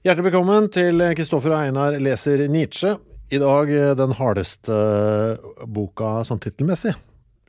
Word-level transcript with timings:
Hjertelig 0.00 0.30
velkommen 0.30 0.68
til 0.72 1.02
Kristoffer 1.16 1.52
og 1.52 1.60
Einar 1.66 1.96
leser 2.00 2.46
Nietzsche. 2.48 2.94
I 3.30 3.38
dag 3.38 3.68
eh, 3.70 3.90
den 3.98 4.14
hardeste 4.18 4.74
eh, 4.74 5.66
boka 5.70 6.20
sånn 6.26 6.40
tittelmessig, 6.42 6.94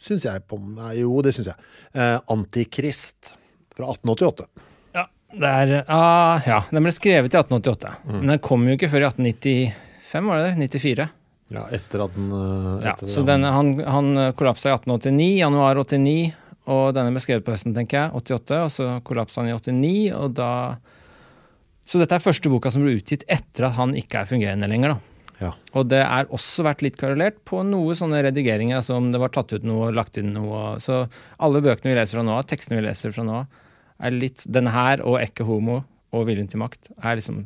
syns 0.01 0.27
jeg. 0.27 0.43
på 0.51 0.59
nei, 0.59 0.97
Jo, 0.99 1.21
det 1.25 1.31
syns 1.37 1.47
jeg. 1.53 1.69
Eh, 1.95 2.17
'Antikrist' 2.27 3.31
fra 3.73 3.87
1888. 3.95 4.45
Ja, 4.99 5.05
det 5.31 5.53
er, 5.63 5.73
ah, 5.87 6.43
ja, 6.45 6.59
den 6.69 6.83
ble 6.85 6.93
skrevet 6.93 7.33
i 7.33 7.39
1888. 7.39 7.95
Men 8.11 8.35
den 8.35 8.43
kom 8.43 8.67
jo 8.67 8.75
ikke 8.75 8.91
før 8.91 9.07
i 9.07 9.09
1895, 9.15 10.27
var 10.27 10.43
det 10.43 10.51
det? 10.51 10.69
94? 10.75 11.09
Ja, 11.55 11.65
etter 11.79 12.03
at 12.05 12.13
den 12.19 12.29
eh, 12.35 12.85
Ja, 12.91 12.95
så 13.07 13.23
den- 13.25 13.47
han, 13.47 13.73
han 13.79 14.11
kollapsa 14.35 14.69
i 14.69 14.75
1889, 14.75 15.37
januar 15.39 15.79
89, 15.81 16.33
og 16.67 16.93
denne 16.93 17.15
ble 17.15 17.23
skrevet 17.23 17.47
på 17.47 17.55
høsten, 17.55 17.73
tenker 17.73 17.97
jeg, 17.97 18.11
88, 18.21 18.59
og 18.67 18.69
så 18.75 18.91
kollapsa 19.07 19.41
han 19.41 19.49
i 19.49 19.55
89, 19.55 20.11
og 20.19 20.35
da 20.37 20.51
Så 21.91 21.99
dette 21.99 22.15
er 22.15 22.23
første 22.23 22.47
boka 22.51 22.71
som 22.71 22.85
ble 22.85 22.93
utgitt 22.95 23.25
etter 23.27 23.67
at 23.67 23.75
han 23.75 23.97
ikke 23.99 24.21
er 24.21 24.29
fungerende 24.29 24.69
lenger, 24.71 24.93
da. 24.93 25.11
Ja. 25.41 25.49
Og 25.73 25.87
det 25.89 26.03
er 26.05 26.29
også 26.31 26.63
vært 26.63 26.83
litt 26.85 26.99
korrelert 27.01 27.39
på 27.49 27.63
noe 27.65 27.95
sånne 27.97 28.21
redigeringer, 28.27 28.77
altså 28.77 28.99
om 28.99 29.09
det 29.11 29.19
var 29.19 29.33
tatt 29.33 29.51
ut 29.55 29.65
noe, 29.65 29.89
lagt 29.95 30.19
inn 30.21 30.35
noe. 30.35 30.77
Så 30.79 31.01
alle 31.41 31.63
bøkene 31.65 31.91
vi 31.91 31.97
leser 31.97 32.19
fra 32.19 32.25
nå 32.27 32.35
av, 32.37 32.45
tekstene 32.47 32.77
vi 32.77 32.85
leser 32.85 33.15
fra 33.15 33.25
nå 33.27 33.39
av, 33.41 33.57
er 34.01 34.15
litt 34.15 34.45
Denne 34.49 34.71
her 34.73 35.03
og 35.05 35.19
Ekke 35.19 35.45
homo 35.45 35.81
og 36.15 36.23
Viljen 36.29 36.47
til 36.49 36.61
makt 36.61 36.93
er 36.95 37.19
liksom 37.19 37.43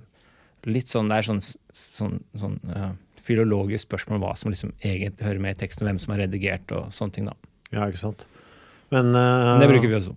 litt 0.72 0.88
sånn 0.88 1.10
Det 1.12 1.18
er 1.20 1.28
sånn, 1.28 1.42
sånn, 1.76 2.14
sånn 2.40 2.56
eh, 2.74 2.94
filologisk 3.26 3.90
spørsmål 3.90 4.22
hva 4.24 4.32
som 4.40 4.54
liksom 4.54 4.72
egentlig 4.80 5.26
hører 5.26 5.42
med 5.44 5.58
i 5.58 5.60
teksten, 5.64 5.84
og 5.84 5.90
hvem 5.90 6.00
som 6.04 6.14
har 6.14 6.24
redigert 6.26 6.72
og 6.76 6.94
sånne 6.96 7.18
ting, 7.18 7.32
da. 7.32 7.36
ja, 7.74 7.88
ikke 7.88 8.04
sant. 8.04 8.28
Men 8.94 9.12
uh, 9.16 9.56
Men 9.56 9.66
det 9.66 9.72
bruker 9.74 9.90
vi 9.90 9.98
også. 9.98 10.16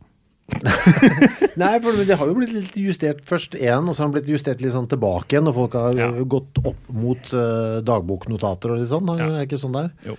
Nei, 1.60 1.74
for 1.84 1.98
det 2.08 2.16
har 2.16 2.30
jo 2.30 2.34
blitt 2.38 2.52
litt 2.54 2.76
justert 2.80 3.20
først 3.28 3.54
én, 3.58 3.84
og 3.84 3.94
så 3.94 4.02
har 4.04 4.08
den 4.10 4.16
blitt 4.16 4.30
justert 4.32 4.62
litt 4.64 4.72
sånn 4.74 4.88
tilbake 4.90 5.34
igjen, 5.36 5.48
og 5.50 5.56
folk 5.58 5.76
har 5.78 5.98
Ja. 5.98 6.08
eh, 6.14 6.24
gått 6.24 6.58
opp 6.64 6.88
mot 6.94 7.30
uh, 7.36 7.78
dagboknotater 7.84 8.72
og 8.74 8.80
litt 8.82 8.90
sånn. 8.92 9.08
Er 9.14 9.28
det 9.34 9.46
ikke 9.48 9.60
sånn 9.60 9.76
der? 9.76 9.90
Jo. 10.08 10.16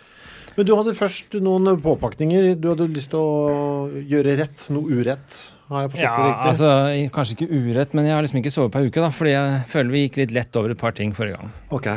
Men 0.57 0.65
du 0.67 0.73
hadde 0.75 0.91
først 0.97 1.35
noen 1.39 1.69
påpakninger. 1.79 2.49
Du 2.59 2.67
hadde 2.73 2.87
lyst 2.91 3.11
til 3.13 3.19
å 3.21 3.89
gjøre 4.11 4.33
rett, 4.41 4.65
noe 4.75 4.91
urett. 4.91 5.37
Har 5.69 5.85
jeg 5.85 5.91
forstått 5.93 6.03
Ja, 6.03 6.15
det 6.17 6.29
riktig? 6.29 6.49
altså 6.49 7.11
Kanskje 7.15 7.35
ikke 7.37 7.49
urett, 7.53 7.93
men 7.95 8.05
jeg 8.09 8.13
har 8.17 8.25
liksom 8.25 8.39
ikke 8.41 8.51
sovet 8.51 8.73
på 8.73 8.81
ei 8.81 8.89
uke, 8.89 8.99
da, 9.05 9.09
fordi 9.13 9.31
jeg 9.35 9.61
føler 9.71 9.91
vi 9.93 10.01
gikk 10.07 10.17
litt 10.19 10.33
lett 10.35 10.59
over 10.59 10.73
et 10.73 10.81
par 10.81 10.91
ting 10.97 11.13
forrige 11.15 11.37
gang. 11.37 11.53
Ok. 11.71 11.87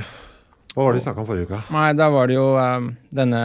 Hva 0.77 0.85
var 0.87 0.93
det 0.93 1.01
vi 1.01 1.05
snakka 1.09 1.21
om 1.25 1.27
forrige 1.27 1.49
uke? 1.51 1.63
Nei, 1.75 1.89
da 1.99 2.07
var 2.15 2.31
det 2.31 2.37
jo 2.39 2.47
um, 2.57 2.93
denne 3.13 3.43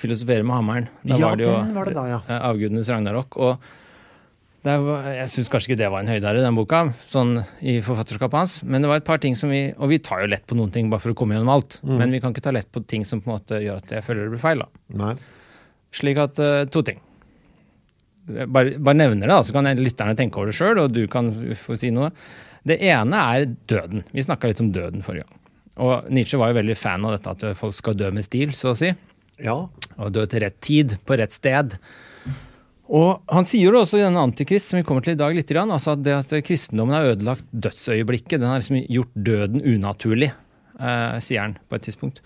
Filosofere 0.00 0.42
med 0.46 0.56
hammeren. 0.56 0.88
Da 1.04 1.18
Ja, 1.18 1.28
var 1.28 1.36
det 1.36 1.44
jo 1.44 1.52
den 1.58 1.74
var 1.76 1.84
det 1.90 1.94
da, 1.98 2.06
ja. 2.08 2.20
Avgudenes 2.48 2.88
ragnarok. 2.88 3.36
Og 3.36 3.58
var, 4.64 5.06
jeg 5.14 5.28
syns 5.32 5.48
kanskje 5.48 5.70
ikke 5.70 5.80
det 5.80 5.88
var 5.92 6.02
en 6.04 6.10
høydare, 6.10 6.42
den 6.44 6.56
boka, 6.58 6.82
sånn 7.08 7.38
i 7.64 7.78
forfatterskapet 7.84 8.36
hans. 8.36 8.56
Men 8.68 8.84
det 8.84 8.90
var 8.90 9.00
et 9.00 9.06
par 9.06 9.20
ting 9.22 9.36
som 9.38 9.52
vi 9.52 9.70
Og 9.72 9.88
vi 9.88 9.98
tar 10.04 10.20
jo 10.20 10.28
lett 10.28 10.44
på 10.46 10.58
noen 10.58 10.72
ting 10.74 10.90
bare 10.92 11.00
for 11.00 11.14
å 11.14 11.16
komme 11.16 11.36
gjennom 11.36 11.52
alt. 11.54 11.78
Mm. 11.80 11.94
Men 11.96 12.12
vi 12.12 12.20
kan 12.20 12.34
ikke 12.34 12.44
ta 12.44 12.52
lett 12.52 12.68
på 12.72 12.82
ting 12.84 13.06
som 13.08 13.22
på 13.24 13.30
en 13.30 13.38
måte 13.38 13.60
gjør 13.64 13.80
at 13.80 13.94
jeg 13.96 14.04
føler 14.04 14.26
det 14.26 14.34
blir 14.34 14.42
feil. 14.42 14.64
da. 14.64 14.82
Nei. 15.00 15.14
Slik 15.96 16.20
at 16.22 16.38
uh, 16.44 16.64
to 16.70 16.84
ting. 16.86 17.00
Bare, 18.30 18.76
bare 18.78 18.98
nevner 18.98 19.26
det, 19.26 19.32
da, 19.32 19.40
så 19.42 19.56
kan 19.56 19.66
lytterne 19.80 20.14
tenke 20.18 20.38
over 20.38 20.52
det 20.52 20.58
sjøl, 20.58 20.78
og 20.84 20.92
du 20.94 21.02
kan 21.10 21.32
få 21.58 21.74
si 21.80 21.88
noe. 21.94 22.12
Det 22.68 22.76
ene 22.84 23.22
er 23.32 23.48
døden. 23.70 24.04
Vi 24.12 24.22
snakka 24.22 24.50
litt 24.50 24.60
om 24.62 24.68
døden 24.74 25.02
forrige 25.02 25.24
gang. 25.24 25.40
Og 25.80 26.10
Nietzsche 26.12 26.38
var 26.38 26.52
jo 26.52 26.60
veldig 26.60 26.76
fan 26.76 27.06
av 27.08 27.16
dette 27.16 27.32
at 27.32 27.58
folk 27.58 27.74
skal 27.74 27.96
dø 27.96 28.10
med 28.12 28.26
stil, 28.26 28.52
så 28.54 28.74
å 28.74 28.76
si. 28.76 28.92
Ja. 29.40 29.56
Og 29.96 30.12
dø 30.12 30.26
til 30.28 30.44
rett 30.44 30.60
tid, 30.60 30.98
på 31.08 31.16
rett 31.18 31.32
sted. 31.32 31.78
Og 32.90 33.22
han 33.30 33.46
sier 33.46 33.70
jo 33.70 33.78
også 33.78 34.00
i 34.00 34.02
denne 34.02 34.22
Antikrist, 34.26 34.72
som 34.72 34.80
vi 34.80 34.84
kommer 34.86 35.04
til 35.06 35.14
i 35.14 35.20
dag, 35.20 35.34
litt, 35.36 35.50
altså 35.54 35.94
at 35.94 36.02
det 36.02 36.14
at 36.16 36.32
kristendommen 36.42 36.96
har 36.96 37.12
ødelagt 37.12 37.46
dødsøyeblikket. 37.54 38.40
Den 38.40 38.50
har 38.50 38.58
liksom 38.58 38.80
gjort 38.82 39.12
døden 39.14 39.62
unaturlig, 39.62 40.32
eh, 40.80 41.18
sier 41.22 41.44
han 41.44 41.58
på 41.70 41.78
et 41.78 41.86
tidspunkt. 41.86 42.18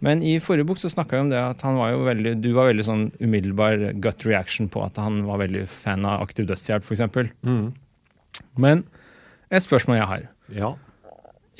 Men 0.00 0.24
i 0.24 0.38
forrige 0.42 0.66
bok 0.66 0.80
så 0.80 0.90
snakka 0.90 1.14
vi 1.14 1.24
om 1.26 1.30
det 1.30 1.38
at 1.38 1.62
han 1.62 1.76
var 1.78 1.92
jo 1.92 2.02
veldig, 2.08 2.34
du 2.40 2.50
var 2.56 2.70
veldig 2.70 2.86
sånn 2.86 3.06
umiddelbar 3.20 3.92
gut 4.00 4.24
reaction 4.26 4.70
på 4.72 4.82
at 4.82 4.96
han 4.98 5.22
var 5.28 5.42
veldig 5.44 5.66
fan 5.68 6.06
av 6.08 6.24
aktiv 6.24 6.48
dødshjelp, 6.48 6.88
f.eks. 6.88 7.34
Mm. 7.44 7.66
Men 8.58 8.86
et 9.52 9.66
spørsmål 9.66 10.00
jeg 10.00 10.12
har. 10.14 10.30
ja. 10.56 10.76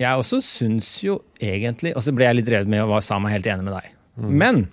Jeg 0.00 0.16
også 0.16 0.38
syns 0.40 0.88
jo 1.04 1.18
egentlig 1.44 1.90
Og 1.92 2.00
så 2.00 2.12
ble 2.16 2.24
jeg 2.24 2.38
litt 2.38 2.48
revet 2.48 2.70
med 2.72 2.80
og 2.80 2.94
var 2.94 3.02
sa 3.04 3.18
meg 3.20 3.34
helt 3.34 3.48
enig 3.52 3.66
med 3.66 3.74
deg. 3.76 3.90
Men 4.20 4.66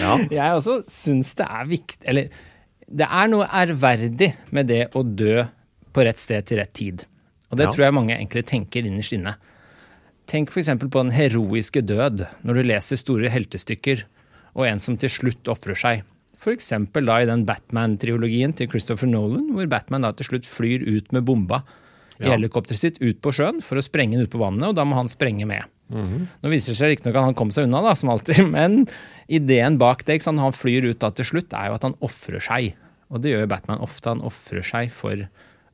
Ja. 0.00 0.16
jeg 0.30 0.56
også 0.56 0.80
syns 0.88 1.34
det 1.38 1.46
er 1.46 1.68
viktig 1.70 2.08
Eller 2.10 2.30
det 2.90 3.06
er 3.06 3.28
noe 3.30 3.46
ærverdig 3.46 4.32
med 4.50 4.66
det 4.66 4.88
å 4.98 5.04
dø 5.06 5.44
på 5.94 6.02
rett 6.06 6.18
sted 6.18 6.46
til 6.48 6.58
rett 6.58 6.72
tid. 6.74 7.04
Og 7.50 7.58
det 7.58 7.68
Ja. 7.68 7.72
tror 7.74 7.84
jeg 7.84 7.94
mange 7.94 8.16
egentlig 8.16 8.42
tenker 8.50 8.82
innerst 8.86 9.14
inne. 9.14 9.36
Tenk 10.26 10.50
f.eks. 10.50 10.70
på 10.78 10.90
den 10.98 11.10
heroiske 11.14 11.82
død, 11.86 12.26
når 12.46 12.54
du 12.54 12.62
leser 12.66 12.98
store 12.98 13.30
heltestykker, 13.30 14.02
og 14.54 14.66
en 14.66 14.82
som 14.82 14.96
til 14.98 15.10
slutt 15.10 15.50
ofrer 15.50 15.78
seg. 15.78 16.02
F.eks. 16.38 16.68
da 16.94 17.16
i 17.20 17.26
den 17.30 17.44
Batman-triologien 17.46 18.54
til 18.56 18.70
Christopher 18.70 19.06
Nolan, 19.10 19.52
hvor 19.54 19.68
Batman 19.70 20.02
da 20.06 20.10
til 20.12 20.26
slutt 20.26 20.46
flyr 20.46 20.82
ut 20.86 21.12
med 21.12 21.26
bomba 21.26 21.62
i 22.20 22.26
helikopteret 22.28 22.78
sitt 22.78 22.98
ut 23.00 23.20
på 23.22 23.32
sjøen 23.32 23.62
for 23.62 23.78
å 23.78 23.84
sprenge 23.84 24.18
den 24.18 24.26
ut 24.26 24.32
på 24.34 24.42
vannet, 24.42 24.68
og 24.70 24.74
da 24.78 24.84
må 24.84 24.98
han 24.98 25.10
sprenge 25.10 25.46
med. 25.46 25.62
Nå 25.90 26.52
viser 26.52 26.74
det 26.74 26.80
seg 26.80 26.94
riktignok 26.94 27.18
at 27.18 27.28
han 27.30 27.38
kom 27.38 27.50
seg 27.54 27.68
unna, 27.68 27.82
da, 27.84 27.96
som 27.98 28.12
alltid, 28.12 28.44
men 28.56 28.84
ideen 29.30 29.78
bak 29.80 30.06
det, 30.08 30.20
sant, 30.24 30.42
han 30.42 30.56
flyr 30.56 30.90
ut 30.92 31.02
da 31.02 31.12
til 31.14 31.28
slutt, 31.34 31.54
er 31.56 31.70
jo 31.70 31.78
at 31.78 31.86
han 31.86 31.98
ofrer 32.06 32.42
seg. 32.44 32.74
Og 33.10 33.22
det 33.22 33.34
gjør 33.34 33.48
Batman 33.50 33.82
ofte. 33.82 34.12
Han 34.12 34.26
ofrer 34.26 34.66
seg 34.66 34.92
for 34.94 35.28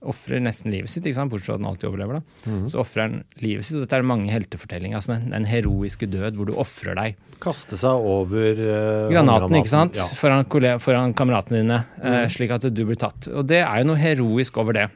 Ofrer 0.07 0.43
nesten 0.45 0.71
livet 0.71 0.93
sitt, 0.93 1.07
ikke 1.09 1.17
sant? 1.17 1.31
bortsett 1.33 1.49
fra 1.49 1.55
at 1.57 1.63
han 1.63 1.69
alltid 1.71 1.87
overlever. 1.89 2.19
da. 2.21 2.57
Så 2.71 2.79
ofrer 2.83 3.07
han 3.07 3.15
livet 3.41 3.65
sitt, 3.67 3.79
og 3.79 3.87
dette 3.87 3.97
er 3.97 4.05
mange 4.07 4.29
heltefortellinger. 4.31 5.01
altså 5.01 5.15
Den, 5.15 5.31
den 5.33 5.49
heroiske 5.49 6.07
død 6.13 6.37
hvor 6.37 6.47
du 6.47 6.53
ofrer 6.61 6.95
deg. 6.99 7.17
Kaste 7.43 7.79
seg 7.81 8.05
over 8.07 8.61
uh, 8.61 9.09
Granaten, 9.11 9.57
ikke 9.57 9.73
sant? 9.73 9.99
Ja. 9.99 10.07
Foran, 10.21 10.45
foran 10.85 11.17
kameratene 11.17 11.63
dine, 11.65 11.81
eh, 12.05 12.27
slik 12.31 12.55
at 12.55 12.69
du 12.69 12.85
blir 12.85 13.01
tatt. 13.01 13.27
Og 13.33 13.49
det 13.49 13.63
er 13.65 13.83
jo 13.83 13.89
noe 13.89 13.99
heroisk 13.99 14.61
over 14.63 14.77
det. 14.77 14.87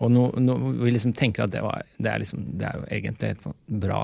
Og 0.00 0.10
no, 0.12 0.26
no, 0.42 0.56
vi 0.80 0.96
liksom 0.96 1.14
tenker 1.16 1.46
at 1.46 1.54
det, 1.54 1.62
var, 1.64 1.84
det, 2.00 2.10
er 2.10 2.24
liksom, 2.24 2.42
det 2.58 2.66
er 2.68 2.80
jo 2.80 2.88
egentlig 2.98 3.34
et 3.36 3.46
bra 3.84 4.00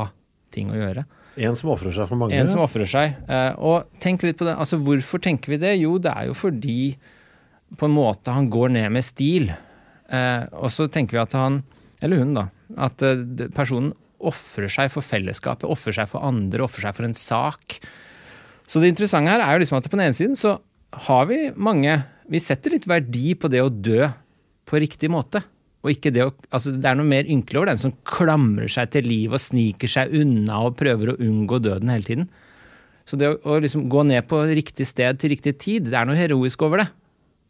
ting 0.54 0.70
å 0.72 0.78
gjøre. 0.78 1.04
En 1.40 1.56
som 1.56 1.72
ofrer 1.72 1.94
seg 1.96 2.08
for 2.10 2.20
mange. 2.20 2.36
En 2.36 2.50
som 2.50 2.60
ofrer 2.60 2.88
seg. 2.88 3.16
Eh, 3.24 3.50
og 3.56 3.88
tenk 4.02 4.24
litt 4.26 4.38
på 4.40 4.46
det. 4.48 4.56
Altså, 4.60 4.78
hvorfor 4.84 5.22
tenker 5.24 5.54
vi 5.54 5.60
det? 5.62 5.74
Jo, 5.80 5.96
det 6.02 6.12
er 6.12 6.28
jo 6.28 6.36
fordi 6.36 6.94
på 7.80 7.88
en 7.88 7.94
måte 7.94 8.34
han 8.34 8.50
går 8.52 8.74
ned 8.76 8.92
med 8.92 9.06
stil. 9.06 9.48
Eh, 10.12 10.42
og 10.52 10.68
så 10.74 10.88
tenker 10.92 11.16
vi 11.16 11.22
at 11.22 11.36
han, 11.38 11.62
eller 12.04 12.20
hun, 12.20 12.34
da, 12.36 12.48
at 12.84 13.04
eh, 13.06 13.48
personen 13.56 13.94
ofrer 14.22 14.70
seg 14.70 14.92
for 14.92 15.04
fellesskapet, 15.04 15.66
ofrer 15.66 15.96
seg 15.96 16.10
for 16.10 16.24
andre, 16.26 16.62
ofrer 16.66 16.88
seg 16.88 16.98
for 16.98 17.08
en 17.08 17.16
sak. 17.16 17.78
Så 18.68 18.82
det 18.82 18.92
interessante 18.92 19.32
her 19.32 19.42
er 19.42 19.56
jo 19.56 19.64
liksom 19.64 19.80
at 19.80 19.88
på 19.88 19.96
den 19.98 20.06
ene 20.06 20.16
siden 20.16 20.38
så 20.38 20.58
har 21.08 21.24
vi 21.30 21.46
mange 21.56 22.02
Vi 22.30 22.38
setter 22.40 22.72
litt 22.72 22.84
verdi 22.86 23.32
på 23.34 23.48
det 23.50 23.60
å 23.60 23.72
dø 23.72 24.06
på 24.68 24.78
riktig 24.80 25.08
måte. 25.12 25.42
Og 25.82 25.90
ikke 25.90 26.12
det 26.14 26.22
å 26.26 26.30
Altså, 26.54 26.72
det 26.78 26.86
er 26.86 26.94
noe 26.98 27.08
mer 27.08 27.26
ynkelig 27.30 27.58
over 27.58 27.72
den 27.72 27.80
som 27.80 27.94
klamrer 28.06 28.70
seg 28.70 28.90
til 28.94 29.06
livet 29.08 29.34
og 29.38 29.42
sniker 29.42 29.90
seg 29.90 30.12
unna 30.14 30.60
og 30.68 30.76
prøver 30.78 31.12
å 31.12 31.18
unngå 31.18 31.58
døden 31.64 31.90
hele 31.90 32.06
tiden. 32.06 32.28
Så 33.08 33.18
det 33.18 33.32
å, 33.32 33.38
å 33.50 33.58
liksom 33.62 33.88
gå 33.90 34.04
ned 34.06 34.28
på 34.30 34.38
riktig 34.54 34.86
sted 34.86 35.18
til 35.18 35.32
riktig 35.34 35.56
tid, 35.58 35.88
det 35.90 35.98
er 35.98 36.06
noe 36.06 36.18
heroisk 36.18 36.62
over 36.62 36.84
det. 36.84 36.88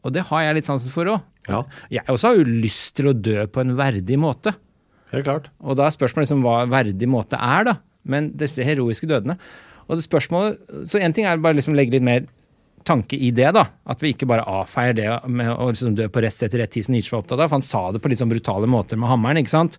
Og 0.02 0.14
det 0.16 0.24
har 0.30 0.46
jeg 0.46 0.56
litt 0.58 0.68
sansen 0.70 0.94
for 0.94 1.10
òg. 1.12 1.20
Ja, 1.50 1.64
Jeg 1.90 2.06
også 2.08 2.30
har 2.30 2.38
jo 2.38 2.46
lyst 2.62 2.94
til 2.96 3.10
å 3.10 3.16
dø 3.18 3.44
på 3.50 3.60
en 3.60 3.74
verdig 3.76 4.16
måte. 4.18 4.54
helt 5.12 5.26
klart. 5.26 5.50
Og 5.60 5.76
da 5.76 5.86
er 5.86 5.94
spørsmålet 5.94 6.28
liksom 6.28 6.44
hva 6.46 6.62
verdig 6.70 7.08
måte 7.10 7.36
er, 7.36 7.66
da. 7.68 7.74
Men 8.08 8.30
disse 8.38 8.64
heroiske 8.64 9.06
dødene. 9.10 9.36
Og 9.88 9.98
det 9.98 10.06
spørsmålet, 10.06 10.58
Så 10.88 10.98
én 11.02 11.12
ting 11.14 11.26
er 11.26 11.36
bare 11.36 11.58
liksom 11.58 11.74
legge 11.76 11.92
litt 11.98 12.02
mer 12.06 12.24
tanke 12.88 13.16
i 13.16 13.30
det, 13.34 13.48
da. 13.56 13.64
At 13.88 14.02
vi 14.02 14.12
ikke 14.12 14.28
bare 14.30 14.44
avfeier 14.48 14.96
det 14.98 15.08
med 15.30 15.50
å 15.54 15.70
liksom 15.70 15.94
dø 15.98 16.08
på 16.12 16.22
rett 16.24 16.34
sted 16.34 16.52
til 16.52 16.62
rett 16.62 16.72
tid, 16.74 16.86
som 16.86 16.94
Nietzsche 16.96 17.14
var 17.14 17.22
opptatt 17.24 17.38
av. 17.40 17.48
For 17.48 17.58
han 17.58 17.66
sa 17.66 17.82
det 17.94 18.02
på 18.04 18.12
litt 18.12 18.20
sånn 18.20 18.32
brutale 18.32 18.68
måter 18.70 19.00
med 19.00 19.10
hammeren, 19.12 19.40
ikke 19.42 19.54
sant. 19.54 19.78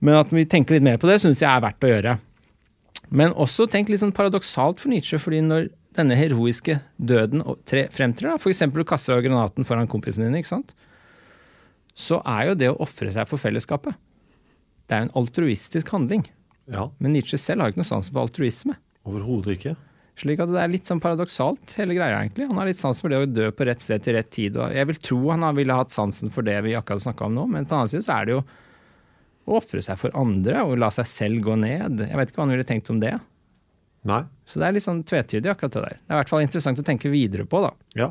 Men 0.00 0.18
at 0.20 0.32
vi 0.32 0.44
tenker 0.48 0.76
litt 0.76 0.86
mer 0.86 1.00
på 1.00 1.08
det, 1.10 1.18
syns 1.22 1.42
jeg 1.42 1.50
er 1.50 1.64
verdt 1.64 1.86
å 1.86 1.92
gjøre. 1.92 2.16
Men 3.10 3.34
også 3.34 3.66
tenk 3.70 3.90
litt 3.90 4.00
sånn 4.02 4.14
paradoksalt 4.16 4.80
for 4.82 4.92
Nietzsche, 4.92 5.18
fordi 5.20 5.40
når 5.44 5.70
denne 5.98 6.14
heroiske 6.14 6.78
døden 6.96 7.42
fremtrer, 7.66 8.30
da, 8.30 8.36
f.eks. 8.38 8.62
du 8.70 8.84
kaster 8.86 9.16
av 9.16 9.24
granaten 9.26 9.66
foran 9.66 9.90
kompisen 9.90 10.22
din, 10.24 10.38
ikke 10.38 10.52
sant, 10.54 10.76
så 11.98 12.20
er 12.22 12.52
jo 12.52 12.54
det 12.60 12.70
å 12.70 12.78
ofre 12.86 13.10
seg 13.12 13.26
for 13.28 13.42
fellesskapet 13.42 13.98
det 14.90 14.96
er 14.96 15.04
jo 15.04 15.06
en 15.06 15.18
altruistisk 15.22 15.92
handling. 15.94 16.24
Ja, 16.70 16.88
Men 16.98 17.14
Nietzsche 17.14 17.38
selv 17.38 17.62
har 17.62 17.70
ikke 17.70 17.82
noe 17.82 17.86
sans 17.88 18.10
for 18.10 18.24
altruisme. 18.24 18.74
overhodet 19.06 19.54
ikke. 19.56 19.76
Slik 20.20 20.40
at 20.42 20.50
det 20.52 20.60
er 20.60 20.68
litt 20.68 20.88
sånn 20.88 21.00
paradoksalt, 21.00 21.76
hele 21.80 21.94
greia, 21.96 22.18
egentlig. 22.20 22.48
Han 22.50 22.58
har 22.60 22.68
litt 22.68 22.76
sans 22.80 22.98
for 23.00 23.08
det 23.12 23.22
å 23.22 23.28
dø 23.28 23.46
på 23.56 23.64
rett 23.64 23.80
sted 23.80 24.02
til 24.04 24.18
rett 24.18 24.28
tid. 24.34 24.58
Og 24.60 24.74
jeg 24.76 24.88
vil 24.90 24.98
tro 25.00 25.20
han 25.32 25.46
ville 25.56 25.76
hatt 25.76 25.94
sansen 25.94 26.32
for 26.34 26.44
det 26.44 26.58
vi 26.66 26.74
akkurat 26.76 27.06
snakka 27.06 27.28
om 27.30 27.38
nå, 27.38 27.46
men 27.48 27.64
på 27.64 27.72
den 27.72 27.78
annen 27.78 27.92
side 27.94 28.04
så 28.04 28.18
er 28.18 28.28
det 28.28 28.34
jo 28.34 28.42
å 29.48 29.56
ofre 29.56 29.80
seg 29.82 29.96
for 29.98 30.12
andre 30.18 30.60
og 30.66 30.76
la 30.82 30.90
seg 30.92 31.08
selv 31.08 31.44
gå 31.46 31.56
ned. 31.62 32.02
Jeg 32.04 32.20
vet 32.20 32.32
ikke 32.32 32.42
hva 32.42 32.46
han 32.46 32.52
ville 32.54 32.68
tenkt 32.68 32.92
om 32.92 33.00
det. 33.00 33.14
Nei. 34.10 34.22
Så 34.48 34.60
det 34.60 34.68
er 34.68 34.76
litt 34.76 34.84
sånn 34.84 35.02
tvetydig, 35.08 35.48
akkurat 35.52 35.76
det 35.76 35.84
der. 35.86 35.96
Det 36.00 36.12
er 36.12 36.16
i 36.16 36.20
hvert 36.20 36.32
fall 36.32 36.44
interessant 36.44 36.82
å 36.82 36.86
tenke 36.86 37.12
videre 37.12 37.46
på, 37.48 37.62
da. 37.64 37.72
Ja. 37.98 38.10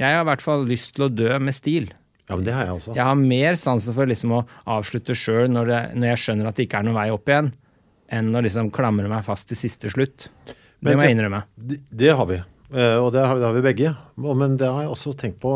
Jeg 0.00 0.16
har 0.16 0.24
i 0.24 0.28
hvert 0.32 0.42
fall 0.42 0.66
lyst 0.66 0.96
til 0.96 1.06
å 1.06 1.12
dø 1.12 1.30
med 1.38 1.54
stil. 1.54 1.92
ja, 2.28 2.34
men 2.34 2.44
det 2.46 2.54
har 2.56 2.66
jeg 2.66 2.78
også. 2.80 2.94
Jeg 2.98 3.06
har 3.06 3.18
mer 3.20 3.58
sansen 3.60 3.94
for 3.94 4.10
liksom 4.10 4.34
å 4.34 4.42
avslutte 4.74 5.14
sjøl 5.18 5.46
når, 5.52 5.70
når 5.94 6.10
jeg 6.14 6.22
skjønner 6.24 6.50
at 6.50 6.58
det 6.58 6.66
ikke 6.66 6.82
er 6.82 6.88
noen 6.88 6.98
vei 6.98 7.08
opp 7.14 7.30
igjen, 7.30 7.52
enn 8.14 8.34
å 8.34 8.42
liksom 8.44 8.70
klamre 8.74 9.10
meg 9.10 9.26
fast 9.26 9.50
til 9.50 9.58
siste 9.58 9.90
slutt. 9.92 10.28
Det 10.84 10.96
må 10.98 11.06
jeg 11.06 11.16
innrømme. 11.16 11.44
Det, 11.56 11.78
det 11.90 12.12
har 12.14 12.28
vi. 12.28 12.40
Eh, 12.74 12.96
og 12.98 13.12
det 13.14 13.22
har, 13.22 13.38
det 13.38 13.46
har 13.46 13.54
vi 13.56 13.64
begge. 13.64 13.92
Men 14.16 14.56
det 14.60 14.68
har 14.70 14.84
jeg 14.84 14.92
også 14.94 15.14
tenkt 15.18 15.40
på 15.42 15.52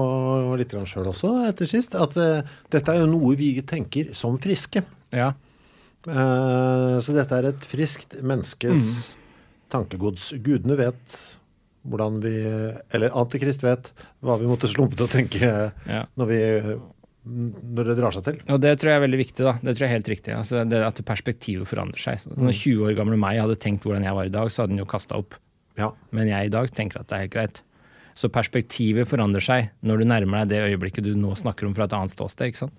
litt 0.59 0.75
sjøl 0.89 1.11
også, 1.11 1.33
etter 1.49 1.71
sist. 1.71 1.97
At 1.99 2.17
eh, 2.21 2.47
dette 2.73 2.95
er 2.95 3.03
jo 3.03 3.11
noe 3.11 3.35
vi 3.39 3.53
tenker 3.67 4.13
som 4.17 4.39
friske. 4.43 4.85
Ja. 5.17 5.33
Eh, 6.07 6.95
så 7.03 7.17
dette 7.17 7.41
er 7.41 7.51
et 7.51 7.67
friskt 7.69 8.21
menneskes 8.23 9.17
tankegods. 9.73 10.31
Gudene 10.45 10.79
vet 10.79 11.19
hvordan 11.89 12.19
vi 12.21 12.35
Eller 12.93 13.15
Antikrist 13.17 13.63
vet 13.65 13.91
hva 14.25 14.37
vi 14.41 14.49
måtte 14.51 14.69
slumpe 14.69 14.97
til 14.99 15.07
å 15.07 15.13
tenke 15.13 15.39
Ja. 15.89 16.03
når, 16.19 16.27
vi, 16.29 16.41
når 17.29 17.85
det 17.91 17.97
drar 17.99 18.15
seg 18.17 18.25
til. 18.25 18.39
Og 18.49 18.61
det 18.63 18.73
tror 18.81 18.91
jeg 18.93 18.99
er 19.01 19.05
veldig 19.05 19.19
viktig, 19.21 19.45
da. 19.45 19.53
Det 19.63 19.75
tror 19.77 19.85
jeg 19.85 19.91
er 19.91 19.97
helt 19.99 20.09
riktig. 20.13 20.35
Altså, 20.39 20.63
det 20.69 20.81
At 20.87 21.01
perspektivet 21.05 21.69
forandrer 21.69 22.01
seg. 22.01 22.21
Så 22.25 22.33
når 22.37 22.57
20 22.57 22.87
år 22.89 22.97
gamle 22.97 23.19
meg 23.21 23.41
hadde 23.43 23.57
tenkt 23.61 23.85
hvordan 23.85 24.05
jeg 24.09 24.15
var 24.17 24.25
i 24.25 24.33
dag, 24.33 24.51
så 24.51 24.63
hadde 24.65 24.73
den 24.77 24.83
jo 24.83 24.89
kasta 24.89 25.19
opp. 25.21 25.35
Ja. 25.79 25.93
Men 26.11 26.27
jeg 26.31 26.47
i 26.47 26.53
dag 26.55 26.71
tenker 26.75 27.01
at 27.01 27.09
det 27.09 27.17
er 27.19 27.25
helt 27.27 27.35
greit. 27.37 27.63
Så 28.19 28.29
perspektivet 28.35 29.07
forandrer 29.07 29.45
seg 29.45 29.69
når 29.87 29.99
du 30.03 30.05
nærmer 30.11 30.43
deg 30.43 30.49
det 30.57 30.63
øyeblikket 30.73 31.05
du 31.07 31.13
nå 31.15 31.37
snakker 31.39 31.69
om 31.69 31.75
fra 31.77 31.85
et 31.87 31.93
annet 31.95 32.11
ståsted. 32.17 32.49
ikke 32.51 32.65
sant? 32.65 32.75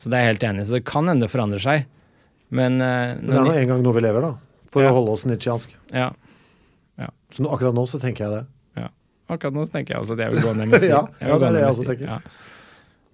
Så 0.00 0.08
det 0.08 0.16
er 0.16 0.24
jeg 0.24 0.32
helt 0.34 0.46
enig 0.48 0.62
i. 0.62 0.68
Så 0.70 0.78
det 0.78 0.84
kan 0.88 1.04
hende 1.10 1.26
det 1.26 1.30
forandrer 1.34 1.60
seg. 1.60 1.84
Men, 2.50 2.80
eh, 2.80 3.16
Men 3.20 3.26
det 3.28 3.36
er 3.36 3.44
nå 3.44 3.56
en 3.60 3.68
gang 3.68 3.82
noe 3.84 3.92
vi 3.92 4.00
lever, 4.00 4.20
da. 4.24 4.32
For 4.72 4.82
Ja. 4.82 4.90
å 4.90 4.94
holde 4.94 5.10
oss 5.12 5.24
nitsjiansk. 5.26 5.68
ja, 5.92 6.10
Så 7.30 7.42
nå, 7.44 7.50
akkurat 7.52 7.74
nå 7.74 7.84
så 7.86 8.00
tenker 8.00 8.24
jeg 8.24 8.30
det. 8.30 8.46
ja. 8.82 8.88
Akkurat 9.28 9.52
nå 9.54 9.62
så 9.68 9.72
tenker 9.72 9.94
jeg 9.94 10.00
også 10.02 10.12
at 10.16 10.18
jeg 10.24 10.32
vil 10.32 10.42
gå 10.42 10.56
ned 10.56 10.68
med 10.68 10.78
stil. 10.80 10.88
Ja, 10.96 11.06
ja, 11.20 11.38
det 11.38 11.46
er 11.48 11.52
det 11.52 11.60
jeg 11.60 11.70
også 11.70 11.86
tenker. 11.86 12.22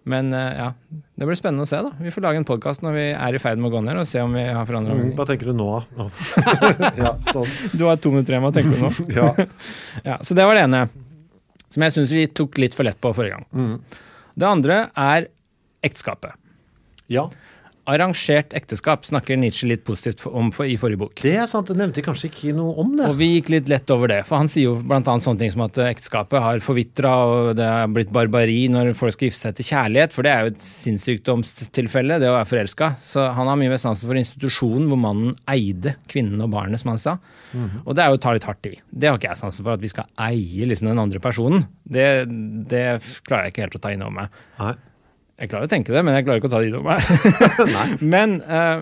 Men 0.07 0.29
eh, 0.39 0.53
ja, 0.55 0.67
det 1.19 1.27
blir 1.27 1.35
spennende 1.39 1.65
å 1.67 1.69
se, 1.71 1.81
da. 1.83 1.91
Vi 1.99 2.13
får 2.15 2.23
lage 2.23 2.39
en 2.39 2.47
podkast 2.47 2.83
når 2.85 2.93
vi 2.95 3.07
er 3.11 3.35
i 3.35 3.41
ferd 3.43 3.59
med 3.59 3.73
å 3.73 3.75
gå 3.75 3.81
ned, 3.83 3.99
og 3.99 4.07
se 4.07 4.21
om 4.23 4.37
vi 4.39 4.45
har 4.47 4.69
forandra 4.69 4.95
Mm, 4.95 5.09
hva 5.19 5.27
tenker 5.27 5.51
du 5.51 5.57
nå, 5.59 5.67
da? 5.99 6.07
ja, 7.03 7.11
sånn. 7.35 7.51
Du 7.75 7.83
har 7.89 7.99
to 7.99 8.13
minutter 8.15 8.37
igjen, 8.37 8.45
hva 8.47 8.53
tenker 8.55 8.77
du 8.77 8.85
nå? 8.87 8.93
Ja. 9.19 9.33
Ja, 10.13 10.19
så 10.23 10.37
det 10.39 10.47
var 10.47 10.55
det 10.55 10.63
ene. 10.69 10.85
Som 11.75 11.83
jeg 11.83 11.97
syns 11.97 12.13
vi 12.15 12.27
tok 12.31 12.61
litt 12.63 12.77
for 12.79 12.87
lett 12.87 13.01
på 13.03 13.11
forrige 13.19 13.35
gang. 13.41 13.49
Mm. 13.51 13.99
Det 14.39 14.47
andre 14.49 14.79
er 14.95 15.27
ekteskapet. 15.87 16.39
ja. 17.11 17.27
Arrangert 17.87 18.55
ekteskap 18.57 19.07
snakker 19.07 19.39
Nietzsche 19.39 19.69
litt 19.71 19.85
positivt 19.87 20.25
om 20.27 20.51
for, 20.55 20.67
i 20.67 20.77
forrige 20.81 21.01
bok. 21.01 21.21
Det 21.23 21.37
er 21.39 21.47
sant, 21.51 21.69
det 21.71 21.79
nevnte 21.79 22.03
kanskje 22.05 22.31
ikke 22.31 22.55
noe 22.57 22.75
om 22.83 22.97
det. 22.99 23.07
Og 23.11 23.19
vi 23.21 23.29
gikk 23.37 23.53
litt 23.55 23.71
lett 23.71 23.91
over 23.95 24.11
det, 24.11 24.21
for 24.29 24.41
han 24.43 24.51
sier 24.51 24.73
jo 24.73 24.77
bl.a. 24.83 25.01
sånne 25.05 25.43
ting 25.43 25.53
som 25.55 25.65
at 25.67 25.79
eh, 25.79 25.93
ekteskapet 25.95 26.43
har 26.43 26.63
forvitra, 26.65 27.13
og 27.31 27.51
det 27.59 27.67
er 27.67 27.93
blitt 27.95 28.11
barbari 28.15 28.59
når 28.73 28.93
folk 28.99 29.15
skal 29.15 29.31
gifte 29.31 29.45
seg 29.45 29.59
til 29.61 29.71
kjærlighet, 29.71 30.17
for 30.17 30.27
det 30.27 30.33
er 30.33 30.43
jo 30.43 30.55
et 30.55 30.67
sinnssykdomstilfelle, 30.67 32.19
det 32.23 32.31
å 32.31 32.37
være 32.39 32.51
forelska. 32.51 32.91
Så 33.07 33.29
han 33.39 33.53
har 33.53 33.61
mye 33.61 33.73
mer 33.73 33.83
sansen 33.83 34.11
for 34.11 34.19
institusjonen 34.19 34.91
hvor 34.91 35.03
mannen 35.07 35.37
eide 35.53 35.95
kvinnen 36.11 36.43
og 36.43 36.51
barnet, 36.57 36.83
som 36.83 36.95
han 36.95 37.03
sa. 37.03 37.17
Og 37.87 37.95
det 37.97 38.03
er 38.03 38.11
jo 38.11 38.19
å 38.19 38.23
ta 38.27 38.35
litt 38.35 38.47
hardt 38.49 38.69
i. 38.69 38.75
Det 38.91 39.09
har 39.09 39.21
ikke 39.21 39.31
jeg 39.31 39.41
sansen 39.41 39.65
for, 39.65 39.77
at 39.77 39.85
vi 39.85 39.93
skal 39.93 40.11
eie 40.27 40.69
liksom 40.69 40.91
den 40.91 41.01
andre 41.01 41.23
personen. 41.23 41.65
Det, 41.87 42.09
det 42.69 42.85
klarer 43.27 43.47
jeg 43.47 43.55
ikke 43.55 43.67
helt 43.67 43.79
å 43.79 43.83
ta 43.87 43.95
inn 43.95 44.05
over 44.05 44.19
meg. 44.19 44.43
Nei. 44.59 44.75
Jeg 45.37 45.51
klarer 45.53 45.69
å 45.69 45.71
tenke 45.71 45.93
det, 45.93 46.03
men 46.07 46.17
jeg 46.17 46.25
klarer 46.27 46.41
ikke 46.41 46.49
å 46.49 46.55
ta 46.55 46.63
det 46.63 46.71
inn 46.71 46.79
over 46.79 46.97
meg. 46.97 47.01
men 48.15 48.39
uh, 48.49 48.81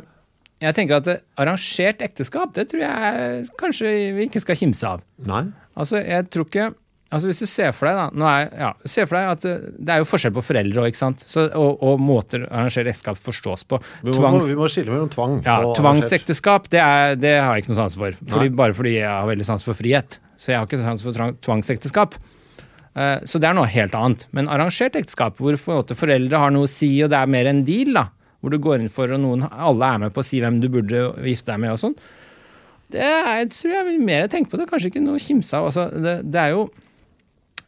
jeg 0.62 0.76
tenker 0.78 1.00
at 1.00 1.10
eh, 1.10 1.20
arrangert 1.40 2.02
ekteskap, 2.04 2.54
det 2.56 2.68
tror 2.70 2.84
jeg 2.84 3.44
kanskje 3.60 3.92
vi 4.16 4.28
ikke 4.28 4.42
skal 4.42 4.58
kimse 4.58 4.94
av. 4.96 5.04
Nei. 5.26 5.44
Altså, 5.74 6.00
jeg 6.00 6.30
tror 6.30 6.50
ikke 6.50 6.72
Altså 7.14 7.28
Hvis 7.28 7.42
du 7.44 7.46
ser 7.46 7.74
for 7.76 7.86
deg 7.86 8.16
da, 8.18 8.30
er, 8.40 8.48
ja, 8.58 8.68
ser 8.90 9.06
for 9.06 9.18
deg 9.18 9.28
at 9.36 9.44
eh, 9.46 9.66
det 9.86 9.92
er 9.94 10.00
jo 10.02 10.06
forskjell 10.08 10.32
på 10.34 10.42
foreldre 10.42 10.80
også, 10.82 10.90
ikke 10.90 10.98
sant? 10.98 11.24
Så, 11.30 11.44
og, 11.60 11.82
og 11.84 12.00
måter 12.02 12.46
arrangert 12.48 12.90
ekteskap 12.90 13.20
forstås 13.22 13.62
på. 13.70 13.78
Vi 14.00 14.08
må, 14.08 14.16
Tvangs, 14.16 14.48
vi 14.50 14.56
må 14.58 14.66
skille 14.72 14.90
mellom 14.90 15.12
tvang 15.12 15.36
ja, 15.44 15.60
og 15.62 15.76
tvangsekteskap, 15.78 16.66
det, 16.72 16.80
er, 16.82 17.14
det 17.20 17.36
har 17.36 17.54
jeg 17.54 17.64
ikke 17.64 17.74
noe 17.74 17.80
sans 17.84 17.98
for. 18.00 18.18
Fordi, 18.32 18.50
bare 18.58 18.74
fordi 18.74 18.96
jeg 18.96 19.06
har 19.06 19.28
veldig 19.30 19.46
sans 19.46 19.66
for 19.66 19.78
frihet. 19.78 20.18
Så 20.40 20.50
jeg 20.50 20.58
har 20.58 20.66
ikke 20.66 20.80
sans 20.82 21.06
for 21.06 21.14
tvang- 21.14 21.36
tvangsekteskap. 21.44 22.18
Eh, 22.94 23.16
så 23.26 23.40
det 23.42 23.48
er 23.50 23.56
noe 23.58 23.70
helt 23.70 23.94
annet. 23.98 24.26
Men 24.36 24.50
arrangert 24.52 24.98
ekteskap, 24.98 25.40
hvor 25.40 25.58
foreldre 25.58 26.42
har 26.42 26.54
noe 26.54 26.68
å 26.68 26.70
si, 26.70 26.92
og 27.04 27.10
det 27.12 27.18
er 27.20 27.32
mer 27.34 27.50
en 27.50 27.64
deal, 27.66 27.94
da. 27.96 28.08
Hvor 28.44 28.52
du 28.52 28.60
går 28.60 28.82
inn 28.82 28.92
for, 28.92 29.10
og 29.14 29.22
noen, 29.22 29.46
alle 29.50 29.88
er 29.88 30.04
med 30.04 30.14
på 30.14 30.20
å 30.20 30.26
si 30.26 30.42
hvem 30.42 30.60
du 30.60 30.68
burde 30.72 31.08
gifte 31.24 31.52
deg 31.54 31.62
med 31.62 31.74
og 31.74 31.80
sånn. 31.80 31.98
Det 32.94 33.02
er, 33.02 33.30
jeg 33.40 33.50
tror 33.54 33.72
jeg 33.72 33.86
vil 33.88 34.02
mer 34.04 34.26
tenke 34.30 34.52
på 34.52 34.60
det. 34.60 34.68
Kanskje 34.70 34.92
ikke 34.92 35.02
noe 35.02 35.18
å 35.18 35.22
kimse 35.22 35.56
av. 35.58 35.70
Altså, 35.70 35.88
det, 35.90 36.18
det 36.30 36.42
er 36.42 36.54
jo 36.54 36.66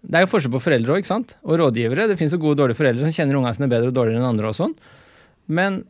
det 0.07 0.21
er 0.21 0.23
jo 0.23 0.31
forskjell 0.31 0.53
på 0.55 0.63
foreldre 0.63 0.95
òg, 0.95 1.03
ikke 1.03 1.11
sant? 1.11 1.35
Og 1.43 1.59
rådgivere. 1.59 2.07
Det 2.07 2.19
finnes 2.21 2.35
jo 2.37 2.39
gode 2.39 2.55
og 2.55 2.61
dårlige 2.61 2.79
foreldre 2.79 3.09
som 3.09 3.15
kjenner 3.17 3.41
ungene 3.41 3.57
sine 3.57 3.71
bedre 3.73 3.91
og 3.91 3.97
dårligere 3.97 4.23
enn 4.23 4.29
andre 4.29 4.53
og 4.53 4.59
sånn. 4.59 4.75
Men 5.51 5.81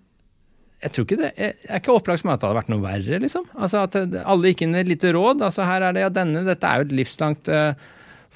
jeg 0.84 0.92
tror 0.92 1.06
ikke 1.06 1.18
det 1.20 1.30
jeg 1.34 1.56
er 1.66 1.80
ikke 1.80 1.92
opplagt 1.92 2.22
som 2.22 2.30
at 2.32 2.40
det 2.40 2.48
hadde 2.48 2.58
vært 2.60 2.70
noe 2.72 2.84
verre, 2.84 3.20
liksom. 3.20 3.44
Altså 3.56 3.82
at 3.82 3.98
alle 3.98 4.52
gikk 4.52 4.64
inn 4.64 4.72
med 4.72 4.86
et 4.86 4.92
lite 4.94 5.12
råd. 5.16 5.44
Altså 5.44 5.68
her 5.68 5.84
er 5.84 5.96
det 5.96 6.06
ja, 6.06 6.10
denne, 6.12 6.46
dette 6.46 6.70
er 6.70 6.80
jo 6.80 6.88
et 6.88 6.96
livslangt 7.00 7.50
eh, 7.52 7.86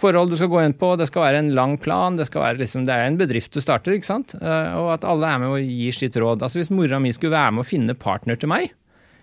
forhold 0.01 0.33
du 0.33 0.37
skal 0.41 0.51
gå 0.53 0.63
inn 0.65 0.75
på. 0.77 0.95
Det 1.01 1.07
skal 1.11 1.27
være 1.27 1.43
en 1.45 1.53
lang 1.57 1.77
plan. 1.81 2.17
Det 2.19 2.27
skal 2.29 2.45
være 2.47 2.61
liksom, 2.63 2.87
det 2.89 2.97
er 2.97 3.03
en 3.09 3.19
bedrift 3.21 3.53
du 3.55 3.61
starter, 3.63 3.93
ikke 3.97 4.09
sant. 4.09 4.29
Eh, 4.41 4.71
og 4.81 4.93
at 4.97 5.07
alle 5.09 5.29
er 5.29 5.39
med 5.43 5.49
og 5.55 5.61
gir 5.73 5.95
sitt 5.97 6.17
råd. 6.21 6.45
Altså 6.47 6.61
hvis 6.63 6.73
mora 6.75 7.01
mi 7.03 7.13
skulle 7.17 7.37
være 7.37 7.53
med 7.57 7.65
å 7.65 7.69
finne 7.71 7.97
partner 7.99 8.35
til 8.41 8.49
meg, 8.53 8.65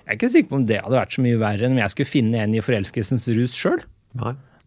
jeg 0.07 0.13
er 0.13 0.17
ikke 0.21 0.31
sikker 0.31 0.51
på 0.53 0.59
om 0.61 0.67
det 0.69 0.77
hadde 0.79 0.95
vært 1.01 1.15
så 1.17 1.21
mye 1.25 1.39
verre 1.41 1.65
enn 1.67 1.73
om 1.75 1.79
jeg 1.81 1.91
skulle 1.91 2.07
finne 2.13 2.39
en 2.39 2.53
i 2.55 2.61
forelskelsens 2.63 3.25
rus 3.35 3.53
sjøl. 3.59 3.81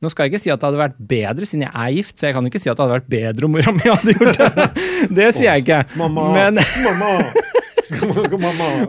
Nå 0.00 0.08
skal 0.12 0.26
jeg 0.26 0.32
ikke 0.34 0.40
si 0.42 0.50
at 0.52 0.60
det 0.60 0.66
hadde 0.68 0.80
vært 0.80 0.98
bedre, 1.08 1.46
siden 1.48 1.64
jeg 1.66 1.72
er 1.76 1.94
gift, 1.96 2.14
så 2.16 2.22
jeg 2.28 2.36
kan 2.36 2.44
jo 2.44 2.50
ikke 2.52 2.60
si 2.60 2.68
at 2.72 2.76
det 2.76 2.84
hadde 2.84 2.96
vært 2.98 3.08
bedre 3.12 3.48
om 3.48 3.52
mora 3.56 3.72
mi 3.76 3.86
hadde 3.88 4.14
gjort 4.16 4.40
det. 4.40 4.66
Det 5.20 5.28
sier 5.36 5.48
jeg 5.50 5.64
ikke. 5.64 5.80
Mamma! 5.96 6.26
Men, 6.36 6.60
Mamma! 6.60 7.12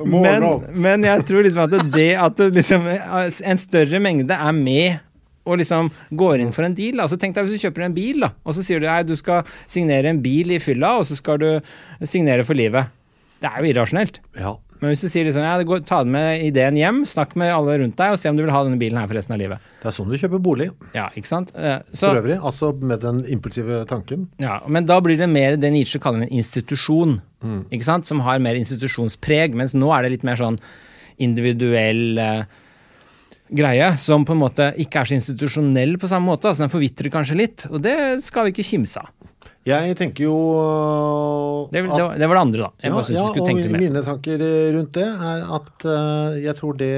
Men, 0.05 0.45
men 0.75 1.07
jeg 1.07 1.23
tror 1.27 1.41
liksom 1.47 1.63
at 1.65 1.73
det 1.95 2.09
at 2.21 2.43
liksom, 2.59 2.85
en 2.91 3.59
større 3.59 3.99
mengde 4.03 4.35
er 4.35 4.53
med 4.55 4.99
og 5.45 5.57
liksom 5.62 5.89
går 6.17 6.43
inn 6.43 6.51
for 6.55 6.67
en 6.67 6.75
deal. 6.77 7.00
Altså 7.01 7.17
Tenk 7.21 7.36
deg 7.36 7.48
hvis 7.48 7.62
du 7.62 7.67
kjøper 7.67 7.88
en 7.88 7.95
bil, 7.98 8.19
da, 8.25 8.31
og 8.45 8.53
så 8.57 8.63
sier 8.65 8.81
du 8.81 8.88
nei, 8.89 9.01
du 9.07 9.15
skal 9.19 9.45
signere 9.69 10.12
en 10.13 10.21
bil 10.21 10.51
i 10.53 10.60
fylla, 10.62 10.98
og 11.01 11.07
så 11.10 11.17
skal 11.17 11.39
du 11.41 11.50
signere 12.05 12.45
for 12.48 12.57
livet. 12.60 12.91
Det 13.41 13.50
er 13.50 13.63
jo 13.63 13.71
irrasjonelt. 13.71 14.19
Ja. 14.38 14.51
Men 14.81 14.95
hvis 14.95 15.03
du 15.05 15.10
sier 15.13 15.27
liksom, 15.27 15.43
ja, 15.45 15.55
går, 15.65 15.83
ta 15.86 16.00
med 16.10 16.41
ideen 16.41 16.77
hjem, 16.77 17.03
snakk 17.05 17.36
med 17.38 17.51
alle 17.53 17.75
rundt 17.83 17.98
deg, 18.00 18.15
og 18.15 18.17
se 18.21 18.29
om 18.31 18.38
du 18.38 18.41
vil 18.41 18.53
ha 18.53 18.63
denne 18.65 18.79
bilen 18.81 18.98
her 18.98 19.05
for 19.10 19.17
resten 19.17 19.36
av 19.36 19.41
livet. 19.41 19.62
Det 19.81 19.89
er 19.91 19.93
sånn 19.93 20.10
du 20.10 20.15
kjøper 20.17 20.41
bolig. 20.41 20.71
Ja, 20.98 21.03
ikke 21.17 21.29
sant? 21.29 21.51
Eh, 21.53 21.83
Så, 21.93 22.10
For 22.10 22.17
øvrig, 22.21 22.39
altså 22.41 22.71
med 22.81 23.01
den 23.05 23.19
impulsive 23.29 23.83
tanken. 23.89 24.27
Ja, 24.41 24.60
men 24.65 24.89
da 24.89 24.98
blir 25.05 25.19
det 25.21 25.29
mer 25.29 25.57
det 25.62 25.69
Nietzsche 25.74 26.01
kaller 26.01 26.25
en 26.25 26.33
institusjon, 26.33 27.19
ikke 27.69 27.86
sant? 27.86 28.10
som 28.10 28.21
har 28.25 28.41
mer 28.41 28.57
institusjonspreg, 28.57 29.53
mens 29.57 29.74
nå 29.77 29.89
er 29.93 30.05
det 30.05 30.15
litt 30.15 30.25
mer 30.25 30.38
sånn 30.41 30.57
individuell 31.21 32.17
eh, 32.21 32.43
greie, 33.51 33.91
som 34.01 34.24
på 34.27 34.36
en 34.36 34.41
måte 34.41 34.70
ikke 34.81 35.01
er 35.01 35.10
så 35.10 35.17
institusjonell 35.17 35.98
på 36.01 36.10
samme 36.10 36.31
måte. 36.31 36.48
altså 36.50 36.63
Den 36.65 36.72
forvitrer 36.74 37.12
kanskje 37.13 37.38
litt, 37.39 37.65
og 37.70 37.81
det 37.84 37.98
skal 38.25 38.48
vi 38.48 38.53
ikke 38.55 38.67
kimse 38.67 39.03
av. 39.03 39.12
Jeg 39.67 39.93
tenker 40.00 40.25
jo 40.25 40.38
Det, 41.70 41.84
det, 41.84 41.89
var, 41.91 42.15
det 42.17 42.29
var 42.29 42.38
det 42.39 42.41
andre, 42.41 42.62
da. 42.63 42.70
Jeg 42.81 42.89
ja, 42.89 42.96
bare 42.96 43.05
synes 43.05 43.20
ja, 43.20 43.25
skulle 43.27 43.43
og 43.43 43.50
tenke 43.51 43.65
litt 43.65 43.74
mer. 43.75 43.84
mine 43.84 44.01
tanker 44.08 44.43
eh, 44.46 44.70
rundt 44.74 44.96
det 44.98 45.05
er 45.05 45.43
at 45.58 45.86
uh, 45.86 46.39
jeg 46.41 46.58
tror 46.58 46.79
det 46.79 46.93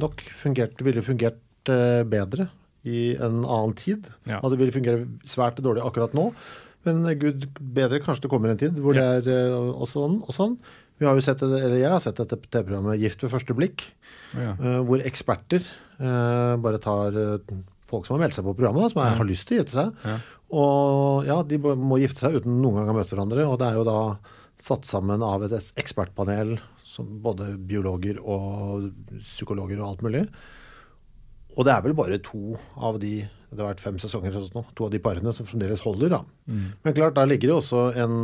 nok 0.00 0.22
fungerte, 0.40 0.86
ville 0.86 1.04
fungert 1.04 1.72
uh, 1.72 2.00
bedre 2.08 2.48
i 2.88 3.02
en 3.18 3.42
annen 3.42 3.74
tid. 3.76 4.08
Ja. 4.30 4.38
Og 4.40 4.54
det 4.54 4.60
ville 4.62 4.72
fungere 4.72 5.04
svært 5.28 5.60
dårlig 5.60 5.84
akkurat 5.84 6.16
nå. 6.16 6.30
Men 6.88 7.04
gud 7.20 7.44
bedre, 7.58 8.00
kanskje 8.00 8.24
det 8.24 8.30
kommer 8.32 8.54
en 8.54 8.60
tid 8.60 8.78
hvor 8.80 8.96
Ja. 8.96 9.18
det 9.20 9.34
er 9.34 9.52
og 9.52 9.84
sånn 9.90 10.22
og 10.24 10.32
sånn. 10.32 10.56
Vi 10.98 11.06
har 11.06 11.14
jo 11.14 11.22
sett 11.22 11.42
eller 11.44 11.76
Jeg 11.76 11.90
har 11.92 12.00
sett 12.02 12.16
dette 12.16 12.38
TV-programmet 12.48 12.98
Gift 12.98 13.20
ved 13.22 13.34
første 13.34 13.54
blikk, 13.54 13.84
Ja. 14.32 14.56
hvor 14.86 15.04
eksperter 15.04 15.60
bare 16.62 16.80
tar 16.82 17.16
eh, 17.18 17.54
folk 17.88 18.06
som 18.06 18.16
har 18.16 18.24
meldt 18.24 18.38
seg 18.38 18.46
på 18.46 18.56
programmet, 18.58 18.92
som 18.92 19.02
er, 19.02 19.16
har 19.18 19.28
lyst 19.28 19.48
til 19.48 19.58
å 19.58 19.62
gifte 19.62 19.76
seg. 19.76 20.04
Ja. 20.04 20.18
Og 20.58 21.28
ja, 21.28 21.38
de 21.44 21.58
må 21.60 21.98
gifte 22.00 22.24
seg 22.24 22.38
uten 22.40 22.60
noen 22.62 22.80
gang 22.80 22.92
å 22.92 22.98
møte 22.98 23.14
hverandre. 23.14 23.46
Og 23.48 23.58
det 23.60 23.68
er 23.68 23.80
jo 23.80 23.86
da 23.88 24.00
satt 24.62 24.88
sammen 24.88 25.22
av 25.22 25.44
et 25.46 25.54
ekspertpanel, 25.78 26.56
som 26.88 27.08
både 27.22 27.52
biologer 27.68 28.18
og 28.22 28.88
psykologer 29.20 29.80
og 29.80 29.90
alt 29.90 30.06
mulig. 30.06 30.22
Og 31.58 31.66
det 31.66 31.74
er 31.74 31.84
vel 31.84 31.96
bare 31.98 32.20
to 32.22 32.56
av 32.76 33.00
de 33.02 33.20
det 33.48 33.62
har 33.62 33.70
vært 33.70 33.80
fem 33.80 33.96
sesonger 33.96 34.34
nå, 34.52 34.62
to 34.76 34.84
av 34.84 34.90
de 34.92 34.98
parene 35.00 35.32
som 35.32 35.46
fremdeles 35.48 35.80
holder. 35.80 36.10
da. 36.12 36.18
Men 36.84 36.96
klart, 36.96 37.14
der 37.16 37.30
ligger 37.30 37.48
det 37.48 37.54
også 37.62 37.84
en 37.96 38.18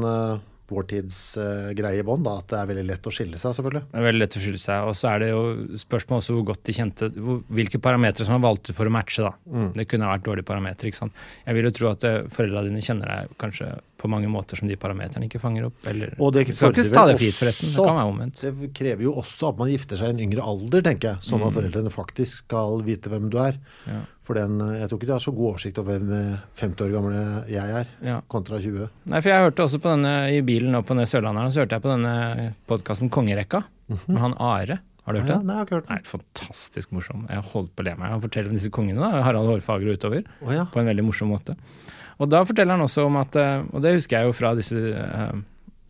uh, 0.71 1.71
greie 1.77 2.01
i 2.01 2.07
bånn, 2.07 2.25
da, 2.25 2.39
at 2.41 2.51
det 2.51 2.59
er 2.61 2.71
veldig 2.73 2.87
lett 2.89 3.09
å 3.09 3.13
skille 3.15 3.41
seg, 3.41 3.57
selvfølgelig. 3.59 3.85
Det 3.91 4.01
er 4.01 4.07
veldig 4.09 4.23
lett 4.23 4.39
å 4.39 4.45
skille 4.45 4.63
seg. 4.63 4.89
Og 4.91 4.99
så 4.99 5.11
er 5.13 5.25
det 5.25 5.31
jo 5.31 5.43
spørsmål 5.85 6.23
også 6.23 6.37
hvor 6.39 6.47
godt 6.53 6.65
de 6.69 6.77
kjente 6.77 7.11
hvor, 7.15 7.43
Hvilke 7.55 7.81
parametere 7.83 8.29
som 8.29 8.37
er 8.39 8.45
valgt 8.45 8.71
ut 8.71 8.77
for 8.77 8.91
å 8.91 8.95
matche, 8.95 9.27
da. 9.27 9.35
Det 9.75 9.89
kunne 9.91 10.11
vært 10.11 10.27
dårlige 10.27 10.49
parametere, 10.49 10.91
ikke 10.91 11.03
sant. 11.03 11.27
Jeg 11.45 11.59
vil 11.59 11.69
jo 11.69 11.75
tro 11.79 11.91
at 11.93 12.07
foreldra 12.35 12.65
dine 12.67 12.85
kjenner 12.85 13.13
deg 13.13 13.37
kanskje 13.41 13.73
på 14.05 14.11
mange 14.13 14.29
måter 14.29 14.61
som 14.61 14.69
de 14.69 14.77
parameterne 14.77 15.25
ikke 15.27 15.41
fanger 15.41 15.71
opp, 15.71 15.79
eller 15.91 16.13
Og 16.21 16.35
det 16.37 16.47
Skal 16.55 16.75
ikke 16.75 16.85
ta 16.93 17.07
det 17.09 17.17
gitt, 17.23 17.39
forresten. 17.41 17.73
Det 17.73 17.85
kan 17.89 17.97
være 17.97 18.11
omvendt. 18.13 18.41
Det 18.45 18.73
krever 18.77 19.07
jo 19.09 19.15
også 19.23 19.49
at 19.55 19.59
man 19.63 19.71
gifter 19.73 19.97
seg 20.01 20.13
i 20.13 20.15
en 20.19 20.25
yngre 20.29 20.45
alder, 20.45 20.85
tenker 20.85 21.15
jeg. 21.15 21.25
Sånn 21.25 21.41
at 21.41 21.49
Mm. 21.51 21.57
foreldrene 21.57 21.91
faktisk 21.95 22.45
skal 22.45 22.83
vite 22.85 23.09
hvem 23.09 23.31
du 23.33 23.39
er. 23.41 23.57
Ja. 23.89 24.03
For 24.25 24.35
den, 24.39 24.57
jeg 24.59 24.89
tror 24.89 24.97
ikke 25.01 25.07
de 25.11 25.13
har 25.13 25.21
så 25.21 25.35
god 25.37 25.49
oversikt 25.55 25.79
over 25.83 25.99
hvem 25.99 26.13
uh, 26.35 26.39
50 26.57 26.85
år 26.87 26.93
gamle 26.95 27.49
jeg 27.49 27.71
er, 27.81 27.87
Ja. 28.05 28.21
kontra 28.29 28.57
20. 28.61 28.89
Nei, 29.05 29.21
for 29.21 29.29
jeg 29.29 29.45
hørte 29.51 29.63
også 29.67 29.81
på 29.81 29.91
denne 29.93 30.15
i 30.33 30.41
bilen 30.41 30.73
nå 30.73 30.81
på 30.85 30.95
Sørlandet, 31.09 31.53
så 31.53 31.61
hørte 31.65 31.77
jeg 31.77 31.83
på 31.85 31.93
denne 31.93 32.55
podkasten 32.69 33.11
Kongerekka 33.11 33.65
med 34.09 34.19
han 34.19 34.35
Are. 34.41 34.79
Har 35.05 35.13
du 35.13 35.21
hørt 35.21 35.29
det? 35.29 35.45
nei, 35.45 35.53
jeg 35.53 35.59
har 35.59 35.67
ikke 35.67 35.77
hørt 35.83 35.91
Nei, 35.91 35.99
fantastisk 36.09 36.93
morsom. 36.97 37.27
Jeg 37.29 37.43
holdt 37.53 37.75
på 37.77 37.83
å 37.83 37.85
le 37.85 37.95
meg. 38.01 38.09
Han 38.09 38.23
forteller 38.23 38.49
om 38.49 38.57
disse 38.57 38.71
kongene, 38.73 38.97
da, 39.05 39.21
Harald 39.23 39.51
Hårfagre 39.53 39.93
utover, 39.99 40.25
Oh, 40.41 40.51
ja. 40.51 40.65
på 40.65 40.81
en 40.81 40.87
veldig 40.89 41.05
morsom 41.05 41.29
måte. 41.29 41.57
Og 42.23 42.31
da 42.31 42.45
forteller 42.47 42.77
han 42.77 42.85
også 42.85 43.09
om 43.09 43.19
at, 43.21 43.37
eh, 43.41 43.65
og 43.73 43.83
det 43.85 43.97
husker 43.97 44.21
jeg 44.21 44.31
jo 44.31 44.37
fra 44.37 44.55
disse 44.59 44.79
eh, 44.79 45.43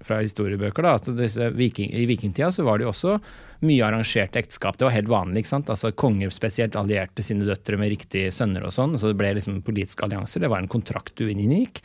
fra 0.04 0.20
historiebøker, 0.20 0.84
da, 0.84 0.94
at 0.98 1.54
viking, 1.56 1.92
i 1.96 2.04
vikingtida 2.08 2.50
så 2.52 2.64
var 2.66 2.78
det 2.78 2.86
jo 2.86 2.92
også 2.92 3.16
mye 3.64 3.84
arrangerte 3.86 4.40
ekteskap. 4.40 4.76
Det 4.78 4.86
var 4.86 4.96
helt 4.96 5.10
vanlig. 5.10 5.42
ikke 5.42 5.52
sant? 5.54 5.70
Altså 5.72 5.94
Konger 5.96 6.32
spesielt 6.34 6.76
allierte 6.76 7.24
sine 7.24 7.46
døtre 7.48 7.78
med 7.80 7.92
riktige 7.94 8.32
sønner 8.34 8.66
og 8.66 8.74
sånn. 8.74 8.98
Så 9.00 9.10
det 9.10 9.18
ble 9.20 9.32
liksom 9.38 9.62
politiske 9.64 10.04
allianser. 10.04 10.44
Det 10.44 10.52
var 10.52 10.60
en 10.60 10.70
kontrakt 10.70 11.16
du 11.16 11.24
inngikk. 11.30 11.80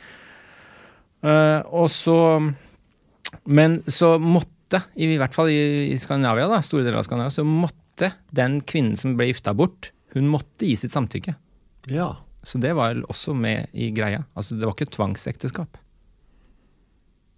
Uh, 1.24 1.60
og 1.76 1.90
så 1.92 2.16
Men 3.44 3.82
så 3.86 4.14
måtte, 4.18 4.80
i 4.96 5.14
hvert 5.20 5.34
fall 5.36 5.48
i, 5.52 5.92
i 5.92 5.98
Skandinavia, 6.00 6.48
da, 6.50 6.60
store 6.64 6.84
deler 6.84 7.00
av 7.00 7.06
Skandinavia, 7.06 7.32
så 7.32 7.44
måtte 7.46 8.10
den 8.34 8.58
kvinnen 8.66 8.98
som 8.98 9.14
ble 9.16 9.28
gifta 9.30 9.54
bort, 9.56 9.92
hun 10.16 10.26
måtte 10.28 10.66
gi 10.66 10.74
sitt 10.76 10.92
samtykke. 10.92 11.36
ja. 11.88 12.10
Så 12.46 12.58
det 12.60 12.72
var 12.76 12.96
også 13.10 13.34
med 13.36 13.68
i 13.76 13.90
greia. 13.92 14.24
Altså 14.34 14.56
det 14.56 14.66
var 14.66 14.76
ikke 14.76 14.92
tvangsekteskap. 14.96 15.78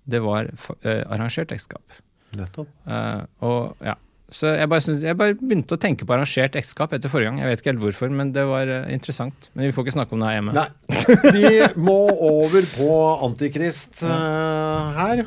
Det 0.02 0.22
var 0.22 0.48
eh, 0.50 1.02
arrangert 1.06 1.52
ekteskap. 1.54 2.00
Nettopp. 2.38 2.70
Uh, 2.88 3.22
og 3.44 3.84
ja. 3.84 3.98
Så 4.32 4.54
jeg 4.56 4.68
bare, 4.72 4.80
synes, 4.80 5.02
jeg 5.04 5.16
bare 5.20 5.34
begynte 5.36 5.76
å 5.76 5.80
tenke 5.80 6.06
på 6.08 6.14
arrangert 6.14 6.54
ekteskap 6.56 6.94
etter 6.96 7.12
forrige 7.12 7.28
gang. 7.28 7.42
Jeg 7.42 7.50
vet 7.50 7.60
ikke 7.60 7.72
helt 7.74 7.82
hvorfor, 7.82 8.14
men 8.16 8.30
det 8.32 8.46
var 8.48 8.70
uh, 8.70 8.88
interessant. 8.94 9.50
Men 9.52 9.68
vi 9.68 9.74
får 9.76 9.86
ikke 9.86 9.96
snakke 9.98 10.16
om 10.16 10.24
det 10.24 10.30
her 10.30 10.38
hjemme. 10.38 10.54
Nei. 10.56 10.68
Vi 11.36 11.52
må 11.76 11.98
over 12.16 12.66
på 12.72 12.96
Antikrist 13.26 14.04
eh, 14.06 14.96
her. 14.96 15.24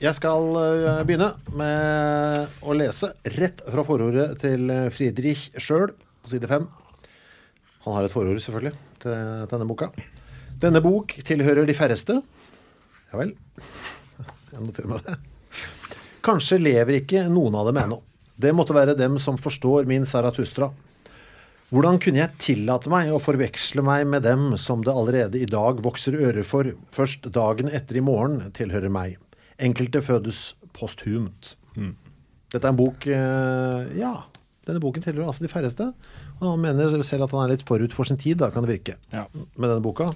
Jeg 0.00 0.12
skal 0.16 0.48
begynne 1.08 1.30
med 1.56 2.58
å 2.64 2.74
lese 2.76 3.12
rett 3.36 3.62
fra 3.64 3.84
forordet 3.86 4.34
til 4.42 4.68
Friedrich 4.92 5.48
sjøl, 5.60 5.94
side 6.28 6.48
fem. 6.50 6.66
Han 7.86 7.94
har 7.94 8.06
et 8.06 8.12
forord, 8.12 8.40
selvfølgelig, 8.42 8.74
til 9.02 9.14
denne 9.52 9.66
boka. 9.68 9.92
Denne 10.58 10.82
bok 10.82 11.12
tilhører 11.26 11.68
de 11.68 11.76
færreste. 11.76 12.18
Ja 13.12 13.20
vel. 13.20 13.36
Jeg 14.50 14.64
noterer 14.64 14.90
meg 14.90 15.06
det. 15.06 15.14
Kanskje 16.26 16.58
lever 16.58 16.98
ikke 16.98 17.28
noen 17.30 17.54
av 17.54 17.68
dem 17.68 17.78
ennå. 17.84 18.00
Det 18.36 18.50
måtte 18.52 18.74
være 18.76 18.96
dem 18.98 19.20
som 19.22 19.38
forstår 19.38 19.86
min 19.88 20.04
Saratustra. 20.08 20.72
Hvordan 21.70 22.00
kunne 22.02 22.20
jeg 22.20 22.40
tillate 22.42 22.90
meg 22.90 23.12
å 23.14 23.22
forveksle 23.22 23.82
meg 23.86 24.04
med 24.10 24.26
dem 24.26 24.52
som 24.60 24.82
det 24.86 24.92
allerede 24.92 25.38
i 25.40 25.48
dag 25.50 25.80
vokser 25.82 26.18
ører 26.18 26.46
for, 26.46 26.68
først 26.94 27.26
dagen 27.34 27.70
etter 27.70 27.98
i 27.98 28.04
morgen 28.06 28.52
tilhører 28.54 28.92
meg. 28.92 29.16
Enkelte 29.62 30.02
fødes 30.04 30.54
posthumt. 30.76 31.54
Dette 32.52 32.62
er 32.62 32.72
en 32.72 32.78
bok 32.78 33.06
eh, 33.10 33.96
Ja, 33.98 34.14
denne 34.66 34.82
boken 34.82 35.02
tilhører 35.04 35.30
altså 35.30 35.46
de 35.46 35.50
færreste. 35.52 35.90
Og 36.40 36.50
han 36.52 36.62
mener 36.62 37.02
selv 37.06 37.26
at 37.26 37.34
han 37.34 37.46
er 37.46 37.54
litt 37.54 37.66
forut 37.68 37.94
for 37.96 38.08
sin 38.08 38.20
tid, 38.20 38.38
da 38.42 38.50
kan 38.52 38.66
det 38.66 38.74
virke, 38.74 38.96
Ja. 39.12 39.26
med 39.56 39.70
denne 39.70 39.82
boka. 39.84 40.12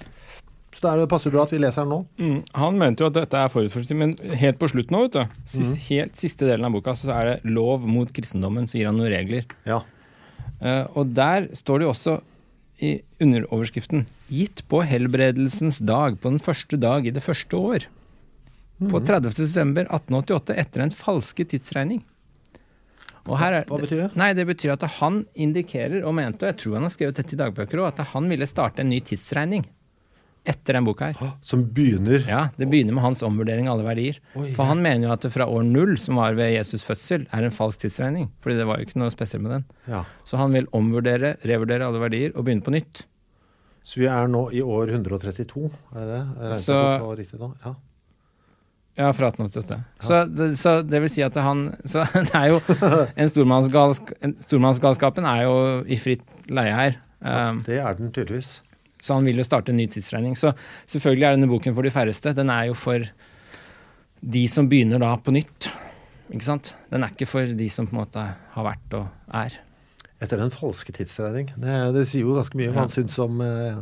Så 0.71 0.81
da 0.85 0.93
er 0.93 1.01
det 1.01 1.09
passer 1.11 1.31
bra 1.33 1.43
at 1.43 1.51
vi 1.51 1.59
leser 1.59 1.83
den 1.83 1.91
nå. 1.91 1.99
Mm, 2.17 2.43
han 2.55 2.77
mente 2.79 3.03
jo 3.03 3.09
at 3.09 3.17
dette 3.17 3.37
er 3.37 3.49
forut 3.51 3.71
for 3.73 3.83
sin 3.83 3.91
tid, 3.91 3.97
men 3.99 4.37
helt 4.39 4.59
på 4.61 4.69
slutten 4.71 4.95
nå, 4.95 5.01
vet 5.07 5.17
du, 5.17 5.39
sist, 5.45 5.73
mm. 5.73 5.81
helt 5.89 6.15
siste 6.15 6.47
delen 6.47 6.65
av 6.65 6.71
boka, 6.71 6.95
så 6.95 7.11
er 7.11 7.27
det 7.27 7.51
lov 7.51 7.87
mot 7.89 8.11
kristendommen, 8.13 8.69
så 8.69 8.79
gir 8.79 8.87
han 8.87 8.97
noen 8.97 9.11
regler. 9.11 9.47
Ja. 9.67 9.81
Uh, 10.61 10.85
og 10.95 11.11
der 11.17 11.49
står 11.57 11.81
det 11.81 11.87
jo 11.87 11.93
også 11.95 12.19
i 12.81 12.91
underoverskriften 13.21 14.05
Gitt 14.31 14.63
på 14.71 14.79
helbredelsens 14.87 15.81
dag, 15.83 16.15
på 16.21 16.31
den 16.31 16.39
første 16.41 16.79
dag 16.79 17.05
i 17.05 17.13
det 17.13 17.23
første 17.25 17.57
år. 17.57 17.87
På 18.89 19.01
30. 19.05 19.35
september 19.35 19.85
1888 19.85 20.55
etter 20.57 20.85
en 20.85 20.93
falske 20.95 21.45
tidsregning. 21.51 21.99
Her 23.27 23.53
er, 23.53 23.65
Hva 23.69 23.77
betyr 23.81 23.99
det? 24.07 24.15
Nei, 24.17 24.33
Det 24.33 24.47
betyr 24.47 24.71
at 24.73 24.81
han 24.99 25.25
indikerer 25.35 26.03
og 26.05 26.15
mente, 26.17 26.43
og 26.45 26.53
jeg 26.53 26.57
tror 26.63 26.73
han 26.79 26.83
har 26.87 26.89
skrevet 26.95 27.15
dette 27.15 27.33
i 27.33 27.37
dagbøker 27.37 27.77
òg, 27.83 27.87
at 27.93 28.07
han 28.15 28.29
ville 28.29 28.47
starte 28.49 28.79
en 28.81 28.89
ny 28.89 28.99
tidsregning 28.99 29.65
etter 30.43 30.73
den 30.73 30.85
boka 30.87 31.11
her. 31.13 31.33
Som 31.45 31.65
begynner 31.69 32.23
Ja, 32.27 32.47
Det 32.57 32.67
begynner 32.67 32.93
med 32.97 33.03
hans 33.03 33.21
omvurdering 33.21 33.67
av 33.69 33.77
alle 33.77 33.85
verdier. 33.93 34.17
Oi, 34.35 34.51
For 34.57 34.65
han 34.65 34.81
mener 34.81 35.05
jo 35.07 35.11
at 35.13 35.21
det 35.21 35.31
fra 35.31 35.45
år 35.45 35.63
null, 35.63 35.97
som 36.01 36.15
var 36.17 36.33
ved 36.33 36.55
Jesus' 36.55 36.81
fødsel, 36.83 37.27
er 37.31 37.43
en 37.45 37.51
falsk 37.53 37.83
tidsregning. 37.85 38.31
Fordi 38.41 38.57
det 38.57 38.65
var 38.65 38.79
jo 38.81 38.85
ikke 38.89 38.97
noe 38.97 39.11
spesielt 39.13 39.43
med 39.43 39.51
den. 39.51 39.65
Ja. 39.87 40.03
Så 40.25 40.37
han 40.41 40.51
vil 40.51 40.65
omvurdere, 40.73 41.35
revurdere 41.45 41.85
alle 41.85 42.01
verdier 42.01 42.33
og 42.35 42.45
begynne 42.45 42.65
på 42.65 42.73
nytt. 42.73 43.05
Så 43.85 43.97
vi 44.01 44.05
er 44.09 44.27
nå 44.27 44.47
i 44.53 44.61
år 44.61 44.89
132, 44.89 45.69
er 45.93 45.99
det 45.99 46.09
det? 46.09 46.25
Jeg 46.41 46.55
Så- 46.55 46.99
på 47.01 47.17
riktig 47.17 47.39
nå. 47.39 47.53
Ja. 47.65 47.75
Ja, 48.99 49.07
fra 49.15 49.29
1888. 49.31 49.77
Så, 50.03 50.17
det, 50.27 50.49
så 50.59 50.73
det 50.83 50.99
vil 51.01 51.09
si 51.09 51.21
at 51.23 51.37
han 51.39 51.61
Så 51.87 52.03
det 52.27 52.33
er 52.35 52.49
jo 52.51 52.57
en 53.15 53.29
stormannsgalsk, 53.31 54.11
en, 54.21 54.33
Stormannsgalskapen 54.43 55.25
er 55.25 55.45
jo 55.47 55.55
i 55.87 55.97
fritt 56.01 56.25
leie 56.51 56.73
her. 56.75 56.97
Um, 57.23 57.61
Det 57.65 57.77
er 57.79 57.93
den 57.97 58.11
tydeligvis. 58.11 58.57
så 59.01 59.15
han 59.17 59.25
vil 59.25 59.37
jo 59.39 59.45
starte 59.47 59.71
en 59.71 59.77
ny 59.79 59.87
tidsregning. 59.89 60.35
Så 60.37 60.51
selvfølgelig 60.91 61.25
er 61.29 61.37
denne 61.37 61.49
boken 61.49 61.73
for 61.77 61.87
de 61.87 61.91
færreste. 61.93 62.33
Den 62.37 62.49
er 62.53 62.67
jo 62.69 62.75
for 62.77 63.05
de 64.21 64.43
som 64.51 64.67
begynner 64.69 64.99
da 65.01 65.15
på 65.17 65.33
nytt. 65.33 65.71
Ikke 66.31 66.45
sant? 66.45 66.75
Den 66.91 67.03
er 67.03 67.11
ikke 67.15 67.27
for 67.27 67.47
de 67.57 67.69
som 67.73 67.87
på 67.89 67.95
en 67.95 68.01
måte 68.03 68.21
har 68.53 68.67
vært 68.67 68.93
og 68.99 69.07
er. 69.33 69.55
Etter 70.21 70.37
den 70.37 70.51
falske 70.53 70.93
tidsregning. 70.93 71.49
Det, 71.57 71.79
det 71.95 72.03
sier 72.11 72.27
jo 72.27 72.35
ganske 72.37 72.59
mye 72.59 72.69
om 72.69 72.75
Ja. 72.77 72.83
han 72.83 72.91
syns 72.93 73.15
om 73.23 73.39
eh, 73.41 73.79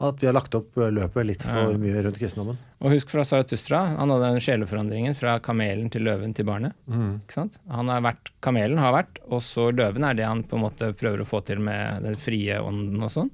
at 0.00 0.22
vi 0.22 0.28
har 0.28 0.32
lagt 0.32 0.54
opp 0.56 0.78
løpet 0.80 1.26
litt 1.28 1.42
for 1.44 1.76
mye 1.80 2.02
rundt 2.06 2.18
kristendommen. 2.20 2.56
Og 2.80 2.94
husk 2.94 3.10
fra 3.12 3.24
Zarathustra, 3.28 3.82
han 3.98 4.12
hadde 4.14 4.30
den 4.32 4.44
sjeleforandringen 4.44 5.16
fra 5.18 5.34
kamelen 5.44 5.90
til 5.92 6.06
løven 6.08 6.32
til 6.36 6.48
barnet. 6.48 6.72
Ikke 6.88 7.36
sant? 7.36 7.58
Han 7.68 7.92
har 7.92 8.00
vært, 8.06 8.32
kamelen 8.44 8.80
har 8.80 8.94
vært, 8.96 9.20
og 9.28 9.42
så 9.44 9.68
løven 9.74 10.06
er 10.08 10.16
det 10.16 10.24
han 10.24 10.40
på 10.48 10.56
en 10.56 10.64
måte 10.64 10.92
prøver 10.96 11.20
å 11.20 11.28
få 11.28 11.42
til 11.44 11.60
med 11.64 12.06
den 12.08 12.16
frie 12.20 12.56
ånden 12.64 13.04
og 13.04 13.12
sånn. 13.12 13.28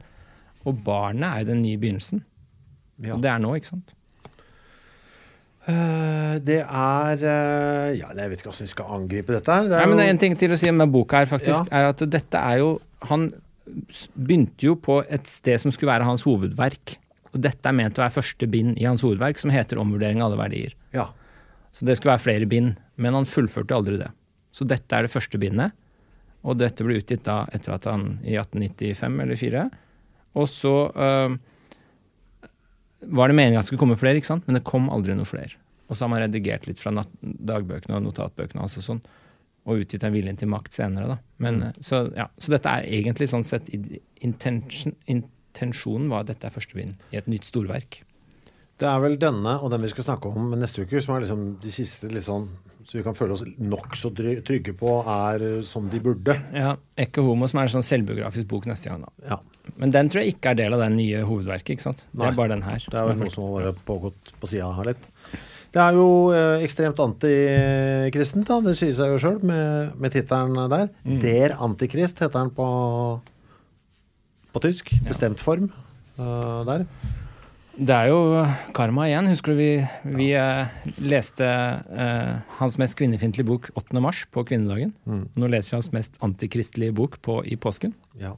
Og 0.66 0.82
barnet 0.87 1.28
er 1.28 1.44
jo 1.44 1.52
den 1.52 1.62
nye 1.62 1.78
begynnelsen. 1.78 2.25
Ja. 2.99 3.14
Og 3.14 3.23
det 3.23 3.30
er 3.30 3.38
nå, 3.44 3.54
ikke 3.61 3.76
sant? 3.76 3.94
Eh, 5.66 6.35
det 6.46 6.61
er 6.62 7.23
eh, 7.26 7.96
Ja, 7.99 8.12
jeg 8.14 8.30
vet 8.30 8.38
ikke 8.38 8.52
hvordan 8.52 8.68
vi 8.68 8.70
skal 8.70 8.92
angripe 9.00 9.35
dette 9.35 9.50
her. 9.50 9.66
Det 9.66 9.75
er 9.75 9.82
Nei, 9.82 9.88
men 9.90 9.99
det 9.99 10.04
er 10.06 10.12
En 10.14 10.20
ting 10.23 10.37
til 10.38 10.54
å 10.54 10.58
si 10.61 10.70
med 10.70 10.92
boka 10.94 11.23
her, 11.23 11.30
faktisk, 11.30 11.70
er 11.75 11.88
at 11.90 12.04
dette 12.06 12.38
er 12.38 12.61
jo 12.62 12.68
Han 13.11 13.32
begynte 14.14 14.68
jo 14.68 14.76
på 14.78 15.00
et 15.12 15.26
sted 15.30 15.61
som 15.62 15.75
skulle 15.75 15.92
være 15.92 16.06
hans 16.06 16.25
hovedverk. 16.26 16.96
Og 17.32 17.42
dette 17.44 17.68
er 17.68 17.76
ment 17.76 17.99
å 17.99 18.04
være 18.04 18.16
første 18.16 18.49
bind 18.50 18.78
i 18.80 18.87
hans 18.88 19.04
hovedverk, 19.04 19.38
som 19.38 19.50
heter 19.50 19.78
'Omvurdering 19.78 20.23
av 20.23 20.30
alle 20.30 20.42
verdier'. 20.42 20.75
ja. 20.92 21.11
Så 21.76 21.85
det 21.85 21.99
skulle 21.99 22.14
være 22.16 22.25
flere 22.25 22.46
bind, 22.49 22.78
men 22.96 23.12
han 23.12 23.26
fullførte 23.28 23.75
aldri 23.76 23.99
det. 24.00 24.08
Så 24.50 24.64
dette 24.64 24.96
er 24.96 25.02
det 25.02 25.12
første 25.12 25.37
bindet, 25.37 25.73
og 26.42 26.56
dette 26.56 26.85
ble 26.87 26.96
utgitt 26.96 27.26
da 27.26 27.44
etter 27.52 27.75
at 27.75 27.85
han 27.85 28.18
i 28.25 28.32
1895 28.38 29.20
eller 29.20 29.37
4. 29.37 29.64
Og 30.40 30.49
så 30.49 30.73
øh, 30.88 31.37
var 33.12 33.28
det 33.28 33.37
meningen 33.37 33.58
at 33.58 33.66
det 33.66 33.66
skulle 33.66 33.82
komme 33.82 33.99
flere, 34.00 34.16
ikke 34.16 34.32
sant? 34.32 34.46
men 34.49 34.56
det 34.56 34.64
kom 34.64 34.88
aldri 34.88 35.12
noe 35.18 35.28
flere. 35.28 35.58
Og 35.90 35.96
så 35.96 36.06
har 36.06 36.12
man 36.14 36.25
redigert 36.25 36.66
litt 36.66 36.80
fra 36.80 36.94
dagbøkene 37.20 37.99
og 37.99 38.06
notatbøkene 38.08 38.64
altså 38.64 38.80
sånn, 38.80 39.02
og 39.66 39.82
utgitt 39.82 40.04
en 40.06 40.14
Viljen 40.14 40.38
til 40.38 40.50
makt 40.50 40.76
senere. 40.78 41.16
da. 41.16 41.18
Men, 41.42 41.62
øh, 41.68 41.80
så, 41.80 42.06
ja, 42.16 42.28
så 42.38 42.54
dette 42.54 42.73
er 42.73 42.87
egentlig 42.99 43.28
sånn 43.32 43.46
sett 43.46 43.68
intention, 44.23 44.96
Intensjonen 45.06 46.11
var 46.12 46.25
at 46.25 46.35
dette 46.35 46.46
er 46.46 46.52
første 46.52 46.76
bind 46.76 46.99
i 47.12 47.16
et 47.16 47.28
nytt 47.32 47.49
storverk. 47.49 48.02
Det 48.76 48.88
er 48.88 49.00
vel 49.00 49.16
denne 49.16 49.54
og 49.64 49.70
den 49.73 49.87
vi 49.87 49.88
skal 49.88 50.04
snakke 50.04 50.28
om 50.28 50.50
neste 50.61 50.85
uke, 50.85 51.00
som 51.00 51.14
er 51.16 51.25
liksom 51.25 51.44
de 51.62 51.73
siste 51.73 52.11
litt 52.12 52.26
sånn 52.26 52.50
så 52.87 53.00
vi 53.00 53.02
kan 53.02 53.16
føle 53.18 53.35
oss 53.35 53.42
nokså 53.42 54.12
trygge 54.46 54.70
på 54.78 54.90
er 55.11 55.42
som 55.66 55.88
de 55.90 55.99
burde. 56.02 56.37
Ja, 56.54 56.76
Ekke 57.02 57.25
Homo, 57.26 57.49
som 57.50 57.58
er 57.58 57.66
en 57.66 57.73
sånn 57.73 57.87
selvbiografisk 57.87 58.46
bok 58.52 58.68
neste 58.70 58.92
gang. 58.92 59.02
Ja. 59.26 59.40
Men 59.75 59.90
den 59.90 60.11
tror 60.12 60.23
jeg 60.23 60.37
ikke 60.37 60.52
er 60.52 60.61
del 60.61 60.76
av 60.76 60.85
den 60.85 60.94
nye 61.00 61.25
hovedverket. 61.26 61.75
ikke 61.75 61.87
sant? 61.88 62.04
Det 62.12 62.28
er 62.28 62.38
bare 62.38 62.54
den 62.54 62.62
her. 62.62 62.85
Det 62.87 63.00
er 63.00 63.08
vel 63.08 63.18
noe 63.18 63.32
som 63.32 63.49
har 63.49 63.73
vært 63.73 63.82
pågått 63.88 64.30
på 64.38 64.50
sida 64.52 64.70
her 64.76 64.92
litt. 64.92 65.02
Det 65.75 65.82
er 65.82 65.96
jo 65.99 66.06
eh, 66.32 66.62
ekstremt 66.64 67.00
antikristent, 67.02 68.46
da. 68.49 68.61
Det 68.64 68.76
sier 68.78 68.94
seg 68.96 69.12
jo 69.14 69.18
sjøl 69.20 69.40
med, 69.46 69.96
med 70.00 70.14
tittelen 70.14 70.56
der. 70.73 70.88
Mm. 71.04 71.18
Der 71.25 71.56
Antikrist 71.66 72.23
heter 72.23 72.38
den 72.46 72.52
på, 72.56 72.66
på 74.54 74.62
tysk. 74.64 74.94
Bestemt 75.08 75.42
form 75.42 75.68
uh, 76.20 76.62
der. 76.68 76.87
Det 77.76 77.92
er 77.92 78.08
jo 78.08 78.20
karma 78.76 79.04
igjen. 79.11 79.28
Husker 79.28 79.52
du 79.52 79.58
vi, 79.61 79.70
vi 80.16 80.30
ja. 80.30 80.46
leste 80.96 81.44
uh, 81.44 82.38
hans 82.62 82.78
mest 82.80 82.96
kvinnefiendtlige 82.96 83.44
bok 83.50 83.68
8. 83.76 84.00
mars 84.00 84.23
på 84.32 84.46
kvinnedagen. 84.49 84.94
Mm. 85.04 85.26
Nå 85.37 85.50
leser 85.52 85.75
vi 85.75 85.80
hans 85.82 85.92
mest 85.92 86.16
antikristelige 86.25 86.96
bok 86.96 87.18
på, 87.26 87.42
i 87.44 87.58
påsken. 87.61 87.92
Ja. 88.16 88.32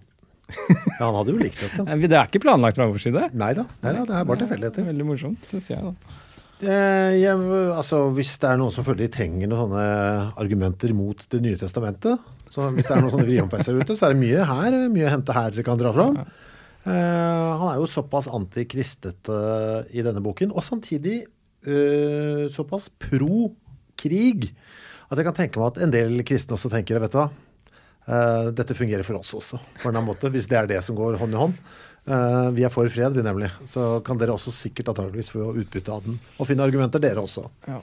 ja, 0.50 1.04
han 1.04 1.14
hadde 1.20 1.36
jo 1.36 1.38
likt 1.44 1.60
dette. 1.62 1.86
Eh, 1.92 2.02
Det 2.08 2.16
er 2.18 2.26
ikke 2.26 2.42
planlagt 2.42 2.80
fra 2.80 2.88
vår 2.90 3.04
side. 3.04 3.28
Nei 3.38 3.52
da, 3.54 3.68
det 3.84 3.94
er 3.94 4.08
bare 4.08 4.26
Det 4.40 4.48
tilfeldigheter. 4.48 4.82
er 4.82 4.90
veldig 4.90 5.06
morsomt, 5.12 5.46
syns 5.46 5.70
jeg. 5.70 5.86
da. 5.86 6.18
Eh, 6.58 7.12
jeg, 7.20 7.38
altså, 7.70 8.08
hvis 8.16 8.32
det 8.42 8.48
er 8.50 8.58
noen 8.58 8.74
som 8.74 8.86
føler 8.86 9.04
de 9.04 9.12
trenger 9.14 9.46
noen 9.46 9.60
sånne 9.60 9.82
argumenter 10.42 10.90
mot 10.96 11.20
Det 11.30 11.38
nye 11.44 11.58
testamentet, 11.60 12.18
så 12.50 12.66
hvis 12.74 12.88
det 12.88 12.96
er 12.96 13.02
noen 13.04 13.12
sånne 13.12 13.28
vrihåndpesser 13.28 13.78
ute, 13.78 13.94
så 13.94 14.08
er 14.08 14.16
det 14.16 14.22
mye 14.24 14.46
her, 14.48 14.78
mye 14.90 15.06
å 15.06 15.12
hente 15.12 15.36
her 15.36 15.54
dere 15.54 15.66
kan 15.66 15.78
dra 15.78 15.92
fram. 15.94 16.18
Eh, 16.18 17.50
han 17.60 17.66
er 17.70 17.78
jo 17.78 17.90
såpass 17.92 18.30
antikristete 18.34 19.40
i 19.94 20.02
denne 20.02 20.22
boken, 20.24 20.50
og 20.50 20.66
samtidig 20.66 21.20
eh, 21.22 22.48
såpass 22.54 22.88
pro-krig, 23.06 24.48
at 25.08 25.20
jeg 25.20 25.28
kan 25.28 25.36
tenke 25.36 25.60
meg 25.60 25.76
at 25.76 25.82
en 25.84 25.94
del 25.94 26.24
kristne 26.26 26.58
også 26.58 26.72
tenker 26.72 26.98
vet 27.00 27.14
du 27.14 27.22
hva, 27.22 27.30
dette 28.56 28.72
fungerer 28.72 29.04
for 29.04 29.18
oss 29.18 29.34
også, 29.36 29.58
på 29.60 29.84
en 29.84 29.90
eller 29.90 29.98
annen 30.00 30.08
måte, 30.08 30.30
hvis 30.32 30.46
det 30.48 30.56
er 30.56 30.68
det 30.70 30.78
som 30.84 30.96
går 30.96 31.18
hånd 31.20 31.34
i 31.36 31.40
hånd. 31.42 31.58
Eh, 32.08 32.50
vi 32.56 32.64
er 32.64 32.72
for 32.72 32.88
fred, 32.92 33.16
vi 33.16 33.24
nemlig. 33.24 33.50
Så 33.68 33.98
kan 34.06 34.18
dere 34.20 34.34
også 34.36 34.52
sikkert 34.54 34.92
antakeligvis 34.94 35.32
få 35.34 35.52
utbytte 35.60 35.92
av 35.92 36.06
den. 36.06 36.18
Og 36.38 36.48
finne 36.48 36.64
argumenter, 36.64 37.02
dere 37.02 37.24
også. 37.24 37.48
Ja. 37.68 37.82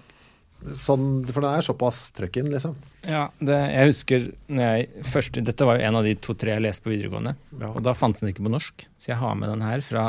Sånn, 0.82 1.20
for 1.30 1.46
det 1.46 1.50
er 1.54 1.66
såpass 1.68 2.00
trøkk 2.18 2.40
inn, 2.42 2.50
liksom. 2.50 2.74
Ja, 3.06 3.28
det, 3.38 3.58
jeg 3.76 3.92
husker 3.92 4.24
når 4.50 4.64
jeg 4.72 5.04
først, 5.14 5.38
Dette 5.46 5.68
var 5.68 5.78
jo 5.78 5.86
en 5.86 6.00
av 6.00 6.08
de 6.08 6.16
to-tre 6.18 6.56
jeg 6.56 6.66
leste 6.66 6.88
på 6.88 6.94
videregående. 6.96 7.36
Ja. 7.60 7.70
Og 7.70 7.84
da 7.86 7.94
fantes 7.98 8.24
den 8.24 8.32
ikke 8.32 8.48
på 8.48 8.54
norsk, 8.56 8.88
så 8.98 9.14
jeg 9.14 9.20
har 9.22 9.38
med 9.38 9.52
den 9.54 9.62
her 9.66 9.86
fra 9.86 10.08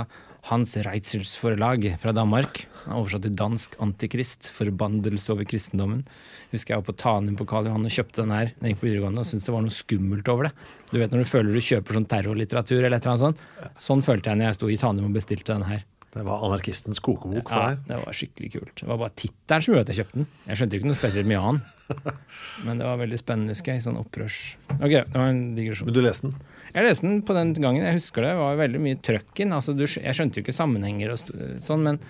Hans 0.49 0.73
Reitzels 0.87 1.35
forlag 1.37 1.85
fra 2.01 2.15
Danmark. 2.17 2.65
Er 2.87 2.95
oversatt 3.01 3.23
til 3.27 3.35
dansk 3.35 3.75
'Antikrist', 3.83 4.51
forbandelse 4.55 5.33
over 5.35 5.45
kristendommen. 5.45 6.05
Husker 6.53 6.75
jeg 6.75 6.83
var 6.83 6.87
på 6.93 6.97
Tanum 6.97 7.37
på 7.37 7.47
Karl 7.51 7.67
Johan 7.67 7.85
og 7.85 7.91
kjøpte 7.91 8.23
den 8.23 8.31
her 8.31 8.53
da 8.55 8.67
jeg 8.69 8.75
gikk 8.77 8.81
på 8.85 8.87
videregående 8.89 9.19
og 9.25 9.27
syntes 9.27 9.45
det 9.49 9.55
var 9.57 9.65
noe 9.67 9.75
skummelt 9.75 10.29
over 10.31 10.49
det. 10.49 10.53
Du 10.93 10.99
vet 11.01 11.11
når 11.11 11.25
du 11.25 11.31
føler 11.33 11.53
du 11.53 11.61
kjøper 11.61 11.99
sånn 11.99 12.07
terrorlitteratur 12.07 12.79
eller 12.85 12.97
et 12.97 13.07
eller 13.07 13.17
annet 13.17 13.25
sånt. 13.27 13.39
Sånn 13.79 14.03
følte 14.07 14.31
jeg 14.31 14.39
når 14.39 14.47
jeg 14.53 14.59
sto 14.61 14.71
i 14.71 14.77
Tanum 14.81 15.09
og 15.11 15.17
bestilte 15.19 15.53
den 15.53 15.67
her. 15.67 15.83
Det 16.17 16.25
var 16.25 16.41
anarkistens 16.47 17.01
kokebok 17.05 17.51
for 17.51 17.59
Ja, 17.61 17.75
deg. 17.75 17.83
det 17.91 17.97
var 18.07 18.15
skikkelig 18.17 18.53
kult. 18.55 18.75
Det 18.81 18.87
var 18.89 18.97
bare 19.03 19.13
tittelen 19.21 19.63
som 19.67 19.75
gjorde 19.75 19.83
at 19.85 19.91
jeg 19.93 19.99
kjøpte 20.01 20.17
den. 20.23 20.27
Jeg 20.47 20.57
skjønte 20.57 20.73
jo 20.73 20.81
ikke 20.81 20.89
noe 20.89 21.01
spesielt 21.03 21.29
mye 21.29 21.43
annet. 21.45 21.63
Men 22.65 22.79
det 22.81 22.87
var 22.89 22.97
veldig 23.03 23.19
spennende, 23.21 23.53
husker 23.53 23.73
jeg. 23.75 23.83
Sånn 23.85 23.99
opprørs... 24.01 24.39
Ok, 24.79 24.95
det 24.95 25.13
var 25.13 25.29
en 25.29 25.43
digresjon. 25.59 25.91
Men 25.91 25.95
du 25.99 26.01
leste 26.07 26.31
den? 26.31 26.39
Jeg 26.73 26.85
leste 26.89 27.07
den 27.07 27.21
på 27.23 27.37
den 27.37 27.53
gangen, 27.55 27.85
jeg 27.85 27.99
husker 27.99 28.25
det. 28.25 28.31
Det 28.33 28.41
var 28.41 28.57
veldig 28.63 28.81
mye 28.87 28.97
trøkk 29.05 29.35
i 29.37 29.45
den. 29.45 29.53
Altså, 29.59 29.77
jeg 29.77 30.17
skjønte 30.17 30.41
jo 30.41 30.45
ikke 30.47 30.57
sammenhenger 30.57 31.13
og 31.13 31.21
sånn, 31.69 31.85
men 31.85 32.01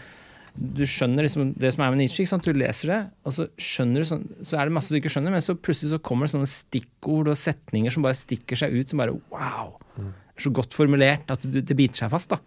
du 0.57 0.83
skjønner 0.89 1.27
liksom 1.27 1.53
det 1.59 1.71
som 1.75 1.85
er 1.85 1.93
med 1.93 2.01
Nietzsche. 2.03 2.27
Du 2.43 2.53
leser 2.57 2.93
det, 2.93 3.01
og 3.27 3.35
så 3.37 3.47
skjønner 3.61 4.03
du 4.03 4.09
sånn, 4.09 4.27
så 4.41 4.59
er 4.59 4.69
det 4.69 4.77
masse 4.77 4.93
du 4.93 4.99
ikke 4.99 5.13
skjønner, 5.13 5.35
men 5.35 5.45
så 5.45 5.57
plutselig 5.57 5.93
så 5.95 6.03
kommer 6.03 6.27
det 6.27 6.35
sånne 6.35 6.51
stikkord 6.51 7.31
og 7.33 7.39
setninger 7.39 7.95
som 7.95 8.07
bare 8.07 8.19
stikker 8.19 8.61
seg 8.61 8.77
ut, 8.77 8.91
som 8.91 9.03
bare 9.03 9.17
wow! 9.33 9.77
Er 9.97 10.45
så 10.45 10.53
godt 10.53 10.77
formulert 10.77 11.31
at 11.33 11.47
det, 11.49 11.65
det 11.69 11.79
biter 11.79 12.05
seg 12.05 12.13
fast, 12.13 12.35
da. 12.35 12.41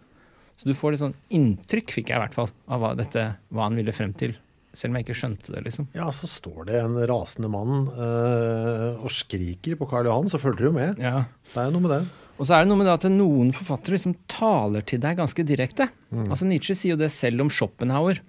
Så 0.60 0.68
du 0.68 0.76
får 0.76 0.92
litt 0.94 1.02
sånn 1.02 1.16
inntrykk, 1.32 1.94
fikk 1.96 2.12
jeg 2.12 2.20
i 2.20 2.22
hvert 2.26 2.36
fall, 2.36 2.50
av 2.68 2.82
hva, 2.82 2.92
dette, 2.98 3.22
hva 3.48 3.66
han 3.66 3.78
ville 3.80 3.94
frem 3.96 4.12
til. 4.20 4.34
Selv 4.76 4.92
om 4.92 4.98
jeg 4.98 5.08
ikke 5.08 5.18
skjønte 5.18 5.54
det, 5.54 5.64
liksom. 5.66 5.88
Ja, 5.96 6.10
så 6.14 6.28
står 6.30 6.68
det 6.68 6.76
en 6.82 6.98
rasende 7.10 7.48
mann 7.50 7.88
øh, 7.90 9.00
og 9.00 9.10
skriker 9.14 9.78
på 9.80 9.88
Karl 9.90 10.10
Johan, 10.10 10.30
så 10.30 10.38
følger 10.38 10.60
du 10.60 10.68
jo 10.68 10.74
med. 10.76 11.00
Ja. 11.02 11.24
Det 11.50 11.56
er 11.58 11.70
jo 11.70 11.74
noe 11.78 11.86
med 11.86 11.94
det. 11.96 12.02
Og 12.40 12.48
så 12.48 12.56
er 12.56 12.64
det 12.64 12.70
noe 12.70 12.80
med 12.80 12.88
det 12.88 12.96
at 12.96 13.04
noen 13.12 13.50
forfattere 13.52 13.98
liksom 13.98 14.14
taler 14.32 14.84
til 14.88 15.02
deg 15.02 15.18
ganske 15.20 15.44
direkte. 15.44 15.90
Altså 16.32 16.48
Nietzsche 16.48 16.76
sier 16.78 16.94
jo 16.94 17.02
det 17.02 17.10
selv 17.12 17.44
om 17.44 17.50
Schopenhauer. 17.52 18.22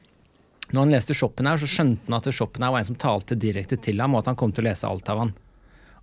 Når 0.72 0.84
han 0.84 0.92
leste 0.92 1.16
Schopenhauer, 1.16 1.62
så 1.64 1.70
skjønte 1.72 2.12
han 2.12 2.18
at 2.20 2.28
Schopenhauer 2.36 2.76
var 2.76 2.84
en 2.84 2.90
som 2.92 3.00
talte 3.00 3.40
direkte 3.40 3.80
til 3.80 4.04
ham, 4.04 4.16
og 4.16 4.24
at 4.24 4.34
han 4.34 4.40
kom 4.40 4.52
til 4.52 4.66
å 4.66 4.70
lese 4.70 4.88
alt 4.88 5.08
av 5.12 5.24
han. 5.24 5.34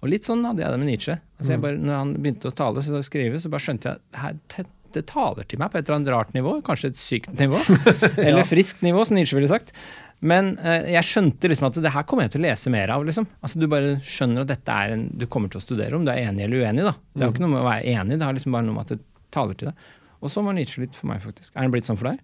Og 0.00 0.10
litt 0.12 0.28
sånn 0.28 0.44
hadde 0.46 0.62
jeg 0.62 0.72
det 0.72 0.80
med 0.80 0.88
Nietzsche. 0.88 1.18
Altså 1.36 1.54
jeg 1.54 1.62
bare, 1.62 1.78
når 1.82 1.96
han 1.98 2.16
begynte 2.16 2.50
å 2.50 2.56
tale 2.56 2.80
og 2.80 3.06
skrive, 3.06 3.40
så 3.42 3.52
bare 3.52 3.66
skjønte 3.66 3.94
jeg 3.94 4.40
at 4.56 4.74
det 4.96 5.04
taler 5.10 5.44
til 5.44 5.60
meg 5.60 5.72
på 5.72 5.78
et 5.78 5.84
eller 5.84 5.98
annet 5.98 6.12
rart 6.14 6.30
nivå. 6.36 6.54
Kanskje 6.64 6.92
et 6.94 7.00
sykt 7.00 7.32
nivå. 7.36 7.58
Eller 8.26 8.46
friskt 8.48 8.80
nivå, 8.84 9.02
som 9.04 9.18
Nietzsche 9.18 9.36
ville 9.36 9.50
sagt. 9.50 9.74
Men 10.20 10.56
eh, 10.58 10.88
jeg 10.96 11.06
skjønte 11.06 11.46
liksom 11.52 11.68
at 11.68 11.76
det 11.84 11.92
her 11.94 12.02
kommer 12.08 12.24
jeg 12.26 12.32
til 12.34 12.40
å 12.42 12.46
lese 12.48 12.70
mer 12.74 12.90
av. 12.90 13.04
liksom. 13.06 13.26
Altså 13.42 13.60
Du 13.62 13.68
bare 13.70 13.96
skjønner 14.02 14.42
at 14.42 14.50
dette 14.50 14.68
er 14.74 14.96
en 14.96 15.04
du 15.14 15.26
kommer 15.30 15.48
til 15.52 15.60
å 15.60 15.62
studere, 15.62 15.94
om 15.94 16.04
du 16.04 16.10
er 16.10 16.24
enig 16.26 16.44
eller 16.48 16.64
uenig. 16.64 16.82
da. 16.88 16.94
Det 17.14 17.22
har 17.22 17.32
ikke 17.36 17.44
noe 17.46 17.52
med 17.54 17.62
å 17.62 17.68
være 17.68 17.86
enig, 17.94 18.18
det 18.18 18.26
har 18.26 18.34
liksom 18.34 18.52
bare 18.56 18.66
noe 18.66 18.74
med 18.80 18.88
at 18.88 18.96
det 18.96 19.04
taler 19.30 19.54
til 19.60 19.70
deg. 19.70 19.86
Og 20.18 20.32
sånn 20.34 20.48
var 20.48 20.56
Nietzsche 20.58 20.82
litt 20.82 20.96
for 20.98 21.06
meg, 21.12 21.20
faktisk. 21.22 21.52
Er 21.54 21.62
den 21.62 21.70
blitt 21.76 21.86
sånn 21.86 21.98
for 22.00 22.10
deg? 22.10 22.18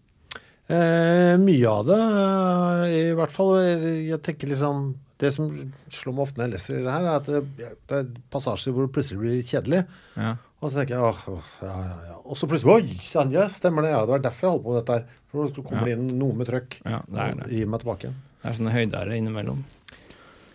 Eh, 0.65 1.37
mye 1.39 1.69
av 1.69 1.85
det, 1.87 2.01
eh, 2.01 2.93
i 3.13 3.15
hvert 3.15 3.31
fall. 3.31 3.59
eh, 3.61 4.09
Jeg 4.09 4.23
tenker 4.25 4.49
liksom 4.49 4.95
Det 5.21 5.31
som 5.33 5.73
slår 5.93 6.15
meg 6.17 6.23
ofte 6.25 6.39
når 6.41 6.49
jeg 6.49 6.53
leser 6.55 6.83
det 6.83 6.91
her, 6.91 7.05
er 7.05 7.17
at 7.21 7.27
det, 7.31 7.43
det 7.87 7.99
er 8.01 8.07
passasjer 8.33 8.73
hvor 8.75 8.89
det 8.89 8.93
plutselig 8.97 9.21
blir 9.21 9.43
kjedelig. 9.47 9.85
Ja. 10.19 10.33
Og 10.61 10.71
så 10.73 10.81
tenker 10.81 10.97
jeg 10.97 11.05
åh, 11.07 11.21
åh, 11.31 11.51
ja, 11.63 11.77
ja, 11.85 11.99
ja. 12.09 12.17
Og 12.25 12.37
så 12.37 12.49
plutselig 12.51 12.73
Oi 12.75 12.97
sann, 12.99 13.31
ja, 13.31 13.45
stemmer 13.49 13.83
det. 13.87 13.93
Ja, 13.95 14.01
det 14.03 14.11
var 14.17 14.25
derfor 14.25 14.43
jeg 14.49 14.51
holdt 14.57 14.65
på 14.65 14.73
med 14.75 14.81
dette 14.83 14.97
her. 14.99 15.07
For 15.35 15.51
så 15.51 15.65
kommer 15.67 15.89
det 15.89 15.97
inn 15.99 16.13
noe 16.21 16.37
med 16.39 16.49
trøkk. 16.49 16.79
Ja, 16.87 17.01
det 17.11 17.25
er 17.25 17.41
det. 17.41 17.49
Gi 17.51 17.65
meg 17.67 17.83
tilbake. 17.83 18.13
Det 18.15 18.51
er 18.51 18.57
sånne 18.59 18.75
høydere 18.75 19.19
innimellom. 19.19 19.65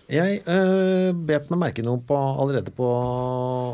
Jeg 0.09 0.39
øh, 0.49 1.11
bet 1.13 1.51
meg 1.51 1.59
merke 1.67 1.83
noe 1.85 1.99
på, 2.01 2.17
allerede 2.17 2.71
på 2.73 2.87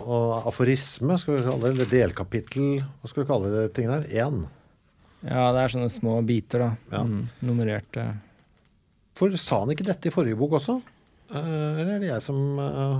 uh, 0.03 0.47
aforisme, 0.49 1.15
skal 1.21 1.37
vi 1.37 1.45
kalle 1.45 1.61
det, 1.63 1.69
eller 1.77 1.91
delkapittel, 1.93 2.81
hva 2.83 3.07
skal 3.11 3.23
vi 3.23 3.29
kalle 3.29 3.51
det 3.53 3.69
tingene 3.77 4.01
her? 4.01 4.25
Én. 4.25 4.41
Ja, 5.23 5.45
det 5.55 5.61
er 5.61 5.71
sånne 5.71 5.93
små 5.93 6.17
biter, 6.27 6.65
da. 6.65 6.69
Ja. 6.91 7.05
Mm, 7.07 7.21
nummererte. 7.47 8.09
For 9.15 9.31
sa 9.39 9.61
han 9.61 9.71
ikke 9.71 9.87
dette 9.87 10.11
i 10.11 10.13
forrige 10.13 10.37
bok 10.41 10.57
også? 10.59 10.75
Eh, 11.31 11.39
eller 11.79 11.95
er 11.95 12.03
det 12.03 12.11
jeg 12.11 12.25
som 12.25 12.59
eh, 12.61 12.97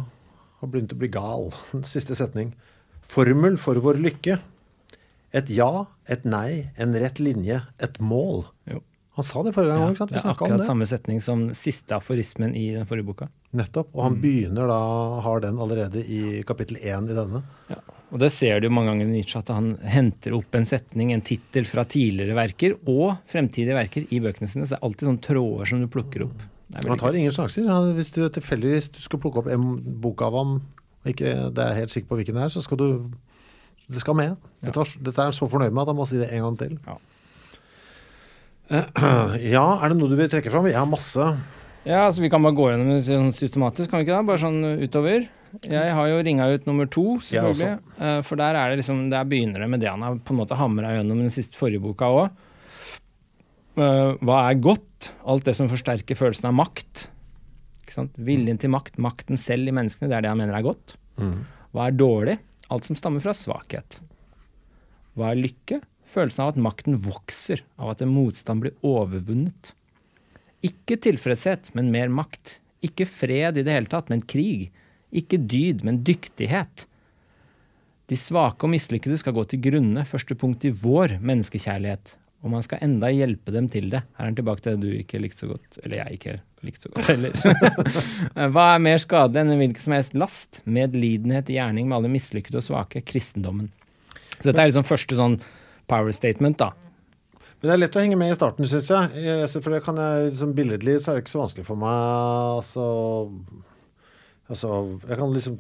har 0.62 0.72
begynt 0.72 0.96
å 0.96 1.00
bli 1.02 1.12
gal? 1.12 1.52
Siste 1.94 2.16
setning. 2.18 2.54
Formel 3.12 3.60
for 3.62 3.78
vår 3.84 4.00
lykke. 4.02 4.40
Et 5.36 5.50
ja, 5.58 5.70
et 6.08 6.24
nei, 6.28 6.72
en 6.80 6.96
rett 6.96 7.20
linje, 7.20 7.62
et 7.84 7.98
mål. 8.00 8.46
Jo. 8.72 8.82
Han 9.16 9.24
sa 9.24 9.42
det 9.46 9.54
forrige 9.56 9.72
gang 9.72 9.90
òg, 9.94 9.98
sant? 10.00 10.12
det 10.12 10.20
Vi 10.20 10.28
er 10.28 10.32
akkurat 10.34 10.60
det. 10.60 10.68
samme 10.68 10.86
setning 10.90 11.22
som 11.24 11.46
siste 11.56 11.96
aforismen 11.96 12.52
i 12.56 12.66
den 12.76 12.88
forrige 12.88 13.08
boka. 13.08 13.28
Nettopp. 13.56 13.94
Og 13.96 14.02
han 14.04 14.18
begynner 14.20 14.68
da, 14.68 14.80
har 15.24 15.44
den 15.46 15.60
allerede 15.64 16.02
i 16.04 16.42
kapittel 16.48 16.82
én 16.84 17.08
i 17.08 17.16
denne. 17.16 17.40
Ja. 17.72 17.78
Og 18.12 18.20
det 18.22 18.30
ser 18.36 18.60
du 18.64 18.68
mange 18.70 18.92
ganger 18.92 19.08
i 19.08 19.14
Nietzsche, 19.14 19.40
at 19.40 19.52
han 19.52 19.74
henter 19.88 20.36
opp 20.36 20.56
en 20.56 20.68
setning, 20.68 21.14
en 21.16 21.24
tittel 21.26 21.68
fra 21.68 21.86
tidligere 21.88 22.36
verker 22.38 22.76
og 22.84 23.16
fremtidige 23.32 23.76
verker 23.76 24.06
i 24.12 24.20
bøkene 24.24 24.52
sine. 24.52 24.68
Så 24.68 24.76
det 24.76 24.82
er 24.82 24.88
alltid 24.88 25.10
sånne 25.10 25.24
tråder 25.30 25.72
som 25.72 25.84
du 25.84 25.88
plukker 25.92 26.28
opp. 26.28 26.44
Han 26.76 27.00
tar 27.00 27.16
ingen 27.16 27.34
sjanser. 27.36 27.68
Hvis 27.96 28.12
du 28.16 28.22
tilfeldigvis 28.36 28.92
skal 29.08 29.22
plukke 29.24 29.44
opp 29.44 29.48
en 29.52 29.78
bok 30.04 30.24
av 30.28 30.36
ham, 30.36 30.58
ikke 31.08 31.38
det 31.56 31.64
er 31.70 31.80
helt 31.80 31.94
sikker 31.96 32.12
på 32.12 32.20
hvilken 32.20 32.36
det 32.40 32.46
er, 32.48 32.54
så 32.56 32.64
skal 32.66 32.80
du 32.82 32.88
Det 33.92 34.02
skal 34.02 34.16
med. 34.18 34.38
Dette, 34.66 34.78
var, 34.82 34.94
dette 35.10 35.22
er 35.22 35.30
jeg 35.30 35.38
så 35.38 35.48
fornøyd 35.52 35.74
med 35.76 35.84
at 35.84 35.92
han 35.92 35.98
må 36.00 36.08
si 36.10 36.18
det 36.18 36.32
en 36.34 36.46
gang 36.48 36.56
til. 36.62 36.78
Ja. 36.88 36.96
Eh, 38.74 39.38
Ja, 39.56 39.66
er 39.84 39.92
det 39.94 39.98
noe 40.00 40.10
du 40.10 40.16
vil 40.18 40.30
trekke 40.32 40.50
fram? 40.54 40.66
Jeg 40.72 40.80
har 40.80 40.90
masse. 40.90 41.28
Ja, 41.86 42.08
altså 42.08 42.24
Vi 42.24 42.32
kan 42.34 42.42
bare 42.42 42.58
gå 42.58 42.72
gjennom 42.72 42.90
det 42.96 43.04
sånn 43.06 43.30
systematisk, 43.36 43.92
kan 43.92 44.02
vi 44.02 44.08
ikke 44.08 44.16
da? 44.18 44.24
Bare 44.26 44.42
sånn 44.42 44.62
utover. 44.82 45.28
Jeg 45.70 45.92
har 45.96 46.08
jo 46.10 46.18
ringa 46.26 46.48
ut 46.52 46.66
nummer 46.68 46.90
to, 46.92 47.04
selvfølgelig. 47.24 47.76
Eh, 48.02 48.18
For 48.26 48.42
der 48.42 48.58
er 48.60 48.74
det 48.74 48.82
liksom, 48.82 49.06
der 49.14 49.28
begynner 49.30 49.62
det 49.64 49.70
med 49.72 49.80
det 49.86 49.92
han 49.94 50.02
har 50.04 50.18
på 50.18 50.34
en 50.34 50.42
måte 50.42 50.58
hamra 50.60 50.96
gjennom 50.98 51.22
den 51.22 51.32
siste 51.32 51.56
forrige 51.60 51.84
boka 51.86 52.10
òg. 52.12 52.42
Hva 53.76 54.38
er 54.50 54.58
godt? 54.64 55.10
Alt 55.28 55.46
det 55.48 55.54
som 55.58 55.68
forsterker 55.72 56.16
følelsen 56.18 56.48
av 56.50 56.56
makt. 56.56 57.06
Ikke 57.84 57.96
sant? 58.00 58.14
Viljen 58.18 58.58
til 58.60 58.72
makt, 58.74 58.96
makten 59.04 59.38
selv 59.40 59.68
i 59.70 59.74
menneskene, 59.76 60.08
det 60.10 60.16
er 60.18 60.26
det 60.26 60.32
han 60.32 60.40
mener 60.42 60.56
er 60.58 60.64
godt. 60.66 60.96
Hva 61.76 61.90
er 61.90 61.98
dårlig? 62.00 62.38
Alt 62.72 62.88
som 62.88 62.98
stammer 62.98 63.24
fra 63.24 63.34
svakhet. 63.38 64.00
Hva 65.16 65.32
er 65.32 65.42
lykke? 65.42 65.82
Følelsen 66.06 66.44
av 66.46 66.54
at 66.54 66.62
makten 66.62 66.98
vokser, 67.02 67.64
av 67.82 67.96
at 67.96 68.04
en 68.06 68.14
motstand 68.14 68.64
blir 68.64 68.76
overvunnet. 68.86 69.74
Ikke 70.66 70.98
tilfredshet, 71.02 71.72
men 71.78 71.92
mer 71.94 72.12
makt. 72.14 72.60
Ikke 72.86 73.08
fred 73.10 73.58
i 73.58 73.64
det 73.66 73.74
hele 73.74 73.90
tatt, 73.90 74.12
men 74.14 74.24
krig. 74.26 74.70
Ikke 75.16 75.40
dyd, 75.42 75.84
men 75.86 76.04
dyktighet. 76.06 76.86
De 78.10 78.18
svake 78.20 78.66
og 78.66 78.74
mislykkede 78.74 79.18
skal 79.18 79.34
gå 79.34 79.46
til 79.50 79.64
grunne, 79.66 80.06
første 80.06 80.38
punkt 80.38 80.66
i 80.68 80.74
vår 80.74 81.18
menneskekjærlighet. 81.26 82.14
Og 82.46 82.52
man 82.54 82.62
skal 82.62 82.84
enda 82.86 83.10
hjelpe 83.10 83.50
dem 83.56 83.68
til 83.74 83.88
det. 83.90 84.04
Her 84.20 84.28
er 84.28 84.30
han 84.30 84.36
tilbake 84.38 84.62
til 84.62 84.76
det 84.78 84.86
du 84.86 85.00
ikke 85.00 85.18
likte 85.24 85.42
så 85.42 85.48
godt, 85.50 85.80
eller 85.82 85.98
jeg 86.04 86.20
ikke 86.20 86.36
likte 86.68 86.86
så 86.86 86.92
godt 86.94 87.10
heller. 87.10 87.34
Hva 88.54 88.66
er 88.76 88.84
mer 88.86 89.02
skadelig 89.02 89.42
enn 89.42 89.54
en 89.56 89.62
hvilken 89.64 89.86
som 89.88 89.96
helst 89.98 90.18
last? 90.18 90.62
Medlidenhet 90.70 91.50
i 91.50 91.58
gjerning 91.58 91.90
med 91.90 91.98
alle 91.98 92.12
mislykkede 92.14 92.62
og 92.62 92.68
svake. 92.68 93.02
Kristendommen. 93.02 93.72
Så 94.38 94.52
dette 94.52 94.62
er 94.62 94.70
liksom 94.70 94.86
første 94.86 95.18
sånn 95.18 95.40
power 95.90 96.14
statement, 96.14 96.62
da. 96.62 96.70
Men 97.58 97.72
det 97.72 97.74
er 97.74 97.82
lett 97.82 97.98
å 97.98 98.04
henge 98.04 98.22
med 98.22 98.30
i 98.30 98.38
starten, 98.38 98.70
syns 98.70 98.94
jeg. 98.94 99.50
For 99.56 99.74
det 99.74 99.82
kan 99.88 99.98
jeg, 99.98 100.30
liksom 100.30 100.54
Billedlig 100.54 101.00
så 101.02 101.12
er 101.12 101.18
det 101.18 101.26
ikke 101.26 101.34
så 101.34 101.42
vanskelig 101.42 101.66
for 101.66 101.82
meg. 101.82 102.60
Altså, 102.60 102.86
altså 104.54 104.76
Jeg 105.02 105.18
kan 105.18 105.34
liksom 105.34 105.58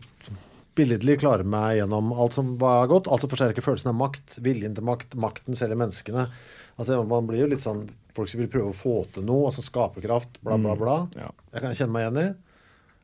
billedlig 0.76 1.22
klare 1.22 1.46
meg 1.48 1.80
gjennom 1.80 2.12
alt 2.14 2.36
som 2.38 2.56
var 2.62 2.86
godt. 2.92 3.10
Alt 3.10 3.24
som 3.24 3.32
forsterker 3.32 3.66
følelsen 3.66 3.94
av 3.94 3.98
makt, 3.98 4.38
viljen 4.44 4.76
til 4.78 4.86
makt, 4.86 5.16
makten 5.18 5.58
selv 5.58 5.76
i 5.76 5.80
menneskene. 5.82 6.28
Altså 6.76 7.00
Man 7.08 7.28
blir 7.30 7.46
jo 7.46 7.52
litt 7.52 7.64
sånn 7.64 7.86
Folk 8.16 8.32
som 8.32 8.40
vil 8.40 8.52
prøve 8.52 8.72
å 8.72 8.76
få 8.76 8.94
til 9.12 9.26
noe, 9.28 9.50
altså 9.50 9.60
skaperkraft, 9.66 10.38
bla, 10.40 10.56
bla, 10.56 10.72
bla. 10.80 10.94
Mm, 11.10 11.16
ja. 11.20 11.32
Jeg 11.52 11.64
kan 11.66 11.74
kjenne 11.76 11.92
meg 11.92 12.06
igjen 12.06 12.20
i. 12.22 12.30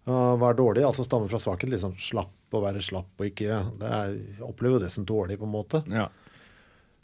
Uh, 0.07 0.37
hva 0.39 0.53
er 0.53 0.55
dårlig? 0.55 0.85
Altså 0.87 1.03
stamme 1.03 1.27
fra 1.27 1.39
svakhet. 1.41 1.67
Liksom 1.73 1.97
slapp 1.99 2.55
å 2.55 2.61
være 2.63 2.79
slapp 2.79 3.19
og 3.19 3.27
ikke 3.27 3.57
det 3.81 3.89
er, 3.89 4.13
Jeg 4.15 4.45
opplever 4.47 4.77
jo 4.77 4.83
det 4.85 4.93
som 4.93 5.03
dårlig, 5.03 5.35
på 5.41 5.49
en 5.49 5.51
måte. 5.51 5.83
Ja. 5.91 6.07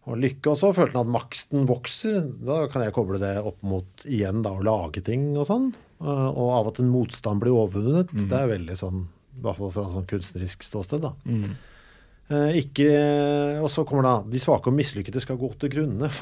Og 0.08 0.22
lykke 0.24 0.54
også. 0.54 0.72
Følte 0.78 0.96
han 0.96 1.10
at 1.10 1.16
maksten 1.18 1.68
vokser. 1.68 2.22
Da 2.48 2.62
kan 2.72 2.86
jeg 2.86 2.96
koble 2.96 3.20
det 3.20 3.36
opp 3.44 3.60
mot 3.68 4.08
igjen 4.08 4.40
da 4.46 4.56
å 4.56 4.64
lage 4.64 5.04
ting 5.04 5.34
og 5.36 5.50
sånn. 5.52 5.74
Uh, 6.00 6.30
og 6.30 6.52
av 6.62 6.72
at 6.72 6.80
en 6.80 6.92
motstand 6.94 7.44
blir 7.44 7.60
overvunnet. 7.60 8.16
Mm. 8.16 8.30
Det 8.32 8.40
er 8.40 8.54
veldig 8.56 8.78
sånn, 8.80 9.04
i 9.36 9.44
hvert 9.44 9.60
fall 9.60 9.74
fra 9.76 9.90
en 9.90 9.98
sånn 10.00 10.12
kunstnerisk 10.16 10.64
ståsted, 10.64 11.04
da. 11.04 11.12
Mm. 11.28 11.58
Eh, 12.28 12.58
ikke, 12.60 12.88
og 13.64 13.70
så 13.72 13.86
kommer 13.88 14.04
da 14.04 14.14
de 14.28 14.40
svake 14.44 14.68
og 14.68 14.76
mislykkede 14.76 15.22
skal 15.24 15.38
gå 15.40 15.48
til 15.62 15.70
grunne. 15.72 16.10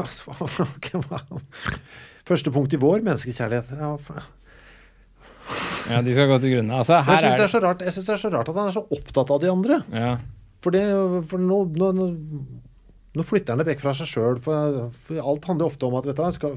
Første 2.29 2.51
punkt 2.53 2.73
i 2.73 2.79
vår 2.81 3.01
menneskekjærlighet. 3.05 3.73
Ja, 3.77 3.91
ja, 5.91 5.99
de 6.01 6.13
skal 6.15 6.29
gå 6.31 6.37
til 6.41 6.55
grunne. 6.55 6.77
Altså, 6.81 6.97
jeg 7.05 7.21
syns 7.21 7.41
det, 7.43 7.49
så 7.53 7.59
rart- 7.61 7.83
jeg 7.85 7.93
synes 7.93 8.07
det 8.09 8.13
er 8.15 8.21
så 8.23 8.31
rart 8.33 8.49
at 8.49 8.57
han 8.57 8.69
er 8.71 8.73
så 8.77 8.85
opptatt 8.97 9.33
av 9.35 9.41
de 9.43 9.51
andre. 9.53 9.81
ja. 9.93 10.15
For, 10.65 10.73
det, 10.73 10.81
for 11.29 11.37
nå, 11.37 11.59
nå, 11.77 11.87
nå, 13.13 13.23
flytter 13.29 13.53
han 13.53 13.59
det 13.61 13.67
vekk 13.67 13.83
fra 13.83 13.91
seg 13.93 14.07
sjøl. 14.09 14.39
For, 14.41 14.87
for 15.05 15.19
alt 15.21 15.45
handler 15.45 15.67
ofte 15.69 15.85
om 15.85 15.93
at 15.99 16.07
vet 16.09 16.17
du, 16.17 16.23
jeg 16.25 16.37
skal 16.39 16.55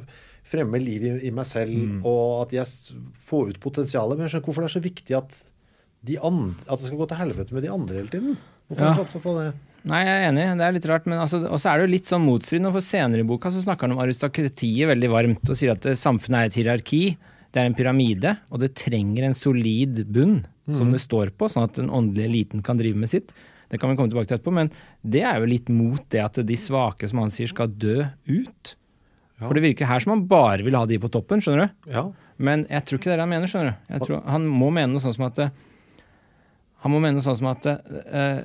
fremme 0.48 0.80
liv 0.80 1.04
i, 1.04 1.10
i 1.28 1.32
meg 1.36 1.44
selv, 1.44 1.74
Mm. 1.76 1.98
og 2.08 2.46
at 2.46 2.54
jeg 2.56 2.96
får 3.28 3.50
ut 3.50 3.58
potensialet. 3.60 4.16
Men 4.16 4.24
jeg 4.24 4.32
skjønner 4.32 4.40
ikke 4.46 4.48
hvorfor 4.54 4.64
det 4.64 4.70
er 4.70 4.76
så 4.78 4.84
viktig 4.86 5.18
at, 5.18 5.36
de 6.08 6.16
andre, 6.24 6.54
at 6.64 6.80
det 6.80 6.88
skal 6.88 7.02
gå 7.02 7.08
til 7.10 7.20
helvete 7.20 7.52
med 7.58 7.66
de 7.66 7.72
andre 7.74 7.98
hele 8.00 8.08
tiden. 8.14 8.38
Hvorfor 8.68 8.82
er 8.82 8.84
du 8.84 8.90
Ja. 8.90 8.94
så 8.98 9.04
opptatt 9.06 9.26
av 9.26 9.38
det? 9.40 9.48
Nei, 9.88 10.00
jeg 10.04 10.16
er 10.18 10.28
enig, 10.28 10.44
det 10.58 10.64
er 10.66 10.72
litt 10.76 10.86
rart. 10.90 11.06
Men 11.06 11.18
altså, 11.22 11.38
og 11.48 11.56
så 11.62 11.70
er 11.72 11.78
det 11.78 11.86
jo 11.88 11.92
litt 11.94 12.08
sånn 12.10 12.24
motstridende, 12.26 12.72
for 12.74 12.84
senere 12.84 13.20
i 13.24 13.28
boka 13.28 13.50
så 13.54 13.62
snakker 13.64 13.88
han 13.88 13.92
om 13.96 14.02
aristokratiet 14.04 14.88
veldig 14.90 15.10
varmt, 15.12 15.48
og 15.48 15.56
sier 15.56 15.72
at 15.72 15.86
eh, 15.86 15.94
samfunnet 15.96 16.38
er 16.40 16.50
et 16.50 16.58
hierarki, 16.60 17.02
det 17.54 17.62
er 17.62 17.66
en 17.70 17.74
pyramide, 17.78 18.34
og 18.52 18.60
det 18.60 18.74
trenger 18.76 19.24
en 19.24 19.34
solid 19.34 20.02
bunn 20.12 20.42
som 20.68 20.90
det 20.92 21.00
står 21.00 21.30
på, 21.32 21.46
sånn 21.48 21.64
at 21.64 21.78
den 21.80 21.88
åndelige 21.88 22.28
eliten 22.28 22.60
kan 22.62 22.76
drive 22.76 22.98
med 23.00 23.08
sitt. 23.08 23.30
Det 23.70 23.78
kan 23.80 23.88
vi 23.88 23.96
komme 23.96 24.10
tilbake 24.12 24.28
til 24.28 24.36
etterpå, 24.36 24.52
men 24.52 24.68
det 25.02 25.22
er 25.24 25.38
jo 25.40 25.46
litt 25.48 25.70
mot 25.72 26.02
det 26.12 26.20
at 26.20 26.36
de 26.44 26.56
svake, 26.60 27.08
som 27.08 27.22
han 27.22 27.30
sier, 27.32 27.48
skal 27.48 27.68
dø 27.72 28.02
ut. 28.28 28.74
For 29.40 29.54
det 29.56 29.62
virker 29.64 29.86
her 29.88 30.00
som 30.04 30.12
han 30.12 30.26
bare 30.28 30.60
vil 30.66 30.76
ha 30.76 30.84
de 30.84 30.98
på 31.00 31.08
toppen, 31.14 31.40
skjønner 31.40 31.70
du? 31.70 31.90
Ja. 31.94 32.02
Men 32.36 32.66
jeg 32.68 32.84
tror 32.84 32.98
ikke 33.00 33.08
det 33.08 33.14
er 33.14 33.20
det 33.22 33.26
han 33.28 33.32
mener, 33.32 33.48
skjønner 33.48 33.72
du. 33.72 33.94
Jeg 33.94 34.04
tror, 34.04 34.20
han 34.28 34.46
må 34.50 34.68
mene 34.76 34.92
noe 34.92 35.00
sånn 35.00 35.14
som 35.16 35.24
at 35.30 35.38
eh, 35.46 35.50
Han 36.84 36.94
må 36.94 37.00
mene 37.02 37.22
sånn 37.24 37.38
som 37.40 37.50
at 37.50 37.66
uh, 37.66 38.42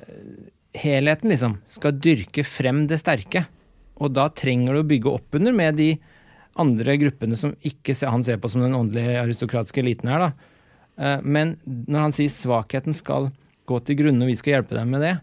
helheten, 0.74 1.30
liksom, 1.30 1.58
skal 1.70 1.94
dyrke 1.94 2.44
frem 2.46 2.84
det 2.90 2.98
sterke. 3.02 3.44
Og 4.02 4.10
da 4.16 4.26
trenger 4.34 4.74
du 4.74 4.82
å 4.82 4.88
bygge 4.90 5.12
opp 5.12 5.38
under 5.38 5.54
med 5.54 5.78
de 5.78 5.92
andre 6.58 6.96
gruppene 6.98 7.38
som 7.38 7.54
ikke 7.66 7.94
ser, 7.94 8.10
han 8.14 8.24
ser 8.26 8.40
på 8.42 8.50
som 8.50 8.62
den 8.62 8.74
åndelige 8.74 9.22
aristokratiske 9.22 9.82
eliten 9.82 10.10
her, 10.10 10.28
da. 10.28 10.50
Uh, 10.94 11.20
men 11.22 11.56
når 11.66 12.08
han 12.08 12.14
sier 12.14 12.30
svakheten 12.30 12.94
skal 12.94 13.30
gå 13.70 13.78
til 13.86 14.02
grunne, 14.02 14.26
og 14.26 14.30
vi 14.30 14.38
skal 14.38 14.58
hjelpe 14.58 14.76
dem 14.76 14.92
med 14.94 15.02
det, 15.02 15.14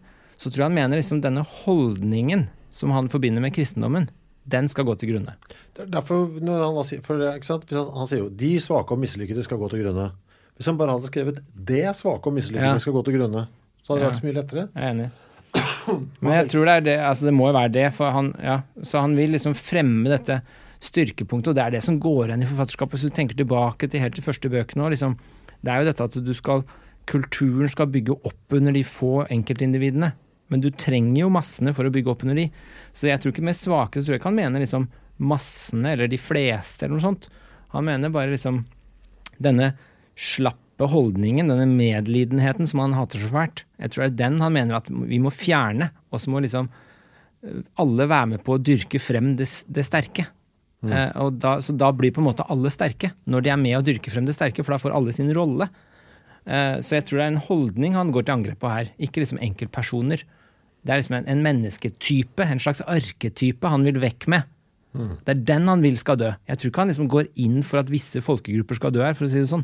så 0.42 0.50
tror 0.50 0.64
jeg 0.64 0.72
han 0.72 0.80
mener 0.80 1.00
liksom 1.00 1.22
denne 1.22 1.44
holdningen 1.46 2.48
som 2.74 2.96
han 2.96 3.12
forbinder 3.12 3.44
med 3.44 3.54
kristendommen, 3.54 4.08
den 4.50 4.68
skal 4.72 4.88
gå 4.88 4.96
til 4.98 5.14
grunne. 5.14 5.36
Er 5.78 5.90
Derfor, 5.92 6.26
når 6.42 6.64
han, 6.66 6.76
da 6.80 6.84
sier- 6.88 7.04
for 7.06 7.20
han 7.22 8.08
sier 8.08 8.24
jo 8.24 8.30
'de 8.30 8.58
svake 8.60 8.92
og 8.92 9.00
mislykkede 9.00 9.44
skal 9.44 9.58
gå 9.58 9.70
til 9.70 9.84
grunne'. 9.86 10.12
Hvis 10.58 10.70
han 10.70 10.78
bare 10.78 10.92
hadde 10.96 11.10
skrevet 11.10 11.40
'det 11.56 11.96
svake 11.96 12.28
og 12.28 12.34
mislykkede 12.34 12.76
Ja. 12.76 12.78
skal 12.78 12.94
gå 12.94 13.04
til 13.06 13.14
grunne', 13.18 13.48
så 13.84 13.94
hadde 13.94 14.02
det 14.02 14.10
vært 14.12 14.20
så 14.22 14.26
mye 14.28 14.38
lettere. 14.40 14.70
Jeg 14.76 14.84
er 14.84 14.90
enig. 14.94 15.10
Men 16.22 16.32
jeg 16.34 16.50
tror 16.50 16.66
det 16.66 16.74
er 16.76 16.82
det, 16.86 17.00
altså 17.00 17.26
det 17.26 17.34
må 17.34 17.48
jo 17.50 17.54
være 17.58 17.72
det, 17.72 17.94
for 17.94 18.12
han, 18.12 18.34
ja, 18.42 18.62
så 18.84 19.02
han 19.02 19.16
vil 19.18 19.32
liksom 19.32 19.54
fremme 19.58 20.08
dette 20.10 20.42
styrkepunktet, 20.82 21.52
og 21.52 21.56
det 21.56 21.64
er 21.66 21.72
det 21.76 21.84
som 21.84 22.00
går 22.00 22.28
igjen 22.30 22.44
i 22.44 22.50
forfatterskapet. 22.50 22.98
Hvis 22.98 23.10
du 23.10 23.16
tenker 23.16 23.36
tilbake 23.38 23.90
til 23.90 24.00
helt 24.00 24.16
de 24.16 24.22
første 24.22 24.50
bøkene, 24.50 24.84
og 24.86 24.92
liksom, 24.92 25.18
det 25.62 25.72
er 25.72 25.82
jo 25.82 25.90
dette 25.92 26.04
at 26.04 26.18
du 26.26 26.34
skal, 26.34 26.64
kulturen 27.10 27.70
skal 27.70 27.88
bygge 27.92 28.16
opp 28.26 28.54
under 28.58 28.72
de 28.72 28.84
få 28.84 29.26
enkeltindividene, 29.30 30.14
men 30.50 30.60
du 30.64 30.70
trenger 30.72 31.22
jo 31.22 31.30
massene 31.30 31.74
for 31.74 31.86
å 31.88 31.92
bygge 31.94 32.12
opp 32.12 32.24
under 32.24 32.36
de. 32.36 32.50
Så 32.94 33.08
jeg 33.08 33.22
tror 33.22 33.32
ikke 33.32 33.46
med 33.46 33.56
svake, 33.56 34.00
så 34.02 34.06
tror 34.06 34.16
jeg 34.18 34.22
ikke 34.22 34.32
han 34.32 34.40
mener 34.42 34.60
liksom 34.64 34.90
massene, 35.22 35.94
eller 35.94 36.08
de 36.12 36.18
fleste, 36.18 36.86
eller 36.86 36.98
noe 36.98 37.06
sånt. 37.06 37.30
Han 37.76 37.86
mener 37.86 38.10
bare 38.10 38.34
liksom 38.34 38.66
denne 39.42 39.74
slappe 40.18 40.88
holdningen, 40.90 41.52
denne 41.52 41.68
medlidenheten 41.70 42.70
som 42.70 42.82
han 42.84 42.96
hater 42.98 43.22
så 43.22 43.30
fælt, 43.32 43.66
jeg 43.82 43.94
tror 43.94 44.04
det 44.04 44.10
er 44.10 44.20
den 44.24 44.40
han 44.42 44.56
mener 44.56 44.80
at 44.80 44.90
vi 44.90 45.20
må 45.22 45.34
fjerne. 45.34 45.92
Og 46.12 46.22
så 46.24 46.34
må 46.34 46.42
liksom 46.44 46.70
eh, 46.72 47.62
alle 47.82 48.08
være 48.10 48.34
med 48.34 48.46
på 48.46 48.58
å 48.58 48.62
dyrke 48.62 49.02
frem 49.02 49.36
det, 49.40 49.50
det 49.70 49.86
sterke. 49.88 50.28
Eh, 50.82 51.12
og 51.22 51.38
da, 51.42 51.60
så 51.62 51.76
da 51.78 51.92
blir 51.94 52.14
på 52.14 52.24
en 52.24 52.30
måte 52.32 52.46
alle 52.50 52.72
sterke, 52.74 53.12
når 53.30 53.46
de 53.46 53.54
er 53.54 53.62
med 53.62 53.78
å 53.78 53.86
dyrke 53.86 54.14
frem 54.14 54.26
det 54.26 54.36
sterke, 54.38 54.66
for 54.66 54.74
da 54.74 54.82
får 54.82 54.96
alle 54.98 55.14
sin 55.16 55.30
rolle. 55.38 55.70
Eh, 56.50 56.80
så 56.82 56.98
jeg 56.98 57.08
tror 57.08 57.22
det 57.22 57.26
er 57.28 57.34
en 57.36 57.44
holdning 57.50 57.98
han 57.98 58.14
går 58.14 58.26
til 58.26 58.38
angrep 58.40 58.62
på 58.64 58.72
her, 58.72 58.90
ikke 58.98 59.22
liksom 59.22 59.42
enkeltpersoner. 59.46 60.26
Det 60.82 60.94
er 60.94 61.02
liksom 61.04 61.20
en, 61.20 61.30
en 61.30 61.46
mennesketype, 61.46 62.48
en 62.48 62.62
slags 62.62 62.82
arketype 62.90 63.70
han 63.70 63.86
vil 63.86 64.02
vekk 64.02 64.26
med. 64.34 64.50
Det 65.24 65.32
er 65.32 65.44
den 65.48 65.70
han 65.70 65.84
vil 65.86 65.96
skal 66.00 66.18
dø. 66.20 66.32
Jeg 66.50 66.60
tror 66.60 66.72
ikke 66.72 66.84
han 66.84 66.90
liksom 66.92 67.12
går 67.12 67.30
inn 67.40 67.62
for 67.64 67.80
at 67.80 67.92
visse 67.92 68.20
folkegrupper 68.26 68.76
skal 68.76 68.92
dø 68.92 69.06
her, 69.06 69.14
for 69.16 69.28
å 69.28 69.32
si 69.32 69.40
det 69.40 69.52
sånn. 69.52 69.64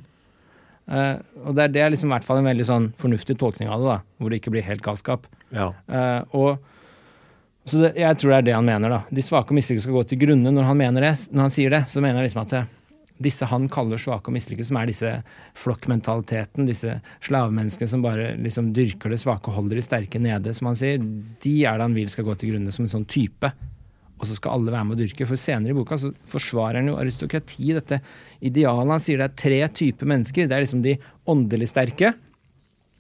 Eh, 0.88 1.20
og 1.44 1.58
det 1.58 1.66
er, 1.66 1.74
det 1.76 1.84
er 1.84 1.92
liksom 1.94 2.12
i 2.12 2.16
hvert 2.16 2.28
fall 2.28 2.40
en 2.42 2.48
veldig 2.48 2.68
sånn 2.68 2.88
fornuftig 3.00 3.36
tolkning 3.42 3.72
av 3.72 3.84
det, 3.84 3.92
da, 3.92 4.00
hvor 4.18 4.32
det 4.32 4.40
ikke 4.42 4.54
blir 4.56 4.66
helt 4.68 4.84
galskap. 4.86 5.28
Ja. 5.52 5.72
Uh, 5.88 6.22
og 6.36 7.68
så 7.68 7.82
det, 7.82 7.94
Jeg 8.00 8.16
tror 8.20 8.32
det 8.32 8.38
er 8.38 8.48
det 8.48 8.56
han 8.56 8.68
mener. 8.68 8.92
da. 8.92 9.02
De 9.12 9.24
svake 9.24 9.52
og 9.52 9.58
mislykkede 9.60 9.84
skal 9.84 9.98
gå 9.98 10.04
til 10.08 10.22
grunne. 10.22 10.54
Når 10.56 10.70
han 10.70 10.80
mener 10.80 11.04
det, 11.04 11.14
når 11.36 11.48
han 11.48 11.54
sier 11.54 11.74
det, 11.74 11.84
så 11.92 12.04
mener 12.04 12.22
han 12.22 12.28
liksom 12.28 12.46
at 12.46 12.56
disse 13.24 13.48
han 13.50 13.66
kaller 13.72 14.00
svake 14.00 14.30
og 14.30 14.36
mislykkede, 14.36 14.68
som 14.70 14.78
er 14.80 14.92
disse 14.92 15.12
flokkmentaliteten, 15.58 16.68
disse 16.70 17.00
slavemenneskene 17.26 17.90
som 17.90 18.04
bare 18.06 18.30
liksom 18.40 18.70
dyrker 18.78 19.12
det 19.12 19.20
svake 19.22 19.50
og 19.50 19.58
holder 19.58 19.80
de 19.80 19.86
sterke 19.86 20.22
nede, 20.22 20.54
som 20.54 20.70
han 20.70 20.78
sier, 20.78 21.02
de 21.02 21.56
er 21.66 21.80
det 21.80 21.88
han 21.88 21.98
vil 21.98 22.12
skal 22.14 22.28
gå 22.28 22.38
til 22.38 22.54
grunne 22.54 22.74
som 22.74 22.86
en 22.86 22.94
sånn 22.94 23.08
type. 23.10 23.52
Og 24.18 24.26
så 24.26 24.38
skal 24.38 24.56
alle 24.58 24.74
være 24.74 24.88
med 24.88 24.98
å 24.98 25.02
dyrke. 25.04 25.28
For 25.30 25.40
senere 25.40 25.74
i 25.74 25.78
boka 25.78 25.98
så 26.02 26.10
forsvarer 26.30 26.82
han 26.82 26.90
jo 26.90 26.98
aristokrati, 26.98 27.70
dette 27.76 28.00
idealet. 28.42 28.94
Han 28.96 29.04
sier 29.04 29.22
det 29.22 29.30
er 29.30 29.42
tre 29.44 29.60
typer 29.82 30.10
mennesker. 30.10 30.50
Det 30.50 30.58
er 30.58 30.66
liksom 30.66 30.84
de 30.86 30.96
åndelig 31.30 31.70
sterke, 31.74 32.16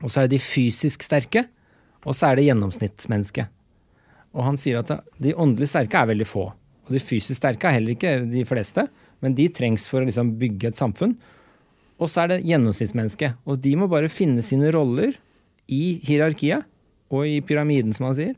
og 0.03 0.11
så 0.11 0.21
er 0.21 0.27
det 0.27 0.37
de 0.37 0.45
fysisk 0.45 1.05
sterke, 1.05 1.47
og 2.05 2.13
så 2.13 2.29
er 2.29 2.37
det 2.37 2.47
gjennomsnittsmennesket. 2.51 3.49
Og 4.37 4.45
han 4.45 4.59
sier 4.61 4.83
at 4.83 4.91
de 5.23 5.33
åndelig 5.33 5.71
sterke 5.71 5.97
er 5.97 6.11
veldig 6.11 6.27
få. 6.29 6.45
Og 6.87 6.93
de 6.93 7.01
fysisk 7.01 7.39
sterke 7.39 7.67
er 7.67 7.79
heller 7.79 7.95
ikke 7.95 8.19
de 8.29 8.45
fleste, 8.47 8.85
men 9.23 9.33
de 9.35 9.47
trengs 9.49 9.87
for 9.89 10.03
å 10.03 10.07
liksom 10.07 10.35
bygge 10.39 10.69
et 10.69 10.79
samfunn. 10.79 11.15
Og 11.97 12.11
så 12.13 12.23
er 12.23 12.35
det 12.35 12.43
gjennomsnittsmennesket. 12.45 13.39
Og 13.49 13.57
de 13.63 13.73
må 13.79 13.89
bare 13.89 14.11
finne 14.13 14.45
sine 14.45 14.69
roller 14.75 15.17
i 15.73 15.97
hierarkiet 16.05 16.67
og 17.09 17.25
i 17.25 17.39
pyramiden, 17.41 17.95
som 17.95 18.11
han 18.11 18.17
sier. 18.19 18.35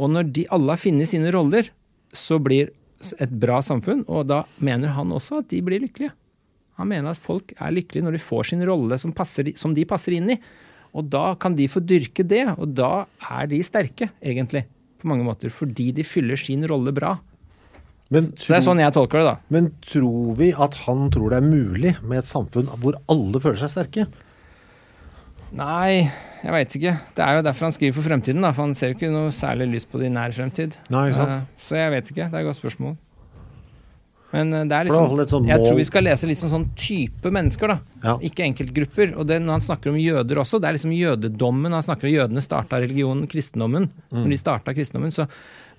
Og 0.00 0.10
når 0.10 0.32
de 0.34 0.48
alle 0.50 0.74
har 0.74 0.82
funnet 0.82 1.10
sine 1.10 1.30
roller, 1.34 1.70
så 2.16 2.38
blir 2.42 2.72
et 3.20 3.32
bra 3.42 3.60
samfunn, 3.64 4.02
og 4.08 4.26
da 4.28 4.42
mener 4.60 4.92
han 4.96 5.12
også 5.14 5.40
at 5.40 5.48
de 5.52 5.62
blir 5.64 5.82
lykkelige. 5.82 6.12
Han 6.80 6.88
mener 6.88 7.12
at 7.12 7.20
folk 7.20 7.52
er 7.58 7.72
lykkelige 7.76 8.06
når 8.06 8.16
de 8.16 8.24
får 8.24 8.50
sin 8.50 8.64
rolle 8.66 8.96
som, 9.00 9.12
passer, 9.16 9.52
som 9.60 9.74
de 9.76 9.86
passer 9.88 10.16
inn 10.16 10.32
i. 10.32 10.38
Og 10.96 11.06
da 11.12 11.34
kan 11.40 11.54
de 11.56 11.68
få 11.70 11.82
dyrke 11.84 12.24
det, 12.26 12.46
og 12.56 12.72
da 12.74 13.04
er 13.30 13.50
de 13.50 13.60
sterke, 13.64 14.10
egentlig. 14.18 14.64
På 15.00 15.10
mange 15.12 15.24
måter. 15.24 15.52
Fordi 15.52 15.90
de 15.96 16.04
fyller 16.04 16.40
sin 16.40 16.64
rolle 16.68 16.92
bra. 16.96 17.14
Men, 18.10 18.26
Så 18.34 18.50
det 18.50 18.56
er 18.58 18.64
sånn 18.66 18.80
jeg 18.82 18.94
tolker 18.96 19.20
det, 19.20 19.28
da. 19.28 19.36
men 19.54 19.68
tror 19.86 20.32
vi 20.40 20.48
at 20.50 20.74
han 20.82 21.04
tror 21.14 21.30
det 21.30 21.38
er 21.38 21.46
mulig 21.46 21.92
med 22.02 22.18
et 22.18 22.26
samfunn 22.26 22.66
hvor 22.82 22.96
alle 23.12 23.38
føler 23.38 23.60
seg 23.60 23.70
sterke? 23.70 24.06
Nei, 25.56 26.06
jeg 26.44 26.52
veit 26.54 26.74
ikke. 26.78 26.94
Det 27.16 27.22
er 27.26 27.36
jo 27.38 27.44
derfor 27.46 27.66
han 27.66 27.74
skriver 27.74 27.96
for 27.96 28.06
fremtiden, 28.06 28.42
da. 28.44 28.52
For 28.54 28.68
han 28.68 28.74
ser 28.78 28.92
jo 28.92 28.98
ikke 28.98 29.12
noe 29.12 29.32
særlig 29.34 29.66
lyst 29.74 29.90
på 29.90 30.00
det 30.00 30.08
i 30.10 30.14
nær 30.14 30.34
fremtid. 30.34 30.76
Nei, 30.92 31.08
ikke 31.10 31.18
sant? 31.18 31.36
Eh, 31.36 31.62
Så 31.68 31.78
jeg 31.78 31.94
vet 31.96 32.12
ikke. 32.12 32.28
Det 32.30 32.38
er 32.38 32.44
et 32.44 32.48
godt 32.50 32.60
spørsmål. 32.60 32.96
Men 34.30 34.52
eh, 34.54 34.64
det 34.70 34.76
er 34.76 34.86
liksom 34.86 35.08
fall 35.10 35.48
Jeg 35.50 35.64
tror 35.64 35.78
vi 35.80 35.86
skal 35.88 36.06
lese 36.06 36.28
liksom 36.30 36.52
sånn 36.52 36.66
type 36.78 37.32
mennesker, 37.34 37.72
da. 37.74 37.78
Ja. 38.04 38.14
Ikke 38.30 38.46
enkeltgrupper. 38.46 39.14
Og 39.18 39.26
det, 39.26 39.40
når 39.42 39.58
han 39.58 39.64
snakker 39.66 39.90
om 39.92 39.98
jøder 40.00 40.42
også, 40.44 40.60
det 40.62 40.70
er 40.70 40.78
liksom 40.78 40.94
jødedommen. 40.94 41.74
Han 41.74 41.86
snakker 41.86 42.06
om 42.08 42.14
jødene 42.14 42.44
starta 42.46 42.78
religionen, 42.84 43.26
kristendommen. 43.30 43.88
Mm. 44.10 44.20
Når 44.22 44.34
de 44.36 44.38
starta 44.40 44.76
kristendommen, 44.76 45.14
så 45.14 45.26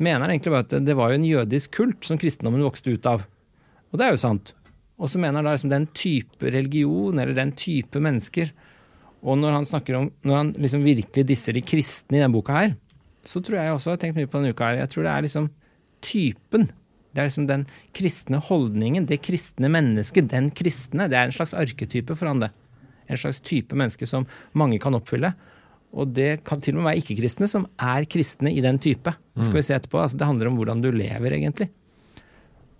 mener 0.01 0.25
han 0.25 0.35
egentlig 0.35 0.55
bare 0.57 0.67
at 0.67 0.75
det, 0.75 0.83
det 0.91 0.97
var 0.99 1.13
jo 1.13 1.21
en 1.21 1.29
jødisk 1.29 1.77
kult 1.79 2.09
som 2.11 2.19
kristendommen 2.19 2.67
vokste 2.67 2.91
ut 2.91 3.07
av. 3.07 3.23
Og 3.91 3.99
det 3.99 4.07
er 4.09 4.17
jo 4.17 4.25
sant. 4.27 4.51
Og 5.01 5.09
så 5.09 5.17
mener 5.17 5.39
han 5.39 5.47
da 5.47 5.55
liksom 5.55 5.71
den 5.71 5.87
type 5.97 6.51
religion, 6.53 7.17
eller 7.23 7.33
den 7.37 7.55
type 7.57 8.03
mennesker. 8.03 8.51
Og 9.21 9.37
når 9.37 9.53
han 9.59 9.67
snakker 9.69 9.97
om 9.99 10.07
Når 10.25 10.37
han 10.37 10.53
liksom 10.57 10.85
virkelig 10.85 11.25
disser 11.29 11.53
de 11.53 11.61
kristne 11.61 12.17
i 12.17 12.21
denne 12.21 12.33
boka 12.33 12.55
her, 12.57 12.75
så 13.23 13.41
tror 13.43 13.59
jeg 13.59 13.73
også, 13.73 13.91
jeg 13.91 13.97
har 13.97 14.01
tenkt 14.01 14.17
mye 14.17 14.29
på 14.29 14.39
denne 14.39 14.53
uka 14.55 14.69
her, 14.71 14.79
jeg 14.81 14.89
tror 14.89 15.05
det 15.05 15.11
er 15.11 15.25
liksom 15.27 15.49
typen. 16.01 16.63
Det 17.11 17.21
er 17.21 17.27
liksom 17.27 17.45
den 17.49 17.65
kristne 17.93 18.39
holdningen, 18.41 19.05
det 19.05 19.19
kristne 19.21 19.69
mennesket, 19.69 20.29
den 20.31 20.49
kristne. 20.55 21.05
Det 21.11 21.19
er 21.19 21.29
en 21.29 21.35
slags 21.35 21.53
arketype 21.53 22.15
for 22.17 22.31
han, 22.31 22.41
det. 22.41 22.49
En 23.11 23.19
slags 23.19 23.41
type 23.45 23.77
menneske 23.77 24.07
som 24.09 24.25
mange 24.57 24.79
kan 24.81 24.95
oppfylle. 24.97 25.33
Og 25.91 26.15
det 26.15 26.45
kan 26.47 26.63
til 26.63 26.77
og 26.77 26.81
med 26.81 26.89
være 26.89 27.03
ikke-kristne 27.03 27.49
som 27.51 27.67
er 27.75 28.07
kristne 28.09 28.53
i 28.55 28.63
den 28.63 28.79
type. 28.81 29.11
Det 29.35 29.45
skal 29.45 29.59
vi 29.59 29.65
se 29.67 29.75
etterpå. 29.75 29.99
Altså, 29.99 30.17
det 30.17 30.29
handler 30.29 30.49
om 30.49 30.57
hvordan 30.57 30.81
du 30.81 30.89
lever, 30.95 31.35
egentlig. 31.35 31.67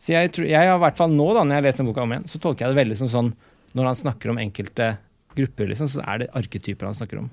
Så 0.02 0.16
jeg, 0.16 0.32
tror, 0.34 0.48
jeg 0.50 0.58
har 0.58 0.80
i 0.80 0.82
hvert 0.82 0.98
fall 0.98 1.12
nå, 1.14 1.28
da, 1.36 1.44
når 1.44 1.54
jeg 1.54 1.62
har 1.62 1.68
lest 1.68 1.82
den 1.84 1.90
boka 1.92 2.06
om 2.08 2.16
igjen, 2.16 2.30
så 2.32 2.40
tolker 2.42 2.66
jeg 2.66 2.74
det 2.74 2.82
veldig 2.82 2.98
som 3.04 3.12
sånn 3.12 3.34
når 3.78 3.92
han 3.92 4.00
snakker 4.00 4.32
om 4.32 4.40
enkelte 4.42 4.88
grupper, 5.36 5.68
liksom, 5.72 5.88
så 5.92 6.04
er 6.08 6.18
det 6.24 6.30
arketyper 6.38 6.86
han 6.90 6.94
snakker 6.98 7.20
om. 7.24 7.30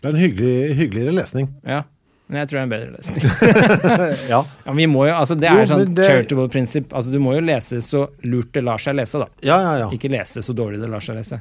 Det 0.00 0.10
er 0.10 0.14
en 0.14 0.20
hyggelig, 0.20 0.74
hyggeligere 0.78 1.14
lesning. 1.16 1.48
Ja. 1.64 1.82
Men 2.28 2.40
jeg 2.40 2.48
tror 2.48 2.56
det 2.56 2.62
er 2.62 2.66
en 2.66 2.72
bedre 2.72 2.92
lesning. 2.96 3.22
Ja. 4.32 4.38
Ja, 4.64 4.70
men 4.72 4.76
vi 4.80 4.86
må 4.88 5.02
jo, 5.08 5.12
altså 5.14 5.36
Det 5.36 5.48
Jo, 5.50 5.60
er 5.60 5.68
sånn 5.68 5.94
det- 5.96 6.06
charitable 6.08 6.48
prinsipp. 6.52 6.92
Altså 6.96 7.12
Du 7.12 7.18
må 7.20 7.34
jo 7.36 7.42
lese 7.44 7.80
så 7.84 8.06
lurt 8.24 8.52
det 8.56 8.62
lar 8.64 8.80
seg 8.80 8.96
lese, 8.96 9.20
da. 9.20 9.26
ja, 9.44 9.58
ja, 9.60 9.74
ja. 9.84 9.88
Ikke 9.92 10.08
lese 10.12 10.40
så 10.44 10.54
dårlig 10.56 10.80
det 10.80 10.88
lar 10.92 11.04
seg 11.04 11.18
lese. 11.20 11.40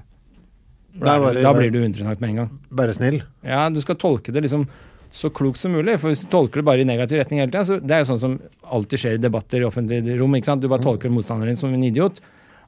Er 0.93 0.99
bare- 1.23 1.41
da 1.41 1.53
blir 1.55 1.71
du 1.73 1.79
uinteressant 1.81 2.19
med 2.21 2.29
en 2.33 2.35
gang. 2.43 2.49
Bare 2.69 2.93
snill. 2.93 3.21
Ja, 3.43 3.69
du 3.73 3.79
skal 3.81 3.95
tolke 3.95 4.31
det 4.35 4.43
liksom 4.45 4.67
så 5.13 5.29
klokt 5.33 5.57
som 5.61 5.71
mulig. 5.73 5.95
For 6.01 6.09
hvis 6.11 6.21
du 6.25 6.27
tolker 6.29 6.61
det 6.61 6.65
bare 6.67 6.81
i 6.81 6.85
negativ 6.89 7.19
retning 7.21 7.39
hele 7.41 7.51
tida, 7.51 7.63
så 7.65 7.79
det 7.81 7.91
er 7.95 8.03
jo 8.03 8.11
sånn 8.11 8.19
som 8.21 8.35
alltid 8.65 8.99
skjer 9.01 9.15
i 9.17 9.21
debatter 9.23 9.61
i 9.63 9.67
offentlige 9.67 10.19
rom. 10.19 10.35
ikke 10.35 10.45
sant? 10.51 10.61
Du 10.61 10.67
bare 10.69 10.81
tolker 10.83 11.09
motstanderen 11.13 11.53
din 11.53 11.59
som 11.59 11.73
en 11.73 11.83
idiot. 11.83 12.19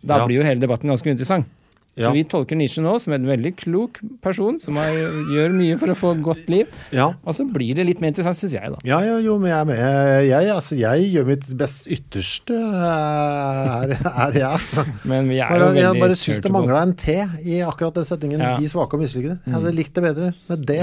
Da 0.04 0.16
Mm. 0.16 0.20
Ja. 0.20 0.26
blir 0.28 0.38
jo 0.40 0.44
hele 0.44 0.62
debatten 0.62 0.90
ganske 0.90 1.06
uinteressant. 1.10 1.46
Ja. 1.96 2.10
Så 2.10 2.12
vi 2.12 2.26
tolker 2.28 2.58
Nietzsche 2.60 2.82
nå 2.84 2.92
som 3.00 3.14
en 3.16 3.24
veldig 3.24 3.54
klok 3.56 4.02
person 4.20 4.58
som 4.60 4.76
er, 4.84 4.98
gjør 5.32 5.54
mye 5.56 5.78
for 5.80 5.94
å 5.94 5.96
få 5.96 6.10
godt 6.20 6.50
liv. 6.52 6.72
Ja. 6.92 7.14
Og 7.24 7.38
så 7.38 7.46
blir 7.48 7.78
det 7.78 7.86
litt 7.88 8.02
mer 8.04 8.12
interessant, 8.12 8.36
syns 8.36 8.58
jeg, 8.58 8.72
da. 8.74 8.82
Ja, 8.84 8.98
ja, 9.06 9.14
jo, 9.24 9.38
men 9.40 9.54
jeg 9.54 9.70
med. 9.70 9.80
Jeg, 10.28 10.50
altså, 10.52 10.76
jeg 10.76 11.06
gjør 11.14 11.30
mitt 11.30 11.46
best 11.62 11.88
ytterste, 11.88 12.58
er, 12.60 13.94
er 13.96 14.36
jeg, 14.36 14.50
altså. 14.50 14.84
Men 15.08 15.32
vi 15.32 15.40
er 15.40 15.64
jo 15.64 15.70
jeg 15.80 16.02
bare 16.02 16.18
syns 16.20 16.44
det 16.44 16.52
mangla 16.52 16.82
en 16.84 16.92
T 17.00 17.16
i 17.16 17.62
akkurat 17.64 18.02
den 18.02 18.10
setningen. 18.12 18.44
De 18.60 18.74
svake 18.74 19.00
og 19.00 19.06
mislykkede. 19.06 19.38
Jeg 19.46 19.56
hadde 19.56 19.74
likt 19.80 19.96
det 19.96 20.06
bedre 20.10 20.34
med 20.50 20.68
det. 20.68 20.82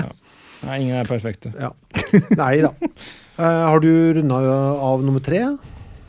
Nei, 0.63 0.79
ingen 0.87 0.97
er 1.03 1.09
perfekte. 1.11 1.53
Ja. 1.59 1.75
Nei 2.39 2.55
da. 2.65 2.73
Uh, 3.37 3.63
har 3.69 3.85
du 3.85 3.93
runda 4.17 4.41
av 4.89 5.05
nummer 5.05 5.21
tre? 5.25 5.45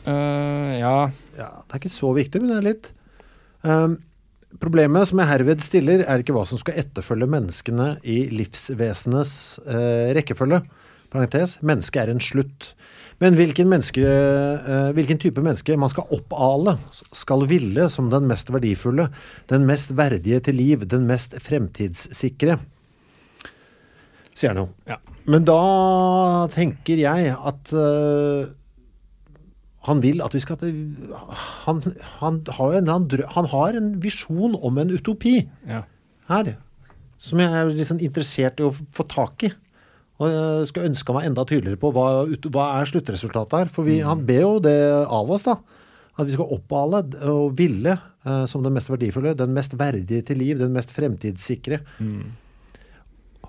Uh, 0.08 0.72
ja. 0.80 0.96
Ja, 1.36 1.50
det 1.60 1.76
er 1.76 1.80
ikke 1.82 1.92
så 1.92 2.16
viktig, 2.16 2.40
men 2.40 2.54
det 2.54 2.58
er 2.62 2.68
litt. 2.70 2.90
Um, 3.66 4.00
problemet 4.62 5.08
som 5.10 5.20
jeg 5.20 5.30
herved 5.30 5.62
stiller, 5.64 6.04
er 6.06 6.22
ikke 6.22 6.34
hva 6.36 6.44
som 6.48 6.60
skal 6.60 6.78
etterfølge 6.84 7.28
menneskene 7.30 7.94
i 8.06 8.24
livsvesenes 8.32 9.34
eh, 9.66 10.10
rekkefølge. 10.16 10.62
Parentes, 11.14 11.58
mennesket 11.62 12.02
er 12.02 12.12
en 12.12 12.22
slutt. 12.22 12.72
Men 13.22 13.36
hvilken, 13.38 13.68
menneske, 13.70 14.02
eh, 14.02 14.88
hvilken 14.96 15.20
type 15.22 15.42
menneske 15.42 15.76
man 15.78 15.92
skal 15.92 16.10
oppale, 16.14 16.76
skal 17.14 17.46
ville 17.50 17.86
som 17.92 18.10
den 18.10 18.26
mest 18.30 18.50
verdifulle, 18.54 19.08
den 19.52 19.66
mest 19.68 19.94
verdige 19.96 20.40
til 20.42 20.58
liv, 20.58 20.86
den 20.90 21.06
mest 21.10 21.36
fremtidssikre, 21.42 22.58
sier 24.34 24.50
han 24.50 24.64
jo. 24.64 24.68
Ja. 24.90 24.98
Men 25.30 25.46
da 25.46 25.60
tenker 26.52 27.00
jeg 27.00 27.32
at 27.32 27.72
øh, 27.72 28.50
han 29.84 30.00
vil 30.04 30.22
at 30.24 30.34
vi 30.34 30.40
skal 30.42 30.60
Han, 31.64 31.82
han 32.20 32.40
har 32.56 32.72
jo 32.72 32.80
en, 32.80 33.18
han 33.34 33.50
har 33.52 33.76
en 33.76 33.90
visjon 34.02 34.56
om 34.56 34.78
en 34.80 34.94
utopi 34.94 35.42
ja. 35.68 35.82
her, 36.30 36.54
som 37.20 37.42
jeg 37.42 37.52
er 37.52 37.84
sånn 37.88 38.02
interessert 38.04 38.60
i 38.60 38.66
å 38.66 38.72
få 38.72 39.06
tak 39.08 39.46
i. 39.48 39.52
Og 40.22 40.30
jeg 40.30 40.68
skal 40.70 40.88
ønske 40.88 41.14
meg 41.16 41.26
enda 41.28 41.42
tydeligere 41.48 41.80
på 41.80 41.90
hva, 41.94 42.06
hva 42.54 42.66
er 42.78 42.86
sluttresultatet 42.88 43.64
her. 43.64 43.72
For 43.74 43.86
vi, 43.86 43.98
han 44.06 44.22
ber 44.26 44.44
jo 44.44 44.52
det 44.62 44.76
av 45.02 45.32
oss, 45.34 45.46
da. 45.48 45.58
At 46.14 46.28
vi 46.28 46.36
skal 46.36 46.52
oppale 46.54 47.00
og 47.26 47.56
ville 47.58 47.96
eh, 47.96 48.44
som 48.50 48.62
den 48.62 48.76
mest 48.76 48.92
verdifulle, 48.92 49.34
den 49.34 49.56
mest 49.56 49.74
verdige 49.80 50.22
til 50.28 50.38
liv, 50.38 50.60
den 50.60 50.76
mest 50.76 50.94
fremtidssikre. 50.94 51.80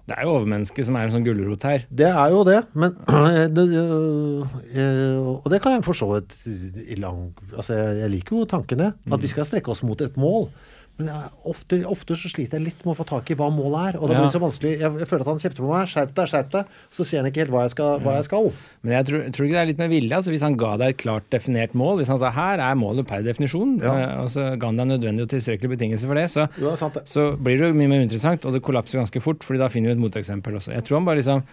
Det 0.06 0.14
er 0.14 0.28
jo 0.28 0.36
overmennesket 0.36 0.86
som 0.86 0.98
er 1.00 1.08
en 1.08 1.14
sånn 1.16 1.24
gulrot 1.26 1.64
her. 1.66 1.86
Det 1.90 2.06
er 2.12 2.30
jo 2.30 2.44
det, 2.46 2.60
men 2.78 2.94
det, 3.58 3.64
øh, 3.74 5.18
Og 5.26 5.48
det 5.50 5.62
kan 5.64 5.74
jeg 5.74 5.86
for 5.88 5.98
så 5.98 6.10
vidt 6.14 6.36
i 6.46 6.98
lang 7.02 7.32
Altså, 7.56 7.74
jeg 7.74 8.12
liker 8.14 8.38
jo 8.38 8.46
tankene. 8.46 8.92
At 9.12 9.22
vi 9.24 9.32
skal 9.32 9.48
strekke 9.50 9.74
oss 9.74 9.82
mot 9.84 10.02
et 10.06 10.18
mål. 10.22 10.52
Men 10.98 11.08
jeg, 11.12 11.30
ofte, 11.52 11.78
ofte 11.92 12.16
så 12.16 12.30
sliter 12.32 12.56
jeg 12.56 12.68
litt 12.70 12.86
med 12.86 12.94
å 12.94 12.96
få 12.96 13.04
tak 13.10 13.28
i 13.30 13.36
hva 13.36 13.50
målet 13.52 13.90
er. 13.90 13.98
Og 14.00 14.08
det 14.08 14.16
Ja. 14.16 14.22
blir 14.24 14.32
så 14.32 14.40
vanskelig. 14.40 14.70
Jeg, 14.80 14.92
jeg 15.02 15.08
føler 15.10 15.22
at 15.26 15.28
han 15.28 15.42
kjefter 15.44 15.60
på 15.66 15.68
meg. 15.74 15.88
Skjerp 15.92 16.14
deg, 16.16 16.28
skjerp 16.32 16.52
deg. 16.54 16.66
Så 16.96 17.04
sier 17.04 17.20
han 17.20 17.28
ikke 17.32 17.42
helt 17.44 17.52
hva 17.52 17.64
jeg 17.66 17.72
skal. 17.76 18.00
Hva 18.00 18.14
jeg 18.16 18.24
skal. 18.30 18.48
Men 18.82 18.94
jeg 18.96 19.06
tror, 19.10 19.20
tror 19.36 19.46
ikke 19.50 19.58
det 19.58 19.64
er 19.64 19.70
litt 19.74 19.82
med 19.84 19.90
vilje. 19.92 20.16
Altså 20.16 20.32
hvis 20.32 20.46
han 20.48 20.56
ga 20.56 20.72
deg 20.80 20.88
et 20.96 20.98
klart 21.04 21.28
definert 21.36 21.76
mål, 21.76 22.00
hvis 22.00 22.08
han 22.08 22.20
sa 22.24 22.32
her 22.32 22.64
er 22.64 22.76
målet 22.80 23.06
per 23.12 23.22
definisjon, 23.28 23.82
Ja. 23.84 23.92
eh, 23.98 24.22
og 24.24 24.30
så 24.32 24.58
ga 24.58 24.66
han 24.72 24.78
deg 24.80 24.88
nødvendig 24.94 25.28
og 25.28 25.30
tilstrekkelig 25.36 25.76
betingelse 25.76 26.08
for 26.08 26.16
det, 26.16 26.30
så, 26.32 26.48
Jo, 26.62 26.70
det 26.72 26.80
sant, 26.80 26.94
det. 26.94 27.04
så 27.12 27.28
blir 27.44 27.58
det 27.60 27.76
mye 27.76 27.90
mer 27.92 28.02
interessant, 28.08 28.46
og 28.46 28.54
det 28.56 28.64
kollapser 28.64 28.96
ganske 29.04 29.20
fort, 29.22 29.44
fordi 29.44 29.60
da 29.60 29.68
finner 29.68 29.92
vi 29.92 30.00
et 30.00 30.04
moteksempel 30.06 30.56
også. 30.56 30.72
Jeg 30.80 30.86
tror 30.88 31.00
han 31.04 31.06
bare 31.12 31.20
liksom 31.20 31.44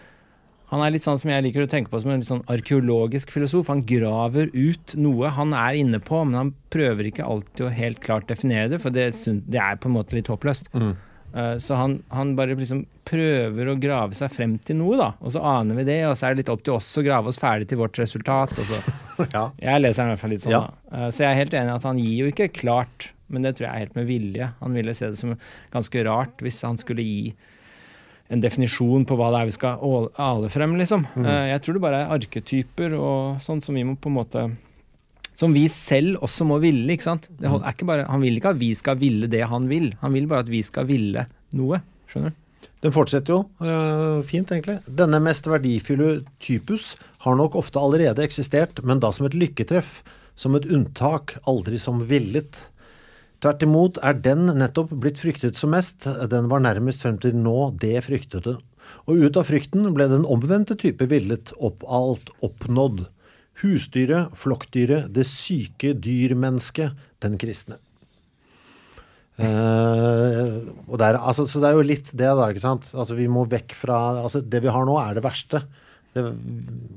han 0.73 0.81
er 0.87 0.95
litt 0.95 1.05
sånn 1.05 1.19
som 1.21 1.29
jeg 1.31 1.45
liker 1.45 1.67
å 1.67 1.71
tenke 1.71 1.93
på 1.93 2.01
som 2.01 2.11
en 2.15 2.23
litt 2.23 2.29
sånn 2.31 2.43
arkeologisk 2.51 3.31
filosof. 3.35 3.69
Han 3.69 3.85
graver 3.85 4.49
ut 4.57 4.95
noe 4.97 5.29
han 5.37 5.53
er 5.53 5.77
inne 5.83 6.01
på, 6.01 6.23
men 6.25 6.39
han 6.39 6.53
prøver 6.73 7.11
ikke 7.11 7.27
alltid 7.29 7.67
å 7.69 7.73
helt 7.77 8.01
klart 8.01 8.27
definere 8.33 8.71
det, 8.73 8.81
for 8.81 8.95
det, 8.95 9.11
det 9.53 9.61
er 9.61 9.77
på 9.83 9.91
en 9.91 9.99
måte 10.01 10.17
litt 10.17 10.31
håpløst. 10.33 10.73
Mm. 10.73 10.95
Så 11.65 11.77
han, 11.81 11.95
han 12.13 12.35
bare 12.37 12.53
liksom 12.59 12.83
prøver 13.09 13.71
å 13.73 13.77
grave 13.81 14.13
seg 14.17 14.33
frem 14.35 14.59
til 14.65 14.77
noe, 14.81 14.99
da. 15.01 15.07
Og 15.25 15.33
så 15.33 15.41
aner 15.49 15.79
vi 15.79 15.85
det, 15.89 16.01
og 16.09 16.17
så 16.17 16.27
er 16.29 16.35
det 16.35 16.43
litt 16.43 16.51
opp 16.53 16.65
til 16.67 16.75
oss 16.77 16.91
å 17.01 17.05
grave 17.07 17.31
oss 17.33 17.41
ferdig 17.41 17.69
til 17.71 17.81
vårt 17.81 18.01
resultat. 18.03 18.53
Ja. 19.33 19.47
Jeg 19.61 19.81
leser 19.85 20.03
den 20.03 20.09
i 20.11 20.13
hvert 20.17 20.21
fall 20.25 20.33
litt 20.35 20.43
sånn, 20.45 20.53
Ja. 20.57 20.61
da. 20.67 20.99
Eh, 21.07 21.11
Så 21.15 21.23
jeg 21.23 21.31
er 21.31 21.39
helt 21.39 21.53
enig 21.55 21.71
i 21.71 21.77
at 21.79 21.85
han 21.87 21.99
gir 22.01 22.17
jo 22.25 22.31
ikke 22.33 22.49
klart, 22.57 23.11
men 23.33 23.45
det 23.47 23.53
tror 23.57 23.69
jeg 23.69 23.73
er 23.77 23.83
helt 23.85 23.97
med 23.97 24.09
vilje. 24.09 24.49
Han 24.61 24.75
ville 24.75 24.95
se 24.99 25.09
det 25.13 25.19
som 25.21 25.37
ganske 25.73 26.05
rart 26.09 26.43
hvis 26.43 26.59
han 26.67 26.77
skulle 26.81 27.05
gi 27.07 27.35
en 28.33 28.43
definisjon 28.43 29.07
på 29.09 29.17
hva 29.19 29.31
det 29.33 29.41
er 29.41 29.49
vi 29.51 29.55
skal 29.57 29.87
ale 30.23 30.51
frem, 30.53 30.77
liksom. 30.81 31.07
Mm. 31.15 31.31
Jeg 31.51 31.63
tror 31.65 31.77
det 31.77 31.85
bare 31.85 32.03
er 32.03 32.13
arketyper 32.17 32.95
og 32.99 33.41
sånn 33.45 33.63
som 33.65 33.77
vi 33.77 33.87
må 33.87 33.97
på 34.01 34.13
en 34.13 34.19
måte 34.21 34.45
Som 35.37 35.55
vi 35.57 35.65
selv 35.73 36.21
også 36.23 36.45
må 36.45 36.59
ville, 36.61 36.93
ikke 36.93 37.09
sant. 37.09 37.29
Det 37.41 37.49
er 37.49 37.73
ikke 37.73 37.89
bare, 37.89 38.05
han 38.09 38.21
vil 38.21 38.37
ikke 38.37 38.53
at 38.53 38.61
vi 38.61 38.75
skal 38.77 38.99
ville 39.01 39.31
det 39.33 39.47
han 39.49 39.69
vil, 39.71 39.95
han 40.03 40.13
vil 40.13 40.29
bare 40.29 40.45
at 40.45 40.53
vi 40.53 40.61
skal 40.67 40.85
ville 40.89 41.25
noe. 41.57 41.81
Skjønner 42.11 42.35
du? 42.35 42.39
Den 42.83 42.95
fortsetter 42.95 43.37
jo 43.37 43.41
øh, 43.63 44.23
fint, 44.27 44.51
egentlig. 44.51 44.81
Denne 44.87 45.21
mest 45.23 45.47
verdifulle 45.47 46.25
typus 46.43 46.97
har 47.23 47.39
nok 47.39 47.55
ofte 47.61 47.79
allerede 47.79 48.25
eksistert, 48.25 48.83
men 48.83 49.01
da 49.03 49.13
som 49.15 49.29
et 49.29 49.37
lykketreff, 49.39 50.01
som 50.35 50.57
et 50.59 50.67
unntak, 50.67 51.37
aldri 51.49 51.79
som 51.79 52.03
villet. 52.11 52.59
Tvert 53.43 53.65
imot 53.67 53.99
er 54.07 54.21
den 54.23 54.47
nettopp 54.55 54.93
blitt 55.03 55.19
fryktet 55.19 55.59
som 55.59 55.73
mest, 55.75 56.07
den 56.31 56.47
var 56.51 56.63
nærmest 56.63 57.03
frem 57.03 57.17
til 57.23 57.35
nå 57.35 57.73
det 57.83 57.97
fryktede. 58.07 58.59
Og 59.11 59.25
ut 59.25 59.39
av 59.39 59.49
frykten 59.49 59.89
ble 59.97 60.07
den 60.11 60.27
omvendte 60.31 60.77
type 60.79 61.09
villet 61.11 61.51
opp 61.59 61.83
alt 61.91 62.31
oppnådd. 62.45 63.09
Husdyret, 63.63 64.31
flokkdyret, 64.39 65.11
det 65.15 65.27
syke 65.27 65.93
dyrmennesket, 65.99 66.95
den 67.23 67.39
kristne. 67.39 67.81
Eh, 69.43 70.57
og 70.87 70.99
det 71.01 71.07
er, 71.09 71.17
altså, 71.19 71.47
så 71.49 71.63
det 71.63 71.71
er 71.71 71.79
jo 71.79 71.87
litt 71.87 72.11
det, 72.13 72.29
da. 72.29 72.49
ikke 72.51 72.63
sant? 72.63 72.91
Altså, 72.95 73.17
vi 73.19 73.31
må 73.33 73.47
vekk 73.49 73.73
fra 73.79 73.97
altså, 74.21 74.43
Det 74.45 74.61
vi 74.63 74.71
har 74.71 74.87
nå, 74.87 74.99
er 75.01 75.17
det 75.17 75.25
verste. 75.25 75.63
Det, 76.13 76.27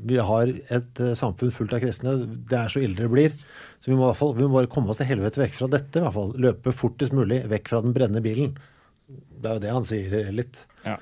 vi 0.09 0.19
har 0.19 0.51
et 0.51 1.01
eh, 1.01 1.15
samfunn 1.17 1.53
fullt 1.55 1.77
av 1.77 1.81
kristne. 1.85 2.17
Det 2.49 2.59
er 2.59 2.71
så 2.71 2.83
ille 2.83 2.99
det 2.99 3.11
blir. 3.11 3.37
Så 3.85 3.91
vi 3.91 3.97
må, 3.99 4.07
i 4.07 4.09
hvert 4.09 4.17
fall, 4.17 4.31
vi 4.33 4.47
må 4.47 4.55
bare 4.55 4.69
komme 4.73 4.89
oss 4.89 4.97
til 4.97 5.05
helvete 5.05 5.37
vekk 5.37 5.51
fra 5.59 5.67
dette. 5.69 5.99
i 5.99 6.01
hvert 6.01 6.15
fall. 6.15 6.31
Løpe 6.41 6.71
fortest 6.73 7.13
mulig 7.13 7.43
vekk 7.51 7.67
fra 7.69 7.81
den 7.85 7.91
brennende 7.93 8.23
bilen. 8.25 8.55
Det 9.05 9.45
er 9.45 9.59
jo 9.59 9.61
det 9.61 9.73
han 9.75 9.83
sier 9.85 10.31
litt. 10.33 10.61
Ja. 10.81 10.95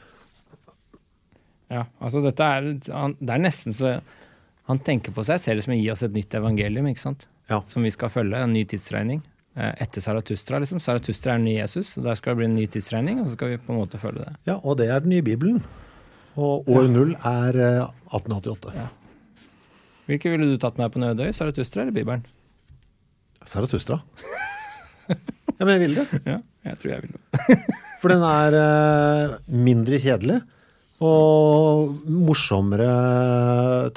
ja 1.71 1.85
altså 2.03 2.19
dette 2.25 2.43
er 2.43 2.67
han, 2.91 3.15
Det 3.21 3.31
er 3.31 3.39
nesten 3.39 3.75
så 3.77 3.93
Han 4.67 4.81
tenker 4.83 5.15
på 5.15 5.23
seg 5.23 5.39
selv 5.39 5.63
som 5.63 5.71
å 5.75 5.77
gi 5.79 5.87
oss 5.93 6.03
et 6.03 6.11
nytt 6.11 6.35
evangelium, 6.35 6.89
ikke 6.91 7.05
sant? 7.05 7.23
Ja. 7.47 7.61
Som 7.71 7.87
vi 7.87 7.93
skal 7.95 8.11
følge. 8.11 8.43
En 8.43 8.51
ny 8.51 8.65
tidsregning. 8.67 9.23
Eh, 9.55 9.71
Etter 9.85 10.03
Saratustra, 10.03 10.59
liksom. 10.59 10.83
Saratustra 10.83 11.37
er 11.37 11.39
den 11.39 11.47
nye 11.47 11.61
Jesus, 11.61 11.95
og 11.99 12.09
der 12.09 12.19
skal 12.19 12.35
det 12.35 12.41
bli 12.41 12.49
en 12.49 12.59
ny 12.59 12.67
tidsregning, 12.75 13.23
og 13.23 13.29
så 13.29 13.37
skal 13.37 13.53
vi 13.53 13.63
på 13.63 13.71
en 13.71 13.79
måte 13.79 13.99
følge 14.01 14.27
det. 14.27 14.35
Ja, 14.51 14.59
og 14.59 14.79
det 14.83 14.91
er 14.91 15.03
den 15.03 15.15
nye 15.15 15.23
Bibelen. 15.23 15.63
Og 16.35 16.67
år 16.67 16.91
null 16.91 17.15
er 17.15 17.63
eh, 17.63 17.81
1888. 18.11 18.87
Hvilke 20.11 20.35
ville 20.35 20.51
du 20.51 20.59
tatt 20.59 20.79
med 20.81 20.91
på 20.91 20.99
Nødøy? 20.99 21.29
Saratustra 21.31 21.85
eller 21.85 21.95
Bibelen? 21.95 22.27
Zarathustra. 23.49 23.99
ja, 25.09 25.61
men 25.65 25.73
jeg 25.75 25.83
vil 25.85 25.95
det. 26.01 26.07
Ja, 26.31 26.39
jeg 26.69 26.79
tror 26.81 26.93
jeg 26.95 27.05
vil 27.05 27.15
det. 27.15 27.59
For 28.01 28.13
den 28.13 28.25
er 28.27 28.57
eh, 28.59 29.37
mindre 29.69 29.99
kjedelig. 30.01 30.41
Og 31.03 31.97
morsommere 32.07 32.85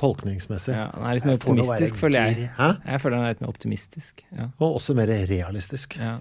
tolkningsmessig. 0.01 0.73
Ja, 0.75 0.89
Den 0.97 1.05
er 1.07 1.19
litt 1.19 1.29
mer 1.29 1.37
optimistisk, 1.39 2.01
føler 2.01 2.25
jeg. 2.33 2.49
Hæ? 2.57 2.71
Jeg 2.83 3.03
føler 3.03 3.17
den 3.21 3.27
er 3.29 3.35
litt 3.37 3.45
mer 3.45 3.53
optimistisk. 3.53 4.25
Ja. 4.35 4.49
Og 4.59 4.81
også 4.81 4.97
mer 4.99 5.13
realistisk. 5.31 5.95
Ja. 6.03 6.17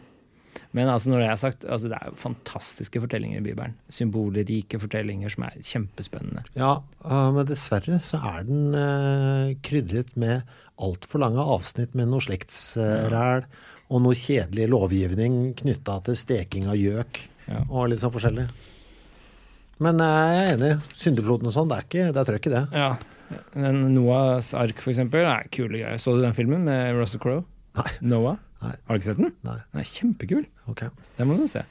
Men 0.75 0.89
altså 0.91 1.07
når 1.11 1.21
det 1.23 1.27
er 1.31 1.37
sagt, 1.39 1.63
altså 1.71 1.87
det 1.87 1.95
er 1.95 2.09
jo 2.11 2.17
fantastiske 2.19 2.99
fortellinger 2.99 3.39
i 3.39 3.45
Bibelen. 3.45 3.77
Symbolrike 3.95 4.79
fortellinger 4.81 5.31
som 5.31 5.45
er 5.47 5.55
kjempespennende. 5.63 6.43
Ja, 6.59 6.73
øh, 7.05 7.29
men 7.37 7.47
dessverre 7.47 8.01
så 8.03 8.19
er 8.19 8.43
den 8.49 8.75
øh, 8.75 9.53
krydret 9.63 10.11
med 10.19 10.41
altfor 10.83 11.23
lange 11.23 11.39
avsnitt 11.55 11.95
med 11.95 12.09
noe 12.11 12.19
slektsræl 12.25 13.45
og 13.87 14.01
noe 14.03 14.17
kjedelig 14.19 14.67
lovgivning 14.73 15.53
knytta 15.61 15.99
til 16.09 16.19
steking 16.19 16.67
av 16.71 16.75
gjøk 16.81 17.23
Ja. 17.45 17.59
og 17.69 17.91
litt 17.91 18.01
sånn 18.01 18.11
forskjellig. 18.11 18.47
Men 19.85 19.99
øh, 20.01 20.13
jeg 20.33 20.43
er 20.43 20.53
enig. 20.57 20.71
Syndefloden 20.97 21.47
og 21.51 21.53
sånn, 21.55 21.69
det 21.71 21.77
er 21.77 21.85
ikke 21.87 22.07
det 22.15 22.21
er 22.23 22.29
trøkk 22.33 22.47
i 22.49 22.53
det. 22.55 22.63
Ja. 22.73 22.89
Noahs 23.55 24.51
ark, 24.57 24.81
for 24.83 24.91
eksempel, 24.91 25.23
er 25.29 25.47
kule 25.53 25.79
greier. 25.79 25.99
Så 26.01 26.15
du 26.17 26.21
den 26.23 26.35
filmen 26.37 26.65
med 26.67 26.95
Russell 26.99 27.21
Crowe? 27.23 27.45
Nei. 27.79 27.91
Noah? 28.11 28.37
Nei. 28.65 28.75
Har 28.87 28.95
du 28.95 29.01
ikke 29.01 29.11
sett 29.11 29.21
den? 29.21 29.33
Nei. 29.45 29.59
Den 29.71 29.81
er 29.83 29.89
kjempekul. 29.91 30.45
Okay. 30.73 30.93
Det 31.17 31.27
må 31.29 31.37
du 31.37 31.45
se. 31.51 31.61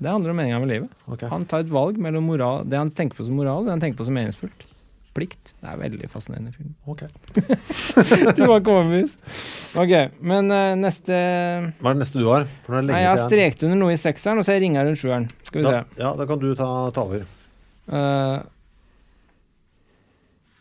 Det 0.00 0.08
handler 0.08 0.32
om 0.32 0.38
meninga 0.40 0.58
med 0.62 0.70
livet. 0.70 0.92
Okay. 1.12 1.28
Han 1.28 1.44
tar 1.48 1.66
et 1.66 1.70
valg 1.72 1.98
mellom 2.00 2.24
moral, 2.30 2.64
det 2.68 2.78
han 2.80 2.90
tenker 2.96 3.18
på 3.18 3.26
som 3.26 3.36
moral, 3.36 3.66
det 3.66 3.74
han 3.74 3.82
tenker 3.82 4.00
på 4.00 4.06
som 4.08 4.16
meningsfullt. 4.16 4.66
Plikt. 5.12 5.52
Det 5.58 5.66
er 5.66 5.80
veldig 5.80 6.08
fascinerende 6.08 6.52
film. 6.54 6.70
ok. 6.88 7.02
Du 8.38 8.44
var 8.46 8.60
ikke 8.62 8.76
overbevist. 8.76 9.24
Ok, 9.80 9.92
men 10.22 10.48
uh, 10.54 10.76
neste 10.78 11.18
Hva 11.82 11.90
er 11.90 11.98
det 11.98 12.04
neste 12.04 12.22
du 12.22 12.28
har? 12.30 12.46
Nei, 12.70 13.02
jeg 13.02 13.10
har 13.10 13.24
strekt 13.26 13.66
under 13.66 13.80
noe 13.82 13.96
i 13.96 14.00
sekseren, 14.00 14.40
og 14.40 14.46
så 14.46 14.54
har 14.54 14.60
jeg 14.60 14.68
ringa 14.68 14.86
rundt 14.86 15.02
sjueren. 15.02 15.26
Skal 15.48 15.60
vi 15.60 15.66
se. 15.66 15.82
Ja, 16.00 16.14
da 16.16 16.28
kan 16.30 16.40
du 16.40 16.48
ta, 16.58 16.70
ta 16.94 17.04
over. 17.04 17.26
Eh, 17.90 18.36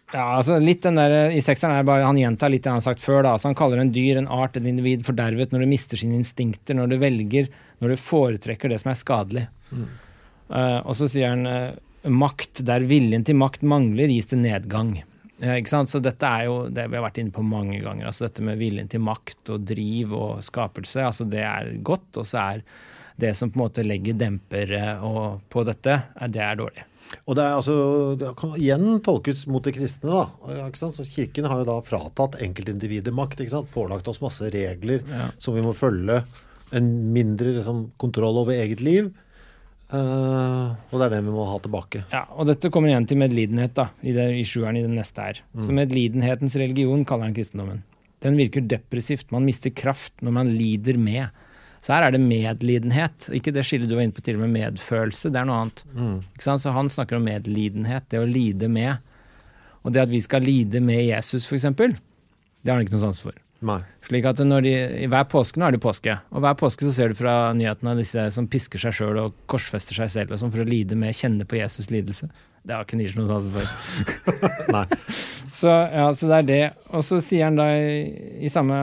ja, 0.10 0.26
altså 0.40 0.58
litt 0.62 0.82
den 0.86 0.98
der 0.98 1.34
I 1.36 1.42
sekseren 1.44 1.76
er 1.76 1.86
bare 1.86 2.08
Han 2.08 2.18
gjentar 2.18 2.50
litt 2.50 2.64
det 2.66 2.72
han 2.72 2.80
har 2.80 2.88
sagt 2.88 3.04
før. 3.04 3.22
da, 3.24 3.36
altså 3.36 3.52
Han 3.52 3.58
kaller 3.60 3.82
en 3.82 3.92
dyr, 3.94 4.18
en 4.18 4.30
art, 4.32 4.58
et 4.58 4.66
individ 4.66 5.06
fordervet 5.08 5.54
når 5.54 5.66
du 5.66 5.70
mister 5.70 6.02
sine 6.02 6.18
instinkter, 6.18 6.78
når 6.78 6.94
du 6.94 6.98
velger, 7.02 7.52
når 7.80 7.94
du 7.94 8.02
foretrekker 8.02 8.74
det 8.74 8.82
som 8.82 8.94
er 8.94 9.00
skadelig. 9.00 9.46
Eh, 10.50 10.80
og 10.80 10.96
så 10.98 11.06
sier 11.12 11.36
han 11.36 11.46
uh, 11.46 12.10
makt 12.10 12.64
der 12.66 12.88
viljen 12.90 13.26
til 13.28 13.38
makt 13.38 13.62
mangler, 13.62 14.10
gis 14.10 14.32
det 14.32 14.42
nedgang. 14.42 14.96
Uh, 15.44 15.56
ikke 15.60 15.76
sant? 15.76 15.92
Så 15.94 16.02
dette 16.02 16.26
er 16.26 16.48
jo 16.50 16.64
det 16.74 16.88
vi 16.90 16.98
har 16.98 17.06
vært 17.06 17.22
inne 17.22 17.36
på 17.36 17.46
mange 17.46 17.78
ganger. 17.84 18.10
altså 18.10 18.26
Dette 18.26 18.46
med 18.46 18.58
viljen 18.60 18.90
til 18.90 19.04
makt 19.06 19.54
og 19.54 19.68
driv 19.70 20.16
og 20.18 20.46
skapelse. 20.46 21.06
altså 21.06 21.30
Det 21.30 21.46
er 21.46 21.76
godt, 21.86 22.10
og 22.18 22.26
så 22.26 22.48
er 22.48 22.64
det 23.20 23.36
som 23.38 23.52
på 23.52 23.60
en 23.60 23.66
måte 23.66 23.86
legger 23.86 24.18
dempere 24.18 24.96
og, 25.06 25.42
på 25.52 25.66
dette, 25.68 26.02
eh, 26.16 26.32
det 26.32 26.44
er 26.44 26.60
dårlig. 26.60 26.89
Og 27.26 27.36
det, 27.38 27.44
er 27.46 27.56
altså, 27.58 27.76
det 28.20 28.34
kan 28.38 28.52
igjen 28.60 29.00
tolkes 29.06 29.46
mot 29.50 29.64
det 29.66 29.74
kristne. 29.78 30.12
da, 30.14 30.54
ja, 30.60 30.68
ikke 30.70 30.82
sant? 30.82 30.98
Så 30.98 31.06
Kirken 31.10 31.48
har 31.50 31.62
jo 31.64 31.70
da 31.70 31.80
fratatt 31.86 32.38
enkeltindividet 32.46 33.14
makt. 33.16 33.40
ikke 33.42 33.56
sant? 33.56 33.72
Pålagt 33.74 34.08
oss 34.12 34.22
masse 34.22 34.50
regler 34.54 35.02
Ja. 35.10 35.32
som 35.42 35.56
vi 35.58 35.64
må 35.66 35.74
følge. 35.74 36.24
En 36.72 36.90
mindre 37.14 37.56
liksom, 37.56 37.92
kontroll 37.98 38.38
over 38.38 38.54
eget 38.54 38.82
liv. 38.86 39.10
Uh, 39.90 40.76
og 40.94 41.00
det 41.02 41.06
er 41.08 41.14
det 41.16 41.24
vi 41.26 41.32
må 41.34 41.48
ha 41.50 41.56
tilbake. 41.64 42.04
Ja, 42.14 42.28
og 42.38 42.46
dette 42.46 42.70
kommer 42.70 42.92
igjen 42.92 43.08
til 43.10 43.18
medlidenhet 43.18 43.74
da, 43.74 43.88
i, 44.06 44.14
det, 44.14 44.28
i 44.38 44.44
sjueren 44.46 44.78
i 44.78 44.84
det 44.86 44.92
neste 44.94 45.24
her. 45.26 45.40
Så 45.58 45.74
medlidenhetens 45.74 46.54
religion 46.62 47.02
kaller 47.10 47.26
han 47.26 47.34
kristendommen. 47.34 47.82
Den 48.22 48.38
virker 48.38 48.62
depressivt, 48.70 49.32
man 49.34 49.48
mister 49.48 49.74
kraft 49.74 50.22
når 50.22 50.36
man 50.36 50.52
lider 50.54 51.00
med. 51.02 51.32
Så 51.80 51.94
her 51.96 52.08
er 52.08 52.12
det 52.16 52.20
medlidenhet, 52.20 53.30
ikke 53.32 53.54
det 53.56 53.64
skillet 53.68 53.88
du 53.88 53.96
var 53.96 54.04
inne 54.04 54.16
på 54.16 54.24
tidligere 54.24 54.48
med 54.48 54.58
medfølelse, 54.58 55.32
det 55.32 55.40
er 55.40 55.48
noe 55.48 55.62
annet. 55.64 55.84
Ikke 56.36 56.44
sant? 56.44 56.64
Så 56.64 56.74
han 56.76 56.92
snakker 56.92 57.20
om 57.20 57.28
medlidenhet, 57.28 58.10
det 58.12 58.20
å 58.20 58.28
lide 58.28 58.68
med. 58.72 59.00
Og 59.88 59.94
det 59.96 60.04
at 60.04 60.12
vi 60.12 60.20
skal 60.22 60.44
lide 60.44 60.82
med 60.84 61.06
Jesus, 61.06 61.48
eksempel, 61.56 61.96
det 62.60 62.72
har 62.72 62.80
han 62.80 62.84
ikke 62.84 62.98
noe 62.98 63.06
sans 63.08 63.22
for. 63.24 63.38
Nei. 63.64 63.80
Slik 64.08 64.24
at 64.30 64.40
når 64.40 64.64
de, 64.64 64.74
Hver 65.12 65.26
påske 65.28 65.60
nå 65.60 65.68
er 65.68 65.76
det 65.76 65.82
påske, 65.84 66.14
og 66.32 66.44
hver 66.44 66.56
påske 66.60 66.88
så 66.88 66.94
ser 66.96 67.12
du 67.12 67.18
fra 67.20 67.52
nyhetene 67.56 67.98
disse 68.00 68.28
som 68.32 68.48
pisker 68.52 68.80
seg 68.80 68.96
sjøl 68.96 69.20
og 69.20 69.42
korsfester 69.52 69.98
seg 70.00 70.12
selv 70.14 70.36
og 70.36 70.40
sånn 70.40 70.54
for 70.54 70.64
å 70.64 70.68
lide 70.68 70.96
med, 71.00 71.16
kjenne 71.16 71.48
på 71.48 71.60
Jesus' 71.60 71.92
lidelse. 71.92 72.30
Det 72.64 72.76
har 72.76 72.86
ikke 72.86 73.00
Nietzsche 73.00 73.20
noe 73.20 73.30
sans 73.30 73.50
for. 73.54 73.66
Nei. 74.76 74.86
Så, 75.60 75.68
ja, 75.68 76.06
så 76.16 76.28
det 76.30 76.38
er 76.38 76.48
det. 76.48 76.60
Og 76.96 77.04
så 77.04 77.18
sier 77.24 77.48
han 77.50 77.58
da 77.58 77.66
i, 77.74 78.04
i 78.46 78.52
samme 78.52 78.76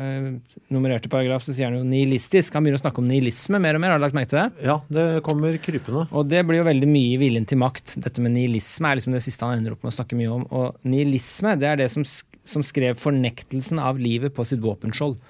eh, 0.00 0.56
nummererte 0.72 1.10
paragraf 1.12 1.44
så 1.44 1.54
sier 1.54 1.68
han 1.68 1.78
jo 1.78 1.84
nihilistisk. 1.86 2.54
Han 2.56 2.64
begynner 2.64 2.80
å 2.80 2.82
snakke 2.82 3.02
om 3.02 3.08
nihilisme 3.10 3.60
mer 3.62 3.78
og 3.78 3.84
mer, 3.84 3.94
har 3.94 4.00
du 4.00 4.06
lagt 4.06 4.16
merke 4.16 4.32
til 4.32 4.40
det? 4.40 4.66
Ja, 4.66 4.78
det 4.96 5.06
kommer 5.26 5.58
krypende. 5.62 6.06
Og 6.10 6.26
det 6.30 6.42
blir 6.48 6.62
jo 6.62 6.68
veldig 6.68 6.90
mye 6.90 7.14
i 7.14 7.20
viljen 7.20 7.46
til 7.50 7.60
makt. 7.62 7.96
Dette 8.02 8.24
med 8.24 8.34
nihilisme 8.34 8.90
er 8.90 8.98
liksom 9.00 9.14
det 9.14 9.22
siste 9.26 9.46
han 9.46 9.60
ender 9.60 9.76
opp 9.76 9.84
med 9.86 9.92
å 9.92 9.96
snakke 9.98 10.18
mye 10.18 10.32
om. 10.34 10.46
Og 10.50 10.88
nihilisme, 10.88 11.54
det 11.60 11.70
er 11.70 11.82
det 11.84 11.90
som, 11.94 12.06
som 12.54 12.66
skrev 12.66 12.98
fornektelsen 13.00 13.82
av 13.82 14.00
livet 14.02 14.34
på 14.34 14.46
sitt 14.48 14.64
våpenskjold. 14.64 15.20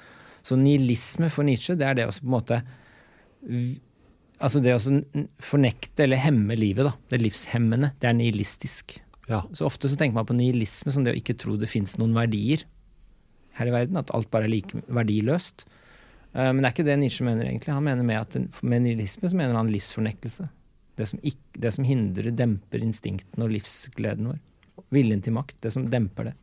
Så 0.44 0.60
nihilisme 0.60 1.28
for 1.32 1.46
Nietzsche, 1.46 1.76
det 1.80 1.90
er 1.90 2.00
det 2.00 2.08
å 2.08 2.14
på 2.14 2.28
en 2.28 2.36
måte 2.38 2.62
Altså 4.42 4.60
det 4.62 4.74
å 4.74 4.80
fornekte 5.42 6.04
eller 6.06 6.20
hemme 6.20 6.56
livet, 6.58 6.88
da. 6.88 6.94
Det 7.12 7.20
livshemmende. 7.22 7.92
Det 8.02 8.10
er 8.10 8.16
nihilistisk. 8.18 8.96
Ja. 9.28 9.40
Så, 9.40 9.60
så 9.60 9.68
ofte 9.68 9.88
så 9.88 9.98
tenker 9.98 10.18
man 10.18 10.28
på 10.28 10.36
nihilisme 10.36 10.92
som 10.92 11.04
det 11.04 11.14
å 11.14 11.18
ikke 11.18 11.36
tro 11.40 11.54
det 11.60 11.70
fins 11.70 11.96
noen 12.00 12.16
verdier 12.16 12.66
her 13.58 13.70
i 13.70 13.74
verden. 13.74 14.00
At 14.00 14.12
alt 14.16 14.30
bare 14.34 14.48
er 14.48 14.54
like 14.56 14.82
verdiløst. 14.88 15.66
Uh, 16.34 16.50
men 16.50 16.62
det 16.62 16.68
er 16.68 16.74
ikke 16.74 16.88
det 16.90 16.98
Nietzsche 17.00 17.26
mener, 17.26 17.46
egentlig. 17.46 17.76
Han 17.76 17.86
mener 17.86 18.06
med 18.06 18.20
at 18.20 18.62
med 18.66 18.84
nihilisme 18.84 19.30
så 19.30 19.38
mener 19.38 19.58
han 19.58 19.70
livsfornektelse. 19.72 20.48
Det 20.98 21.08
som, 21.10 21.22
ikke, 21.26 21.60
det 21.62 21.72
som 21.74 21.86
hindrer, 21.86 22.34
demper 22.34 22.82
instinktene 22.84 23.46
og 23.46 23.54
livsgleden 23.54 24.30
vår. 24.30 24.42
Viljen 24.94 25.22
til 25.24 25.34
makt. 25.34 25.56
Det 25.62 25.72
som 25.74 25.86
demper 25.90 26.30
det. 26.30 26.34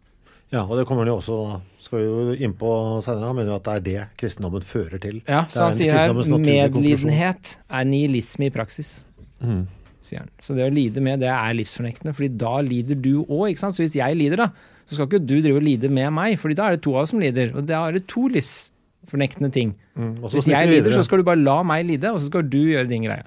Ja, 0.51 0.65
og 0.65 0.75
det 0.75 0.83
kommer 0.87 1.05
han 1.05 1.13
jo 1.13 1.19
også 1.21 1.35
skal 1.79 2.01
vi 2.01 2.07
jo 2.07 2.33
inn 2.45 2.53
på 2.59 2.71
senere. 3.03 3.29
Han 3.29 3.37
mener 3.37 3.53
jo 3.53 3.59
at 3.59 3.67
det 3.67 3.75
er 3.75 3.85
det 3.85 4.01
kristendommen 4.19 4.65
fører 4.65 4.99
til. 5.01 5.21
Ja, 5.23 5.45
så 5.51 5.69
han 5.69 5.77
sier 5.77 5.95
her 5.95 6.11
medlidenhet 6.13 7.55
er 7.71 7.87
nihilisme 7.87 8.49
i 8.49 8.53
praksis. 8.53 8.99
Mm. 9.39 9.63
Sier 10.05 10.25
han. 10.25 10.29
Så 10.43 10.57
det 10.57 10.67
å 10.67 10.73
lide 10.73 11.03
med, 11.03 11.23
det 11.23 11.31
er 11.31 11.55
livsfornektende, 11.55 12.13
fordi 12.17 12.29
da 12.41 12.53
lider 12.65 12.99
du 12.99 13.23
òg, 13.23 13.47
ikke 13.53 13.63
sant. 13.63 13.77
Så 13.77 13.85
hvis 13.85 13.97
jeg 13.97 14.19
lider, 14.19 14.43
da, 14.43 14.49
så 14.85 14.97
skal 14.97 15.07
ikke 15.07 15.23
du 15.23 15.37
drive 15.39 15.61
og 15.61 15.65
lide 15.65 15.91
med 15.93 16.11
meg, 16.19 16.37
fordi 16.41 16.59
da 16.59 16.67
er 16.67 16.77
det 16.77 16.83
to 16.85 16.97
av 16.97 17.05
oss 17.05 17.15
som 17.15 17.23
lider. 17.23 17.55
Og 17.55 17.67
da 17.69 17.85
er 17.87 17.95
det 17.95 18.05
to 18.11 18.27
livsfornektende 18.35 19.51
ting. 19.55 19.75
Mm, 19.95 20.17
Hvis 20.27 20.49
jeg 20.51 20.67
lider, 20.67 20.81
videre. 20.81 20.97
så 20.99 21.07
skal 21.07 21.21
du 21.21 21.27
bare 21.31 21.39
la 21.41 21.61
meg 21.63 21.87
lide, 21.87 22.11
og 22.11 22.19
så 22.19 22.27
skal 22.27 22.43
du 22.51 22.59
gjøre 22.59 22.89
din 22.91 23.07
greie. 23.07 23.23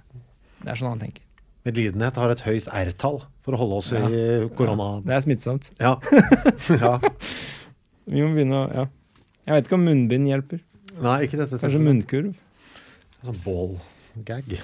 Det 0.61 0.75
er 0.75 0.81
sånn 0.81 0.93
han 0.93 1.01
tenker. 1.07 1.25
Medlidenhet 1.65 2.21
har 2.21 2.35
et 2.35 2.45
høyt 2.45 2.69
R-tall 2.69 3.23
for 3.45 3.57
å 3.57 3.61
holde 3.61 3.81
oss 3.83 3.93
i 3.93 4.01
korona... 4.57 4.89
Det 5.05 5.17
er 5.17 5.25
smittsomt. 5.25 5.71
Ja. 5.81 5.99
ja. 6.85 6.97
Vi 8.09 8.23
må 8.25 8.33
begynne 8.37 8.65
å 8.65 8.69
Ja. 8.73 8.91
Jeg 9.45 9.59
vet 9.59 9.67
ikke 9.67 9.77
om 9.77 9.83
munnbind 9.85 10.25
hjelper. 10.25 10.61
Nei, 11.05 11.19
ikke 11.27 11.37
dette. 11.37 11.59
Kanskje 11.61 11.83
munnkurv. 11.85 12.31
Sånn 13.27 13.41
ball-gag. 13.45 14.55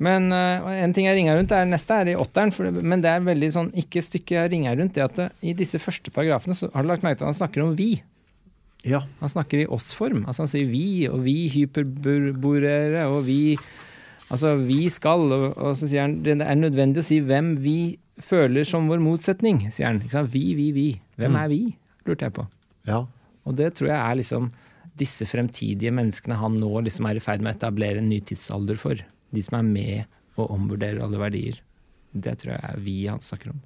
Men 0.00 0.28
uh, 0.28 0.68
en 0.80 0.92
ting 0.96 1.06
jeg 1.08 1.16
ringer 1.16 1.38
rundt, 1.38 1.54
er 1.56 1.64
neste 1.68 1.96
er 2.02 2.10
i 2.12 2.18
åtteren. 2.20 2.52
For, 2.52 2.68
men 2.68 3.00
det 3.00 3.14
er 3.14 3.24
veldig 3.24 3.50
sånn 3.54 3.70
ikke 3.80 4.02
stykket 4.04 4.36
jeg 4.36 4.52
ringer 4.52 4.76
rundt. 4.76 4.92
Det 4.96 5.06
at 5.06 5.16
det, 5.16 5.28
i 5.40 5.54
disse 5.56 5.80
første 5.80 6.12
paragrafene 6.12 6.56
så 6.58 6.68
har 6.74 6.84
du 6.84 6.90
lagt 6.92 7.06
merke 7.06 7.22
til 7.22 7.28
at 7.28 7.32
han 7.32 7.40
snakker 7.40 7.64
om 7.64 7.72
vi. 7.78 7.94
Ja. 8.84 9.02
Han 9.20 9.32
snakker 9.32 9.62
i 9.62 9.68
oss-form. 9.72 10.26
Altså 10.26 10.44
han 10.44 10.52
sier 10.52 10.68
vi, 10.68 11.08
og 11.08 11.24
vi 11.24 11.38
hyperborere, 11.52 13.08
og 13.08 13.24
vi 13.28 13.40
Altså 14.30 14.52
vi 14.62 14.84
skal, 14.94 15.24
og, 15.34 15.44
og 15.58 15.72
så 15.74 15.88
sier 15.90 16.04
han 16.04 16.20
det 16.22 16.36
er 16.38 16.54
nødvendig 16.54 17.02
å 17.02 17.06
si 17.08 17.16
hvem 17.18 17.48
vi 17.64 17.96
føler 18.26 18.66
som 18.68 18.88
vår 18.90 19.00
motsetning, 19.02 19.64
sier 19.72 19.90
han. 19.90 20.26
Vi, 20.32 20.44
vi, 20.58 20.70
vi. 20.76 20.88
Hvem 21.20 21.38
er 21.40 21.48
vi? 21.52 21.62
lurte 22.08 22.26
jeg 22.28 22.36
på. 22.40 22.46
ja. 22.88 23.06
Og 23.48 23.54
det 23.56 23.70
tror 23.74 23.88
jeg 23.88 23.96
er 23.96 24.16
liksom 24.18 24.50
disse 25.00 25.24
fremtidige 25.24 25.90
menneskene 25.96 26.36
han 26.36 26.58
nå 26.60 26.82
liksom 26.84 27.06
er 27.08 27.16
i 27.16 27.22
ferd 27.24 27.40
med 27.40 27.54
å 27.54 27.56
etablere 27.56 28.02
en 28.02 28.10
ny 28.12 28.18
tidsalder 28.28 28.76
for. 28.78 29.00
De 29.32 29.42
som 29.42 29.56
er 29.58 29.64
med 29.64 30.18
og 30.36 30.52
omvurderer 30.52 31.00
alle 31.02 31.18
verdier. 31.18 31.56
Det 32.12 32.34
tror 32.42 32.52
jeg 32.52 32.60
er 32.68 32.82
vi 32.84 32.96
han 33.08 33.22
snakker 33.24 33.54
om. 33.54 33.62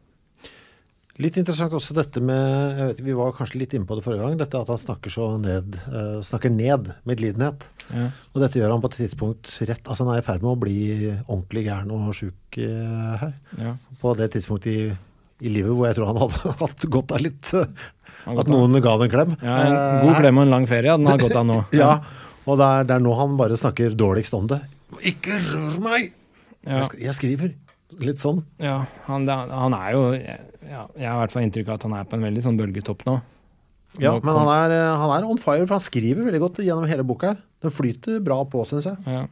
Litt 1.23 1.37
interessant 1.39 1.71
også 1.77 1.95
dette 1.95 2.19
med 2.25 2.79
jeg 2.79 2.89
vet, 2.89 3.01
Vi 3.07 3.15
var 3.15 3.35
kanskje 3.37 3.61
litt 3.61 3.75
inne 3.77 3.87
på 3.87 3.95
det 3.95 4.03
forrige 4.03 4.25
gang. 4.25 4.39
Dette 4.41 4.59
at 4.59 4.71
han 4.73 4.81
snakker 4.81 5.13
så 5.15 5.29
ned 5.39 5.77
uh, 5.87 6.19
snakker 6.27 6.51
ned 6.51 6.91
medlidenhet. 7.07 7.69
Ja. 7.93 8.09
Og 8.33 8.43
dette 8.43 8.59
gjør 8.59 8.75
han 8.75 8.83
på 8.83 8.91
et 8.91 8.99
tidspunkt 8.99 9.53
rett 9.69 9.87
Altså 9.87 10.07
han 10.07 10.15
er 10.17 10.23
i 10.23 10.27
ferd 10.27 10.43
med 10.43 10.55
å 10.55 10.59
bli 10.59 10.79
ordentlig 11.29 11.67
gæren 11.69 11.93
og 11.95 12.11
sjuk 12.19 12.59
uh, 12.59 13.15
her. 13.21 13.37
Ja. 13.61 13.77
På 14.03 14.17
det 14.19 14.33
tidspunktet 14.35 14.73
i, 14.73 14.89
i 15.47 15.55
livet 15.55 15.71
hvor 15.71 15.87
jeg 15.87 16.01
tror 16.01 16.11
han 16.11 16.21
hadde 16.25 16.55
hatt 16.65 16.89
godt 16.99 17.15
av 17.15 17.23
litt 17.23 17.55
uh, 17.55 17.87
At 18.35 18.51
noen 18.51 18.75
ga 18.83 18.97
han 18.97 19.07
en 19.07 19.15
klem. 19.15 19.39
Ja, 19.39 19.59
en 19.69 20.09
god 20.09 20.19
klem 20.19 20.43
og 20.43 20.49
en 20.49 20.55
lang 20.59 20.67
ferie 20.71 20.97
hadde 20.97 21.07
han 21.07 21.15
hatt 21.15 21.27
godt 21.29 21.43
av 21.45 21.51
nå. 21.53 21.61
Ja, 21.85 21.93
og 22.45 22.59
det 22.59 22.73
er, 22.73 22.91
det 22.91 22.99
er 22.99 23.07
nå 23.07 23.15
han 23.21 23.39
bare 23.39 23.57
snakker 23.61 23.95
dårligst 23.95 24.35
om 24.35 24.51
det. 24.51 24.65
Ikke 25.15 25.39
rør 25.47 25.79
meg! 25.85 26.11
Ja. 26.65 26.83
Jeg 26.99 27.15
skriver. 27.15 27.55
Litt 28.01 28.19
sånn. 28.19 28.43
Ja, 28.59 28.87
han, 29.07 29.29
han 29.29 29.75
er 29.77 29.93
jo 29.95 30.03
ja, 30.15 30.87
Jeg 30.97 31.07
har 31.07 31.17
i 31.17 31.21
hvert 31.23 31.33
fall 31.35 31.45
inntrykk 31.47 31.69
av 31.69 31.75
at 31.79 31.83
han 31.87 31.95
er 31.99 32.05
på 32.09 32.17
en 32.19 32.25
veldig 32.27 32.43
sånn 32.43 32.57
bølgetopp 32.59 33.05
nå. 33.07 33.21
Ja, 34.03 34.17
men 34.19 34.35
han 34.35 34.49
er, 34.51 34.73
eh, 34.75 34.97
han 34.99 35.13
er 35.15 35.27
on 35.31 35.39
fire, 35.39 35.67
for 35.69 35.77
han 35.77 35.83
skriver 35.85 36.25
veldig 36.27 36.41
godt 36.43 36.57
gjennom 36.65 36.89
hele 36.91 37.05
boka 37.07 37.29
her. 37.35 37.43
Den 37.63 37.71
flyter 37.71 38.19
bra 38.25 38.41
på, 38.51 38.65
syns 38.67 38.89
jeg. 38.91 38.97
Ja. 39.07 39.27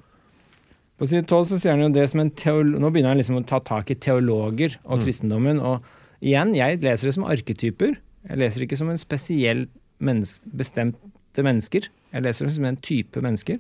På 1.01 1.09
side 1.11 1.25
12 1.27 1.49
så 1.51 1.59
sier 1.59 1.73
han 1.75 1.83
jo 1.83 1.89
det 1.97 2.05
som 2.13 2.21
en 2.23 2.31
teolog... 2.31 2.79
Nå 2.79 2.93
begynner 2.95 3.11
han 3.17 3.19
liksom 3.19 3.41
å 3.41 3.47
ta 3.49 3.59
tak 3.65 3.91
i 3.91 3.97
teologer 3.99 4.77
og 4.85 5.01
Mm. 5.01 5.05
kristendommen. 5.09 5.59
Og 5.61 5.83
igjen, 6.23 6.55
jeg 6.55 6.79
leser 6.85 7.09
det 7.11 7.15
som 7.17 7.25
arketyper. 7.27 7.97
Jeg 8.29 8.39
leser 8.39 8.61
det 8.63 8.69
ikke 8.69 8.79
som 8.79 8.93
en 8.93 9.01
spesiell 9.03 9.65
menneske, 9.99 10.47
bestemte 10.55 11.43
mennesker. 11.43 11.89
Jeg 12.13 12.23
leser 12.23 12.47
det 12.47 12.55
som 12.55 12.65
en 12.71 12.77
type 12.79 13.19
mennesker. 13.25 13.59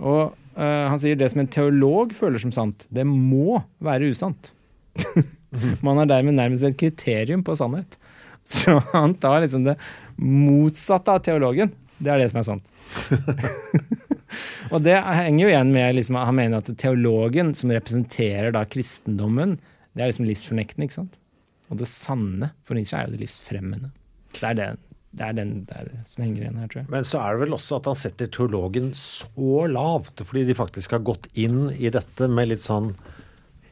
Og 0.00 0.34
han 0.58 0.98
sier 1.02 1.18
det 1.18 1.30
som 1.32 1.42
en 1.42 1.50
teolog 1.50 2.14
føler 2.16 2.42
som 2.42 2.52
sant, 2.54 2.86
det 2.90 3.06
må 3.06 3.60
være 3.84 4.10
usant. 4.14 4.50
Man 5.86 5.98
har 5.98 6.08
dermed 6.10 6.36
nærmest 6.36 6.66
et 6.66 6.78
kriterium 6.78 7.44
på 7.46 7.56
sannhet. 7.58 7.98
Så 8.44 8.78
han 8.92 9.14
tar 9.20 9.42
liksom 9.44 9.66
det 9.66 9.76
motsatte 10.16 11.12
av 11.12 11.22
teologen. 11.24 11.72
Det 12.00 12.12
er 12.12 12.22
det 12.22 12.30
som 12.32 12.40
er 12.40 12.48
sant. 12.48 12.70
Og 14.72 14.82
det 14.84 14.94
henger 14.96 15.42
jo 15.42 15.50
igjen 15.50 15.72
med 15.74 15.96
liksom, 15.98 16.16
Han 16.22 16.36
mener 16.38 16.62
at 16.62 16.70
teologen, 16.78 17.52
som 17.58 17.72
representerer 17.74 18.54
da 18.54 18.62
kristendommen, 18.64 19.58
det 19.92 20.04
er 20.04 20.12
liksom 20.12 20.28
livsfornektende. 20.28 20.86
ikke 20.86 21.00
sant? 21.00 21.18
Og 21.70 21.80
det 21.82 21.90
sanne 21.90 22.52
for 22.66 22.78
Nietzsche 22.78 22.98
er 22.98 23.08
jo 23.08 23.16
det 23.16 23.24
livsfremmende. 23.24 23.90
Det 24.34 24.46
er 24.46 24.56
det, 24.58 24.68
det, 25.10 25.26
er 25.26 25.38
den, 25.38 25.54
det, 25.66 25.76
er 25.76 25.88
som 26.06 26.22
henger 26.24 26.44
igjen 26.44 26.58
her, 26.60 26.68
tror 26.70 26.80
jeg. 26.82 26.90
Men 26.92 27.06
så 27.08 27.22
er 27.22 27.34
det 27.34 27.44
vel 27.44 27.56
også 27.56 27.80
at 27.80 27.88
han 27.90 27.98
setter 27.98 28.30
teologen 28.30 28.92
så 28.96 29.64
lavt, 29.70 30.22
fordi 30.26 30.44
de 30.48 30.58
faktisk 30.58 30.94
har 30.94 31.02
gått 31.06 31.26
inn 31.40 31.64
i 31.74 31.90
dette 31.92 32.28
med 32.30 32.52
litt 32.52 32.62
sånn 32.64 32.92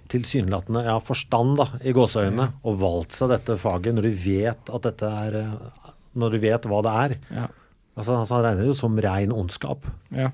tilsynelatende 0.09 0.83
ja, 0.87 0.97
forstand 1.05 1.59
da, 1.61 1.69
i 1.85 1.93
gåseøynene, 1.97 2.49
og 2.67 2.81
valgt 2.81 3.15
seg 3.17 3.31
dette 3.35 3.59
faget 3.61 3.97
når 3.97 4.09
du 4.09 4.21
vet 4.25 4.73
at 4.73 4.89
dette 4.89 5.15
er 5.25 5.41
eh, 5.43 5.57
Når 6.19 6.35
du 6.35 6.39
vet 6.43 6.65
hva 6.67 6.79
det 6.83 6.93
er. 7.05 7.17
Ja. 7.31 7.47
Altså, 7.95 8.15
altså 8.17 8.39
Han 8.39 8.45
regner 8.47 8.65
det 8.65 8.71
jo 8.73 8.79
som 8.79 9.01
rein 9.05 9.35
ondskap. 9.35 9.87
ja. 10.17 10.33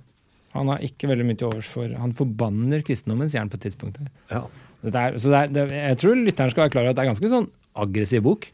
Han 0.55 0.69
har 0.71 0.85
ikke 0.87 1.09
veldig 1.11 1.25
mye 1.27 1.39
til 1.39 1.49
overs 1.49 1.67
for 1.67 1.91
Han 1.99 2.13
forbanner 2.15 2.85
kristendommen, 2.87 3.27
sier 3.27 3.43
han 3.43 3.51
på 3.51 3.59
et 3.59 3.67
tidspunkt. 3.67 3.99
her. 3.99 4.13
Ja. 4.31 4.45
Er, 4.85 5.17
så 5.19 5.33
er, 5.33 5.49
det, 5.51 5.65
jeg 5.73 5.99
tror 5.99 6.19
lytteren 6.21 6.53
skal 6.53 6.67
være 6.67 6.75
klar 6.75 6.85
over 6.85 6.93
at 6.93 6.99
det 6.99 7.03
er 7.03 7.11
ganske 7.11 7.31
sånn 7.33 7.49
aggressiv 7.75 8.23
bok. 8.23 8.47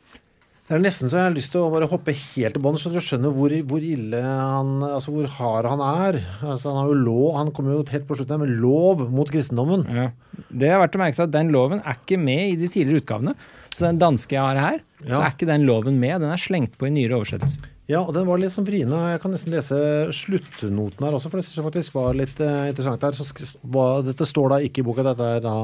Det 0.70 0.76
er 0.76 0.82
nesten 0.84 1.10
så 1.10 1.18
jeg 1.18 1.26
har 1.26 1.32
lyst 1.34 1.50
til 1.50 1.64
å 1.64 1.70
bare 1.72 1.88
hoppe 1.90 2.12
helt 2.14 2.54
til 2.54 2.62
bånn, 2.62 2.76
så 2.78 2.92
du 2.94 3.00
skjønner 3.02 3.32
hvor, 3.34 3.50
hvor 3.66 3.82
ille 3.82 4.20
han 4.22 4.76
Altså 4.86 5.10
hvor 5.10 5.26
hard 5.34 5.66
han 5.66 5.80
er. 5.82 6.20
Altså 6.46 6.70
Han 6.70 6.78
har 6.84 6.92
jo 6.92 6.98
lov 7.00 7.30
Han 7.40 7.50
kommer 7.56 7.74
jo 7.74 7.80
helt 7.90 8.06
på 8.06 8.14
slutten 8.20 8.38
med 8.44 8.52
lov 8.62 9.02
mot 9.10 9.32
kristendommen. 9.34 9.82
Ja. 9.90 10.04
Det 10.46 10.70
er 10.70 10.78
verdt 10.78 10.94
å 10.94 11.00
merke 11.02 11.18
seg 11.18 11.26
at 11.26 11.34
den 11.34 11.50
loven 11.50 11.82
er 11.82 11.98
ikke 11.98 12.20
med 12.22 12.52
i 12.52 12.54
de 12.60 12.68
tidligere 12.70 13.02
utgavene. 13.02 13.34
Så 13.74 13.88
den 13.88 13.98
danske 14.02 14.34
jeg 14.38 14.42
har 14.46 14.58
her, 14.62 14.78
så 15.08 15.18
er 15.24 15.34
ikke 15.34 15.46
den 15.50 15.66
loven 15.66 15.98
med. 16.02 16.20
Den 16.22 16.30
er 16.34 16.40
slengt 16.42 16.78
på 16.78 16.86
i 16.88 16.94
nyere 16.94 17.18
oversettelse. 17.18 17.66
Ja, 17.90 18.04
og 18.06 18.14
den 18.14 18.26
var 18.30 18.38
litt 18.38 18.54
sånn 18.54 18.66
vriene. 18.66 18.98
Jeg 19.16 19.20
kan 19.24 19.32
nesten 19.34 19.50
lese 19.54 19.76
sluttnoten 20.14 21.02
her 21.06 21.16
også, 21.18 21.30
for 21.32 21.40
det 21.42 21.46
synes 21.48 21.58
jeg 21.58 21.66
faktisk 21.66 21.96
var 21.98 22.14
litt 22.18 22.38
eh, 22.46 22.68
interessant 22.70 23.02
her. 23.06 23.18
Så 23.18 23.26
hva- 23.66 24.02
dette 24.06 24.26
står 24.30 24.54
da 24.54 24.58
ikke 24.62 24.82
i 24.82 24.86
boka, 24.86 25.02
dette 25.06 25.30
er 25.38 25.42
da 25.42 25.54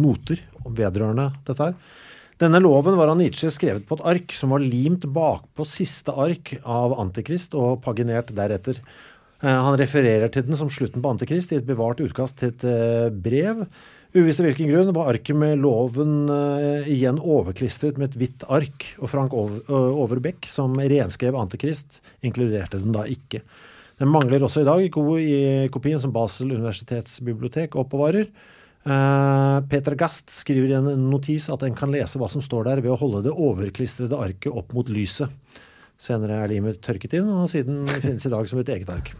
noter 0.00 0.42
vedrørende 0.68 1.30
dette 1.48 1.70
her. 1.70 1.76
Denne 2.40 2.56
loven 2.62 2.96
var 2.96 3.10
av 3.12 3.18
Nietzsche 3.20 3.50
skrevet 3.52 3.84
på 3.84 3.98
et 3.98 4.06
ark 4.14 4.32
som 4.32 4.54
var 4.54 4.62
limt 4.64 5.02
bakpå 5.12 5.64
siste 5.68 6.14
ark 6.16 6.54
av 6.64 6.94
Antikrist 7.02 7.52
og 7.52 7.82
paginert 7.84 8.30
deretter. 8.32 8.78
Eh, 9.42 9.58
Han 9.66 9.76
refererer 9.76 10.32
til 10.32 10.46
den 10.46 10.56
som 10.56 10.70
slutten 10.72 11.02
på 11.04 11.10
Antikrist 11.12 11.52
i 11.52 11.58
et 11.58 11.66
bevart 11.68 12.00
utkast 12.00 12.38
til 12.40 12.54
et 12.54 12.64
eh, 12.64 13.10
brev. 13.12 13.66
Uvisst 14.16 14.40
av 14.40 14.48
hvilken 14.48 14.70
grunn 14.72 14.92
var 14.96 15.10
arket 15.12 15.36
med 15.36 15.60
loven 15.60 16.32
eh, 16.32 16.88
igjen 16.88 17.20
overklistret 17.20 18.00
med 18.00 18.08
et 18.08 18.16
hvitt 18.22 18.46
ark, 18.48 18.86
og 19.04 19.12
Frank 19.12 19.36
Over- 19.36 19.68
Overbeck, 20.00 20.48
som 20.48 20.72
renskrev 20.80 21.36
Antikrist, 21.36 22.00
inkluderte 22.24 22.80
den 22.80 22.96
da 22.96 23.04
ikke. 23.04 23.42
Den 24.00 24.08
mangler 24.08 24.40
også 24.40 24.64
i 24.64 24.70
dag 24.70 24.80
i 24.80 25.68
kopien 25.68 26.00
som 26.00 26.16
Basel 26.16 26.56
universitetsbibliotek 26.56 27.76
oppbevarer. 27.76 28.32
Eh, 28.86 29.60
Peter 29.68 29.94
Gast 30.00 30.30
skriver 30.32 30.70
i 30.72 30.76
en 30.78 31.10
notis 31.10 31.50
at 31.52 31.62
en 31.66 31.74
kan 31.76 31.92
lese 31.92 32.16
hva 32.20 32.30
som 32.32 32.40
står 32.44 32.64
der 32.70 32.80
ved 32.80 32.94
å 32.94 32.98
holde 33.00 33.24
det 33.26 33.34
overklistrede 33.34 34.16
arket 34.16 34.52
opp 34.56 34.72
mot 34.76 34.88
lyset. 34.88 35.28
Senere 36.00 36.38
er 36.46 36.48
limet 36.54 36.78
tørket 36.80 37.12
inn, 37.18 37.28
og 37.28 37.48
siden 37.52 37.82
finnes 38.00 38.24
i 38.24 38.30
dag 38.32 38.46
som 38.48 38.60
et 38.62 38.70
eget 38.72 38.88
ark. 38.88 39.10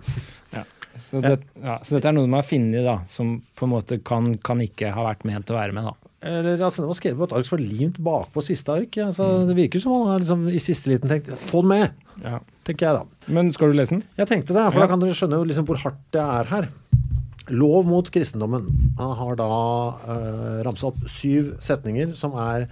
Så, 1.00 1.20
det, 1.22 1.36
ja, 1.62 1.76
så 1.84 1.94
dette 1.96 2.08
er 2.11 2.14
noe 2.16 2.28
man 2.28 2.40
har 2.40 2.46
funnet, 2.48 2.82
da, 2.84 2.96
som 3.08 3.36
på 3.56 3.66
en 3.66 3.72
måte 3.72 3.98
kan, 4.04 4.32
kan 4.44 4.61
ikke 4.64 4.90
ha 4.94 5.04
vært 5.06 5.22
ment 5.28 5.52
å 5.52 5.56
være 5.56 5.72
med, 5.76 5.86
da. 5.86 6.11
Eller 6.30 6.61
altså, 6.66 6.82
Det 6.82 6.88
var 6.90 6.98
skrevet 6.98 7.20
på 7.20 7.28
et 7.28 7.34
ark 7.38 7.46
som 7.48 7.54
var 7.56 7.62
limt 7.64 8.00
bakpå 8.04 8.42
siste 8.44 8.74
ark. 8.74 8.98
Altså, 9.06 9.28
Det 9.48 9.54
virker 9.56 9.80
som 9.80 9.94
han 9.94 10.08
har 10.11 10.20
liksom, 10.24 10.42
i 10.52 10.61
siste 10.61 10.90
liten 10.92 11.08
tenkt 11.12 11.30
få 11.48 11.62
den 11.64 11.70
med, 11.72 12.02
Ja. 12.24 12.40
tenker 12.66 12.86
jeg 12.88 12.98
da. 12.98 13.32
Men 13.32 13.52
skal 13.52 13.72
du 13.72 13.78
lese 13.78 13.94
den? 13.96 14.02
Jeg 14.18 14.28
tenkte 14.28 14.52
det, 14.56 14.66
for 14.72 14.80
Ja. 14.80 14.86
da 14.86 14.90
kan 14.92 15.00
dere 15.00 15.16
skjønne 15.16 15.40
liksom 15.46 15.66
hvor 15.68 15.80
hardt 15.84 16.00
det 16.12 16.20
er 16.20 16.44
her. 16.52 16.68
Lov 17.51 17.88
mot 17.88 18.07
kristendommen. 18.14 18.68
Han 18.98 19.16
har 19.18 19.38
da 19.40 19.51
uh, 19.51 20.61
ramsa 20.66 20.90
opp 20.92 21.01
syv 21.11 21.57
setninger 21.62 22.12
som 22.18 22.36
er, 22.38 22.68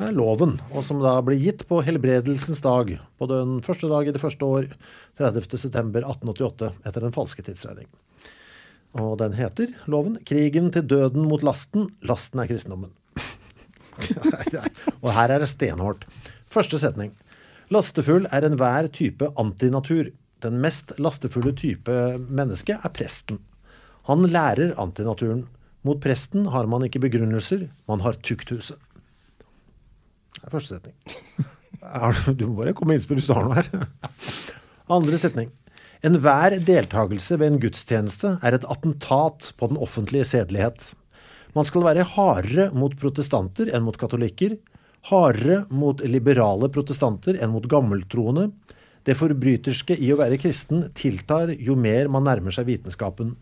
er 0.00 0.14
loven, 0.16 0.56
og 0.72 0.84
som 0.86 1.02
da 1.04 1.18
blir 1.24 1.40
gitt 1.40 1.66
på 1.68 1.82
helbredelsens 1.84 2.62
dag, 2.64 2.94
på 3.20 3.28
den 3.28 3.58
første 3.64 3.90
dag 3.90 4.08
i 4.08 4.14
det 4.16 4.22
første 4.22 4.46
år, 4.46 4.70
30. 5.20 5.58
september 5.60 6.06
1888, 6.06 6.70
etter 6.88 7.04
den 7.04 7.16
falske 7.16 7.44
tidsregning. 7.44 7.90
Og 8.98 9.18
den 9.20 9.36
heter, 9.38 9.74
loven, 9.86 10.16
'Krigen 10.24 10.72
til 10.72 10.88
døden 10.88 11.28
mot 11.28 11.44
lasten. 11.46 11.90
Lasten 12.02 12.40
er 12.40 12.48
kristendommen'. 12.50 12.96
og 15.04 15.12
her 15.12 15.28
er 15.28 15.44
det 15.44 15.48
stenhårdt. 15.52 16.08
Første 16.50 16.80
setning. 16.80 17.12
Lastefull 17.70 18.26
er 18.32 18.48
enhver 18.48 18.88
type 18.90 19.28
antinatur. 19.38 20.10
Den 20.42 20.58
mest 20.64 20.96
lastefulle 20.98 21.52
type 21.54 21.92
menneske 22.26 22.78
er 22.80 22.92
presten. 22.96 23.38
Han 24.08 24.24
lærer 24.30 24.72
antinaturen. 24.80 25.44
Mot 25.86 26.00
presten 26.02 26.46
har 26.52 26.66
man 26.68 26.84
ikke 26.84 27.00
begrunnelser, 27.00 27.68
man 27.88 28.02
har 28.04 28.16
tukthuset. 28.20 28.76
Det 30.36 30.44
er 30.46 30.52
første 30.54 30.76
setning. 30.78 30.96
Du- 31.80 32.34
Du 32.36 32.46
må 32.50 32.58
bare 32.60 32.74
komme 32.76 32.92
med 32.92 32.98
innspill 33.00 33.16
hvis 33.16 33.26
du 33.30 33.32
har 33.32 33.46
noe 33.46 33.56
her. 33.56 33.86
Andre 34.92 35.16
setning. 35.20 35.48
Enhver 36.04 36.58
deltakelse 36.64 37.38
ved 37.40 37.54
en 37.54 37.60
gudstjeneste 37.62 38.34
er 38.44 38.56
et 38.56 38.66
attentat 38.68 39.52
på 39.56 39.68
den 39.70 39.78
offentlige 39.80 40.26
sedelighet. 40.28 40.90
Man 41.56 41.64
skal 41.64 41.84
være 41.86 42.04
hardere 42.04 42.68
mot 42.76 42.92
protestanter 43.00 43.70
enn 43.72 43.82
mot 43.86 43.96
katolikker, 44.00 44.58
hardere 45.08 45.62
mot 45.72 46.00
liberale 46.04 46.68
protestanter 46.72 47.40
enn 47.40 47.52
mot 47.54 47.64
gammeltroende. 47.72 48.50
Det 49.08 49.16
forbryterske 49.16 49.96
i 49.96 50.12
å 50.12 50.18
være 50.20 50.36
kristen 50.40 50.84
tiltar 50.96 51.54
jo 51.56 51.74
mer 51.80 52.12
man 52.12 52.28
nærmer 52.28 52.52
seg 52.54 52.68
vitenskapen. 52.68 53.34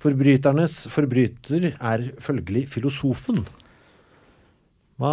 Forbryternes 0.00 0.86
forbryter 0.92 1.72
er 1.74 2.06
følgelig 2.24 2.68
filosofen. 2.72 3.42
Hva 5.00 5.10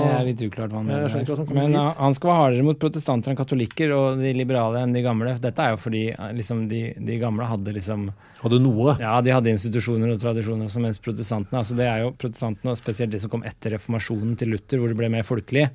Jeg 0.00 0.12
er 0.16 0.26
litt 0.30 0.42
uklart 0.46 0.72
hva 0.72 0.80
han 0.80 0.86
mener. 0.88 1.12
her. 1.12 1.50
Men 1.52 1.74
uh, 1.76 1.90
han 1.98 2.14
skal 2.16 2.30
være 2.30 2.40
hardere 2.40 2.64
mot 2.64 2.78
protestanter 2.80 3.32
enn 3.32 3.36
katolikker 3.36 3.92
og 3.92 4.20
de 4.22 4.30
liberale 4.32 4.80
enn 4.80 4.94
de 4.96 5.02
gamle. 5.04 5.34
Dette 5.42 5.60
er 5.60 5.74
jo 5.74 5.80
fordi 5.80 6.04
uh, 6.16 6.30
liksom, 6.36 6.62
de, 6.70 6.80
de 6.96 7.18
gamle 7.20 7.48
hadde 7.48 7.74
liksom 7.76 8.06
Hadde 8.40 8.60
noe? 8.64 8.94
Ja, 9.00 9.18
de 9.24 9.34
hadde 9.36 9.52
institusjoner 9.52 10.14
og 10.14 10.22
tradisjoner, 10.22 10.70
også, 10.70 10.80
mens 10.84 11.00
protestantene 11.04 11.60
altså 11.60 11.76
Det 11.76 11.88
er 11.88 12.06
jo 12.06 12.14
protestantene, 12.16 12.72
og 12.72 12.80
spesielt 12.80 13.12
de 13.12 13.20
som 13.20 13.32
kom 13.32 13.44
etter 13.48 13.76
reformasjonen 13.76 14.38
til 14.40 14.54
Luther, 14.54 14.80
hvor 14.80 14.92
det 14.92 14.96
ble 15.02 15.12
mer 15.12 15.28
folkelig. 15.28 15.68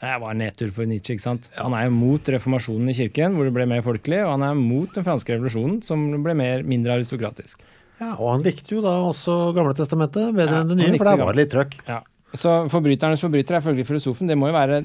Det 0.00 0.14
var 0.22 0.38
nedtur 0.38 0.70
for 0.72 0.88
Nietzsche. 0.88 1.18
ikke 1.18 1.26
sant? 1.26 1.50
Han 1.58 1.74
er 1.76 1.88
jo 1.88 1.96
mot 1.98 2.30
reformasjonen 2.34 2.94
i 2.94 2.96
kirken, 3.02 3.34
hvor 3.34 3.46
det 3.46 3.56
ble 3.58 3.66
mer 3.68 3.82
folkelig, 3.84 4.22
og 4.22 4.36
han 4.36 4.46
er 4.46 4.62
mot 4.62 4.94
den 4.94 5.04
franske 5.04 5.34
revolusjonen, 5.34 5.82
som 5.84 6.06
ble 6.24 6.38
mer, 6.38 6.62
mindre 6.64 6.94
aristokratisk. 6.96 7.60
Ja, 8.00 8.14
og 8.16 8.30
han 8.32 8.44
likte 8.46 8.72
jo 8.72 8.80
da 8.84 8.94
også 9.04 9.50
Gamle 9.56 9.74
testamentet 9.76 10.32
bedre 10.32 10.56
Ja, 10.56 10.62
enn 10.64 10.72
det 10.72 10.78
nye, 10.78 10.94
for 10.96 11.10
der 11.10 11.20
var 11.20 11.36
det 11.36 11.42
litt 11.42 11.52
trøkk. 11.52 11.76
Ja. 11.88 12.00
Så 12.32 12.54
forbryternes 12.72 13.22
forbryter 13.24 13.58
er 13.58 13.64
følgelig 13.64 13.88
filosofen. 13.88 14.30
Det 14.30 14.38
må 14.38 14.48
jo 14.50 14.56
være 14.56 14.80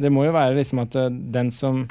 Det 0.00 0.10
må 0.10 0.24
jo 0.26 0.34
være 0.34 0.56
liksom 0.58 0.82
at 0.82 0.98
eh, 0.98 1.12
den 1.36 1.52
som 1.54 1.84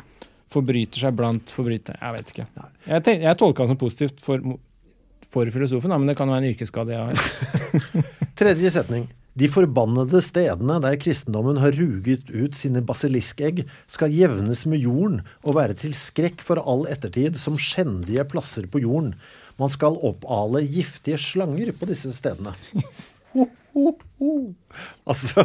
forbryter 0.53 1.05
seg 1.05 1.17
blant 1.17 1.49
forbrytere 1.53 1.97
Jeg 2.01 2.17
vet 2.17 2.31
ikke. 2.33 2.47
Jeg, 2.85 3.03
tenk, 3.05 3.25
jeg 3.25 3.39
tolka 3.39 3.63
det 3.65 3.73
som 3.73 3.79
positivt 3.81 4.21
for, 4.21 4.43
for 5.33 5.49
filosofen, 5.55 5.93
da, 5.93 5.97
men 5.97 6.11
det 6.11 6.17
kan 6.19 6.29
jo 6.29 6.35
være 6.35 6.45
en 6.45 6.53
yrkesskade 6.53 6.93
jeg 6.93 7.09
har. 7.09 8.07
Tredje 8.39 8.73
setning. 8.75 9.07
De 9.33 9.47
forbannede 9.49 10.19
stedene 10.21 10.75
der 10.83 10.99
kristendommen 11.01 11.57
har 11.57 11.73
ruget 11.73 12.27
ut 12.29 12.57
sine 12.57 12.83
basiliskegg, 12.85 13.63
skal 13.89 14.13
jevnes 14.13 14.61
med 14.69 14.83
jorden 14.85 15.23
og 15.41 15.57
være 15.57 15.77
til 15.79 15.95
skrekk 15.97 16.43
for 16.45 16.61
all 16.61 16.85
ettertid 16.91 17.39
som 17.41 17.57
skjendige 17.57 18.27
plasser 18.29 18.67
på 18.69 18.83
jorden. 18.83 19.15
Man 19.61 19.71
skal 19.73 19.97
oppale 20.01 20.63
giftige 20.65 21.19
slanger 21.21 21.71
på 21.77 21.89
disse 21.89 22.13
stedene. 22.15 22.55
Ho, 23.33 23.47
ho, 23.73 23.91
ho. 24.21 24.31
Altså 25.09 25.43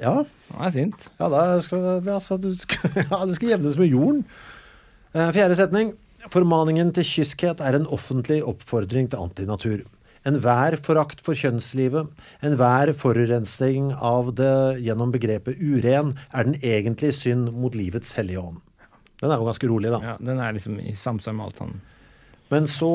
Ja. 0.00 0.14
Han 0.54 0.62
er 0.66 0.72
sint. 0.72 1.08
Ja, 1.20 1.28
skal, 1.60 1.82
det, 2.04 2.12
altså, 2.14 2.38
du 2.40 2.48
skal, 2.56 2.94
ja, 3.10 3.18
det 3.28 3.36
skal 3.36 3.52
jevnes 3.54 3.76
med 3.80 3.92
jorden. 3.92 4.22
Eh, 5.14 5.28
Fjerde 5.36 5.58
setning. 5.58 5.92
Formaningen 6.32 6.94
til 6.96 7.04
kyskhet 7.04 7.60
er 7.60 7.76
en 7.76 7.84
offentlig 7.92 8.40
oppfordring 8.48 9.10
til 9.12 9.20
antinatur. 9.20 9.82
Enhver 10.24 10.78
forakt 10.80 11.20
for 11.20 11.36
kjønnslivet, 11.36 12.08
enhver 12.40 12.94
forurensning 12.96 13.90
av 14.00 14.30
det 14.38 14.80
gjennom 14.86 15.12
begrepet 15.12 15.60
uren, 15.60 16.14
er 16.32 16.48
den 16.48 16.56
egentlige 16.64 17.12
synd 17.12 17.50
mot 17.52 17.76
livets 17.76 18.16
hellige 18.16 18.40
ånd. 18.40 18.62
Den 19.20 19.28
er 19.28 19.36
jo 19.36 19.50
ganske 19.50 19.68
rolig, 19.68 19.92
da. 19.92 20.00
Ja, 20.00 20.14
den 20.24 20.40
er 20.40 20.56
liksom 20.56 20.80
i 20.80 20.96
samsvar 20.96 21.36
med 21.36 21.50
alt 21.50 21.60
han 21.60 21.76
Men 22.54 22.68
så 22.70 22.88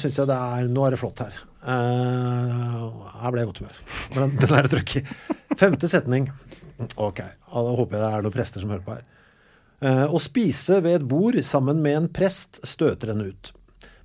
syns 0.00 0.16
jeg 0.16 0.30
det 0.30 0.38
er 0.40 0.68
Nå 0.72 0.86
er 0.86 0.94
det 0.94 1.00
flott 1.02 1.20
her. 1.20 1.38
Uh, 1.62 3.06
her 3.20 3.32
ble 3.32 3.42
jeg 3.42 3.46
i 3.46 3.50
godt 3.50 3.62
humør. 3.62 3.80
Men 4.16 4.36
den, 4.40 4.54
er 4.56 4.68
trøkk. 4.72 4.94
Femte 5.60 5.90
setning. 5.90 6.30
Ok. 6.96 7.20
Da 7.20 7.64
håper 7.78 7.98
jeg 7.98 8.02
det 8.02 8.08
er 8.08 8.24
noen 8.24 8.34
prester 8.34 8.64
som 8.64 8.72
hører 8.72 8.86
på 8.86 8.96
her. 8.96 9.08
Uh, 9.82 10.06
å 10.14 10.20
spise 10.22 10.80
ved 10.82 11.00
et 11.00 11.08
bord 11.10 11.38
sammen 11.46 11.82
med 11.84 11.98
en 11.98 12.08
prest 12.14 12.62
støter 12.66 13.12
henne 13.12 13.30
ut. 13.34 13.52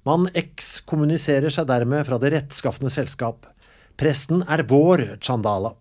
Man 0.08 0.30
ekskommuniserer 0.38 1.52
seg 1.54 1.68
dermed 1.70 2.06
fra 2.08 2.20
det 2.22 2.32
rettskafne 2.36 2.92
selskap. 2.92 3.48
Presten 4.00 4.44
er 4.48 4.64
vår 4.70 5.18
Chandala. 5.24 5.74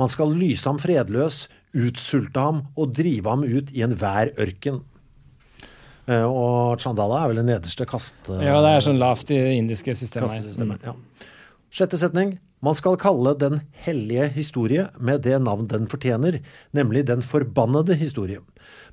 Man 0.00 0.10
skal 0.10 0.32
lyse 0.34 0.66
ham 0.68 0.80
fredløs, 0.80 1.46
utsulte 1.76 2.42
ham 2.42 2.62
og 2.78 2.94
drive 2.96 3.28
ham 3.30 3.44
ut 3.44 3.72
i 3.74 3.84
enhver 3.86 4.32
ørken. 4.40 4.80
Eh, 6.08 6.24
og 6.24 6.80
Chandala 6.80 7.22
er 7.22 7.32
vel 7.32 7.40
det 7.42 7.48
nederste 7.50 7.86
kaste... 7.88 8.38
Ja, 8.40 8.58
det 8.64 8.74
er 8.74 8.84
sånn 8.84 9.00
lavt 9.00 9.28
i 9.34 9.36
det 9.36 9.56
indiske 9.58 9.92
systemet. 9.98 10.38
Kastesystemet, 10.38 10.86
ja. 10.88 10.94
Sjette 11.68 12.00
setning. 12.00 12.38
Man 12.64 12.74
skal 12.74 12.96
kalle 12.98 13.34
den 13.38 13.60
hellige 13.84 14.24
historie 14.34 14.88
med 14.98 15.22
det 15.26 15.36
navn 15.44 15.68
den 15.70 15.84
fortjener, 15.90 16.40
nemlig 16.74 17.04
den 17.06 17.20
forbannede 17.22 17.94
historie. 18.00 18.40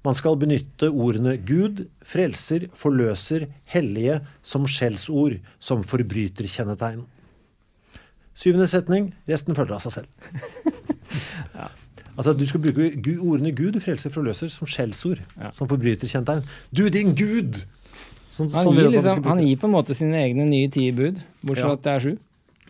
Man 0.06 0.18
skal 0.18 0.38
benytte 0.38 0.92
ordene 0.92 1.38
Gud, 1.42 1.86
frelser, 2.06 2.68
forløser, 2.78 3.48
hellige 3.74 4.20
som 4.46 4.68
skjellsord, 4.70 5.40
som 5.58 5.82
forbryterkjennetegn. 5.88 7.08
Syvende 8.36 8.68
setning. 8.70 9.14
Resten 9.32 9.58
følger 9.58 9.80
av 9.80 9.88
seg 9.88 10.02
selv. 10.02 10.12
Altså, 12.18 12.34
Du 12.38 12.46
skal 12.48 12.60
bruke 12.62 13.20
ordene 13.20 13.52
Gud, 13.56 13.80
frelser, 13.84 14.10
forløser 14.10 14.50
som 14.50 14.68
skjellsord, 14.68 15.20
Ja. 15.40 15.52
som 15.52 15.68
forbryterkjennetegn. 15.68 16.44
Du, 16.74 16.90
din 16.90 17.14
Gud! 17.16 17.66
Sånn, 18.32 18.52
Han, 18.52 18.66
sånn 18.66 18.76
gir 18.76 18.90
liksom, 18.92 19.24
han 19.24 19.40
gir 19.40 19.56
på 19.58 19.68
en 19.68 19.72
måte 19.76 19.96
sine 19.96 20.14
egne 20.20 20.46
nye 20.48 20.68
ti 20.70 20.92
bud, 20.92 21.22
bortsett 21.44 21.64
fra 21.64 21.70
Ja. 21.70 21.74
at 21.74 21.84
det 21.84 21.92
er 21.96 22.00
sju. 22.00 22.18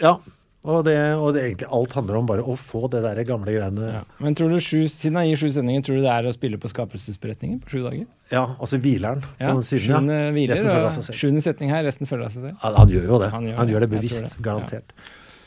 Ja, 0.01 0.17
og 0.65 0.83
det, 0.85 0.97
og 1.17 1.33
det 1.33 1.41
egentlig 1.43 1.67
alt 1.71 1.93
handler 1.93 2.17
om 2.17 2.25
bare 2.25 2.41
å 2.43 2.55
få 2.57 2.89
det 2.89 3.01
der 3.01 3.23
gamle 3.23 3.45
greiene 3.53 3.91
Ja. 3.93 4.03
Men 4.19 4.35
tror 4.35 4.49
du 4.49 4.57
sju, 4.59 4.85
siden 4.89 5.15
han 5.15 5.25
gir 5.27 5.35
sju 5.37 5.51
sendinger, 5.51 5.81
tror 5.85 5.95
du 5.97 6.01
det 6.01 6.09
er 6.13 6.23
å 6.29 6.33
spille 6.33 6.57
på 6.57 6.69
skapelsesberetningen 6.69 7.61
på 7.61 7.69
sju 7.69 7.81
dager? 7.81 8.05
Ja, 8.31 8.45
altså 8.59 8.77
hvileren 8.81 9.21
på 9.21 9.27
Ja, 9.39 9.47
den 9.53 9.61
siden. 9.61 9.87
Ja. 9.89 9.97
Sjuende 9.99 10.33
hviler, 10.33 10.49
Resten 10.53 10.65
følger 10.65 10.85
av 10.85 10.97
og 10.97 11.17
sjuende 11.21 11.41
setning 11.41 11.69
her, 11.69 11.83
resten 11.83 12.05
følger 12.07 12.25
av 12.25 12.31
seg 12.31 12.41
selv. 12.41 12.57
Ja, 12.63 12.73
han 12.77 12.89
gjør 12.89 13.05
jo 13.07 13.19
det. 13.19 13.29
Han 13.31 13.45
Han 13.53 13.67
gjør 13.67 13.73
gjør, 13.73 13.79
det. 13.79 13.89
bevisst, 13.89 14.23
det. 14.37 14.41
garantert. 14.43 14.89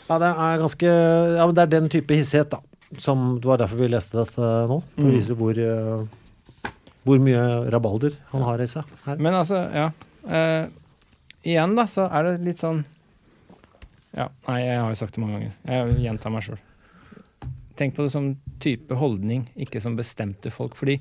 Ja, 0.08 0.18
det 0.18 0.28
er 0.34 0.58
ganske 0.58 0.86
Ja, 1.36 1.46
men 1.46 1.54
det 1.54 1.62
er 1.62 1.66
den 1.80 1.88
type 1.88 2.14
hissighet, 2.14 2.50
da. 2.50 2.58
Som 2.96 3.40
Det 3.40 3.44
var 3.48 3.58
derfor 3.60 3.76
vi 3.76 3.88
leste 3.88 4.16
dette 4.16 4.40
nå. 4.68 4.82
For 4.94 5.02
Mm. 5.04 5.10
å 5.10 5.12
vise 5.12 5.34
hvor, 5.36 5.58
eh, 5.58 6.70
hvor 7.04 7.18
mye 7.20 7.70
rabalder 7.70 8.14
han 8.32 8.42
har 8.42 8.58
i 8.60 8.66
seg 8.66 8.84
her. 9.04 9.16
Men 9.16 9.34
altså, 9.34 9.60
ja. 9.74 9.90
Eh, 10.28 10.68
igjen, 11.44 11.74
da, 11.76 11.84
så 11.86 12.08
er 12.10 12.22
det 12.24 12.40
litt 12.44 12.56
sånn 12.58 12.84
Ja, 14.16 14.28
nei, 14.48 14.62
jeg 14.64 14.78
har 14.80 14.88
jo 14.88 14.94
sagt 14.96 15.14
det 15.14 15.20
mange 15.20 15.36
ganger. 15.38 15.52
Jeg 15.68 15.98
gjentar 16.02 16.32
meg 16.32 16.42
sjøl. 16.42 16.58
Tenk 17.78 17.94
på 17.94 18.02
det 18.02 18.10
som 18.10 18.32
type 18.62 18.96
holdning, 18.98 19.44
ikke 19.54 19.80
som 19.82 19.94
bestemte 19.98 20.50
folk. 20.50 20.74
Fordi 20.78 20.96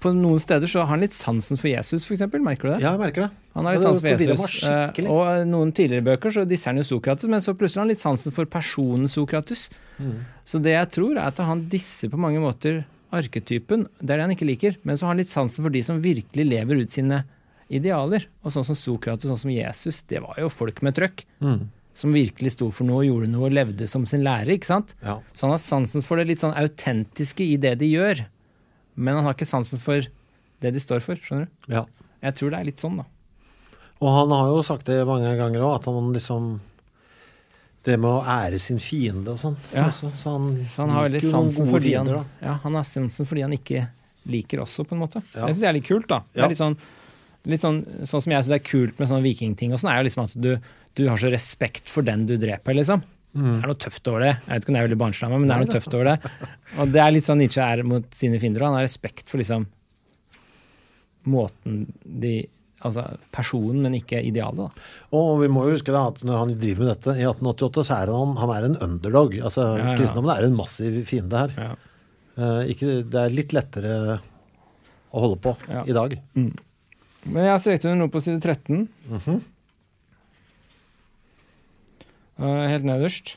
på 0.00 0.12
noen 0.16 0.40
steder 0.40 0.70
så 0.70 0.82
har 0.82 0.94
han 0.94 1.04
litt 1.04 1.14
sansen 1.16 1.60
for 1.60 1.68
Jesus, 1.68 2.06
f.eks. 2.08 2.24
Merker 2.32 2.70
du 2.70 2.72
det? 2.72 2.80
Ja, 2.80 2.94
jeg 2.94 3.02
merker 3.02 3.26
det. 3.26 3.30
Han 3.56 3.68
har 3.68 3.76
litt 3.76 3.84
sansen 3.84 4.06
for 4.06 4.24
Jesus. 4.24 4.56
eh. 4.64 5.12
Og 5.12 5.44
noen 5.50 5.74
tidligere 5.76 6.06
bøker 6.08 6.32
så 6.32 6.46
disser 6.48 6.72
han 6.72 6.80
jo 6.80 6.86
Sokrates, 6.88 7.28
men 7.28 7.44
så 7.44 7.52
plutselig 7.52 7.82
har 7.82 7.86
han 7.86 7.92
litt 7.92 8.02
sansen 8.02 8.34
for 8.34 8.48
personen 8.48 9.12
Sokrates. 9.12 9.68
Mm. 10.00 10.18
Så 10.48 10.60
det 10.64 10.74
jeg 10.74 10.92
tror, 10.96 11.16
er 11.18 11.28
at 11.28 11.40
han 11.44 11.66
disser 11.72 12.12
på 12.12 12.20
mange 12.20 12.40
måter 12.42 12.84
arketypen. 13.14 13.86
Det 14.00 14.10
er 14.10 14.18
det 14.18 14.26
han 14.26 14.34
ikke 14.34 14.48
liker. 14.48 14.76
Men 14.82 14.98
så 14.98 15.06
har 15.06 15.14
han 15.14 15.22
litt 15.22 15.32
sansen 15.32 15.64
for 15.66 15.74
de 15.74 15.82
som 15.84 16.02
virkelig 16.02 16.46
lever 16.48 16.82
ut 16.82 16.92
sine 16.92 17.22
idealer. 17.72 18.26
Og 18.44 18.54
sånn 18.54 18.66
som 18.66 18.78
Sokrates, 18.78 19.28
sånn 19.30 19.40
som 19.40 19.52
Jesus, 19.52 20.02
det 20.10 20.22
var 20.24 20.38
jo 20.40 20.50
folk 20.52 20.82
med 20.86 20.96
trøkk. 20.98 21.24
Mm. 21.44 21.66
Som 21.96 22.12
virkelig 22.12 22.52
sto 22.52 22.68
for 22.74 22.84
noe, 22.88 23.06
gjorde 23.06 23.30
noe 23.32 23.48
og 23.48 23.54
levde 23.56 23.86
som 23.88 24.04
sin 24.08 24.24
lærer. 24.26 24.52
ikke 24.58 24.68
sant? 24.68 24.92
Ja. 25.02 25.18
Så 25.32 25.46
han 25.46 25.54
har 25.54 25.62
sansen 25.62 26.04
for 26.04 26.20
det 26.20 26.26
litt 26.28 26.42
sånn 26.44 26.52
autentiske 26.56 27.44
i 27.44 27.56
det 27.60 27.78
de 27.80 27.88
gjør. 27.94 28.26
Men 29.00 29.16
han 29.18 29.24
har 29.28 29.36
ikke 29.36 29.48
sansen 29.48 29.80
for 29.80 30.04
det 30.60 30.72
de 30.76 30.80
står 30.82 31.00
for. 31.04 31.16
skjønner 31.20 31.48
du? 31.48 31.72
ja. 31.72 31.86
Jeg 32.24 32.34
tror 32.38 32.50
det 32.50 32.58
er 32.58 32.66
litt 32.66 32.80
sånn, 32.80 32.96
da. 32.98 33.04
Og 34.00 34.08
han 34.12 34.32
har 34.32 34.48
jo 34.50 34.62
sagt 34.64 34.88
det 34.88 34.96
mange 35.06 35.28
ganger 35.38 35.62
òg, 35.64 35.74
at 35.78 35.84
han 35.88 36.08
liksom 36.12 36.48
Det 37.86 37.94
med 38.02 38.10
å 38.10 38.22
ære 38.26 38.58
sin 38.58 38.80
fiende 38.82 39.30
og 39.30 39.38
sånn. 39.38 39.54
Ja. 39.72 39.84
også, 39.86 40.10
så 40.18 40.32
han, 40.34 40.48
Så 40.66 40.82
han 40.82 40.90
har 40.90 41.04
veldig 41.06 41.20
sansen 41.22 41.68
fordi 41.70 41.92
han, 41.94 42.08
fiender, 42.08 42.24
ja, 42.42 42.56
han 42.64 42.74
har 42.74 42.82
sansen 42.88 43.28
fordi 43.30 43.44
han 43.44 43.52
ikke 43.54 43.84
liker 44.26 44.58
også, 44.64 44.82
på 44.88 44.96
en 44.96 45.04
måte. 45.04 45.22
Ja. 45.36 45.46
Det 45.46 45.52
syns 45.54 45.60
det 45.62 45.68
er 45.70 45.76
litt 45.76 45.86
kult, 45.86 46.08
da. 46.10 46.18
Det 46.34 46.42
er 46.42 46.50
litt 46.50 46.58
sånn, 46.58 46.74
litt 47.46 47.62
sånn, 47.62 47.78
sånn 48.02 48.24
som 48.24 48.32
jeg 48.34 48.42
syns 48.48 48.56
er 48.58 48.64
kult 48.66 48.98
med 48.98 49.06
sånne 49.12 49.22
vikingting 49.22 49.70
og 49.70 49.78
sånn, 49.78 49.92
er 49.92 50.00
jo 50.02 50.08
liksom 50.08 50.24
at 50.26 50.34
du, 50.42 50.50
du 50.96 51.04
har 51.10 51.20
så 51.20 51.30
respekt 51.32 51.90
for 51.92 52.06
den 52.06 52.24
du 52.28 52.36
dreper, 52.40 52.76
liksom. 52.76 53.04
Mm. 53.36 53.46
Det 53.58 53.66
er 53.66 53.70
noe 53.70 53.80
tøft 53.84 54.08
over 54.08 54.24
det. 54.24 54.32
Jeg 54.32 54.48
vet 54.48 54.64
ikke 54.64 54.70
om 54.70 54.76
det 54.76 54.80
er 54.80 54.86
veldig 54.86 55.00
barnslig 55.02 55.26
av 55.26 55.32
meg, 55.32 55.40
men 55.42 55.50
det 55.50 55.56
er 55.56 55.64
noe 55.66 55.76
tøft 55.76 55.96
over 55.96 56.08
det. 56.08 56.34
Og 56.80 56.92
det 56.94 57.00
er 57.02 57.12
litt 57.12 57.26
sånn 57.26 57.40
Nietzsche 57.42 57.64
er 57.64 57.82
mot 57.84 58.16
sine 58.16 58.40
fiender, 58.40 58.64
han 58.64 58.78
har 58.78 58.86
respekt 58.86 59.32
for 59.32 59.42
liksom 59.42 59.70
måten 61.32 61.82
de 62.04 62.36
Altså 62.86 63.02
personen, 63.32 63.80
men 63.82 63.94
ikke 63.96 64.18
idealet, 64.22 64.68
da. 64.68 64.84
Og 65.16 65.40
vi 65.40 65.46
må 65.50 65.62
jo 65.64 65.72
huske 65.72 65.90
da 65.90 66.02
at 66.10 66.18
når 66.22 66.36
han 66.38 66.50
driver 66.60 66.84
med 66.84 66.90
dette, 66.92 67.14
i 67.16 67.24
1888 67.24 67.84
så 67.88 67.94
er 67.96 68.12
han, 68.12 68.34
han 68.38 68.52
er 68.52 68.66
en 68.68 68.76
underdog. 68.84 69.32
Altså, 69.40 69.64
Ja, 69.80 69.86
ja. 69.88 69.94
Kristendommen 69.96 70.30
er 70.34 70.44
en 70.46 70.58
massiv 70.58 70.98
fiende 71.08 71.40
her. 71.40 71.54
Ja. 71.56 71.70
Uh, 72.36 72.60
ikke, 72.70 72.98
det 73.00 73.22
er 73.22 73.34
litt 73.34 73.56
lettere 73.56 73.96
å 75.08 75.24
holde 75.24 75.40
på 75.48 75.56
i 75.88 75.96
dag. 75.96 76.14
Men 76.36 77.40
jeg 77.40 77.54
har 77.54 77.64
strekt 77.64 77.88
under 77.88 78.04
noe 78.04 78.12
på 78.12 78.22
side 78.22 78.44
13. 78.44 78.84
Mm 79.08 79.40
Eh, 79.40 79.55
helt 82.38 82.84
nederst. 82.84 83.36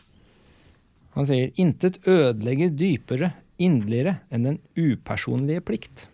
Han 1.16 1.26
sier 1.26 1.52
'intet 1.58 2.00
ødelegger 2.08 2.70
dypere, 2.70 3.34
inderligere, 3.60 4.20
enn 4.32 4.44
den 4.44 4.60
upersonlige 4.78 5.62
plikt'. 5.62 6.08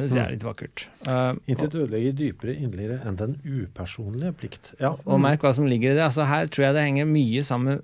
Det 0.00 0.08
syns 0.08 0.16
jeg 0.16 0.24
er 0.24 0.32
litt 0.32 0.44
vakkert. 0.46 0.86
Uh, 1.04 1.34
Intet 1.50 1.74
ødelegger 1.76 2.14
dypere 2.16 2.54
inderligere 2.56 3.02
enn 3.08 3.18
den 3.20 3.34
upersonlige 3.44 4.32
plikt. 4.32 4.70
Ja. 4.80 4.94
og 5.04 5.20
merk 5.20 5.42
hva 5.44 5.52
som 5.52 5.66
ligger 5.68 5.92
i 5.92 5.94
det. 5.98 6.06
Altså, 6.06 6.24
her 6.24 6.46
tror 6.48 6.64
jeg 6.64 6.74
det 6.74 6.84
henger 6.86 7.04
mye 7.10 7.42
sammen 7.44 7.82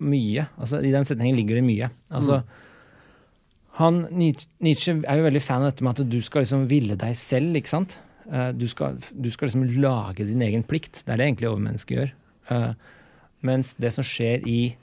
Mye. 0.00 0.44
Altså, 0.56 0.78
I 0.78 0.92
den 0.94 1.04
setningen 1.04 1.34
ligger 1.36 1.56
det 1.58 1.64
mye. 1.66 1.88
Altså, 2.14 2.42
han, 3.80 4.04
Nietzsche- 4.14 4.46
Nietzsche 4.62 4.92
er 5.02 5.16
jo 5.18 5.24
veldig 5.24 5.42
fan 5.42 5.62
av 5.64 5.72
dette 5.72 5.82
med 5.82 5.98
at 5.98 6.08
du 6.10 6.20
skal 6.22 6.44
liksom 6.44 6.68
ville 6.70 6.94
deg 6.96 7.16
selv, 7.18 7.56
ikke 7.58 7.68
sant? 7.72 7.98
Eh, 8.32 8.52
Du 8.52 8.68
skal, 8.68 8.98
du 9.14 9.30
skal 9.30 9.48
liksom 9.48 9.80
lage 9.80 10.26
din 10.26 10.42
egen 10.42 10.62
plikt. 10.62 11.04
Det 11.04 11.12
er 11.12 11.16
det 11.16 11.26
egentlig 11.26 11.50
overmennesket 11.50 11.96
gjør. 11.98 12.12
Eh, 12.50 12.72
Mens 13.40 13.74
det 13.78 13.92
som 13.94 14.02
skjer 14.02 14.42
i 14.50 14.74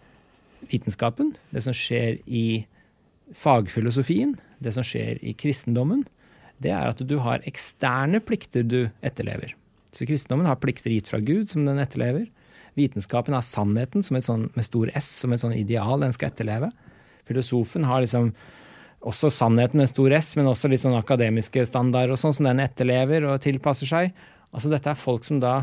vitenskapen, 0.71 1.33
det 1.51 1.63
som 1.65 1.73
skjer 1.75 2.21
i 2.25 2.65
fagfilosofien, 3.35 4.37
det 4.63 4.71
som 4.73 4.85
skjer 4.85 5.19
i 5.19 5.33
kristendommen, 5.35 6.05
det 6.63 6.71
er 6.71 6.87
at 6.93 7.03
du 7.03 7.17
har 7.19 7.43
eksterne 7.43 8.21
plikter 8.23 8.63
du 8.63 8.85
etterlever. 9.03 9.51
Så 9.91 10.07
kristendommen 10.07 10.47
har 10.47 10.59
plikter 10.61 10.93
gitt 10.93 11.11
fra 11.11 11.19
Gud, 11.19 11.49
som 11.51 11.65
den 11.67 11.81
etterlever. 11.83 12.29
Vitenskapen 12.79 13.35
har 13.35 13.43
sannheten 13.43 14.03
sånn, 14.03 14.49
med 14.55 14.67
stor 14.67 14.91
S, 14.95 15.09
som 15.21 15.33
et 15.33 15.43
sånn 15.43 15.55
ideal 15.55 15.99
den 15.99 16.15
skal 16.15 16.31
etterleve. 16.31 16.71
Filosofen 17.27 17.83
har 17.87 18.03
liksom 18.03 18.33
også 19.05 19.29
sannheten 19.33 19.79
med 19.81 19.91
stor 19.91 20.13
S, 20.17 20.33
men 20.37 20.49
også 20.49 20.69
litt 20.71 20.81
sånn 20.81 20.97
akademiske 20.97 21.65
standarder 21.69 22.15
og 22.15 22.19
sånn 22.21 22.33
som 22.35 22.47
den 22.49 22.63
etterlever 22.63 23.27
og 23.29 23.41
tilpasser 23.43 23.89
seg. 23.89 24.11
Altså 24.55 24.71
dette 24.71 24.89
er 24.91 24.99
folk 24.99 25.27
som 25.27 25.41
da 25.43 25.59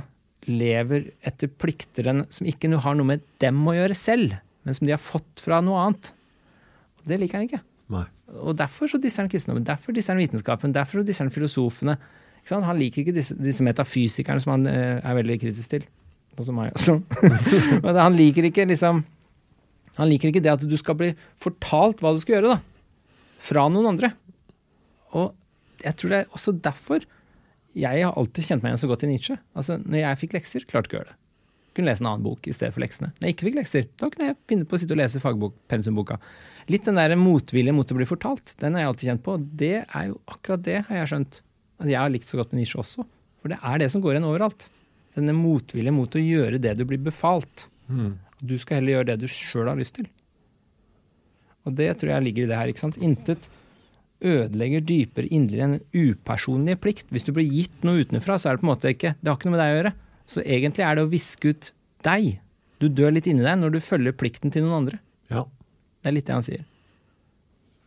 lever 0.50 1.10
etter 1.26 1.50
plikter 1.50 2.08
som 2.34 2.48
ikke 2.48 2.70
har 2.82 2.96
noe 2.98 3.12
med 3.14 3.26
dem 3.42 3.60
å 3.66 3.76
gjøre 3.76 3.98
selv, 3.98 4.34
men 4.66 4.76
som 4.78 4.88
de 4.88 4.94
har 4.94 5.02
fått 5.02 5.42
fra 5.42 5.60
noe 5.64 5.84
annet. 5.86 6.12
Og 7.00 7.10
det 7.10 7.18
liker 7.22 7.38
han 7.38 7.48
ikke. 7.48 7.62
Nei. 7.92 8.06
Og 8.42 8.56
derfor 8.56 8.88
så 8.88 9.00
disser 9.00 9.24
han 9.24 9.30
kristendommen, 9.32 9.66
derfor 9.66 9.94
disser 9.94 10.14
han 10.14 10.22
vitenskapen, 10.22 10.74
derfor 10.74 11.02
disser 11.06 11.26
han 11.26 11.34
filosofene. 11.34 11.98
Han 12.50 12.78
liker 12.78 13.04
ikke 13.04 13.14
disse, 13.14 13.36
disse 13.38 13.62
metafysikerne 13.62 14.42
som 14.42 14.56
han 14.56 14.70
eh, 14.70 14.98
er 14.98 15.18
veldig 15.18 15.38
kritisk 15.42 15.74
til. 15.74 15.84
Sånn 16.36 16.48
som 16.48 16.58
meg 16.58 16.72
også. 16.72 16.96
Men 17.84 17.98
han 18.00 18.16
liker 18.16 18.48
ikke 18.48 18.64
liksom 18.70 19.02
Han 19.98 20.08
liker 20.08 20.30
ikke 20.30 20.40
det 20.40 20.54
at 20.54 20.62
du 20.64 20.72
skal 20.80 20.96
bli 20.96 21.10
fortalt 21.36 22.00
hva 22.00 22.14
du 22.16 22.22
skal 22.22 22.38
gjøre, 22.38 22.54
da. 22.54 22.71
Fra 23.42 23.66
noen 23.72 23.90
andre. 23.94 24.12
Og 25.18 25.32
jeg 25.82 25.98
tror 25.98 26.12
det 26.12 26.20
er 26.22 26.36
også 26.36 26.54
derfor 26.62 27.04
jeg 27.72 28.04
har 28.04 28.16
alltid 28.20 28.46
kjent 28.46 28.62
meg 28.62 28.72
igjen 28.72 28.82
så 28.82 28.88
godt 28.90 29.04
i 29.06 29.08
Nietzsche. 29.08 29.38
Altså, 29.56 29.78
når 29.80 30.02
jeg 30.02 30.20
fikk 30.20 30.34
lekser, 30.36 30.64
klarte 30.68 30.88
ikke 30.88 30.96
å 30.96 31.00
gjøre 31.00 31.12
det. 31.12 31.18
Kunne 31.72 31.88
lese 31.88 32.04
en 32.04 32.08
annen 32.10 32.24
bok 32.26 32.44
i 32.44 32.52
stedet 32.52 32.74
for 32.74 32.84
leksene. 32.84 33.08
Når 33.16 33.26
jeg 33.26 33.34
ikke 33.34 33.46
fikk 33.46 33.56
lekser, 33.56 33.86
da 33.96 34.08
kunne 34.12 34.28
jeg 34.28 34.38
finne 34.50 34.68
på 34.68 34.76
å 34.76 34.80
sitte 34.82 34.92
og 34.92 35.00
lese 35.00 35.22
fagbok, 35.24 35.54
pensumboka. 35.72 36.18
Litt 36.68 36.84
den 36.84 37.00
der 37.00 37.14
motviljen 37.16 37.78
mot 37.78 37.88
å 37.88 37.96
bli 37.96 38.06
fortalt, 38.08 38.52
den 38.60 38.76
har 38.76 38.84
jeg 38.84 38.90
alltid 38.90 39.08
kjent 39.08 39.24
på. 39.24 39.38
Og 39.38 39.46
det 39.62 39.72
er 39.80 40.10
jo 40.10 40.18
akkurat 40.28 40.66
det, 40.68 40.78
har 40.90 41.00
jeg 41.00 41.12
skjønt, 41.14 41.40
at 41.80 41.92
jeg 41.94 42.00
har 42.02 42.12
likt 42.12 42.28
så 42.28 42.42
godt 42.42 42.52
med 42.52 42.60
Nietzsche 42.60 42.82
også. 42.82 43.06
For 43.40 43.54
det 43.54 43.58
er 43.72 43.80
det 43.80 43.88
som 43.94 44.04
går 44.04 44.18
igjen 44.18 44.28
overalt. 44.28 44.68
Denne 45.16 45.34
motviljen 45.36 45.96
mot 45.96 46.12
å 46.12 46.22
gjøre 46.22 46.60
det 46.60 46.76
du 46.76 46.84
blir 46.88 47.00
befalt. 47.00 47.66
Mm. 47.88 48.18
Du 48.44 48.58
skal 48.60 48.82
heller 48.82 48.98
gjøre 48.98 49.10
det 49.14 49.22
du 49.24 49.32
sjøl 49.32 49.72
har 49.72 49.80
lyst 49.80 49.96
til. 49.96 50.12
Og 51.66 51.74
det 51.78 51.90
tror 52.00 52.14
jeg 52.14 52.26
ligger 52.26 52.46
i 52.46 52.50
det 52.50 52.58
her. 52.58 52.70
ikke 52.72 52.82
sant? 52.82 52.98
Intet 53.02 53.48
ødelegger 54.22 54.84
dypere 54.86 55.30
inderlig 55.34 55.62
enn 55.64 55.76
en 55.78 55.84
upersonlig 55.94 56.78
plikt. 56.82 57.08
Hvis 57.10 57.26
du 57.26 57.32
blir 57.34 57.48
gitt 57.50 57.86
noe 57.86 58.02
utenfra, 58.02 58.38
så 58.38 58.50
er 58.50 58.56
det 58.56 58.62
på 58.62 58.68
en 58.68 58.72
måte 58.72 58.92
ikke 58.94 59.14
Det 59.18 59.30
har 59.30 59.38
ikke 59.38 59.50
noe 59.50 59.56
med 59.56 59.62
deg 59.62 59.72
å 59.72 59.78
gjøre. 59.78 59.94
Så 60.32 60.44
egentlig 60.46 60.84
er 60.86 60.98
det 60.98 61.06
å 61.06 61.12
viske 61.12 61.52
ut 61.52 61.70
deg. 62.06 62.28
Du 62.82 62.88
dør 62.90 63.14
litt 63.14 63.28
inni 63.30 63.44
deg 63.46 63.58
når 63.60 63.76
du 63.76 63.80
følger 63.82 64.14
plikten 64.16 64.54
til 64.54 64.66
noen 64.66 64.82
andre. 64.82 65.00
Ja. 65.30 65.46
Det 66.02 66.10
er 66.10 66.16
litt 66.18 66.28
det 66.30 66.36
han 66.36 66.46
sier. 66.46 66.66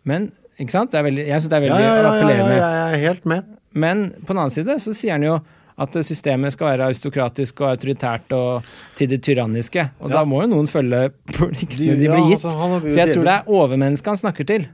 Men 0.08 0.30
ikke 0.62 0.76
sant? 0.76 0.92
Det 0.94 1.00
er 1.02 1.08
veldig, 1.08 1.26
jeg 1.28 1.42
syns 1.42 1.52
det 1.52 1.58
er 1.58 1.66
veldig 1.66 1.84
ja, 1.84 1.92
ja, 1.92 2.00
ja, 2.00 2.12
appellerende. 2.14 2.58
ja, 2.60 2.70
jeg 2.76 3.00
er 3.00 3.06
helt 3.10 3.26
med. 3.28 3.54
Men 3.76 4.06
på 4.22 4.32
den 4.32 4.40
annen 4.40 4.56
side 4.56 4.78
så 4.84 4.94
sier 4.96 5.18
han 5.18 5.26
jo 5.26 5.40
at 5.78 5.92
systemet 6.08 6.54
skal 6.56 6.70
være 6.72 6.86
aristokratisk 6.90 7.60
og 7.62 7.74
autoritært 7.74 8.32
og 8.38 8.64
til 8.96 9.10
det 9.12 9.22
tyranniske. 9.28 9.90
Og 10.00 10.10
Ja. 10.10 10.18
da 10.22 10.26
må 10.26 10.42
jo 10.46 10.48
noen 10.54 10.68
følge 10.72 11.10
pliktene 11.28 11.98
de 12.00 12.08
blir 12.08 12.30
gitt. 12.32 12.46
altså, 12.46 12.54
har 12.58 12.76
jo 12.80 12.90
så 12.90 12.96
jeg 13.02 13.14
tror 13.14 13.24
det 13.28 13.34
er 13.34 13.50
overmennesket 13.60 14.08
han 14.14 14.22
snakker 14.24 14.48
til. 14.48 14.68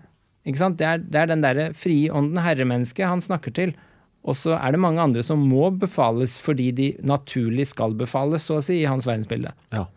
Ikke 0.45 0.58
sant? 0.58 0.78
Det, 0.78 0.86
er, 0.88 0.97
det 0.97 1.16
er 1.24 1.26
den 1.32 1.41
derre 1.41 1.70
frie 1.78 2.10
ånden, 2.10 2.38
herremennesket, 2.41 3.08
han 3.10 3.22
snakker 3.22 3.54
til. 3.54 3.74
Og 4.22 4.36
så 4.38 4.54
er 4.54 4.72
det 4.76 4.80
mange 4.82 5.02
andre 5.02 5.24
som 5.26 5.41
må 5.41 5.72
befales 5.82 6.36
fordi 6.41 6.70
de 6.78 6.91
naturlig 7.02 7.66
skal 7.72 7.93
befales, 7.97 8.45
så 8.45 8.60
å 8.60 8.64
si, 8.66 8.84
i 8.84 8.86
hans 8.89 9.06
verdensbilde. 9.10 9.54
Ja. 9.74 9.88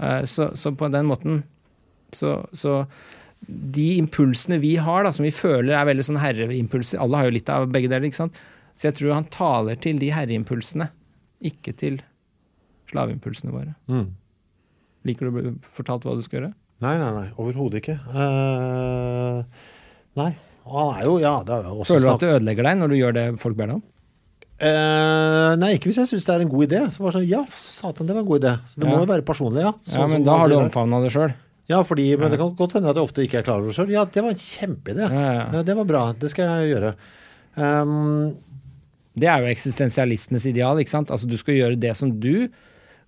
Eh, 0.00 0.22
Så, 0.24 0.50
så 0.56 0.72
på 0.76 0.88
den 0.92 1.04
måten 1.08 1.42
så, 2.16 2.46
så 2.56 2.86
de 3.46 3.98
impulsene 4.00 4.56
vi 4.62 4.76
har, 4.80 5.04
da, 5.04 5.12
som 5.12 5.24
vi 5.26 5.30
føler 5.34 5.76
er 5.76 5.84
veldig 5.90 6.04
sånn 6.06 6.20
herreimpulser 6.22 6.98
Alle 7.02 7.16
har 7.20 7.26
jo 7.28 7.34
litt 7.36 7.48
av 7.52 7.66
begge 7.68 7.88
deler, 7.92 8.06
ikke 8.08 8.22
sant? 8.24 8.38
Så 8.76 8.90
jeg 8.90 8.98
tror 8.98 9.14
han 9.16 9.28
taler 9.32 9.78
til 9.80 9.98
de 10.00 10.10
herreimpulsene, 10.12 10.90
ikke 11.48 11.72
til 11.80 11.98
slaveimpulsene 12.90 13.54
våre. 13.54 13.72
Mm. 13.88 14.10
Liker 15.08 15.26
du 15.26 15.30
å 15.32 15.36
bli 15.36 15.52
fortalt 15.78 16.04
hva 16.06 16.16
du 16.18 16.22
skal 16.26 16.40
gjøre? 16.40 16.52
Nei, 16.84 16.94
nei, 17.00 17.10
nei. 17.16 17.26
Overhodet 17.40 17.80
ikke. 17.80 17.96
Uh, 18.12 19.40
nei. 20.20 20.30
Han 20.66 20.96
er 20.98 21.04
jo 21.06 21.14
Ja, 21.22 21.36
det 21.46 21.54
er 21.54 21.68
jo 21.70 21.76
også 21.80 21.94
Føler 21.94 22.04
du 22.08 22.10
at 22.10 22.24
det 22.24 22.30
ødelegger 22.34 22.66
deg 22.66 22.78
når 22.80 22.90
du 22.90 22.96
gjør 22.98 23.14
det 23.16 23.24
folk 23.38 23.54
ber 23.56 23.70
deg 23.70 23.76
om? 23.78 23.84
Uh, 24.56 25.52
nei, 25.60 25.74
ikke 25.76 25.90
hvis 25.92 26.00
jeg 26.00 26.08
syns 26.10 26.24
det 26.26 26.34
er 26.34 26.42
en 26.44 26.50
god 26.52 26.64
idé. 26.66 26.80
Så 26.92 27.04
bare 27.04 27.16
sånn, 27.18 27.26
Ja, 27.28 27.42
satan, 27.52 28.08
det 28.08 28.16
var 28.16 28.24
en 28.24 28.28
god 28.28 28.40
idé. 28.44 28.54
Så 28.68 28.80
det 28.80 28.88
Ja. 28.88 28.92
må 28.92 29.00
jo 29.04 29.10
være 29.12 29.24
personlig, 29.28 29.62
ja. 29.64 29.72
Ja, 29.72 29.92
Sånn 29.94 30.10
men 30.14 30.24
da 30.24 30.38
har 30.42 30.48
du 30.52 30.56
omfavna 30.58 31.00
det 31.04 31.12
sjøl. 31.12 31.34
Ja, 31.68 31.82
fordi, 31.82 32.06
men 32.16 32.30
det 32.30 32.38
kan 32.38 32.54
godt 32.56 32.76
hende 32.76 32.88
at 32.92 32.96
jeg 32.96 33.04
ofte 33.08 33.24
ikke 33.26 33.38
er 33.40 33.46
klar 33.46 33.58
over 33.58 33.72
det 33.72 33.76
sjøl. 33.76 33.90
Ja, 33.90 34.04
det 34.04 34.22
var 34.22 34.30
en 34.30 34.42
kjempeidé. 34.42 35.06
Ja, 35.10 35.20
ja, 35.20 35.32
ja. 35.32 35.46
Ja, 35.58 35.62
det 35.66 35.76
var 35.76 35.84
bra. 35.88 36.02
Det 36.12 36.30
skal 36.30 36.46
jeg 36.46 36.76
gjøre. 36.76 36.92
Um, 37.56 38.36
Det 39.16 39.28
er 39.32 39.42
jo 39.42 39.50
eksistensialistenes 39.50 40.46
ideal. 40.48 40.78
ikke 40.78 40.92
sant? 40.92 41.10
Altså 41.10 41.28
Du 41.28 41.36
skal 41.40 41.56
gjøre 41.56 41.80
det 41.80 41.94
som 41.96 42.12
du 42.20 42.48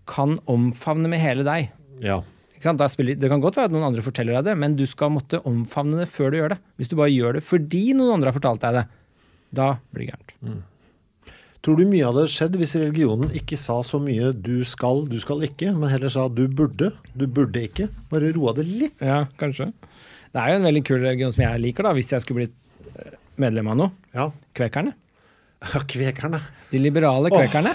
kan 0.09 0.39
omfavne 0.49 1.09
med 1.09 1.21
hele 1.21 1.45
deg. 1.47 1.71
ja. 2.03 2.23
Spiller, 2.59 3.15
det 3.15 3.29
kan 3.31 3.39
godt 3.39 3.55
være 3.55 3.69
at 3.69 3.71
noen 3.71 3.87
andre 3.87 4.03
forteller 4.03 4.35
deg 4.35 4.49
det, 4.49 4.55
men 4.59 4.73
du 4.75 4.83
skal 4.91 5.13
måtte 5.15 5.39
omfavne 5.47 6.01
det 6.01 6.09
før 6.11 6.33
du 6.33 6.39
gjør 6.41 6.49
det. 6.57 6.59
Hvis 6.75 6.89
du 6.91 6.97
bare 6.99 7.13
gjør 7.13 7.37
det 7.39 7.43
fordi 7.47 7.93
noen 7.95 8.17
andre 8.17 8.33
har 8.33 8.35
fortalt 8.35 8.65
deg 8.65 8.81
det, 8.81 8.83
da 9.55 9.69
blir 9.95 10.09
det 10.09 10.09
gærent. 10.11 10.65
Tror 11.63 11.79
du 11.79 11.85
mye 11.87 12.07
hadde 12.07 12.25
skjedd 12.31 12.59
hvis 12.59 12.75
religionen 12.79 13.31
ikke 13.35 13.57
sa 13.59 13.79
så 13.87 13.99
mye 14.03 14.33
'du 14.33 14.65
skal, 14.67 15.07
du 15.07 15.19
skal 15.23 15.47
ikke', 15.47 15.71
men 15.71 15.91
heller 15.91 16.11
sa 16.11 16.27
'du 16.29 16.49
burde, 16.49 16.93
du 17.15 17.27
burde 17.27 17.63
ikke'? 17.63 17.91
Bare 18.11 18.35
roa 18.35 18.55
det 18.59 18.67
litt? 18.67 18.99
Ja, 18.99 19.27
kanskje. 19.39 19.73
Det 20.35 20.39
er 20.43 20.51
jo 20.51 20.59
en 20.59 20.69
veldig 20.69 20.85
kul 20.85 20.99
religion 20.99 21.33
som 21.33 21.43
jeg 21.47 21.61
liker, 21.63 21.83
da, 21.83 21.93
hvis 21.95 22.11
jeg 22.11 22.23
skulle 22.23 22.43
blitt 22.43 22.59
eh, 22.99 23.15
medlem 23.39 23.71
av 23.71 23.77
noe. 23.77 23.91
Ja. 24.15 24.31
Kvekerne. 24.55 24.95
Ja, 25.63 25.81
Kvekerne. 25.91 26.41
De 26.71 26.79
liberale 26.79 27.31
kvekerne. 27.33 27.73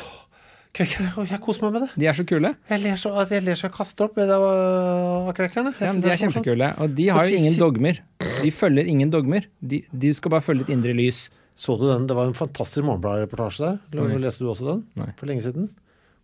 Kvekerne, 0.74 1.12
Jeg 1.30 1.40
koser 1.44 1.68
meg 1.68 1.74
med 1.76 1.84
det. 1.86 1.90
De 2.02 2.08
er 2.10 2.16
så 2.18 2.24
kule. 2.26 2.54
Jeg 2.72 2.82
ler 2.82 2.96
så 2.98 3.12
altså, 3.14 3.36
jeg 3.36 3.44
ler 3.46 3.60
så 3.60 3.68
jeg 3.68 3.76
kaster 3.76 4.08
opp 4.08 4.16
det 4.18 4.26
av 4.34 5.30
kvekerne. 5.38 5.74
Ja, 5.78 5.92
de 5.94 6.08
er, 6.08 6.16
er 6.16 6.22
kjempekule. 6.24 6.70
Og 6.82 6.96
de 6.98 7.08
har 7.14 7.28
jo 7.30 7.42
ingen 7.44 7.58
dogmer. 7.60 8.00
De 8.42 8.52
følger 8.56 8.90
ingen 8.90 9.12
dogmer. 9.14 9.46
De, 9.62 9.84
de 9.92 10.14
skal 10.18 10.34
bare 10.34 10.46
følge 10.46 10.66
et 10.66 10.74
indre 10.74 10.96
lys. 10.98 11.28
Så 11.54 11.76
du 11.78 11.86
den? 11.86 12.08
Det 12.10 12.16
var 12.18 12.32
en 12.32 12.34
fantastisk 12.34 12.82
Morgenbladet-reportasje 12.88 13.68
der. 13.68 13.78
Nei. 14.00 14.18
Leste 14.24 14.42
du 14.42 14.50
også 14.50 14.66
den? 14.72 14.82
Nei. 14.98 15.12
For 15.20 15.30
lenge 15.30 15.46
siden. 15.46 15.70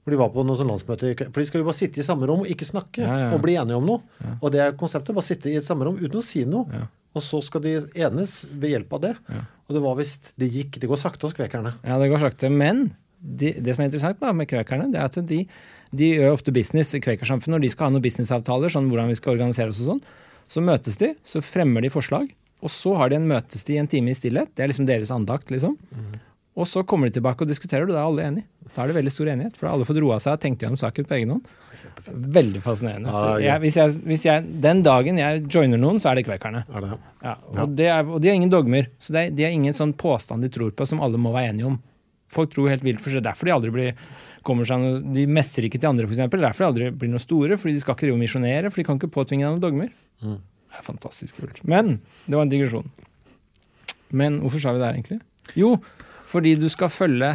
Hvor 0.02 0.16
de 0.16 0.18
var 0.24 0.32
på 0.34 0.42
noe 0.48 0.58
sånn 0.58 0.72
landsmøte. 0.72 1.12
For 1.28 1.44
de 1.44 1.46
skal 1.52 1.62
jo 1.62 1.68
bare 1.68 1.78
sitte 1.78 2.02
i 2.02 2.06
samme 2.08 2.26
rom 2.26 2.42
og 2.42 2.50
ikke 2.50 2.66
snakke. 2.66 3.04
Ja, 3.06 3.18
ja. 3.28 3.30
Og 3.36 3.44
bli 3.44 3.60
enige 3.62 3.78
om 3.78 3.86
noe. 3.86 4.02
Og 4.40 4.50
det 4.56 4.64
er 4.66 4.74
konseptet. 4.80 5.14
Bare 5.14 5.28
sitte 5.28 5.52
i 5.52 5.60
et 5.60 5.68
samme 5.68 5.86
rom 5.86 6.00
uten 6.02 6.18
å 6.18 6.26
si 6.26 6.42
noe. 6.50 6.88
Og 7.18 7.26
så 7.26 7.42
skal 7.46 7.64
de 7.64 7.76
enes 7.98 8.44
ved 8.52 8.76
hjelp 8.76 8.96
av 8.98 9.04
det. 9.08 9.14
Ja. 9.32 9.44
Og 9.70 9.76
det 9.76 9.82
var 9.84 9.98
visst 10.00 10.32
Det 10.40 10.50
gikk 10.50 10.80
Det 10.82 10.90
går 10.90 11.00
sakte 11.02 11.28
hos 11.28 11.36
kvekerne. 11.38 11.76
Ja, 11.86 11.98
det 12.02 12.10
går 12.12 12.22
sakte. 12.22 12.50
Men 12.54 12.92
de, 13.20 13.54
det 13.58 13.76
som 13.76 13.84
er 13.84 13.90
interessant 13.90 14.22
da, 14.22 14.32
med 14.36 14.48
kvekerne, 14.50 14.90
det 14.94 15.02
er 15.02 15.10
at 15.10 15.18
de, 15.28 15.42
de 15.92 16.10
gjør 16.16 16.38
ofte 16.38 16.54
business 16.56 16.94
i 16.96 17.02
kvekersamfunnet. 17.04 17.58
Når 17.58 17.66
de 17.66 17.72
skal 17.74 17.90
ha 17.90 17.96
noen 17.96 18.06
businessavtaler, 18.06 18.72
sånn 18.72 18.88
hvordan 18.92 19.12
vi 19.12 19.18
skal 19.20 19.36
organisere 19.36 19.74
oss 19.74 19.82
og 19.84 19.96
sånn, 19.96 20.04
så 20.50 20.64
møtes 20.66 20.98
de, 21.02 21.12
så 21.28 21.42
fremmer 21.46 21.84
de 21.86 21.92
forslag, 21.94 22.30
og 22.64 22.72
så 22.74 22.96
har 23.00 23.12
de 23.12 23.20
en 23.20 23.28
møtestid 23.30 23.78
en 23.80 23.90
time 23.92 24.12
i 24.12 24.18
stillhet. 24.18 24.52
Det 24.56 24.64
er 24.64 24.72
liksom 24.72 24.88
deres 24.88 25.12
andakt, 25.16 25.52
liksom. 25.54 25.76
Og 26.60 26.68
så 26.68 26.84
kommer 26.84 27.08
de 27.08 27.16
tilbake 27.16 27.46
og 27.46 27.50
diskuterer, 27.50 27.88
og 27.88 27.96
da 27.96 28.02
er 28.02 28.10
alle 28.10 28.26
enige. 28.28 28.48
Da 28.76 28.84
er 28.84 28.92
det 28.92 28.98
veldig 29.00 29.14
stor 29.14 29.30
enighet, 29.32 29.56
for 29.56 29.66
da 29.66 29.72
har 29.72 29.80
alle 29.80 29.88
fått 29.88 30.00
roa 30.04 30.18
seg 30.22 30.36
og 30.36 30.42
tenkt 30.44 30.64
gjennom 30.66 30.80
saken 30.80 31.08
på 31.08 31.16
egen 31.18 31.32
hånd. 31.34 31.52
Veldig 32.40 32.62
fascinerende. 32.66 33.14
Ja, 33.14 33.20
Så 33.20 33.30
ja. 33.30 33.46
jeg, 33.48 33.62
hvis 33.64 33.78
jeg, 33.80 34.00
hvis 34.12 34.26
jeg, 34.28 34.48
den 34.66 34.84
dagen 34.86 35.20
jeg 35.22 35.46
joiner 35.48 35.80
noen, 35.82 36.02
så 36.04 36.12
er 36.12 36.20
det 36.20 36.26
kvekerne. 36.28 36.66
Er 36.68 36.86
det? 36.86 36.98
Ja, 37.24 37.36
og, 37.56 37.76
Det 37.80 37.88
er, 37.90 38.04
og 38.04 38.20
de 38.22 38.32
har 38.32 38.40
ingen 38.40 38.52
dogmer. 38.52 38.90
Så 39.00 39.16
det 39.16 39.30
de 39.38 39.48
har 39.48 39.56
ingen 39.56 39.78
sånn 39.78 39.96
påstand 39.98 40.44
de 40.46 40.52
tror 40.54 40.76
på 40.76 40.88
som 40.90 41.02
alle 41.06 41.22
må 41.22 41.32
være 41.36 41.54
enige 41.54 41.72
om. 41.72 41.80
Folk 42.30 42.52
tror 42.54 42.70
helt 42.70 42.86
vilt, 42.86 43.02
for 43.02 43.16
er 43.16 43.26
derfor 43.26 43.50
de 43.50 43.56
aldri 43.56 43.74
blir 43.74 43.94
kommer 44.46 44.68
seg 44.68 44.82
noe, 44.82 45.00
De 45.16 45.26
messer 45.30 45.66
ikke 45.68 45.80
til 45.82 45.90
andre, 45.92 46.08
f.eks. 46.08 46.22
Er 46.24 46.44
derfor 46.44 46.64
de 46.64 46.70
aldri 46.70 46.92
blir 46.96 47.12
noe 47.12 47.24
store, 47.24 47.58
fordi 47.60 47.76
de 47.76 47.84
skal 47.84 47.96
ikke 47.96 48.08
drive 48.08 48.18
og 48.18 48.22
misjonere, 48.24 48.72
for 48.72 48.82
de 48.82 48.88
kan 48.88 49.00
ikke 49.00 49.12
påtvinge 49.16 49.46
deg 49.46 49.56
noen 49.56 49.64
dogmer. 49.64 49.90
Mm. 50.24 50.38
Det 50.70 50.80
er 50.80 50.86
fantastisk 50.86 51.42
kult. 51.42 51.60
Men 51.68 51.98
det 52.28 52.38
var 52.38 52.46
en 52.46 52.54
digresjon. 52.54 52.88
Men 54.16 54.40
hvorfor 54.44 54.64
sa 54.64 54.74
vi 54.74 54.82
det 54.82 54.88
her, 54.88 55.00
egentlig? 55.00 55.20
Jo, 55.60 55.74
fordi 56.30 56.56
du 56.62 56.68
skal 56.70 56.92
følge 56.94 57.34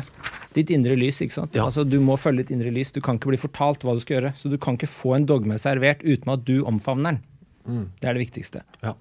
ditt 0.55 0.71
indre 0.71 0.95
lys. 0.95 1.19
ikke 1.25 1.35
sant? 1.35 1.57
Ja. 1.59 1.65
Altså, 1.67 1.83
Du 1.89 1.99
må 2.01 2.15
følge 2.21 2.45
ditt 2.45 2.53
indre 2.55 2.71
lys. 2.71 2.93
Du 2.95 3.01
kan 3.03 3.19
ikke 3.19 3.33
bli 3.33 3.41
fortalt 3.43 3.83
hva 3.83 3.95
du 3.97 4.03
skal 4.05 4.21
gjøre. 4.21 4.35
Så 4.39 4.51
du 4.53 4.57
kan 4.63 4.77
ikke 4.79 4.87
få 4.91 5.17
en 5.17 5.27
dogme 5.27 5.57
servert 5.59 6.05
uten 6.07 6.31
at 6.31 6.45
du 6.47 6.61
omfavner 6.65 7.17
den. 7.17 7.21
Mm. 7.67 7.87
Det 8.01 8.09
er 8.09 8.15
det 8.15 8.23
viktigste. 8.29 8.63
Ja. 8.85 8.93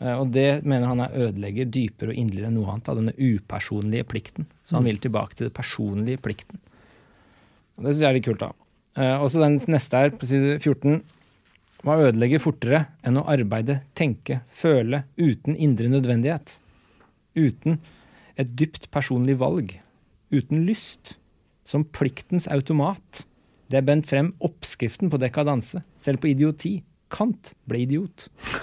Eh, 0.00 0.14
Og 0.20 0.30
det 0.34 0.62
mener 0.64 0.86
han 0.86 1.00
er 1.00 1.16
ødelegger 1.26 1.66
dypere 1.74 2.12
og 2.14 2.20
inderligere 2.22 2.52
enn 2.52 2.58
noe 2.60 2.70
annet 2.70 2.88
av 2.92 3.00
denne 3.00 3.14
upersonlige 3.18 4.06
plikten. 4.06 4.46
Så 4.64 4.76
han 4.78 4.84
vil 4.86 4.98
tilbake 5.02 5.34
til 5.34 5.48
den 5.48 5.56
personlige 5.58 6.22
plikten. 6.22 6.60
Og 7.78 7.84
det 7.84 7.94
syns 7.96 8.04
jeg 8.04 8.10
er 8.12 8.18
litt 8.20 8.28
kult, 8.28 8.44
da. 8.44 8.52
Og 9.16 9.26
Også 9.26 9.40
den 9.42 9.58
neste 9.72 9.96
her, 10.04 10.10
på 10.10 10.28
side 10.28 10.58
14. 10.60 11.02
Hva 11.82 11.96
ødelegger 11.98 12.38
fortere 12.38 12.84
enn 13.02 13.16
å 13.18 13.24
arbeide, 13.26 13.80
tenke, 13.98 14.42
føle 14.54 15.02
uten 15.18 15.56
indre 15.56 15.88
nødvendighet? 15.90 16.58
Uten 17.34 17.80
et 18.40 18.54
dypt 18.58 18.90
personlig 18.94 19.36
valg. 19.40 19.74
Uten 20.32 20.64
lyst. 20.68 21.16
Som 21.64 21.84
pliktens 21.84 22.48
automat. 22.50 23.24
Det 23.70 23.78
er 23.80 23.86
bent 23.86 24.08
frem 24.08 24.32
oppskriften 24.44 25.10
på 25.12 25.20
dekadanse. 25.22 25.82
Selv 26.00 26.20
på 26.22 26.32
idioti. 26.32 26.78
Kant 27.12 27.52
ble 27.68 27.82
idiot. 27.84 28.28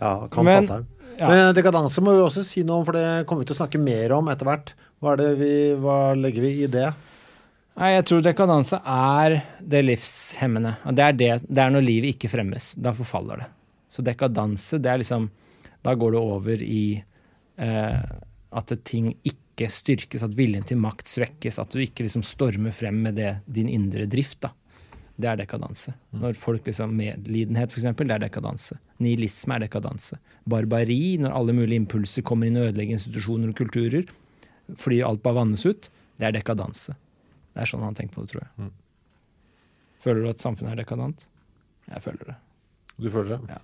Ja, 0.00 0.28
Kant 0.32 0.44
Men- 0.46 0.86
ja. 1.18 1.28
Men 1.28 1.54
dekadanse 1.54 2.00
må 2.00 2.14
vi 2.16 2.22
også 2.24 2.42
si 2.44 2.62
noe 2.64 2.80
om, 2.80 2.84
for 2.88 2.96
det 2.96 3.26
kommer 3.28 3.42
vi 3.44 3.50
til 3.50 3.54
å 3.54 3.60
snakke 3.60 3.78
mer 3.78 4.14
om 4.16 4.28
etter 4.32 4.48
hvert. 4.48 4.72
Hva, 4.98 5.12
er 5.12 5.16
det 5.20 5.30
vi, 5.38 5.50
hva 5.78 5.96
legger 6.16 6.42
vi 6.46 6.52
i 6.64 6.68
det? 6.72 6.86
Nei, 7.76 7.90
jeg 7.98 8.06
tror 8.08 8.24
dekadanse 8.24 8.80
er 8.80 9.36
det 9.60 9.82
livshemmende. 9.84 10.72
Det 10.96 11.04
er, 11.04 11.12
det, 11.20 11.28
det 11.48 11.62
er 11.66 11.70
når 11.74 11.84
livet 11.84 12.14
ikke 12.16 12.30
fremmes. 12.32 12.70
Da 12.80 12.94
forfaller 12.96 13.44
det. 13.44 13.48
Så 13.92 14.02
dekadanse, 14.04 14.80
det 14.80 14.88
er 14.88 15.02
liksom 15.02 15.28
Da 15.84 15.92
går 15.98 16.12
det 16.16 16.20
over 16.22 16.62
i 16.64 16.82
eh, 16.96 17.02
at 17.62 18.72
ting 18.88 19.12
ikke 19.22 19.68
styrkes, 19.70 20.24
at 20.26 20.34
viljen 20.36 20.64
til 20.66 20.80
makt 20.82 21.08
svekkes, 21.10 21.60
at 21.62 21.72
du 21.72 21.82
ikke 21.84 22.06
liksom 22.06 22.24
stormer 22.26 22.74
frem 22.74 22.98
med 23.04 23.18
det, 23.20 23.36
din 23.46 23.70
indre 23.70 24.08
drift. 24.10 24.40
da. 24.44 24.50
Det 25.22 25.28
er 25.28 25.38
dekadanse. 25.42 25.92
Når 26.16 26.38
folk 26.40 26.66
liksom 26.66 26.94
Medlidenhet, 26.96 27.70
f.eks., 27.70 27.84
det 28.00 28.14
er 28.14 28.22
dekadanse. 28.24 28.78
Nihilisme 29.02 29.58
er 29.58 29.66
dekadanse. 29.66 30.18
Barbari, 30.48 31.18
når 31.20 31.36
alle 31.36 31.54
mulige 31.56 31.78
impulser 31.82 32.24
kommer 32.26 32.48
inn 32.48 32.58
og 32.58 32.70
ødelegger 32.70 32.96
institusjoner 32.96 33.52
og 33.52 33.58
kulturer 33.60 34.08
fordi 34.78 35.02
alt 35.04 35.20
bare 35.24 35.36
vannes 35.40 35.64
ut, 35.66 35.88
det 36.20 36.28
er 36.28 36.34
dekadanse. 36.38 36.94
Det 37.52 37.60
er 37.64 37.68
sånn 37.68 37.82
han 37.84 37.96
tenker 37.98 38.14
på 38.16 38.24
det, 38.24 38.32
tror 38.32 38.44
jeg. 38.44 38.70
Føler 40.02 40.24
du 40.24 40.30
at 40.30 40.42
samfunnet 40.42 40.72
er 40.72 40.80
dekadant? 40.82 41.24
Jeg 41.90 42.02
føler 42.04 42.30
det. 42.30 42.36
Du 42.96 43.08
føler 43.12 43.34
det? 43.34 43.40
Ja. 43.52 43.58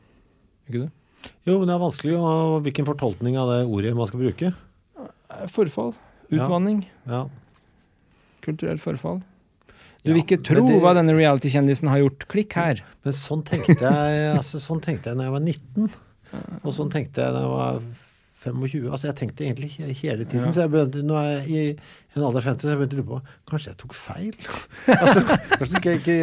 Ikke 0.68 0.82
du? 0.84 0.88
Jo, 1.47 1.59
men 1.59 1.66
det 1.69 1.75
er 1.75 1.83
vanskelig 1.83 2.16
å, 2.19 2.33
hvilken 2.64 2.87
fortolkning 2.87 3.39
av 3.41 3.49
det 3.51 3.61
ordet 3.66 3.95
man 3.97 4.07
skal 4.11 4.21
bruke. 4.21 4.53
Eh, 4.99 5.47
Forfall. 5.51 5.95
Utvanning. 6.31 6.83
Ja. 7.09 7.25
Kulturelt 8.45 8.81
forfall. 8.83 9.23
Du 10.05 10.11
Ja, 10.11 10.14
vil 10.14 10.23
ikke 10.23 10.43
tro 10.45 10.66
det- 10.66 10.81
hva 10.83 10.95
denne 10.95 11.14
reality-kjendisen 11.16 11.89
har 11.89 11.99
gjort. 11.99 12.27
Klikk 12.29 12.53
her. 12.53 12.83
Men 13.05 13.12
sånn 13.12 13.43
tenkte 13.45 13.81
jeg 13.81 14.37
altså, 14.37 14.61
sånn 14.61 14.81
tenkte 14.81 15.11
jeg 15.11 15.16
da 15.19 15.25
jeg 15.25 15.33
var 15.33 15.41
19. 15.41 15.91
Og 16.64 16.73
sånn 16.73 16.91
tenkte 16.93 17.25
jeg 17.25 17.33
da 17.33 17.41
jeg 17.41 17.51
var 17.51 17.81
25. 18.39 18.84
Altså, 18.93 19.09
jeg 19.09 19.16
tenkte 19.18 19.45
egentlig 19.47 19.70
hele 20.03 20.24
tiden, 20.24 20.45
Ja. 20.47 20.53
så 20.55 20.61
jeg 20.64 20.70
begynte, 20.70 21.03
nå 21.03 21.16
er 21.18 21.30
jeg 21.49 21.49
i 21.49 21.78
en 22.16 22.22
alder 22.28 22.45
50, 22.45 22.62
så 22.62 22.70
jeg 22.74 22.78
begynte 22.78 22.97
å 22.97 23.01
lure 23.01 23.09
på 23.11 23.51
Kanskje 23.51 23.72
jeg 23.72 23.78
tok 23.82 23.95
feil? 23.99 24.36
altså, 25.03 25.24
kanskje 25.57 25.80
ikke, 25.82 25.97
ikke 25.99 26.18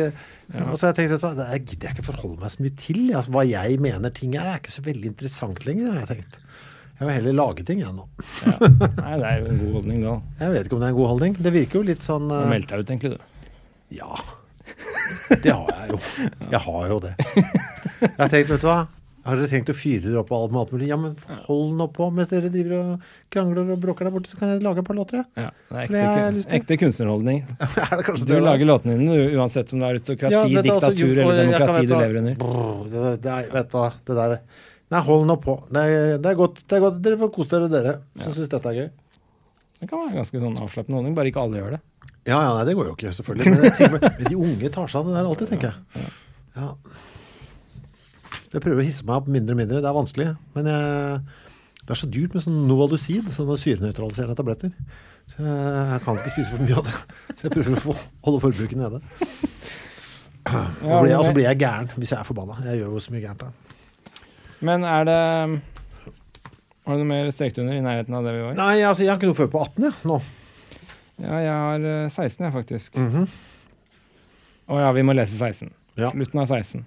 Og 0.71 0.77
så 0.79 0.87
jeg 0.91 0.95
tenkte 1.01 1.19
du 1.35 1.41
er- 1.43 1.59
gidder 1.59 1.89
jeg 1.89 1.95
ikke 1.97 2.07
forholde 2.13 2.39
meg 2.39 2.51
så 2.55 2.63
mye 2.63 2.75
til. 2.79 3.01
Altså, 3.17 3.31
hva 3.35 3.43
jeg 3.49 3.79
mener 3.83 4.09
ting 4.15 4.35
er, 4.39 4.47
er 4.53 4.59
ikke 4.61 4.71
så 4.77 4.85
veldig 4.85 5.11
interessant 5.11 5.65
lenger, 5.67 5.91
har 5.91 6.05
jeg 6.05 6.11
tenkt. 6.15 6.39
Jeg 6.95 7.07
vil 7.09 7.15
heller 7.17 7.33
lage 7.35 7.63
ting, 7.67 7.79
jeg 7.83 7.91
nå. 7.91 8.05
Ja. 8.45 8.55
Nei, 9.01 9.15
det 9.19 9.27
er 9.27 9.39
jo 9.41 9.47
en 9.51 9.57
god 9.65 9.73
holdning, 9.81 10.01
da. 10.05 10.13
Jeg 10.39 10.51
vet 10.53 10.67
ikke 10.69 10.77
om 10.77 10.79
det 10.79 10.87
er 10.87 10.93
en 10.93 10.99
god 11.01 11.09
holdning. 11.11 11.33
Det 11.43 11.51
virker 11.57 11.81
jo 11.81 11.87
litt 11.89 12.05
sånn 12.05 12.29
Du 12.31 12.35
eh, 12.37 12.45
meldte 12.53 12.71
deg 12.77 12.85
ut, 12.85 12.93
egentlig, 12.93 13.11
du. 13.11 13.19
Ja. 13.97 14.15
Det 15.43 15.51
har 15.51 15.67
jeg 15.75 15.89
jo. 15.91 15.99
Jeg 16.53 16.61
har 16.69 16.87
jo 16.93 16.99
det. 17.03 17.11
Jeg 18.05 18.15
har 18.19 18.29
tenkt, 18.31 18.49
vet 18.51 18.63
du 18.63 18.67
hva. 18.69 18.77
Har 19.25 19.39
dere 19.39 19.49
tenkt 19.49 19.71
å 19.71 19.75
fyre 19.77 20.03
dere 20.05 20.19
opp 20.21 20.29
og 20.35 20.43
alt 20.43 20.51
med 20.53 20.59
alt 20.61 20.73
mulig? 20.75 20.87
Ja, 20.91 20.97
men 21.01 21.15
hold 21.47 21.71
nå 21.79 21.87
på 21.95 22.07
mens 22.13 22.29
dere 22.29 22.51
driver 22.53 22.75
og 22.77 23.07
krangler 23.33 23.71
og 23.73 23.79
bråker 23.81 24.05
der 24.05 24.13
borte, 24.13 24.29
så 24.29 24.37
kan 24.37 24.51
jeg 24.53 24.61
lage 24.61 24.83
et 24.83 24.87
par 24.87 24.97
låter, 24.99 25.23
jeg. 25.23 25.25
Ja, 25.41 25.47
det 25.71 25.79
er 25.81 25.87
For 25.87 25.95
det 25.95 26.03
ekte, 26.43 26.57
ekte 26.59 26.77
kunstnerholdning. 26.83 27.39
er 27.65 28.03
det 28.03 28.15
Du 28.21 28.33
det? 28.35 28.41
lager 28.45 28.69
låtene 28.69 28.99
dine 29.01 29.15
uansett 29.39 29.73
om 29.73 29.81
det 29.81 29.87
er 29.89 29.97
aristokrati, 29.97 30.35
Ja, 30.37 30.61
diktatur 30.67 31.01
jo, 31.09 31.25
eller 31.25 31.41
demokrati 31.41 31.89
du 31.89 31.95
lever 31.95 32.19
under. 32.21 32.37
Brr, 32.43 32.85
Det, 32.93 33.15
det 33.25 33.33
er, 33.39 33.49
vet 33.57 33.71
du 33.73 33.79
hva, 33.81 33.89
det 34.11 34.19
der 34.21 34.37
Nei, 34.93 35.01
hold 35.07 35.25
nå 35.25 35.35
på. 35.41 35.55
Det 35.73 35.81
er, 35.81 36.17
det 36.21 36.29
er 36.29 36.37
godt. 36.37 36.59
Det 36.69 36.77
er 36.77 36.83
godt. 36.83 37.01
Dere 37.01 37.17
får 37.17 37.31
kose 37.33 37.49
dere, 37.55 37.69
dere 37.73 37.93
som 38.21 38.35
syns 38.37 38.51
dette 38.51 38.69
er 38.69 38.75
gøy. 38.83 38.89
Det 39.81 39.89
kan 39.89 40.03
være 40.05 40.19
ganske 40.19 40.41
sånn 40.45 40.59
avslappende 40.61 40.99
holdning, 40.99 41.15
bare 41.17 41.31
ikke 41.33 41.41
alle 41.41 41.57
gjør 41.57 41.73
det. 41.75 41.79
Ja, 42.29 42.37
ja, 42.37 42.51
nei, 42.59 42.61
det 42.69 42.75
går 42.77 42.91
jo 42.91 42.93
ikke, 42.93 43.11
selvfølgelig. 43.17 43.55
Men, 43.89 43.97
men 44.05 44.29
de 44.29 44.37
unge 44.37 44.69
tar 44.77 44.87
seg 44.93 45.01
av 45.01 45.09
det 45.09 45.15
der 45.17 45.27
alltid, 45.31 45.49
tenker 45.55 45.73
jeg. 45.73 46.05
Ja. 46.55 46.69
Jeg 48.55 48.63
prøver 48.63 48.81
å 48.83 48.85
hisse 48.87 49.03
meg 49.07 49.17
opp 49.19 49.27
mindre 49.31 49.55
og 49.55 49.59
mindre. 49.59 49.81
Det 49.83 49.89
er 49.89 49.97
vanskelig. 49.97 50.27
Men 50.55 50.69
jeg, 50.71 51.19
det 51.83 51.91
er 51.95 51.99
så 51.99 52.07
dyrt 52.09 52.35
med 52.37 52.45
sånn 52.45 52.61
Novalucid, 52.69 53.27
sånne 53.35 53.57
syrenøytraliserende 53.59 54.37
tabletter. 54.39 54.71
Så 55.27 55.41
jeg, 55.43 55.73
jeg 55.91 56.01
kan 56.05 56.19
ikke 56.21 56.31
spise 56.35 56.53
for 56.53 56.63
mye 56.63 56.77
av 56.79 56.87
det. 56.87 56.95
Så 57.35 57.47
jeg 57.49 57.53
prøver 57.57 57.75
å 57.75 57.83
få, 57.83 57.95
holde 58.29 58.41
forbruket 58.45 58.79
nede. 58.79 59.01
Og 60.45 61.25
så 61.25 61.33
blir, 61.33 61.43
jeg- 61.49 61.57
gæren 61.59 61.89
hvis 61.97 62.11
jeg 62.13 62.19
er 62.19 62.23
forbanna. 62.27 62.57
Jeg 62.63 62.79
gjør 62.79 62.91
jo 62.95 62.99
så 63.03 63.11
mye 63.15 63.21
gærent 63.25 63.39
da. 63.43 63.51
Men 64.61 64.83
er 64.87 65.03
det 65.09 65.61
Har 66.85 66.93
du 66.93 67.01
noe 67.01 67.09
mer 67.09 67.31
strekt 67.33 67.57
under 67.57 67.73
i 67.73 67.81
nærheten 67.81 68.13
av 68.13 68.23
det 68.23 68.33
vi 68.35 68.41
var? 68.45 68.53
Nei, 68.59 68.81
altså, 68.85 69.01
jeg 69.01 69.09
har 69.09 69.17
ikke 69.17 69.31
noe 69.31 69.39
før 69.39 69.47
på 69.49 69.61
18, 69.65 69.83
jeg, 69.87 69.93
nå. 70.05 70.17
Ja, 71.17 71.37
jeg 71.41 71.49
har 71.49 71.85
eh, 71.89 72.09
16, 72.13 72.43
jeg, 72.45 72.53
faktisk. 72.53 72.95
Mhm. 73.01 73.25
Å 74.69 74.79
ja, 74.83 74.91
vi 74.93 75.01
må 75.01 75.15
lese 75.17 75.33
16. 75.37 75.71
Ja. 75.97 76.11
Slutten 76.13 76.39
av 76.43 76.45
16. 76.51 76.85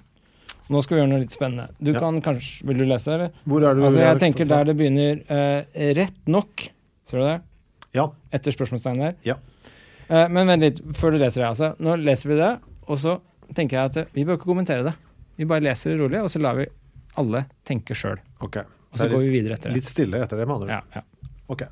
Nå 0.69 0.83
skal 0.85 0.97
vi 0.97 1.01
gjøre 1.01 1.11
noe 1.13 1.23
litt 1.23 1.33
spennende. 1.33 1.69
Du 1.81 1.93
Ja. 1.93 2.01
kan 2.01 2.21
kanskje 2.21 2.67
Vil 2.69 2.79
du 2.79 2.85
lese, 2.85 3.13
eller? 3.15 3.31
Hvor 3.47 3.65
er 3.65 3.75
du? 3.75 3.85
Altså, 3.85 4.01
jeg 4.01 4.19
tenker 4.21 4.49
der 4.49 4.65
det 4.65 4.77
begynner 4.77 5.23
uh, 5.31 5.65
rett 5.97 6.27
nok. 6.29 6.69
Ser 7.09 7.19
du 7.19 7.25
det? 7.25 7.41
Ja. 7.95 8.11
Etter 8.33 8.53
spørsmålstegn 8.53 8.99
der. 9.01 9.15
Ja. 9.25 9.39
Uh, 10.11 10.29
men 10.29 10.47
vent 10.47 10.63
litt, 10.63 10.83
før 10.93 11.13
du 11.13 11.19
leser 11.19 11.43
det. 11.43 11.49
Altså, 11.49 11.75
nå 11.81 11.97
leser 12.03 12.29
vi 12.29 12.37
det, 12.37 12.59
og 12.87 12.99
så 12.99 13.21
tenker 13.55 13.79
jeg 13.79 13.93
at 13.93 14.15
vi 14.15 14.25
bør 14.25 14.37
ikke 14.37 14.51
kommentere 14.53 14.85
det. 14.85 14.95
Vi 15.39 15.47
bare 15.49 15.65
leser 15.65 15.95
det 15.95 16.01
rolig, 16.03 16.21
og 16.21 16.29
så 16.29 16.41
lar 16.43 16.59
vi 16.59 16.67
alle 17.17 17.47
tenke 17.65 17.97
sjøl. 17.97 18.19
Ok. 18.41 18.59
Og 18.59 18.99
så 18.99 19.05
Det 19.05 19.13
går 19.13 19.25
vi 19.25 19.29
videre 19.41 19.55
etter 19.55 19.71
det. 19.71 19.81
Litt 19.81 19.89
stille 19.89 20.21
etter 20.21 20.37
det, 20.37 20.47
med 20.47 20.55
andre 20.55 20.69
ord. 20.69 20.93
Ja, 20.93 21.01
ja. 21.01 21.31
Ok. 21.49 21.63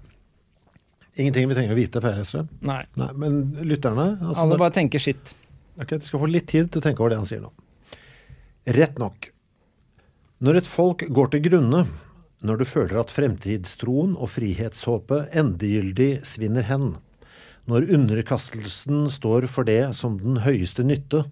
Ingenting 1.17 1.49
vi 1.49 1.57
trenger 1.57 1.73
å 1.73 1.79
vite 1.79 2.01
Per 2.05 2.17
det? 2.21 2.43
Nei. 2.61 2.83
Nei, 3.01 3.13
men 3.17 3.39
lytterne 3.65 4.19
altså, 4.21 4.43
Alle 4.43 4.59
bare 4.61 4.75
tenker 4.77 5.01
sitt. 5.01 5.33
Ok, 5.81 5.97
Du 5.97 6.05
skal 6.05 6.21
få 6.21 6.29
litt 6.29 6.49
tid 6.49 6.69
til 6.73 6.81
å 6.81 6.85
tenke 6.85 7.01
over 7.01 7.15
det 7.15 7.21
han 7.23 7.29
sier 7.29 7.41
nå. 7.45 7.53
Rett 8.67 8.97
nok. 8.99 9.29
Når 10.43 10.57
et 10.59 10.67
folk 10.67 11.05
går 11.15 11.29
til 11.31 11.45
grunne, 11.45 11.85
når 12.43 12.57
du 12.59 12.65
føler 12.67 12.99
at 12.99 13.13
fremtidstroen 13.15 14.17
og 14.19 14.33
frihetshåpet 14.33 15.31
endegyldig 15.39 16.27
svinner 16.27 16.67
hen, 16.67 16.97
når 17.71 17.87
underkastelsen 17.95 19.07
står 19.11 19.47
for 19.51 19.65
det 19.71 19.95
som 19.95 20.19
den 20.19 20.37
høyeste 20.43 20.83
nytte, 20.83 21.23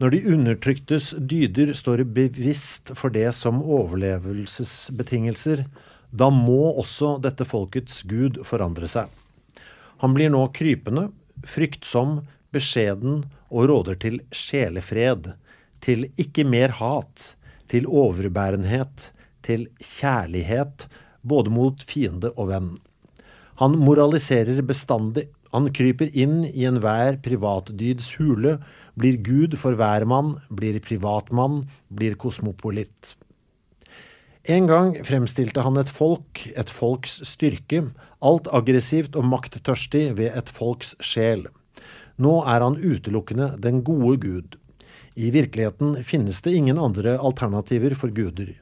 når 0.00 0.16
de 0.16 0.22
undertryktes 0.32 1.12
dyder 1.20 1.74
står 1.76 2.08
bevisst 2.16 2.88
for 2.96 3.12
det 3.12 3.28
som 3.36 3.60
overlevelsesbetingelser, 3.60 5.68
da 6.08 6.32
må 6.32 6.72
også 6.72 7.20
dette 7.20 7.44
folkets 7.44 8.00
gud 8.08 8.40
forandre 8.48 8.88
seg. 8.88 9.12
Han 10.00 10.16
blir 10.16 10.32
nå 10.32 10.48
krypende, 10.56 11.10
fryktsom, 11.44 12.24
beskjeden 12.52 13.24
og 13.52 13.68
råder 13.68 13.96
til 14.00 14.20
sjelefred, 14.32 15.34
til 15.82 16.06
ikke 16.20 16.44
mer 16.46 16.74
hat, 16.78 17.34
til 17.68 17.88
overbærenhet, 17.88 19.10
til 19.42 19.66
kjærlighet, 19.82 20.86
både 21.22 21.50
mot 21.50 21.82
fiende 21.86 22.32
og 22.36 22.50
venn. 22.52 22.72
Han 23.60 23.78
moraliserer 23.78 24.62
bestandig, 24.66 25.28
han 25.52 25.68
kryper 25.76 26.08
inn 26.16 26.40
i 26.48 26.64
enhver 26.68 27.18
privatdyds 27.24 28.14
hule, 28.16 28.56
blir 28.96 29.18
gud 29.24 29.56
for 29.60 29.76
hvermann, 29.76 30.38
blir 30.48 30.78
privatmann, 30.84 31.66
blir 31.92 32.16
kosmopolitt. 32.20 33.14
En 34.50 34.66
gang 34.66 34.96
fremstilte 35.06 35.62
han 35.62 35.76
et 35.78 35.90
folk, 35.92 36.40
et 36.58 36.70
folks 36.72 37.20
styrke, 37.28 37.84
alt 38.24 38.48
aggressivt 38.50 39.14
og 39.14 39.28
makttørstig 39.30 40.08
ved 40.18 40.34
et 40.34 40.48
folks 40.50 40.96
sjel. 40.98 41.44
Nå 42.18 42.40
er 42.50 42.64
han 42.64 42.80
utelukkende 42.80 43.52
den 43.62 43.84
gode 43.86 44.16
Gud. 44.24 44.56
I 45.14 45.30
virkeligheten 45.30 46.04
finnes 46.04 46.40
det 46.42 46.54
ingen 46.56 46.78
andre 46.78 47.18
alternativer 47.18 47.94
for 47.94 48.12
guder. 48.14 48.54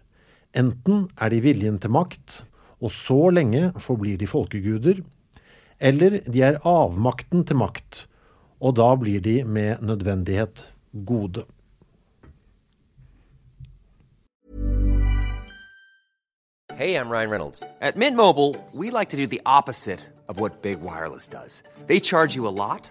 Enten 0.57 1.07
er 1.20 1.30
de 1.30 1.40
viljen 1.44 1.78
til 1.78 1.92
makt, 1.94 2.42
og 2.82 2.90
så 2.90 3.30
lenge 3.30 3.70
forblir 3.78 4.18
de 4.18 4.26
folkeguder, 4.26 5.03
eller 5.78 6.18
de 6.26 6.42
er 6.42 6.59
avmakten 6.66 7.44
til 7.46 7.61
makt, 7.61 8.07
og 8.61 8.76
da 8.80 8.90
blir 8.98 9.22
de 9.22 9.44
med 9.44 9.80
nødvendighet 9.80 10.66
gode. 11.07 11.46
Hey, 16.80 16.94
I'm 16.96 17.11
Ryan 17.11 17.30
Reynolds. 17.30 17.62
At 17.80 17.96
Mint 17.96 18.16
Mobile, 18.16 18.57
we 18.72 18.90
like 18.90 19.11
to 19.11 19.16
do 19.16 19.26
the 19.26 19.42
opposite 19.44 20.01
of 20.28 20.40
what 20.40 20.62
Big 20.62 20.80
Wireless 20.80 21.28
does. 21.28 21.62
They 21.86 22.01
charge 22.01 22.34
you 22.34 22.48
a 22.48 22.57
lot, 22.57 22.90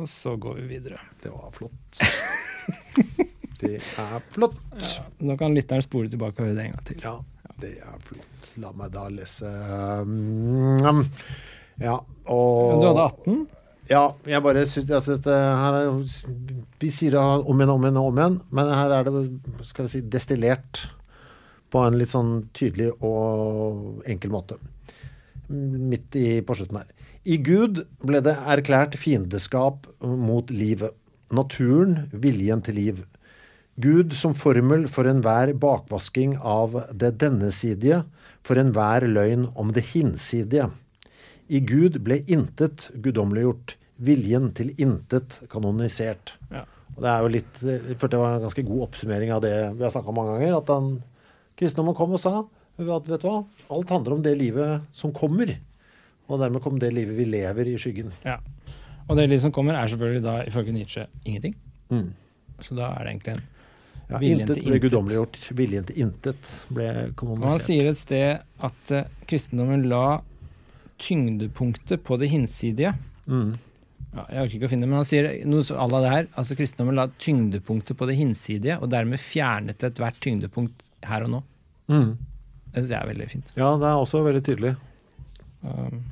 Og 0.00 0.08
så 0.08 0.32
går 0.40 0.62
vi 0.62 0.66
videre. 0.76 1.00
Det 1.22 1.32
var 1.32 1.52
flott. 1.52 2.00
Det 3.60 3.76
er 3.76 4.22
flott. 4.32 4.56
Nå 5.20 5.34
kan 5.36 5.52
lytteren 5.52 5.84
spole 5.84 6.08
tilbake 6.08 6.40
og 6.40 6.48
høre 6.48 6.56
det 6.56 6.62
en 6.64 6.70
gang 6.72 6.84
til. 6.88 7.02
Ja, 7.04 7.50
det 7.60 7.74
er 7.84 7.98
flott. 8.06 8.52
La 8.62 8.70
meg 8.72 8.92
da 8.94 9.02
lese 9.12 9.50
um, 10.00 11.02
Ja, 11.80 11.98
og 12.32 12.80
Du 12.80 12.86
hadde 12.88 13.04
18? 13.04 13.42
Ja, 13.90 14.04
jeg 14.32 14.42
bare 14.46 14.62
syns 14.70 14.88
altså, 14.88 15.18
dette 15.18 15.34
her 15.34 15.76
er, 15.76 16.00
Vi 16.80 16.90
sier 16.94 17.16
det 17.16 17.20
om 17.20 17.60
igjen 17.60 17.72
og 17.74 17.76
om 17.76 17.84
igjen 17.84 18.00
og 18.00 18.08
om 18.08 18.22
igjen, 18.22 18.40
men 18.54 18.72
her 18.72 18.94
er 18.96 19.10
det 19.10 19.24
skal 19.68 19.86
vi 19.86 19.92
si, 19.92 20.02
destillert 20.08 20.84
på 21.70 21.84
en 21.84 21.98
litt 22.00 22.14
sånn 22.14 22.32
tydelig 22.56 22.94
og 23.06 24.00
enkel 24.08 24.32
måte. 24.32 24.56
Midt 25.50 26.16
i, 26.18 26.26
på 26.46 26.56
slutten 26.56 26.80
her. 26.80 26.88
I 27.28 27.36
Gud 27.44 27.82
ble 28.00 28.22
det 28.24 28.32
erklært 28.48 28.94
fiendeskap 28.96 29.84
mot 30.00 30.48
livet. 30.48 30.94
Naturen, 31.30 32.08
viljen 32.16 32.62
til 32.64 32.78
liv. 32.78 33.02
Gud 33.80 34.16
som 34.16 34.32
formel 34.36 34.86
for 34.90 35.08
enhver 35.08 35.52
bakvasking 35.60 36.38
av 36.40 36.78
det 36.96 37.12
dennesidige, 37.20 38.02
for 38.40 38.56
enhver 38.60 39.04
løgn 39.04 39.50
om 39.52 39.74
det 39.76 39.84
hinsidige. 39.92 40.70
I 41.52 41.60
Gud 41.60 42.00
ble 42.06 42.22
intet 42.24 42.88
guddommeliggjort, 43.04 43.76
viljen 44.00 44.50
til 44.56 44.72
intet 44.80 45.42
kanonisert. 45.52 46.38
Ja. 46.48 46.64
Og 46.96 47.04
det 47.04 47.10
er 47.12 47.22
jo 47.22 47.32
litt, 47.36 47.62
jeg 47.62 47.96
følte 48.00 48.14
det 48.16 48.22
var 48.24 48.36
en 48.36 48.44
ganske 48.48 48.64
god 48.66 48.84
oppsummering 48.88 49.32
av 49.34 49.44
det 49.44 49.54
vi 49.76 49.84
har 49.84 49.92
snakka 49.92 50.12
om 50.12 50.22
mange 50.22 50.38
ganger. 50.38 50.56
At 50.56 50.72
den 50.72 50.92
kristendommen 51.60 51.96
kom 51.98 52.16
og 52.16 52.22
sa 52.22 52.38
at 52.80 53.08
vet 53.12 53.20
du 53.20 53.28
hva, 53.28 53.42
alt 53.76 53.90
handler 53.92 54.16
om 54.16 54.22
det 54.24 54.38
livet 54.40 54.86
som 54.96 55.12
kommer. 55.12 55.52
Og 56.30 56.40
dermed 56.40 56.62
kom 56.62 56.78
det 56.80 56.92
livet 56.94 57.16
vi 57.18 57.26
lever 57.26 57.68
i 57.72 57.76
skyggen. 57.80 58.12
Ja. 58.24 58.38
Og 59.08 59.18
det 59.18 59.26
livet 59.26 59.42
som 59.42 59.54
kommer, 59.54 59.74
er 59.74 59.90
selvfølgelig 59.90 60.22
da 60.24 60.36
ifølge 60.46 60.74
Nietzsche 60.74 61.06
ingenting. 61.24 61.56
Mm. 61.90 62.12
Så 62.62 62.76
da 62.78 62.92
er 62.94 63.06
det 63.06 63.16
egentlig 63.16 63.38
en 63.38 63.48
Ja, 64.10 64.18
Viljen 64.18 64.40
intet 64.42 64.64
ble 64.66 64.78
guddommeliggjort, 64.82 65.36
viljen 65.54 65.84
til 65.86 66.00
intet 66.02 66.48
ble 66.74 66.86
Og 67.22 67.44
han 67.44 67.60
sier 67.62 67.86
et 67.86 67.98
sted 67.98 68.40
at 68.42 68.90
uh, 68.90 69.04
kristendommen 69.30 69.84
la 69.86 70.20
tyngdepunktet 71.00 72.02
på 72.02 72.18
det 72.18 72.32
hinsidige. 72.32 72.90
Ja, 74.10 74.24
jeg 74.26 74.42
orker 74.42 74.56
ikke 74.56 74.66
å 74.66 74.72
finne 74.72 74.88
det, 74.88 74.90
men 74.90 74.98
han 74.98 75.06
sier 75.06 75.28
noe 75.46 75.62
à 75.62 75.86
la 75.92 76.00
det 76.02 76.10
her. 76.10 76.26
Altså 76.42 76.56
kristendommen 76.58 76.98
la 76.98 77.06
tyngdepunktet 77.22 77.98
på 78.00 78.10
det 78.10 78.18
hinsidige, 78.18 78.80
og 78.82 78.90
dermed 78.90 79.22
fjernet 79.22 79.86
ethvert 79.86 80.18
tyngdepunkt 80.24 80.90
her 81.06 81.28
og 81.28 81.34
nå. 81.36 81.42
Mm. 81.94 82.10
Det 82.70 82.82
syns 82.82 82.90
jeg 82.90 82.98
er 82.98 83.10
veldig 83.12 83.28
fint. 83.30 83.52
Ja, 83.54 83.70
det 83.78 83.86
er 83.92 84.02
også 84.02 84.24
veldig 84.26 84.42
tydelig. 84.46 84.74
Um, 85.62 86.02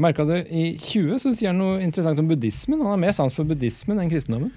Merka 0.00 0.24
du 0.24 0.34
i 0.38 0.72
20 0.80 1.18
så 1.20 1.32
sier 1.36 1.52
han 1.52 1.60
noe 1.60 1.80
interessant 1.84 2.20
om 2.22 2.28
buddhismen. 2.30 2.80
Han 2.80 2.94
har 2.94 3.00
mer 3.02 3.16
sans 3.16 3.34
for 3.36 3.48
buddhismen 3.48 4.00
enn 4.00 4.12
kristendommen. 4.12 4.52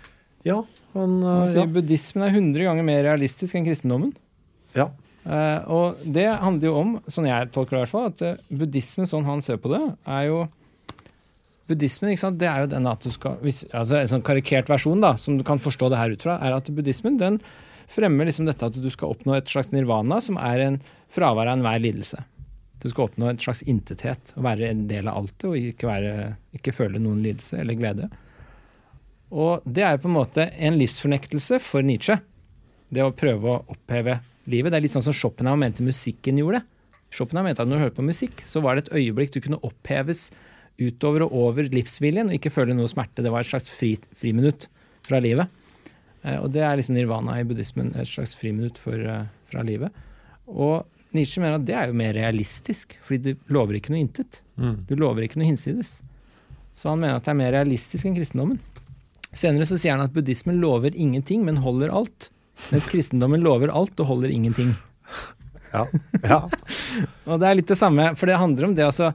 Ja, 0.48 0.62
han, 0.94 1.18
Han 1.26 1.50
sier 1.50 1.66
ja. 1.66 1.72
buddhismen 1.76 2.24
er 2.24 2.36
100 2.38 2.68
ganger 2.70 2.86
mer 2.88 3.02
realistisk 3.10 3.58
enn 3.58 3.68
kristendommen. 3.68 4.14
ja. 4.78 4.92
Uh, 5.26 5.62
og 5.74 6.02
det 6.06 6.28
handler 6.38 6.70
jo 6.70 6.74
om, 6.78 6.90
sånn 7.10 7.26
jeg 7.26 7.48
tolker 7.50 7.74
det 7.74 7.80
i 7.80 7.82
hvert 7.82 7.92
fall, 7.96 8.12
at 8.12 8.20
eh, 8.22 8.42
buddhismen, 8.60 9.08
sånn 9.10 9.26
han 9.26 9.40
ser 9.42 9.58
på 9.58 9.72
det, 9.72 9.82
er 10.06 10.28
jo 10.30 10.44
Buddhismen 11.66 12.12
ikke 12.12 12.22
sant, 12.22 12.38
det 12.38 12.46
er 12.46 12.62
jo 12.62 12.68
den 12.76 12.86
at 12.86 13.02
du 13.02 13.10
skal 13.10 13.40
hvis, 13.42 13.64
altså 13.74 13.98
En 13.98 14.12
sånn 14.12 14.26
karikert 14.26 14.70
versjon 14.70 15.02
da, 15.02 15.16
som 15.18 15.40
du 15.40 15.42
kan 15.48 15.58
forstå 15.58 15.90
det 15.90 15.98
her 15.98 16.14
ut 16.14 16.26
fra, 16.28 16.36
er 16.46 16.54
at 16.54 16.70
buddhismen 16.70 17.18
den 17.18 17.40
fremmer 17.90 18.30
liksom 18.30 18.46
dette 18.46 18.70
at 18.70 18.78
du 18.78 18.86
skal 18.94 19.16
oppnå 19.16 19.34
et 19.38 19.50
slags 19.50 19.72
nirvana, 19.74 20.20
som 20.22 20.38
er 20.38 20.62
en 20.62 20.78
fravær 21.14 21.50
av 21.50 21.58
enhver 21.58 21.82
lidelse. 21.82 22.22
Du 22.86 22.92
skal 22.92 23.08
oppnå 23.08 23.32
et 23.32 23.42
slags 23.42 23.64
intethet, 23.66 24.30
være 24.38 24.70
en 24.70 24.84
del 24.86 25.08
av 25.10 25.24
alltet 25.24 25.48
og 25.50 25.58
ikke, 25.58 25.88
være, 25.90 26.36
ikke 26.54 26.74
føle 26.76 27.02
noen 27.02 27.24
lidelse 27.26 27.58
eller 27.64 27.80
glede. 27.80 28.10
Og 29.34 29.66
det 29.66 29.82
er 29.82 29.96
jo 29.96 30.04
på 30.04 30.12
en 30.12 30.18
måte 30.20 30.46
en 30.54 30.78
livsfornektelse 30.78 31.58
for 31.66 31.82
Nietzsche. 31.82 32.20
Det 32.94 33.02
å 33.02 33.16
prøve 33.18 33.50
å 33.50 33.64
oppheve 33.74 34.20
livet. 34.46 34.70
Det 34.70 34.78
er 34.78 34.86
litt 34.86 34.94
sånn 34.94 35.08
som 35.08 35.18
Schopenhauer 35.18 35.58
mente 35.64 35.86
musikken 35.86 36.38
gjorde. 36.38 36.62
Schopenhauer 37.10 37.50
mente 37.50 37.66
at 37.66 37.72
når 37.72 37.82
du 37.82 37.86
hørte 37.88 37.98
på 37.98 38.06
musikk, 38.06 38.46
så 38.46 38.62
var 38.62 38.78
det 38.78 38.86
et 38.86 38.96
øyeblikk 39.02 39.34
du 39.34 39.42
kunne 39.42 39.62
oppheves 39.66 40.28
utover 40.78 41.26
og 41.26 41.34
over 41.42 41.74
livsviljen 41.74 42.30
og 42.30 42.38
ikke 42.38 42.54
føle 42.54 42.78
noe 42.78 42.92
smerte. 42.92 43.26
Det 43.26 43.34
var 43.34 43.42
et 43.42 43.50
slags 43.50 43.72
fri, 43.72 43.96
friminutt 44.14 44.70
fra 45.08 45.22
livet. 45.24 45.50
Eh, 46.22 46.38
Og 46.38 46.52
det 46.54 46.62
er 46.62 46.78
liksom 46.78 46.98
nirvana 47.00 47.40
i 47.40 47.48
buddhismen, 47.48 47.96
et 47.98 48.10
slags 48.14 48.36
friminutt 48.38 48.78
for, 48.78 48.94
eh, 48.94 49.26
fra 49.50 49.66
livet. 49.66 49.90
Og 50.46 50.86
Nietzsche 51.16 51.42
mener 51.42 51.60
at 51.60 51.66
det 51.68 51.76
er 51.78 51.92
jo 51.92 51.98
mer 51.98 52.14
realistisk, 52.18 52.98
fordi 53.06 53.34
du 53.34 53.54
lover 53.56 53.80
ikke 53.80 53.94
noe 53.94 54.04
intet. 54.04 54.42
Mm. 54.60 54.78
Du 54.90 54.96
lover 55.00 55.26
ikke 55.26 55.40
noe 55.42 55.50
hinsides. 55.50 55.98
Så 56.76 56.92
han 56.92 57.02
mener 57.02 57.20
at 57.20 57.28
det 57.28 57.34
er 57.34 57.40
mer 57.40 57.54
realistisk 57.56 58.08
enn 58.08 58.18
kristendommen. 58.18 58.60
Senere 59.36 59.68
så 59.68 59.80
sier 59.80 59.96
han 59.96 60.04
at 60.06 60.14
buddhismen 60.16 60.60
lover 60.62 60.96
ingenting, 60.96 61.44
men 61.48 61.60
holder 61.64 61.92
alt. 61.92 62.30
Mens 62.72 62.88
kristendommen 62.92 63.44
lover 63.44 63.72
alt 63.76 64.00
og 64.00 64.12
holder 64.12 64.32
ingenting. 64.32 64.76
Ja. 65.74 65.84
ja. 66.24 66.40
Og 67.28 67.42
det 67.42 67.50
er 67.50 67.58
litt 67.60 67.72
det 67.72 67.80
samme, 67.80 68.14
for 68.16 68.32
det 68.32 68.40
handler 68.40 68.70
om 68.70 68.76
det 68.78 68.88
å 68.88 69.12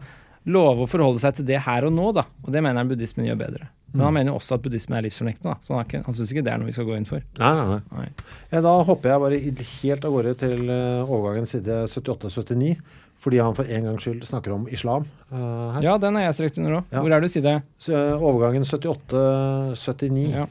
love 0.46 0.86
å 0.86 0.88
forholde 0.88 1.20
seg 1.20 1.34
til 1.36 1.44
det 1.46 1.60
her 1.66 1.84
og 1.84 1.92
nå, 1.92 2.12
da. 2.16 2.24
Og 2.44 2.52
det 2.52 2.62
mener 2.62 2.80
han 2.80 2.88
buddhismen 2.88 3.26
gjør 3.28 3.38
bedre. 3.38 3.68
Men 3.92 4.04
han 4.06 4.14
mener 4.14 4.30
jo 4.30 4.38
også 4.38 4.54
at 4.54 4.62
buddhismen 4.62 4.96
er 4.98 5.02
livsfornektende, 5.08 5.50
da. 5.50 5.58
Så 5.66 5.74
han, 5.74 5.80
har 5.80 5.84
ikke- 5.88 6.04
han 6.06 6.14
syns 6.14 6.30
ikke 6.32 6.44
det 6.46 6.52
er 6.52 6.58
noe 6.58 6.66
vi 6.66 6.72
skal 6.72 6.86
gå 6.86 6.96
inn 6.96 7.04
for. 7.04 7.20
Nei, 7.38 7.52
nei, 7.58 7.66
nei. 7.66 7.80
Nei. 7.98 8.08
Ja, 8.52 8.60
da 8.60 8.82
hopper 8.84 9.10
jeg 9.10 9.20
bare 9.20 9.40
helt 9.82 10.04
av 10.04 10.12
gårde 10.14 10.34
til 10.38 10.70
eh, 10.70 11.04
overgangen 11.10 11.46
side 11.50 11.80
78-79, 11.90 12.76
fordi 13.20 13.38
han 13.42 13.54
for 13.54 13.64
en 13.64 13.84
gangs 13.84 14.02
skyld 14.06 14.22
snakker 14.24 14.54
om 14.54 14.66
islam 14.70 15.04
Uh, 15.30 15.70
her. 15.76 15.82
Ja, 15.82 15.98
den 15.98 16.16
er 16.16 16.24
jeg 16.32 16.34
strekt 16.34 16.58
under 16.58 16.80
òg. 16.80 16.84
Ja. 16.90 17.00
Hvor 17.02 17.12
er 17.14 17.20
du 17.20 17.28
side? 17.28 17.62
Så, 17.78 17.92
eh, 17.94 18.18
overgangen 18.18 18.64
78-79. 18.66 20.30
Ja. 20.34 20.46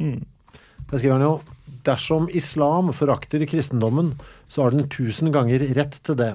Mm. 0.00 0.24
Der 0.90 0.98
skriver 0.98 1.18
han 1.18 1.24
jo 1.26 1.40
Dersom 1.84 2.28
islam 2.36 2.90
forakter 2.92 3.44
kristendommen, 3.48 4.14
så 4.48 4.62
har 4.64 4.70
den 4.74 4.88
tusen 4.92 5.30
ganger 5.32 5.62
rett 5.76 5.98
til 6.04 6.16
det. 6.18 6.30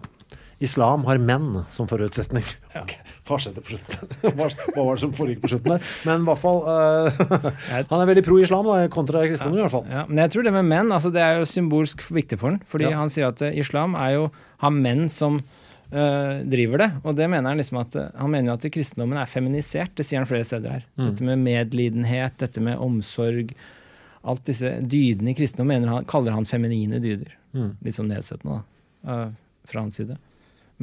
Islam 0.63 1.03
har 1.09 1.19
menn 1.19 1.63
som 1.73 1.87
forutsetning. 1.89 2.45
Ok, 2.79 2.93
Fortsette 3.27 3.61
på 3.63 3.73
slutten. 3.73 4.13
Hva 4.37 4.83
var 4.85 4.95
det 4.95 5.01
som 5.03 5.11
foregikk 5.15 5.41
på 5.43 5.51
slutten 5.51 5.73
der? 5.75 5.89
Men 6.07 6.23
i 6.23 6.29
hvert 6.29 6.41
fall 6.41 6.61
uh, 6.63 7.25
Han 7.91 7.99
er 8.03 8.09
veldig 8.09 8.23
pro 8.25 8.37
islam, 8.41 8.67
da, 8.69 8.87
kontra 8.93 9.25
kristendommen 9.27 9.61
i 9.61 9.65
hvert 9.65 9.75
fall. 9.75 9.85
Ja, 9.91 10.05
men 10.09 10.23
jeg 10.23 10.33
tror 10.35 10.47
det 10.47 10.53
med 10.55 10.69
menn, 10.71 10.93
altså 10.95 11.11
det 11.13 11.21
er 11.23 11.41
jo 11.41 11.49
symbolsk 11.49 12.05
viktig 12.15 12.39
for 12.41 12.53
han. 12.53 12.61
Fordi 12.69 12.87
Ja. 12.89 12.95
han 13.01 13.11
sier 13.13 13.29
at 13.31 13.43
eh, 13.43 13.59
islam 13.59 13.95
er 13.99 14.15
jo 14.17 14.25
har 14.63 14.73
menn 14.75 15.05
som 15.11 15.41
uh, 15.43 16.41
driver 16.47 16.83
det. 16.85 16.89
Og 17.03 17.15
det 17.19 17.27
mener 17.31 17.51
han 17.51 17.59
liksom 17.59 17.81
at 17.83 17.95
Han 18.19 18.31
mener 18.31 18.53
jo 18.53 18.57
at 18.57 18.67
kristendommen 18.73 19.19
er 19.19 19.29
feminisert. 19.29 19.95
Det 19.99 20.07
sier 20.07 20.23
han 20.23 20.29
flere 20.29 20.47
steder 20.47 20.77
her. 20.79 20.87
Mm. 20.95 21.05
Dette 21.09 21.27
med 21.27 21.43
medlidenhet, 21.43 22.37
dette 22.39 22.63
med 22.63 22.79
omsorg. 22.79 23.51
Alt 24.23 24.45
disse 24.47 24.77
dydene 24.79 25.33
i 25.33 25.35
kristendom 25.35 25.67
mener 25.73 25.91
han, 25.91 26.05
kaller 26.07 26.31
han 26.35 26.47
feminine 26.47 27.03
dyder. 27.03 27.35
Mm. 27.51 27.73
Litt 27.83 27.97
sånn 27.99 28.07
nedsettende, 28.11 28.61
da. 29.03 29.17
fra 29.67 29.83
hans 29.83 29.99
side. 29.99 30.15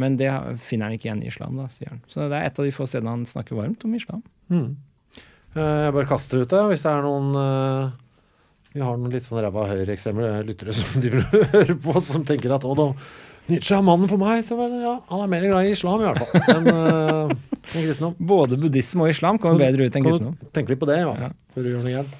Men 0.00 0.16
det 0.20 0.30
finner 0.64 0.88
han 0.88 0.96
ikke 0.96 1.10
igjen 1.10 1.22
i 1.24 1.28
islam, 1.30 1.58
da, 1.60 1.66
sier 1.76 1.92
han. 1.92 2.00
Så 2.08 2.24
det 2.30 2.38
er 2.40 2.46
et 2.48 2.58
av 2.62 2.66
de 2.68 2.72
få 2.74 2.86
stedene 2.88 3.12
han 3.12 3.26
snakker 3.28 3.58
varmt 3.58 3.84
om 3.84 3.94
islam. 3.98 4.22
Mm. 4.52 4.68
Eh, 5.56 5.80
Jeg 5.86 5.94
bare 5.96 6.08
kaster 6.10 6.40
ut 6.44 6.52
det, 6.52 6.60
hvis 6.70 6.84
det 6.86 6.92
er 6.92 7.02
noen 7.04 7.32
eh, 7.36 7.90
Vi 8.76 8.84
har 8.86 8.96
noen 9.00 9.10
litt 9.12 9.26
sånn 9.26 9.40
ræva 9.42 9.64
høyreeksempler, 9.72 10.44
lyttere 10.46 10.72
som 10.76 11.00
de 11.02 11.10
vil 11.16 11.26
høre 11.34 11.74
på, 11.82 11.96
som 12.06 12.24
tenker 12.28 12.54
at 12.54 12.64
å 12.64 12.76
da, 12.78 12.86
Nietzsche 13.50 13.74
er 13.74 13.82
mannen 13.82 14.06
for 14.06 14.20
meg. 14.22 14.44
Så 14.46 14.54
ja, 14.54 14.92
han 15.10 15.24
er 15.24 15.30
mer 15.32 15.46
glad 15.50 15.66
i 15.66 15.72
islam, 15.74 16.04
i 16.04 16.06
hvert 16.06 16.22
fall, 16.22 16.44
enn 16.54 16.68
uh, 16.70 17.32
en 17.58 17.82
kristendom. 17.82 18.14
Både 18.32 18.54
buddhisme 18.62 19.02
og 19.08 19.10
islam 19.10 19.40
kommer 19.42 19.58
bedre 19.64 19.88
ut 19.90 19.96
enn 19.98 20.06
kristendom. 20.06 20.36
Tenk 20.54 20.70
litt 20.70 20.78
på 20.82 20.86
det, 20.90 21.00
i 21.02 21.06
hvert 21.08 21.18
fall, 21.24 21.32
Ja. 21.34 21.54
før 21.56 21.66
du 21.66 21.70
gjør 21.72 21.82
noe 21.88 21.94
gærent. 21.96 22.18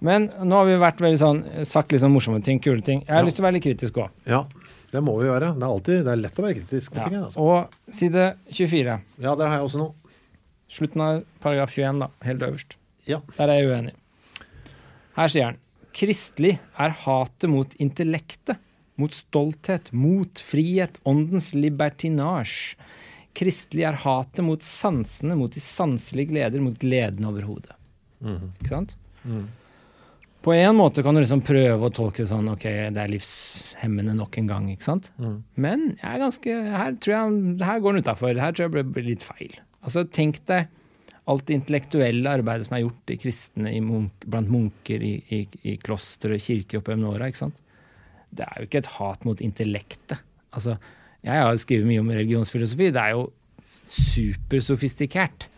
Men 0.00 0.28
nå 0.48 0.56
har 0.62 0.64
vi 0.70 0.76
vært 0.80 1.02
veldig 1.04 1.18
sånn, 1.20 1.40
sagt 1.68 1.90
litt 1.92 2.00
sånn 2.04 2.14
morsomme 2.14 2.38
ting, 2.46 2.62
kule 2.64 2.80
ting. 2.86 3.02
Jeg 3.02 3.10
har 3.12 3.20
Ja. 3.20 3.26
lyst 3.26 3.36
til 3.36 3.42
å 3.44 3.48
være 3.50 3.58
litt 3.58 3.66
kritisk 3.66 3.98
òg. 4.00 4.14
Ja, 4.30 4.44
det 4.90 5.00
må 5.06 5.14
vi 5.20 5.26
gjøre. 5.28 5.52
Det 5.56 5.62
er 5.62 5.70
alltid 5.70 6.04
det 6.06 6.12
er 6.12 6.20
lett 6.24 6.38
å 6.40 6.44
være 6.46 6.58
kritisk 6.60 6.92
på 6.94 7.02
ting 7.04 7.16
her, 7.18 7.26
altså. 7.28 7.40
Og 7.40 7.94
side 7.94 8.24
24, 8.50 8.96
Ja, 9.22 9.34
der 9.38 9.46
har 9.50 9.60
jeg 9.60 9.68
også 9.68 9.80
noe. 9.82 9.94
slutten 10.70 11.00
av 11.02 11.20
paragraf 11.42 11.70
21, 11.74 12.00
da, 12.04 12.08
helt 12.26 12.42
øverst. 12.46 12.76
Ja. 13.06 13.20
Der 13.36 13.48
er 13.48 13.60
jeg 13.60 13.70
uenig. 13.70 13.94
Her 15.16 15.28
sier 15.32 15.44
han 15.50 15.60
kristelig 15.96 16.58
er 16.78 16.92
hatet 17.04 17.48
mot 17.50 17.72
intellektet, 17.82 18.58
mot 19.00 19.10
stolthet, 19.16 19.88
mot 19.96 20.38
frihet, 20.44 20.98
åndens 21.08 21.50
libertinasje. 21.56 22.76
Kristelig 23.34 23.86
er 23.88 23.98
hatet 24.02 24.42
mot 24.44 24.62
sansene, 24.62 25.36
mot 25.38 25.50
de 25.54 25.62
sanselige 25.62 26.30
gleder, 26.32 26.60
mot 26.62 26.76
gleden 26.82 27.24
over 27.30 27.46
hodet. 27.46 27.74
Mhm. 28.20 28.50
Ikke 28.60 28.68
sant? 28.74 28.96
Mm. 29.24 29.46
På 30.40 30.54
en 30.56 30.76
måte 30.78 31.02
kan 31.04 31.16
du 31.16 31.20
liksom 31.20 31.42
prøve 31.44 31.88
å 31.88 31.92
tolke 31.92 32.22
det 32.22 32.30
sånn 32.30 32.48
ok, 32.48 32.66
det 32.94 33.00
er 33.02 33.12
livshemmende 33.12 34.14
nok 34.16 34.38
en 34.40 34.46
gang, 34.48 34.68
ikke 34.72 34.86
sant? 34.86 35.10
Mm. 35.20 35.34
Men 35.60 35.82
jeg 35.98 36.08
er 36.08 36.22
ganske, 36.22 36.54
her 36.80 36.94
tror 36.96 37.14
jeg 37.14 37.66
her 37.68 37.82
går 37.84 37.96
den 37.96 38.06
utafor. 38.06 38.40
Her 38.40 38.54
tror 38.56 38.66
jeg 38.66 38.76
det 38.78 38.84
blir 38.94 39.08
litt 39.10 39.26
feil. 39.26 39.58
Altså, 39.84 40.06
tenk 40.08 40.40
deg 40.48 40.70
alt 41.30 41.44
det 41.46 41.58
intellektuelle 41.58 42.32
arbeidet 42.40 42.66
som 42.66 42.78
er 42.78 42.86
gjort 42.86 43.12
i 43.12 43.18
kristne 43.20 43.74
i 43.76 43.82
munk, 43.84 44.24
blant 44.32 44.48
munker 44.50 45.04
i, 45.04 45.12
i, 45.28 45.42
i 45.68 45.76
kloster 45.82 46.32
og 46.34 46.42
kirker 46.42 46.80
opp 46.80 46.88
gjennom 46.90 47.12
åra. 47.12 47.28
ikke 47.28 47.44
sant? 47.44 47.60
Det 48.30 48.46
er 48.46 48.56
jo 48.56 48.70
ikke 48.70 48.80
et 48.80 48.90
hat 48.96 49.28
mot 49.28 49.44
intellektet. 49.44 50.24
Altså, 50.56 50.78
jeg 51.26 51.44
har 51.44 51.60
skrevet 51.60 51.88
mye 51.90 52.02
om 52.02 52.10
religionsfilosofi. 52.14 52.90
Det 52.96 53.02
er 53.02 53.14
jo 53.18 53.28
supersofistikert. 53.60 55.50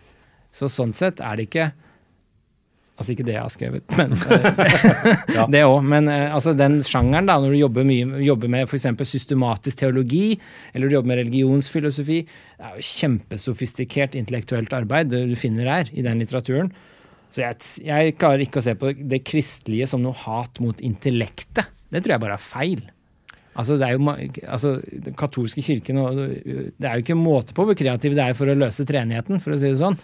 Så 0.52 0.68
sånn 0.68 0.92
sett 0.96 1.22
er 1.22 1.38
det 1.38 1.48
ikke 1.48 1.70
Altså 3.00 3.14
ikke 3.14 3.24
det 3.24 3.32
jeg 3.34 3.42
har 3.42 3.50
skrevet, 3.50 3.94
men 3.96 4.12
Ja. 5.36 5.46
det 5.50 5.62
òg. 5.64 5.78
Men 5.88 6.10
eh, 6.12 6.28
altså 6.34 6.52
den 6.54 6.80
sjangeren, 6.86 7.26
da, 7.30 7.38
når 7.40 7.54
du 7.54 7.58
jobber, 7.62 7.86
mye, 7.88 8.20
jobber 8.22 8.50
med 8.52 8.68
f.eks. 8.68 8.86
systematisk 9.08 9.80
teologi, 9.80 10.36
eller 10.74 10.90
du 10.92 10.98
jobber 10.98 11.14
med 11.14 11.22
religionsfilosofi, 11.22 12.18
det 12.28 12.68
er 12.68 12.76
jo 12.78 12.84
kjempesofistikert 12.90 14.16
intellektuelt 14.20 14.72
arbeid 14.76 15.10
det 15.10 15.24
du 15.30 15.36
finner 15.40 15.70
her 15.72 15.90
i 15.96 16.04
den 16.04 16.20
litteraturen. 16.22 16.68
Så 17.32 17.40
jeg, 17.46 17.56
jeg 17.88 18.16
klarer 18.20 18.44
ikke 18.44 18.60
å 18.60 18.66
se 18.68 18.74
på 18.76 18.92
det 18.94 19.22
kristelige 19.24 19.88
som 19.88 20.02
noe 20.04 20.12
hat 20.26 20.60
mot 20.60 20.82
intellektet. 20.84 21.70
Det 21.92 22.02
tror 22.04 22.18
jeg 22.18 22.22
bare 22.26 22.36
er 22.36 22.44
feil. 22.44 22.82
Altså, 23.56 23.76
det 23.80 23.88
er 23.88 23.96
jo, 23.96 24.12
altså, 24.48 24.70
Den 25.04 25.16
katolske 25.20 25.60
kirken 25.64 25.98
Det 26.00 26.86
er 26.88 26.94
jo 26.96 27.02
ikke 27.02 27.16
måte 27.20 27.52
på 27.56 27.66
hvor 27.68 27.76
kreative 27.76 28.16
det 28.16 28.24
er 28.24 28.36
for 28.36 28.48
å 28.48 28.56
løse 28.56 28.84
treenigheten, 28.88 29.40
for 29.44 29.56
å 29.56 29.58
si 29.60 29.68
det 29.72 29.80
sånn. 29.80 29.98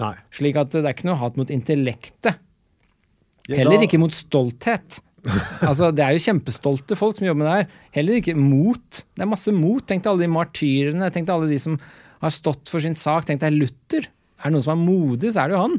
Nei. 0.00 0.14
Slik 0.34 0.56
at 0.60 0.72
det 0.72 0.82
er 0.84 0.94
ikke 0.94 1.08
noe 1.10 1.20
hat 1.20 1.36
mot 1.38 1.50
intellektet. 1.52 2.40
Heller 3.50 3.84
ikke 3.86 4.00
mot 4.00 4.14
stolthet. 4.14 5.00
Altså, 5.68 5.90
Det 5.92 6.00
er 6.00 6.14
jo 6.16 6.22
kjempestolte 6.24 6.96
folk 6.96 7.18
som 7.18 7.26
jobber 7.26 7.42
med 7.42 7.50
det 7.50 7.56
her. 7.58 7.80
Heller 7.98 8.20
ikke 8.20 8.32
mot. 8.38 9.02
Det 9.04 9.20
er 9.20 9.28
masse 9.28 9.52
mot. 9.52 9.84
Tenk 9.84 10.04
deg 10.04 10.14
alle 10.14 10.24
de 10.24 10.30
martyrene. 10.32 11.10
Tenk 11.12 11.26
deg 11.28 11.34
alle 11.34 11.50
de 11.50 11.58
som 11.60 11.74
har 12.22 12.32
stått 12.32 12.70
for 12.72 12.80
sin 12.80 12.96
sak. 12.96 13.26
Tenk 13.28 13.42
deg 13.42 13.52
Luther. 13.58 14.08
Er 14.40 14.48
det 14.48 14.54
noen 14.54 14.64
som 14.64 14.78
er 14.78 14.80
modig, 14.80 15.34
så 15.34 15.42
er 15.42 15.50
det 15.50 15.58
jo 15.58 15.64
han. 15.66 15.74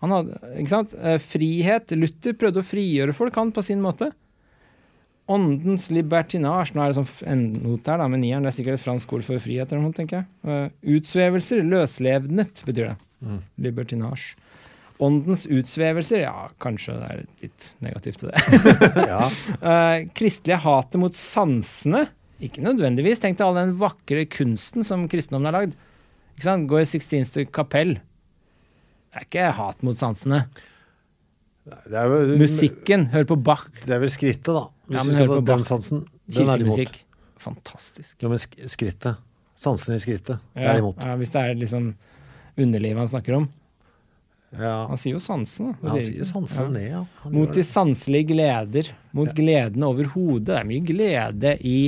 han 0.00 0.14
hadde, 0.16 0.38
ikke 0.62 0.72
sant? 0.72 0.94
Eh, 0.96 1.18
Frihet. 1.20 1.92
Luther 2.00 2.38
prøvde 2.40 2.62
å 2.62 2.68
frigjøre 2.70 3.16
folk, 3.16 3.36
han, 3.36 3.52
på 3.52 3.64
sin 3.66 3.84
måte. 3.84 4.08
Åndens 5.28 5.90
libertinasje. 5.92 6.72
Nå 6.72 6.86
er 6.86 6.94
det 6.94 6.96
sånn 7.02 7.10
en 7.28 7.34
endnot 7.34 7.84
der, 7.84 8.00
da, 8.00 8.08
med 8.08 8.22
nieren. 8.24 8.48
Det 8.48 8.54
er 8.54 8.56
sikkert 8.62 8.80
et 8.80 8.86
fransk 8.86 9.12
ord 9.18 9.26
for 9.28 9.44
frihet 9.44 9.68
eller 9.68 9.84
noe, 9.84 9.96
tenker 9.96 10.22
jeg. 10.22 10.30
Eh, 10.48 10.96
Utsvevelser. 10.96 11.60
Løslevnet, 11.68 12.64
betyr 12.64 12.94
det. 12.94 12.96
Libertinasje. 13.58 14.36
Åndens 14.98 15.44
utsvevelser, 15.46 16.24
ja, 16.24 16.48
kanskje 16.58 16.96
det 16.98 17.08
er 17.12 17.20
litt 17.44 17.66
negativt 17.86 18.18
til 18.24 18.32
det. 18.32 18.40
Ja. 19.12 19.20
uh, 19.62 20.08
kristelige 20.18 20.58
hatet 20.64 20.98
mot 20.98 21.14
sansene, 21.14 22.08
ikke 22.42 22.62
nødvendigvis. 22.66 23.20
Tenk 23.22 23.38
deg 23.38 23.46
all 23.46 23.58
den 23.60 23.76
vakre 23.78 24.24
kunsten 24.30 24.86
som 24.86 25.04
kristendommen 25.10 25.50
har 25.52 25.56
lagd. 25.60 25.76
Ikke 26.34 26.46
sant? 26.48 26.66
Gå 26.70 26.80
i 26.82 26.86
Sixtinste 26.86 27.46
kapell. 27.50 27.96
Det 29.08 29.22
er 29.22 29.26
ikke 29.28 29.46
hat 29.58 29.80
mot 29.86 29.98
sansene. 29.98 30.42
Det 31.68 31.94
er, 31.98 32.06
vel, 32.10 32.34
Musikken, 32.40 33.08
hør 33.12 33.26
på 33.28 33.36
Bach. 33.44 33.64
det 33.84 33.94
er 33.96 34.02
vel 34.02 34.10
skrittet, 34.12 34.50
da. 34.54 34.66
Hvis 34.88 34.98
Ja, 34.98 35.02
men 35.08 35.18
hør 35.20 35.26
på 35.32 35.38
den 35.40 35.48
Bach. 35.50 35.66
sansen, 35.68 36.04
den 36.32 36.48
er 36.52 36.60
de 36.62 36.66
imot. 36.68 37.00
Fantastisk. 37.42 38.16
Ja, 38.22 38.30
men 38.32 38.38
skrittet. 38.40 39.18
Sansene 39.58 39.98
i 39.98 40.02
skrittet. 40.02 40.38
Det 40.54 40.64
er 40.64 40.78
de 40.78 40.84
imot. 40.84 40.98
ja, 41.02 41.14
hvis 41.18 41.34
det 41.34 41.42
er 41.42 41.58
liksom 41.58 41.90
underlivet 42.58 43.02
han 43.02 43.10
snakker 43.10 43.38
om. 43.38 43.48
Ja. 44.56 44.86
Han 44.88 44.96
sier 44.96 45.18
jo 45.18 45.20
sansen, 45.20 45.74
Han, 45.82 45.82
Ja, 45.82 45.90
han 45.92 46.04
sier 46.06 46.28
sansene 46.28 46.70
ned, 46.72 46.86
ja. 46.88 47.02
Han 47.22 47.34
Mot 47.36 47.52
de 47.52 47.64
sanselige 47.66 48.30
gleder. 48.30 48.92
Mot 49.16 49.32
gleden 49.36 49.84
over 49.84 50.08
hodet. 50.14 50.46
Det 50.48 50.56
er 50.56 50.70
mye 50.70 50.86
glede 50.88 51.52
i 51.68 51.78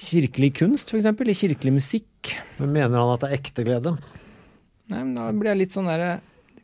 kirkelig 0.00 0.54
kunst, 0.62 0.94
f.eks. 0.94 1.10
I 1.10 1.36
kirkelig 1.42 1.74
musikk. 1.76 2.32
Men 2.58 2.72
mener 2.72 2.96
han 2.96 3.12
at 3.14 3.24
det 3.24 3.30
er 3.30 3.36
ekte 3.40 3.66
glede? 3.66 3.94
Nei, 4.90 5.02
men 5.04 5.14
Da 5.18 5.28
blir 5.36 5.52
jeg 5.52 5.62
litt 5.66 5.76
sånn 5.76 5.90
derre 5.90 6.18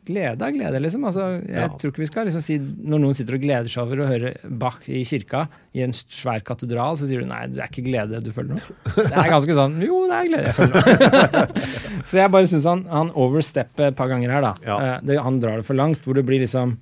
Glede 0.07 0.41
av 0.47 0.53
glede, 0.55 0.79
liksom. 0.81 1.03
Altså, 1.09 1.25
jeg 1.43 1.55
Ja. 1.57 1.67
tror 1.75 1.91
ikke 1.91 2.03
vi 2.03 2.07
skal 2.09 2.25
liksom 2.29 2.41
si 2.45 2.55
Når 2.59 3.01
noen 3.03 3.13
sitter 3.17 3.35
og 3.35 3.41
gleder 3.43 3.67
seg 3.69 3.83
over 3.83 4.01
å 4.03 4.07
høre 4.07 4.31
Bach 4.47 4.79
i 4.87 5.03
kirka, 5.03 5.45
i 5.75 5.83
en 5.83 5.91
svær 5.91 6.39
katedral, 6.47 6.95
så 6.97 7.07
sier 7.09 7.21
du 7.21 7.27
nei, 7.27 7.43
det 7.51 7.59
er 7.63 7.67
ikke 7.71 7.85
glede 7.89 8.21
du 8.23 8.31
føler 8.31 8.55
nå. 8.55 8.61
Det 8.95 9.11
er 9.11 9.29
ganske 9.33 9.57
sånn 9.57 9.77
Jo, 9.83 10.01
det 10.07 10.17
er 10.21 10.29
glede 10.31 10.49
jeg 10.51 10.57
føler 10.57 10.75
nå. 10.79 11.45
så 12.07 12.21
jeg 12.21 12.31
bare 12.31 12.47
syns 12.47 12.65
han, 12.69 12.85
han 12.89 13.11
overstepper 13.13 13.91
et 13.91 13.95
par 13.99 14.07
ganger 14.11 14.31
her, 14.37 14.41
da. 14.41 14.53
Ja. 14.65 14.77
Eh, 14.79 14.99
Det, 15.07 15.19
han 15.27 15.39
drar 15.43 15.57
det 15.61 15.65
for 15.67 15.75
langt, 15.75 16.03
hvor 16.07 16.15
det 16.17 16.25
blir 16.25 16.39
liksom 16.45 16.77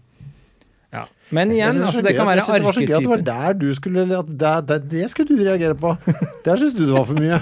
Ja. 0.93 1.05
Men 1.35 1.49
igjen, 1.51 1.73
det, 1.79 1.87
altså, 1.89 2.03
det 2.05 2.15
kan 2.15 2.27
være 2.29 2.43
synes 2.45 2.59
det 2.61 2.67
var 2.69 2.77
så 2.77 2.85
gøy 2.85 2.95
at 2.95 3.03
det 3.07 3.13
var 3.15 3.23
der 3.31 3.53
du 3.59 3.67
skulle 3.75 4.05
at 4.19 4.29
det, 4.37 4.53
det, 4.69 4.77
det 4.93 5.09
skulle 5.11 5.33
du 5.35 5.43
reagere 5.43 5.75
på. 5.75 5.95
Der 6.45 6.55
syns 6.61 6.75
du 6.77 6.85
det 6.85 6.93
var 6.93 7.05
for 7.09 7.17
mye. 7.19 7.41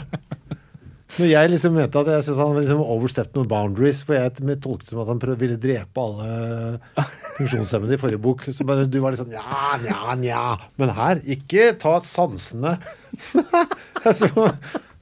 Når 1.14 1.28
jeg 1.30 1.50
liksom 1.52 1.76
mente 1.78 2.02
at 2.02 2.08
jeg 2.10 2.26
syntes 2.26 2.40
han 2.42 2.56
liksom 2.58 2.80
overstepped 2.82 3.36
noen 3.38 3.50
boundaries, 3.52 4.00
for 4.06 4.18
jeg 4.18 4.34
tolket 4.64 4.88
det 4.88 4.96
som 4.96 5.02
at 5.04 5.12
han 5.12 5.22
prøv, 5.22 5.36
ville 5.44 5.60
drepe 5.62 6.02
alle 6.02 7.06
funksjonshemmede 7.38 7.94
i 7.94 8.02
forrige 8.02 8.22
bok, 8.24 8.48
så 8.50 8.66
bare 8.66 8.88
du 8.90 8.98
var 9.04 9.14
litt 9.14 9.22
sånn 9.22 9.36
ja, 9.36 9.76
nja, 9.84 10.16
nja. 10.18 10.46
Men 10.82 10.94
her, 10.98 11.22
ikke 11.38 11.74
ta 11.82 12.00
sansene. 12.06 12.78
Altså, 14.04 14.28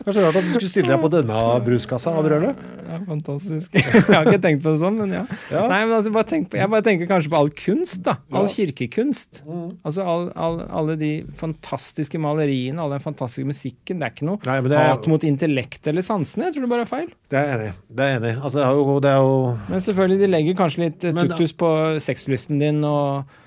var 0.06 0.18
rart 0.26 0.38
at 0.40 0.46
du 0.48 0.54
skulle 0.56 0.70
stille 0.72 0.90
deg 0.90 1.02
på 1.04 1.10
denne 1.14 1.40
bruskassa 1.66 2.14
av 2.18 2.26
brølet. 2.26 2.62
Ja, 2.92 2.98
fantastisk. 3.08 3.76
Jeg 3.80 4.04
har 4.10 4.28
ikke 4.28 4.42
tenkt 4.44 4.64
på 4.66 4.74
det 4.74 4.82
sånn, 4.82 4.98
men 5.00 5.14
ja. 5.16 5.22
Ja. 5.54 5.64
Nei, 5.72 5.80
men 5.86 5.96
altså, 5.96 6.12
bare 6.16 6.42
på, 6.50 6.58
jeg 6.60 6.72
bare 6.74 6.86
tenker 6.86 7.08
kanskje 7.10 7.32
på 7.32 7.38
all 7.40 7.52
kunst, 7.56 8.02
da. 8.08 8.18
All 8.36 8.50
kirkekunst. 8.52 9.42
Mm. 9.48 9.68
Altså 9.88 10.06
all, 10.08 10.26
all, 10.36 10.58
alle 10.82 10.98
de 11.00 11.12
fantastiske 11.40 12.20
maleriene, 12.22 12.82
all 12.84 12.92
den 12.96 13.04
fantastiske 13.04 13.48
musikken. 13.48 14.02
Det 14.02 14.10
er 14.10 14.16
ikke 14.16 14.28
noe 14.28 14.42
Nei, 14.48 14.58
er- 14.74 14.92
hat 14.92 15.08
mot 15.12 15.24
intellekt 15.28 15.88
eller 15.92 16.06
sansene. 16.06 16.50
Jeg 16.50 16.58
tror 16.58 16.68
det 16.68 16.72
bare 16.74 16.88
er 16.88 16.92
feil. 16.92 17.12
Det 17.32 17.40
er 17.40 17.48
jeg 17.48 17.60
enig 17.60 17.70
i. 17.70 17.76
Det 18.02 18.08
er 18.08 18.18
enig. 18.20 18.34
Altså, 18.42 18.58
det 18.60 18.66
er 18.66 18.82
jo, 18.82 18.98
det 19.06 19.14
er 19.14 19.22
jo 19.22 19.38
Men 19.70 19.86
selvfølgelig, 19.88 20.20
de 20.24 20.32
legger 20.36 20.60
kanskje 20.60 20.84
litt 20.86 21.08
eh, 21.08 21.22
tuktus 21.22 21.56
på 21.64 21.72
sexlysten 22.04 22.60
din 22.62 22.84
og, 22.88 23.38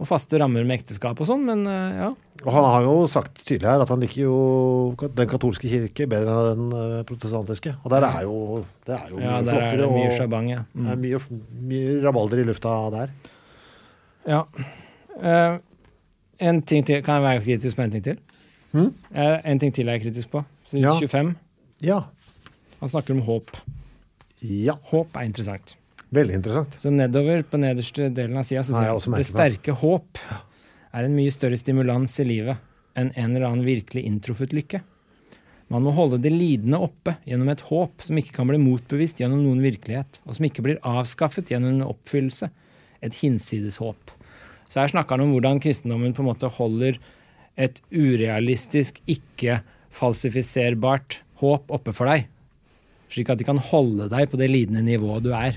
og 0.00 0.08
faste 0.08 0.38
rammer 0.40 0.64
med 0.64 0.78
ekteskap 0.80 1.18
og 1.20 1.26
sånn, 1.28 1.42
men 1.44 1.66
eh, 1.68 1.98
ja. 2.00 2.06
Og 2.40 2.52
han 2.56 2.64
har 2.64 2.86
jo 2.86 2.92
sagt 3.12 3.42
tydelig 3.44 3.68
her 3.68 3.82
at 3.84 3.90
han 3.92 4.00
liker 4.00 4.22
jo 4.22 4.36
den 5.12 5.28
katolske 5.28 5.68
kirke 5.68 6.06
bedre 6.08 6.36
enn 6.54 6.70
den 6.70 6.78
eh, 7.00 7.02
protestantiske. 7.04 7.74
Og 7.84 7.92
der 7.92 8.06
er 8.08 8.22
jo 8.24 8.36
det 8.88 8.94
er 8.96 9.10
jo 9.12 9.18
ja 9.20 9.34
mye 9.36 9.44
der 9.50 9.60
er 9.66 9.76
det 9.82 9.88
mye 9.92 10.14
shabang, 10.16 10.48
ja. 10.48 10.62
det 10.72 10.80
Mm. 10.80 10.88
er 10.94 10.96
mye, 11.02 11.20
mye 11.68 11.98
rabalder 12.06 12.40
i 12.40 12.46
lufta 12.48 12.72
der. 12.96 13.12
ja. 14.26 14.44
Eh, 15.20 15.58
en 16.40 16.62
ting 16.62 16.86
til, 16.86 17.02
Kan 17.04 17.14
jeg 17.20 17.22
være 17.22 17.40
kritisk 17.44 17.76
på 17.76 17.82
en 17.84 17.90
ting 17.92 18.04
til? 18.04 18.16
Hmm? 18.72 18.94
Eh, 19.14 19.38
en 19.44 19.58
ting 19.60 19.74
til 19.74 19.88
er 19.88 19.98
jeg 19.98 20.06
kritisk 20.06 20.30
på. 20.32 20.40
Siden 20.70 20.86
Ja. 20.86 20.94
25. 20.96 21.34
Ja. 21.82 21.98
Han 22.80 22.88
snakker 22.88 23.12
om 23.14 23.20
håp. 23.26 23.50
Ja. 24.40 24.78
Håp 24.88 25.16
er 25.16 25.26
interessant. 25.28 25.76
Veldig 26.10 26.34
interessant. 26.40 26.72
Så 26.82 26.90
nedover 26.90 27.44
på 27.46 27.58
nederste 27.62 28.08
delen 28.14 28.38
av 28.40 28.44
sida 28.46 28.64
Har 28.74 28.88
jeg 28.88 29.12
det 29.14 29.26
sterke 29.28 29.70
det 29.70 29.78
håp 29.78 30.18
er 30.90 31.06
en 31.06 31.14
mye 31.14 31.30
større 31.30 31.54
stimulans 31.58 32.18
i 32.18 32.24
livet 32.26 32.58
enn 32.98 33.12
en 33.14 33.36
eller 33.36 33.46
annen 33.46 33.66
virkelig 33.66 34.02
inntruffet 34.08 34.52
lykke. 34.56 34.80
Man 35.70 35.84
må 35.86 35.90
holde 35.94 36.18
det 36.18 36.32
lidende 36.34 36.80
oppe 36.82 37.14
gjennom 37.28 37.48
et 37.52 37.62
håp 37.68 38.02
som 38.02 38.18
ikke 38.18 38.34
kan 38.40 38.48
bli 38.50 38.58
motbevist 38.58 39.20
gjennom 39.22 39.40
noen 39.44 39.62
virkelighet, 39.62 40.18
og 40.26 40.34
som 40.34 40.44
ikke 40.48 40.64
blir 40.66 40.82
avskaffet 40.82 41.50
gjennom 41.52 41.70
en 41.76 41.90
oppfyllelse. 41.92 42.46
Et 43.06 43.14
hinsides 43.22 43.78
håp. 43.80 44.02
Så 44.66 44.82
her 44.82 44.90
snakker 44.90 45.14
han 45.14 45.24
om 45.28 45.34
hvordan 45.36 45.62
kristendommen 45.62 46.14
på 46.14 46.22
en 46.24 46.30
måte 46.32 46.54
holder 46.58 46.94
et 47.60 47.76
urealistisk, 47.94 49.00
ikke-falsifiserbart 49.06 51.20
håp 51.40 51.70
oppe 51.70 51.92
for 51.94 52.06
deg. 52.10 52.26
Slik 53.10 53.30
at 53.32 53.38
de 53.40 53.44
kan 53.46 53.58
holde 53.70 54.08
deg 54.10 54.30
på 54.30 54.36
det 54.42 54.48
lidende 54.50 54.82
nivået 54.86 55.24
du 55.24 55.32
er. 55.34 55.54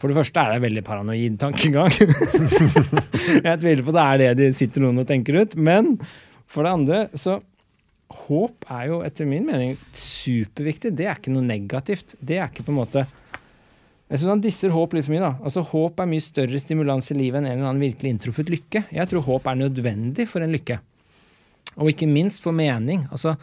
For 0.00 0.08
det 0.08 0.16
første 0.16 0.40
er 0.40 0.54
det 0.54 0.64
veldig 0.64 0.82
paranoid 0.86 1.36
tankegang. 1.40 1.92
jeg 3.44 3.60
tviler 3.60 3.84
på 3.84 3.94
det 3.96 4.04
er 4.06 4.20
det 4.22 4.30
de 4.38 4.50
sitter 4.56 4.84
noen 4.86 5.02
og 5.02 5.08
tenker 5.10 5.42
ut. 5.42 5.56
Men 5.60 5.96
for 6.50 6.64
det 6.64 6.76
andre 6.78 7.00
så 7.18 7.40
Håp 8.10 8.64
er 8.70 8.88
jo 8.88 8.96
etter 9.06 9.26
min 9.26 9.44
mening 9.46 9.76
superviktig. 9.94 10.90
Det 10.98 11.06
er 11.06 11.18
ikke 11.18 11.30
noe 11.34 11.46
negativt. 11.46 12.16
Det 12.18 12.40
er 12.40 12.48
ikke 12.48 12.64
på 12.66 12.72
en 12.72 12.80
måte 12.80 13.04
Jeg 13.04 14.18
syns 14.18 14.32
han 14.32 14.42
disser 14.42 14.72
håp 14.74 14.96
litt 14.96 15.06
for 15.06 15.14
mye. 15.14 15.22
da. 15.22 15.34
Altså 15.46 15.62
Håp 15.68 16.00
er 16.02 16.08
mye 16.10 16.24
større 16.24 16.58
stimulans 16.58 17.12
i 17.12 17.18
livet 17.18 17.38
enn 17.38 17.46
en 17.46 17.52
eller 17.54 17.68
annen 17.70 17.84
virkelig 17.84 18.10
inntruffet 18.16 18.50
lykke. 18.50 18.82
Jeg 18.90 19.10
tror 19.12 19.26
håp 19.28 19.46
er 19.46 19.60
nødvendig 19.60 20.26
for 20.30 20.42
en 20.42 20.54
lykke. 20.56 20.80
Og 21.76 21.92
ikke 21.92 22.10
minst 22.10 22.42
for 22.42 22.56
mening. 22.56 23.04
Altså, 23.14 23.36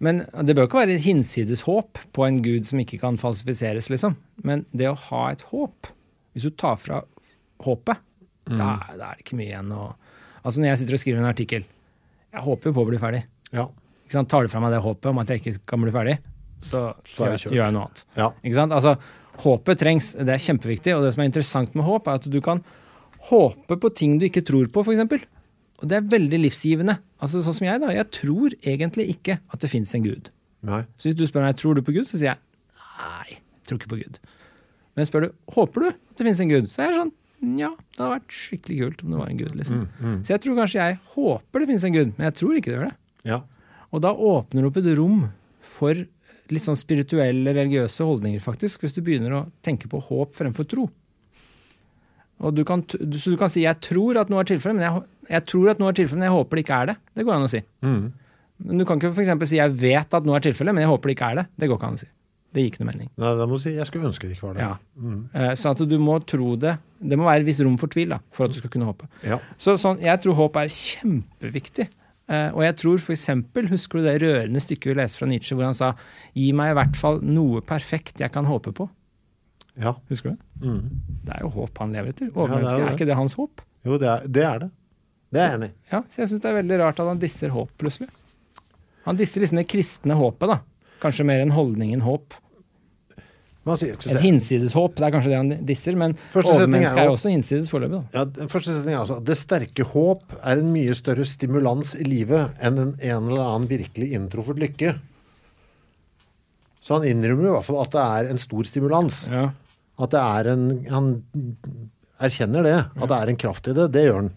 men 0.00 0.22
det 0.46 0.56
bør 0.56 0.68
ikke 0.68 0.80
være 0.80 0.94
et 0.96 1.04
hinsides 1.04 1.62
håp 1.66 2.00
på 2.16 2.24
en 2.24 2.38
gud 2.44 2.64
som 2.68 2.80
ikke 2.80 2.98
kan 3.02 3.18
falsifiseres, 3.20 3.90
liksom. 3.92 4.16
Men 4.46 4.64
det 4.72 4.88
å 4.88 4.96
ha 5.10 5.26
et 5.34 5.44
håp 5.50 5.90
Hvis 6.32 6.46
du 6.46 6.54
tar 6.54 6.78
fra 6.78 7.02
håpet, 7.60 7.98
da, 8.46 8.54
da 8.56 8.68
er 8.94 9.00
det 9.18 9.24
ikke 9.24 9.36
mye 9.36 9.50
igjen 9.50 9.72
å 9.74 9.90
Altså 10.40 10.62
når 10.62 10.70
jeg 10.70 10.80
sitter 10.80 10.96
og 10.96 11.00
skriver 11.02 11.20
en 11.20 11.28
artikkel, 11.28 11.64
jeg 12.32 12.44
håper 12.46 12.70
jo 12.70 12.76
på 12.78 12.84
å 12.86 12.88
bli 12.88 12.98
ferdig. 13.02 13.18
Ja. 13.52 13.66
Ikke 14.06 14.16
sant? 14.16 14.30
Tar 14.32 14.46
du 14.46 14.52
fra 14.52 14.62
meg 14.64 14.72
det 14.72 14.78
håpet 14.80 15.08
om 15.10 15.18
at 15.20 15.28
jeg 15.28 15.42
ikke 15.42 15.52
kan 15.68 15.82
bli 15.84 15.92
ferdig, 15.92 16.14
så, 16.64 16.80
Så 17.04 17.28
jeg 17.28 17.42
gjør 17.50 17.66
jeg 17.66 17.74
noe 17.76 17.82
annet. 17.88 18.00
Ja. 18.16 18.30
Ikke 18.40 18.56
sant? 18.56 18.72
Altså, 18.72 18.94
håpet 19.44 19.82
trengs. 19.82 20.08
Det 20.16 20.32
er 20.32 20.40
kjempeviktig. 20.40 20.94
Og 20.96 21.04
det 21.04 21.12
som 21.12 21.24
er 21.24 21.28
interessant 21.28 21.76
med 21.76 21.84
håp, 21.84 22.08
er 22.08 22.22
at 22.22 22.30
du 22.32 22.38
kan 22.44 22.62
håpe 23.28 23.76
på 23.80 23.92
ting 23.96 24.16
du 24.20 24.26
ikke 24.30 24.44
tror 24.48 24.70
på, 24.72 24.84
f.eks. 24.86 25.28
Og 25.80 25.88
det 25.88 25.96
er 25.96 26.10
veldig 26.12 26.42
livsgivende. 26.42 26.98
Altså 27.20 27.40
Sånn 27.44 27.56
som 27.56 27.66
jeg, 27.66 27.80
da. 27.82 27.92
Jeg 27.94 28.08
tror 28.12 28.56
egentlig 28.60 29.08
ikke 29.14 29.38
at 29.40 29.62
det 29.62 29.70
fins 29.72 29.94
en 29.96 30.04
gud. 30.04 30.28
Nei. 30.66 30.82
Så 31.00 31.08
hvis 31.08 31.16
du 31.16 31.24
spør 31.28 31.46
meg 31.46 31.56
tror 31.56 31.78
du 31.78 31.82
på 31.84 31.94
Gud, 31.96 32.04
så 32.08 32.18
sier 32.20 32.34
jeg 32.34 32.40
nei, 33.00 33.38
jeg 33.38 33.68
tror 33.68 33.80
ikke 33.80 33.94
på 33.94 34.00
Gud. 34.02 34.20
Men 34.98 35.08
spør 35.08 35.24
du 35.24 35.30
håper 35.54 35.86
du 35.86 35.88
at 35.88 36.18
det 36.18 36.26
finnes 36.26 36.42
en 36.44 36.52
Gud, 36.52 36.68
så 36.68 36.84
er 36.84 36.90
jeg 36.90 37.00
sånn 37.00 37.16
ja, 37.56 37.70
det 37.72 37.96
hadde 37.96 38.12
vært 38.18 38.34
skikkelig 38.36 38.74
kult 38.82 39.02
om 39.02 39.12
det 39.14 39.18
var 39.22 39.28
en 39.32 39.38
Gud. 39.38 39.54
liksom. 39.56 39.84
Så 40.26 40.34
jeg 40.34 40.42
tror 40.44 40.58
kanskje 40.58 40.80
jeg 40.82 40.96
håper 41.14 41.62
det 41.62 41.68
finnes 41.70 41.86
en 41.88 41.94
Gud, 41.94 42.10
men 42.18 42.26
jeg 42.26 42.34
tror 42.36 42.58
ikke 42.58 42.68
det 42.68 42.74
gjør 42.76 42.90
det. 42.90 42.96
Ja. 43.30 43.38
Og 43.96 44.02
da 44.04 44.10
åpner 44.12 44.60
du 44.60 44.68
opp 44.68 44.76
et 44.76 44.88
rom 44.98 45.22
for 45.64 46.02
litt 46.50 46.66
sånn 46.66 46.76
spirituelle, 46.76 47.54
religiøse 47.56 48.04
holdninger, 48.04 48.42
faktisk, 48.44 48.84
hvis 48.84 48.92
du 48.92 49.00
begynner 49.06 49.38
å 49.38 49.46
tenke 49.64 49.88
på 49.88 50.02
håp 50.10 50.36
fremfor 50.36 50.68
tro. 50.68 50.90
Og 52.44 52.56
du 52.56 52.62
kan, 52.68 52.82
så 52.84 53.32
du 53.32 53.36
kan 53.40 53.52
si 53.52 53.64
'jeg 53.64 53.80
tror 53.84 54.20
at 54.20 54.28
noe 54.28 54.40
er 54.40 54.48
tilfellet', 54.48 54.76
men 54.76 54.84
jeg, 54.84 55.02
jeg 55.30 55.46
tror 55.46 55.70
at 55.72 55.82
noe 55.82 55.92
er 55.92 55.98
tilfellet, 56.00 56.20
men 56.20 56.28
jeg 56.28 56.36
håper 56.36 56.58
det 56.58 56.64
ikke 56.64 56.78
er 56.82 56.90
det. 56.90 56.96
Det 57.16 57.26
går 57.26 57.36
an 57.36 57.46
å 57.46 57.50
si. 57.52 57.60
Mm. 57.86 58.00
Men 58.60 58.80
du 58.82 58.84
kan 58.84 59.00
ikke 59.00 59.12
eksempel 59.22 59.48
si 59.48 59.56
'jeg 59.56 59.76
vet 59.80 60.14
at 60.14 60.24
noe 60.26 60.36
er 60.36 60.44
tilfellet', 60.44 60.74
men 60.74 60.82
jeg 60.82 60.90
håper 60.90 61.08
det 61.08 61.16
ikke 61.16 61.30
er 61.30 61.36
det. 61.40 61.46
Det 61.58 61.68
går 61.68 61.78
ikke 61.78 61.88
an 61.88 61.98
å 62.00 62.02
si. 62.02 62.10
Det 62.50 62.62
gir 62.62 62.70
ikke 62.72 62.82
noe 62.82 62.90
mening. 62.90 63.08
Nei, 63.16 63.30
da 63.38 63.46
må 63.46 63.54
du 63.54 63.62
si 63.62 63.70
jeg 63.76 63.86
skulle 63.86 64.08
ønske 64.10 64.26
det 64.26 64.34
ikke 64.34 64.48
var 64.48 64.54
det. 64.54 64.62
Ja. 64.66 64.74
Mm. 64.98 65.54
Så 65.54 65.70
at 65.70 65.78
du 65.86 65.98
må 66.02 66.18
tro 66.26 66.56
det. 66.56 66.78
Det 66.98 67.16
må 67.16 67.24
være 67.24 67.44
et 67.44 67.46
visst 67.46 67.62
rom 67.62 67.78
for 67.78 67.86
tvil 67.86 68.10
da, 68.10 68.18
for 68.34 68.44
at 68.44 68.52
du 68.52 68.58
skal 68.58 68.70
kunne 68.70 68.90
håpe. 68.90 69.06
Ja. 69.22 69.38
Så 69.56 69.76
sånn, 69.78 70.00
jeg 70.02 70.18
tror 70.20 70.34
håp 70.34 70.58
er 70.58 70.66
kjempeviktig. 70.66 71.86
Eh, 72.30 72.50
og 72.54 72.62
jeg 72.62 72.76
tror 72.78 73.02
eksempel, 73.14 73.70
husker 73.70 73.98
du 73.98 74.06
det 74.06 74.16
rørende 74.22 74.62
stykket 74.62 74.92
vi 74.92 74.98
leste 74.98 75.18
fra 75.18 75.26
Nietzsche, 75.30 75.54
hvor 75.54 75.66
han 75.66 75.74
sa 75.74 75.94
'gi 76.34 76.52
meg 76.54 76.72
i 76.72 76.76
hvert 76.78 76.96
fall 76.98 77.20
noe 77.22 77.62
perfekt 77.62 78.20
jeg 78.22 78.30
kan 78.32 78.44
håpe 78.44 78.74
på'. 78.74 78.88
ja. 79.80 79.94
Husker 80.08 80.30
du 80.30 80.36
det? 80.36 80.66
Mm. 80.66 80.90
Det 81.24 81.34
er 81.34 81.40
jo 81.40 81.48
håp 81.48 81.78
han 81.78 81.92
lever 81.92 82.08
etter. 82.10 82.30
det 82.30 82.68
er 82.68 82.86
er 82.86 82.94
ikke 82.94 83.06
det 83.06 83.16
hans 83.16 83.34
håp? 83.34 83.62
Jo, 83.84 83.96
det 83.98 84.08
er, 84.08 84.26
det 84.26 84.44
er 84.44 84.58
det. 84.58 84.70
Det 85.30 85.40
er 85.40 85.48
jeg 85.48 85.58
enig 85.60 85.70
i. 85.70 85.74
Ja, 85.92 86.02
så 86.10 86.22
jeg 86.22 86.30
syns 86.32 86.42
det 86.42 86.50
er 86.50 86.58
veldig 86.58 86.78
rart 86.82 87.00
at 87.02 87.10
han 87.10 87.22
disser 87.22 87.52
håp, 87.54 87.70
plutselig. 87.80 88.10
Han 89.06 89.18
disser 89.18 89.44
liksom 89.44 89.60
det 89.60 89.68
kristne 89.70 90.16
håpet, 90.18 90.50
da. 90.50 90.60
Kanskje 91.02 91.26
mer 91.28 91.42
enn 91.44 91.54
holdningen 91.54 92.02
håp. 92.04 92.34
Et 93.70 94.22
hinsides 94.24 94.72
håp, 94.74 94.94
det 94.96 95.04
er 95.04 95.12
kanskje 95.12 95.30
det 95.30 95.36
han 95.36 95.50
disser, 95.68 95.96
men 95.98 96.14
overmennesket 96.32 96.96
er 96.96 97.04
er 97.04 97.12
også 97.12 97.30
hinsides 97.30 97.68
foreløpig, 97.70 98.00
da. 98.00 98.22
Ja, 98.24 98.48
første 98.48 98.72
setning 98.72 98.96
er 98.96 99.02
altså 99.02 99.18
at 99.20 99.26
det 99.28 99.36
sterke 99.36 99.84
håp 99.92 100.32
er 100.40 100.62
en 100.62 100.72
mye 100.72 100.96
større 100.96 101.26
stimulans 101.28 101.92
i 102.00 102.06
livet 102.08 102.56
enn 102.58 102.80
en, 102.80 102.94
en 102.96 103.28
eller 103.28 103.44
annen 103.44 103.68
virkelig 103.70 104.10
inntruffet 104.16 104.62
lykke. 104.64 104.94
Så 106.80 106.96
han 106.96 107.06
innrømmer 107.10 107.50
i 107.50 107.54
hvert 107.58 107.68
fall 107.68 107.82
at 107.84 107.92
det 107.94 108.06
er 108.16 108.30
en 108.32 108.40
stor 108.40 108.66
stimulans. 108.66 109.22
Ja. 109.28 109.50
At 110.00 110.14
det 110.16 110.20
er 110.24 110.48
en 110.54 110.64
Han 110.88 111.10
erkjenner 112.20 112.64
det. 112.64 112.78
At 112.96 113.12
det 113.12 113.18
er 113.18 113.32
en 113.32 113.40
kraft 113.44 113.68
i 113.68 113.76
det. 113.76 113.90
Det 113.92 114.06
gjør 114.06 114.22
han. 114.22 114.30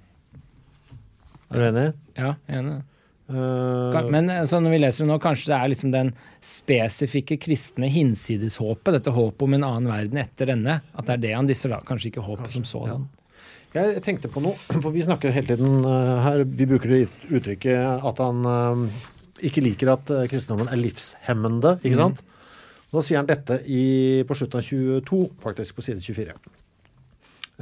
Er 1.54 1.62
du 1.62 1.68
enig? 1.70 1.86
Ja, 2.18 2.34
jeg 2.49 2.58
er 2.58 2.62
enig. 2.64 2.82
Eh, 3.34 4.10
Men 4.12 4.30
altså, 4.34 4.60
når 4.60 4.74
vi 4.76 4.80
leser 4.84 5.06
det 5.06 5.10
nå, 5.14 5.18
kanskje 5.24 5.51
det 5.54 5.58
er 5.58 5.72
liksom 5.72 5.93
den 5.93 6.12
spesifikke 6.43 7.38
kristne 7.41 7.88
hinsideshåpet, 7.93 8.97
dette 8.97 9.14
håpet 9.16 9.45
om 9.47 9.56
en 9.58 9.68
annen 9.70 9.91
verden 9.91 10.20
etter 10.22 10.51
denne, 10.51 10.82
at 10.93 11.08
det 11.08 11.16
er 11.16 11.24
det 11.28 11.34
han 11.38 11.49
disser 11.49 11.72
da, 11.74 11.80
kanskje 11.88 12.12
ikke 12.12 12.26
håpet 12.26 12.58
som 12.58 12.66
sådan. 12.68 13.08
Jeg 13.74 14.04
tenkte 14.06 14.30
på 14.30 14.43
noe, 14.43 14.58
for 14.84 14.91
vi 14.93 15.06
snakker 15.06 15.34
hele 15.34 15.49
tiden 15.56 15.86
eh, 15.88 16.14
her 16.28 16.43
Vi 16.45 16.68
bruker 16.70 16.91
det 16.93 17.01
uttrykket 17.32 18.04
at 18.06 18.22
han 18.22 18.43
eh, 18.45 19.01
ikke 19.49 19.64
liker 19.66 19.95
at 19.95 20.12
kristendommen 20.32 20.70
er 20.72 20.80
livshemmende, 20.80 21.78
ikke 21.84 21.99
sant? 21.99 22.22
Da 22.93 23.01
sier 23.01 23.18
han 23.18 23.26
dette 23.30 23.58
i, 23.66 24.22
på 24.30 24.36
slutten 24.38 24.60
av 24.62 24.68
22, 24.68 25.24
faktisk, 25.41 25.80
på 25.80 25.82
side 25.88 26.04
24. 26.06 26.36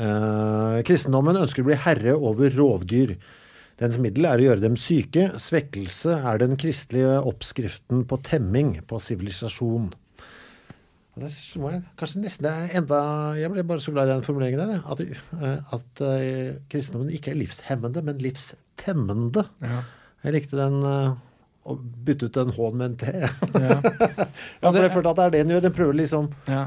Eh, 0.02 0.80
kristendommen 0.88 1.40
ønsker 1.40 1.64
å 1.64 1.70
bli 1.70 1.78
herre 1.80 2.18
over 2.18 2.52
rovdyr. 2.56 3.16
Dens 3.82 3.98
middel 3.98 4.28
er 4.30 4.42
å 4.42 4.46
gjøre 4.46 4.62
dem 4.62 4.76
syke. 4.78 5.32
Svekkelse 5.42 6.20
er 6.20 6.42
den 6.44 6.54
kristelige 6.62 7.18
oppskriften 7.26 8.04
på 8.10 8.20
temming, 8.28 8.76
på 8.86 9.00
sivilisasjon. 9.02 9.90
Det 11.18 11.28
jeg, 11.28 11.80
kanskje 12.00 12.22
nesten 12.24 12.46
det 12.46 12.52
er 12.52 12.76
enda 12.80 13.00
Jeg 13.36 13.52
ble 13.52 13.66
bare 13.68 13.84
så 13.84 13.92
glad 13.92 14.08
i 14.08 14.14
den 14.14 14.24
formuleringen 14.24 14.62
der. 14.62 14.86
At, 14.86 15.02
eh, 15.02 15.74
at 15.76 16.04
eh, 16.08 16.62
kristendommen 16.72 17.12
ikke 17.12 17.34
er 17.34 17.42
livshemmende, 17.42 18.06
men 18.06 18.22
livstemmende. 18.24 19.44
Jeg 20.22 20.36
likte 20.38 20.62
den 20.62 20.78
eh, 20.88 21.18
å 21.68 21.76
bytte 21.78 22.30
ut 22.30 22.40
en 22.42 22.54
H-en 22.56 22.80
med 22.80 22.88
en 22.88 22.96
T. 23.02 23.12
ja, 23.18 23.76
for 24.64 24.80
jeg 24.80 24.94
følte 24.94 25.12
at 25.12 25.20
det 25.20 25.26
er 25.26 25.36
det 25.36 25.44
den 25.44 25.54
gjør. 25.56 25.66
Den 25.66 25.76
prøver 25.82 26.00
liksom 26.00 26.32
Ja. 26.48 26.64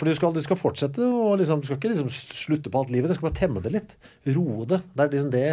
For 0.00 0.08
du 0.08 0.16
skal, 0.16 0.34
du 0.34 0.42
skal 0.44 0.60
fortsette 0.60 1.04
og 1.06 1.38
liksom, 1.40 1.62
du 1.62 1.68
skal 1.68 1.78
ikke 1.78 1.92
liksom 1.94 2.10
slutte 2.12 2.72
på 2.72 2.82
alt 2.82 2.92
livet. 2.92 3.12
Du 3.12 3.20
skal 3.20 3.30
bare 3.30 3.40
temme 3.40 3.64
det 3.64 3.76
litt. 3.76 3.96
Roe 4.32 4.66
det. 4.74 4.82
Det 4.90 5.06
er 5.06 5.16
liksom 5.16 5.32
det 5.36 5.48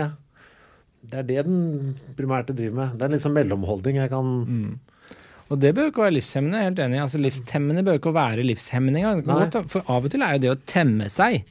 det 1.09 1.17
er 1.19 1.23
det 1.27 1.43
den 1.47 1.95
primært 2.17 2.51
driver 2.53 2.75
med. 2.77 2.97
Det 2.99 3.07
er 3.07 3.13
sånn 3.23 3.33
mellomholdning 3.35 3.97
jeg 4.01 4.09
kan 4.11 4.27
Og 5.51 5.59
det 5.59 5.73
bør 5.75 5.89
ikke 5.89 6.03
være 6.05 6.15
livshemmende, 6.15 6.61
helt 6.63 6.79
enig. 6.79 6.99
Altså, 7.03 7.19
livstemmende 7.19 7.83
bør 7.83 7.97
ikke 7.99 8.13
være 8.15 8.45
ta- 9.51 9.63
For 9.67 9.83
av 9.89 10.05
og 10.05 10.11
til 10.13 10.21
er 10.23 10.37
jo 10.37 10.39
det 10.45 10.51
å 10.53 10.59
temme 10.65 11.09
seg 11.11 11.43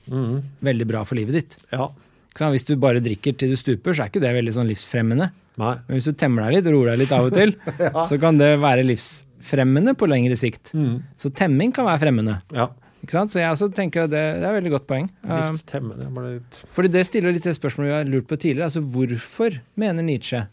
veldig 0.64 0.86
bra 0.88 1.02
for 1.04 1.16
livet 1.20 1.34
ditt. 1.36 1.56
Ja. 1.72 1.90
Hvis 2.38 2.64
du 2.64 2.76
bare 2.80 3.02
drikker 3.04 3.36
til 3.36 3.50
du 3.50 3.56
stuper, 3.56 3.92
så 3.92 4.04
er 4.06 4.08
ikke 4.08 4.22
det 4.22 4.32
veldig 4.32 4.54
sånn 4.56 4.68
livsfremmende. 4.70 5.30
Nei. 5.60 5.74
Men 5.88 5.98
hvis 5.98 6.06
du 6.08 6.12
temmer 6.16 6.46
deg 6.46 6.54
litt 6.62 6.72
roer 6.72 6.92
deg 6.94 7.02
litt 7.02 7.12
av 7.12 7.26
og 7.26 7.34
til, 7.36 7.52
så 8.08 8.18
kan 8.22 8.38
det 8.40 8.54
være 8.62 8.86
livsfremmende 8.86 9.92
på 9.98 10.08
lengre 10.08 10.36
sikt. 10.38 10.72
Så 11.20 11.28
temming 11.36 11.74
kan 11.76 11.84
være 11.90 12.00
fremmende. 12.06 12.38
Ja. 12.56 12.70
Ikke 13.10 13.18
sant? 13.18 13.32
Så 13.32 13.40
jeg 13.40 13.50
også 13.50 13.66
tenker 13.74 14.04
at 14.06 14.12
det, 14.12 14.20
det 14.38 14.46
er 14.46 14.52
et 14.52 14.56
veldig 14.60 14.70
godt 14.70 14.84
poeng. 14.86 15.08
Um, 15.26 15.32
Livstemmende. 15.50 16.04
jeg 16.06 16.34
litt 16.36 16.58
fordi 16.76 16.90
det 16.94 17.00
stiller 17.08 17.34
litt 17.34 17.48
det 17.48 17.56
spørsmålet 17.56 17.88
vi 17.88 17.94
har 17.96 18.10
lurt 18.12 18.28
på 18.30 18.38
tidligere. 18.38 18.68
Altså 18.68 18.82
hvorfor 18.86 19.56
mener 19.82 20.06
Nietzsche 20.06 20.44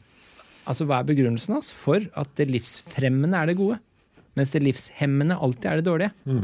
Altså 0.68 0.84
hva 0.84 0.98
er 1.00 1.06
begrunnelsen 1.08 1.54
hans 1.54 1.70
for 1.72 2.02
at 2.20 2.32
det 2.36 2.50
livsfremmende 2.50 3.38
er 3.40 3.48
det 3.48 3.54
gode, 3.56 3.78
mens 4.36 4.50
det 4.52 4.64
livshemmende 4.66 5.38
alltid 5.38 5.70
er 5.70 5.80
det 5.80 5.86
dårlige? 5.86 6.42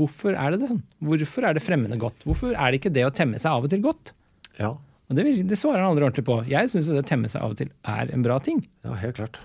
Hvorfor 0.00 0.32
er 0.32 0.56
det 0.56 0.62
det? 0.64 0.78
Hvorfor 1.06 1.46
er 1.46 1.54
det 1.54 1.62
fremmende 1.62 2.00
godt? 2.00 2.24
Hvorfor 2.26 2.56
er 2.56 2.72
det 2.72 2.80
ikke 2.80 2.94
det 2.96 3.04
å 3.06 3.12
temme 3.14 3.38
seg 3.38 3.52
av 3.52 3.68
og 3.68 3.70
til 3.70 3.84
godt? 3.84 4.10
Ja. 4.56 4.72
Og 4.72 5.14
det, 5.18 5.28
det 5.46 5.60
svarer 5.60 5.84
han 5.84 5.92
aldri 5.92 6.08
ordentlig 6.08 6.26
på. 6.26 6.40
Jeg 6.50 6.72
syns 6.72 6.88
det 6.90 7.04
å 7.04 7.06
temme 7.06 7.30
seg 7.30 7.44
av 7.44 7.54
og 7.54 7.60
til 7.60 7.70
er 7.86 8.10
en 8.16 8.26
bra 8.26 8.40
ting. 8.42 8.64
ja, 8.88 8.96
helt 9.04 9.20
klart. 9.20 9.38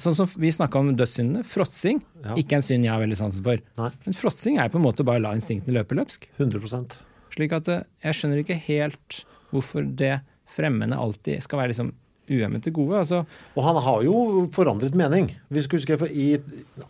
Sånn 0.00 0.16
som 0.16 0.28
vi 0.40 0.50
snakka 0.52 0.80
om 0.80 0.90
dødssyndene. 0.96 1.44
Fråtsing. 1.46 2.00
Ja. 2.24 2.34
Ikke 2.40 2.56
en 2.58 2.64
synd 2.64 2.86
jeg 2.86 2.92
har 2.92 3.02
veldig 3.02 3.18
sansen 3.18 3.44
for. 3.46 3.60
Nei. 3.78 3.90
Men 4.06 4.16
fråtsing 4.18 4.58
er 4.58 4.70
på 4.72 4.80
en 4.80 4.86
måte 4.86 5.04
bare 5.06 5.20
å 5.20 5.26
la 5.28 5.34
instinktene 5.36 5.76
løpe 5.76 5.96
løpsk. 5.98 6.26
100%. 6.40 6.96
Slik 7.36 7.54
at 7.56 7.68
eh, 7.72 7.84
jeg 8.06 8.18
skjønner 8.18 8.42
ikke 8.42 8.58
helt 8.66 9.22
hvorfor 9.52 9.86
det 10.00 10.20
fremmede 10.52 10.96
alltid 10.98 11.44
skal 11.44 11.62
være 11.62 11.72
liksom 11.74 11.92
uhemmet 12.32 12.64
til 12.64 12.74
gode. 12.76 13.02
Altså, 13.02 13.22
Og 13.56 13.64
han 13.66 13.78
har 13.84 14.02
jo 14.06 14.16
forandret 14.54 14.96
mening. 14.96 15.30
Vi 15.52 15.64
skal 15.64 15.80
huske, 15.80 15.98
I 16.08 16.38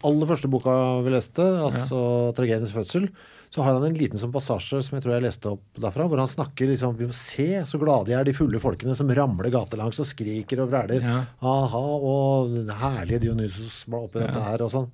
aller 0.04 0.28
første 0.30 0.50
boka 0.50 0.74
vi 1.02 1.14
leste, 1.14 1.42
altså 1.66 2.32
'Tragediens 2.36 2.74
fødsel', 2.74 3.10
så 3.52 3.60
har 3.62 3.76
han 3.76 3.84
en 3.84 3.96
liten 3.98 4.16
sånn 4.20 4.32
passasje 4.32 4.78
som 4.80 4.96
jeg 4.96 5.04
tror 5.04 5.12
jeg 5.18 5.24
leste 5.26 5.50
opp 5.50 5.80
derfra, 5.84 6.06
hvor 6.08 6.22
han 6.22 6.30
snakker 6.30 6.70
liksom 6.70 6.94
Vi 6.96 7.08
må 7.10 7.12
se 7.16 7.48
så 7.68 7.76
glade 7.82 8.08
de 8.08 8.14
er, 8.16 8.24
de 8.24 8.32
fulle 8.36 8.60
folkene 8.62 8.94
som 8.96 9.10
ramler 9.12 9.52
gatelangs 9.52 10.00
og 10.00 10.08
skriker 10.08 10.62
og 10.64 10.70
vræler. 10.72 11.04
Ja. 11.04 11.18
Aha, 11.44 11.82
og 12.00 12.54
den 12.54 12.72
herlige 12.80 13.26
Dionysos 13.26 13.82
var 13.92 14.06
oppi 14.08 14.22
dette 14.24 14.40
her 14.40 14.64
og 14.64 14.72
sånn. 14.72 14.88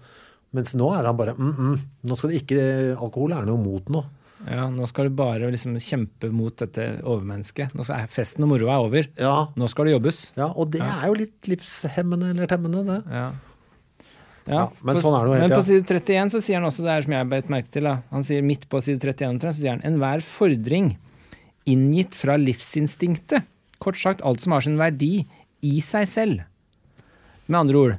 Mens 0.57 0.73
nå 0.75 0.89
er 0.97 1.05
han 1.07 1.17
bare 1.19 1.35
mm, 1.37 1.49
mm, 1.55 1.81
Nå 2.09 2.17
skal 2.17 2.31
det 2.33 2.39
ikke 2.41 2.61
Alkohol 2.97 3.35
er 3.37 3.45
noe 3.45 3.61
mot 3.61 3.91
nå. 3.93 4.01
ja, 4.49 4.65
nå 4.73 4.87
skal 4.89 5.11
du 5.11 5.17
bare 5.19 5.51
liksom 5.53 5.75
kjempe 5.83 6.31
mot 6.33 6.55
dette 6.57 6.87
overmennesket. 7.03 7.75
Nå 7.77 7.85
skal 7.85 8.07
festen 8.11 8.47
og 8.47 8.55
moroa 8.55 8.79
er 8.79 8.87
over. 8.87 9.09
Ja, 9.21 9.35
Nå 9.59 9.69
skal 9.69 9.87
det 9.91 9.99
jobbes. 9.99 10.23
ja 10.39 10.49
og 10.55 10.73
det 10.73 10.81
er 10.83 11.05
jo 11.11 11.19
litt 11.21 11.51
livshemmende 11.53 12.31
eller 12.33 12.49
temmende, 12.51 12.83
det. 12.89 12.99
Ja. 13.13 13.29
Ja, 14.49 14.65
men 14.83 14.97
på, 14.97 15.03
sånn 15.03 15.15
er 15.15 15.25
det 15.25 15.29
jo 15.29 15.35
hele 15.37 15.49
Men 15.49 15.57
på 15.59 15.65
side 15.67 15.85
31 15.87 16.31
så 16.33 16.41
sier 16.43 16.57
han 16.61 16.69
også 16.69 16.85
det 16.87 16.93
her 16.95 17.03
som 17.07 17.13
jeg 17.13 17.29
beit 17.29 17.51
merke 17.53 17.71
til. 17.75 17.89
Da. 17.89 17.95
Han 18.11 18.25
sier 18.25 18.43
midt 18.43 18.69
på 18.69 18.81
side 18.85 19.01
31 19.05 19.41
så 19.45 19.53
sier 19.61 19.75
han 19.77 19.85
enhver 19.85 20.25
fordring 20.25 20.97
inngitt 21.69 22.17
fra 22.17 22.37
livsinstinktet. 22.41 23.45
Kort 23.79 23.99
sagt 24.01 24.23
alt 24.27 24.41
som 24.43 24.53
har 24.57 24.65
sin 24.65 24.79
verdi 24.81 25.27
i 25.63 25.79
seg 25.85 26.09
selv. 26.09 26.45
Med 27.47 27.61
andre 27.61 27.79
ord, 27.79 27.97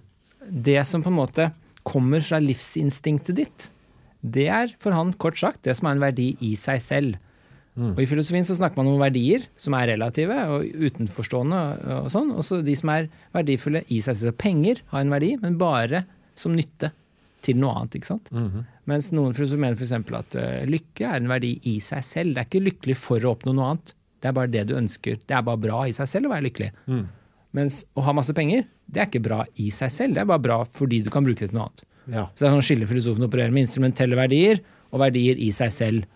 det 0.49 0.81
som 0.87 1.03
på 1.05 1.11
en 1.11 1.19
måte 1.19 1.51
kommer 1.87 2.21
fra 2.25 2.39
livsinstinktet 2.41 3.35
ditt, 3.37 3.69
det 4.21 4.47
er 4.51 4.73
for 4.81 4.91
han 4.91 5.13
kort 5.13 5.37
sagt 5.39 5.63
det 5.63 5.77
som 5.77 5.87
har 5.87 5.95
en 5.95 6.03
verdi 6.03 6.33
i 6.43 6.55
seg 6.59 6.81
selv. 6.83 7.17
Og 7.79 7.99
I 8.03 8.07
filosofien 8.09 8.43
så 8.43 8.57
snakker 8.57 8.75
man 8.81 8.89
om 8.91 8.99
verdier 8.99 9.45
som 9.55 9.73
er 9.77 9.87
relative 9.93 10.35
og 10.51 10.65
utenforstående. 10.65 11.59
og- 11.87 12.03
og 12.03 12.09
sånn, 12.11 12.33
og 12.35 12.43
så 12.43 12.61
de 12.65 12.75
som 12.75 12.89
er 12.89 13.07
verdifulle 13.33 13.85
i 13.87 14.01
seg 14.01 14.15
selv. 14.17 14.37
Penger 14.37 14.81
har 14.91 14.99
en 14.99 15.09
verdi, 15.09 15.37
men 15.41 15.57
bare 15.57 16.05
som 16.39 16.55
nytte 16.55 16.91
til 17.45 17.59
noe 17.59 17.75
annet. 17.77 17.99
ikke 17.99 18.09
sant? 18.09 18.31
Mens 18.89 19.11
noen 19.15 19.35
mener 19.35 19.77
f.eks. 19.77 19.93
at 19.95 20.35
uh, 20.39 20.65
lykke 20.67 21.07
er 21.07 21.21
en 21.21 21.31
verdi 21.31 21.53
i 21.71 21.77
seg 21.83 22.03
selv. 22.03 22.35
Det 22.35 22.43
er 22.43 22.49
ikke 22.49 22.65
lykkelig 22.65 22.97
for 22.99 23.23
å 23.23 23.35
oppnå 23.35 23.53
noe 23.55 23.73
annet. 23.73 23.93
Det 24.19 24.27
er 24.31 24.35
bare 24.35 24.51
det 24.51 24.65
du 24.67 24.75
ønsker. 24.75 25.21
Det 25.23 25.35
er 25.35 25.45
bare 25.47 25.61
bra 25.63 25.85
i 25.87 25.95
seg 25.95 26.09
selv 26.11 26.27
å 26.27 26.33
være 26.33 26.49
lykkelig. 26.49 26.71
Mens 27.55 27.81
å 27.97 28.03
ha 28.05 28.13
masse 28.13 28.35
penger, 28.35 28.65
det 28.89 29.01
er 29.01 29.07
ikke 29.07 29.23
bra 29.25 29.43
i 29.61 29.69
seg 29.73 29.93
selv. 29.93 30.17
Det 30.17 30.23
er 30.23 30.29
bare 30.29 30.43
bra 30.43 30.59
fordi 30.67 30.99
du 31.05 31.09
kan 31.13 31.25
bruke 31.25 31.45
det 31.45 31.53
til 31.53 31.59
noe 31.59 31.69
annet. 31.69 31.85
Ja. 32.09 32.25
Så 32.33 32.43
det 32.43 32.49
er 32.49 32.55
sånn 32.57 32.65
skille 32.65 32.89
filosofen 32.89 33.25
opererer 33.25 33.53
med 33.53 33.67
instrumentelle 33.67 34.17
verdier 34.17 34.61
og 34.89 35.03
verdier 35.03 35.39
i 35.39 35.51
seg 35.55 35.73
selv. 35.73 36.07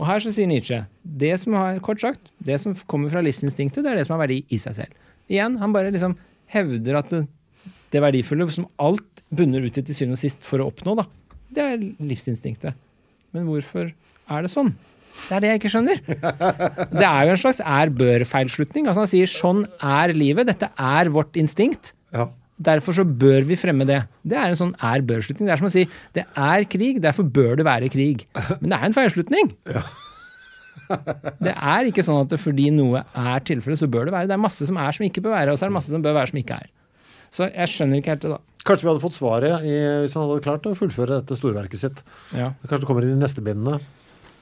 Og 0.00 0.06
her 0.08 0.22
så 0.24 0.32
sier 0.32 0.48
Nietzsche 0.48 0.80
det 1.02 1.34
som 1.42 1.56
har, 1.58 1.78
kort 1.84 2.00
sagt, 2.02 2.30
det 2.40 2.56
som 2.62 2.74
kommer 2.90 3.12
fra 3.12 3.22
livsinstinktet, 3.24 3.82
det 3.84 3.92
er 3.92 4.00
det 4.00 4.06
som 4.08 4.16
har 4.16 4.24
verdi 4.24 4.40
i 4.48 4.58
seg 4.60 4.78
selv. 4.78 5.08
Igjen, 5.30 5.58
han 5.60 5.74
bare 5.74 5.92
liksom 5.94 6.16
hevder 6.50 7.00
at 7.02 7.12
det, 7.12 7.24
det 7.90 8.02
verdifulle 8.04 8.46
som 8.52 8.68
alt 8.82 9.24
bunner 9.34 9.64
ut 9.66 9.78
i 9.78 9.82
til 9.82 9.96
syvende 9.96 10.18
og 10.18 10.22
sist 10.22 10.46
for 10.46 10.62
å 10.62 10.68
oppnå, 10.70 10.96
da, 10.98 11.06
det 11.50 11.66
er 11.66 11.82
livsinstinktet. 12.06 12.78
Men 13.34 13.46
hvorfor 13.48 13.90
er 13.90 14.46
det 14.46 14.50
sånn? 14.52 14.72
Det 15.20 15.36
er 15.36 15.42
det 15.42 15.48
jeg 15.50 15.60
ikke 15.60 15.72
skjønner. 15.74 15.98
Det 17.00 17.06
er 17.06 17.24
jo 17.26 17.32
en 17.34 17.40
slags 17.42 17.58
er-bør-feilslutning. 17.60 18.86
Altså 18.88 19.02
han 19.02 19.10
sier 19.10 19.30
sånn 19.30 19.64
er 19.84 20.14
livet, 20.16 20.48
dette 20.48 20.70
er 20.80 21.10
vårt 21.12 21.36
instinkt. 21.40 21.92
Ja. 22.14 22.28
Derfor 22.60 22.96
så 22.96 23.04
bør 23.04 23.44
vi 23.48 23.58
fremme 23.58 23.86
det. 23.88 24.02
Det 24.26 24.38
er 24.38 24.52
en 24.52 24.58
sånn 24.58 24.72
er-bør-slutning. 24.76 25.48
Det 25.48 25.54
er 25.54 25.60
som 25.60 25.68
å 25.68 25.72
si 25.72 25.84
det 26.16 26.24
er 26.28 26.66
krig, 26.70 27.02
derfor 27.04 27.26
bør 27.26 27.58
det 27.60 27.66
være 27.68 27.90
krig. 27.92 28.26
Men 28.62 28.72
det 28.72 28.78
er 28.78 28.86
en 28.88 28.96
feilslutning. 28.96 29.52
Det 30.90 31.52
er 31.54 31.86
ikke 31.86 32.02
sånn 32.02 32.24
at 32.24 32.32
fordi 32.42 32.64
noe 32.74 33.04
er 33.14 33.42
tilfellet, 33.46 33.78
så 33.78 33.86
bør 33.86 34.08
det 34.08 34.14
være. 34.14 34.26
Det 34.26 34.34
er 34.34 34.42
masse 34.42 34.66
som 34.66 34.78
er 34.80 34.96
som 34.96 35.04
ikke 35.06 35.22
bør 35.22 35.36
være, 35.36 35.52
og 35.52 35.58
så 35.60 35.66
er 35.66 35.70
det 35.70 35.76
masse 35.76 35.92
som 35.92 36.02
bør 36.02 36.16
være 36.16 36.32
som 36.32 36.40
ikke 36.40 36.56
er. 36.64 36.66
Så 37.30 37.46
jeg 37.50 37.70
skjønner 37.70 38.00
ikke 38.02 38.14
helt 38.14 38.24
det, 38.26 38.30
da. 38.34 38.40
Kanskje 38.66 38.84
vi 38.84 38.90
hadde 38.90 39.02
fått 39.02 39.16
svaret 39.16 39.62
i, 39.64 39.74
hvis 40.02 40.14
han 40.18 40.26
hadde 40.26 40.42
klart 40.44 40.66
å 40.68 40.74
fullføre 40.76 41.20
dette 41.22 41.36
storverket 41.38 41.80
sitt. 41.80 42.00
Ja. 42.36 42.50
Kanskje 42.66 42.82
det 42.84 42.88
kommer 42.90 43.06
i 43.06 43.12
de 43.12 43.16
neste 43.20 43.40
bindene. 43.44 43.78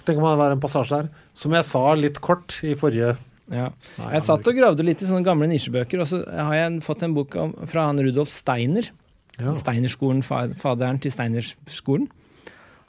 Tenk 0.09 0.19
om 0.19 0.24
det 0.27 0.39
var 0.40 0.55
en 0.55 0.62
passasje 0.62 0.97
der. 1.02 1.10
Som 1.36 1.52
jeg 1.55 1.66
sa 1.69 1.82
litt 1.94 2.20
kort 2.24 2.59
i 2.65 2.74
forrige 2.78 3.16
Ja. 3.48 3.70
Nei, 3.98 4.12
Jeg 4.12 4.23
satt 4.27 4.47
og 4.51 4.56
gravde 4.59 4.85
litt 4.85 5.01
i 5.01 5.06
sånne 5.09 5.24
gamle 5.24 5.47
nisjebøker, 5.48 6.01
og 6.02 6.06
så 6.10 6.19
har 6.28 6.55
jeg 6.55 6.82
fått 6.85 7.02
en 7.06 7.15
bok 7.16 7.36
om, 7.40 7.55
fra 7.69 7.86
han 7.86 8.01
Rudolf 8.05 8.28
Steiner. 8.28 8.90
Ja. 9.39 9.55
Steinerskolen, 9.56 10.20
fa- 10.27 10.52
faderen 10.59 10.98
til 11.01 11.12
Steinerskolen. 11.15 12.09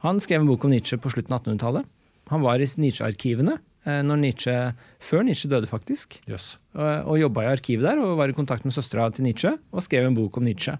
Han 0.03 0.19
skrev 0.19 0.41
en 0.41 0.47
bok 0.49 0.63
om 0.65 0.71
Nietzsche 0.73 0.97
på 0.99 1.11
slutten 1.13 1.31
av 1.35 1.43
1800-tallet. 1.45 1.85
Han 2.31 2.41
var 2.43 2.59
i 2.59 2.67
Nietzsche-arkivene 2.67 3.55
eh, 3.85 4.01
Nietzsche, 4.03 4.73
før 4.99 5.23
Nietzsche 5.23 5.47
døde, 5.51 5.67
faktisk. 5.67 6.19
Jøss. 6.27 6.57
Og, 6.77 7.09
og 7.09 7.17
jobba 7.17 7.47
i 7.47 7.53
arkivet 7.55 7.87
der 7.87 8.01
og 8.03 8.19
var 8.19 8.29
i 8.29 8.37
kontakt 8.37 8.65
med 8.67 8.75
søstera 8.75 9.07
til 9.09 9.25
Nietzsche 9.25 9.55
og 9.73 9.81
skrev 9.81 10.05
en 10.05 10.17
bok 10.17 10.37
om 10.37 10.45
Nietzsche. 10.45 10.75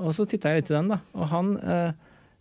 Og 0.00 0.14
så 0.16 0.24
titta 0.26 0.50
jeg 0.50 0.62
litt 0.62 0.72
i 0.72 0.78
den, 0.78 0.88
da. 0.94 0.98
Og 1.12 1.28
han 1.30 1.52
eh, 1.60 1.92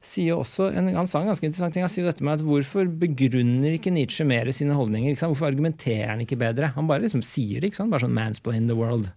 sier 0.01 0.39
også 0.39 0.71
en, 0.73 0.89
Han 0.95 1.09
sa 1.09 1.21
en 1.21 1.29
ganske 1.29 1.45
interessant 1.45 1.75
ting. 1.75 1.85
Han 1.85 1.93
sier 1.93 2.07
dette 2.07 2.25
med 2.25 2.39
at 2.39 2.45
hvorfor 2.45 2.89
begrunner 3.03 3.75
ikke 3.75 3.93
Nietzsche 3.93 4.25
mer 4.27 4.49
sine 4.55 4.77
holdninger? 4.77 5.17
Hvorfor 5.21 5.51
argumenterer 5.51 6.13
han 6.15 6.23
ikke 6.25 6.39
bedre? 6.41 6.71
Han 6.77 6.89
bare 6.89 7.05
liksom 7.05 7.23
sier 7.25 7.61
det. 7.61 7.71
ikke 7.71 7.81
sant? 7.81 7.93
Bare 7.93 8.07
sånn 8.07 8.17
'mansplain 8.17 8.69
the 8.71 8.77
world'. 8.77 9.11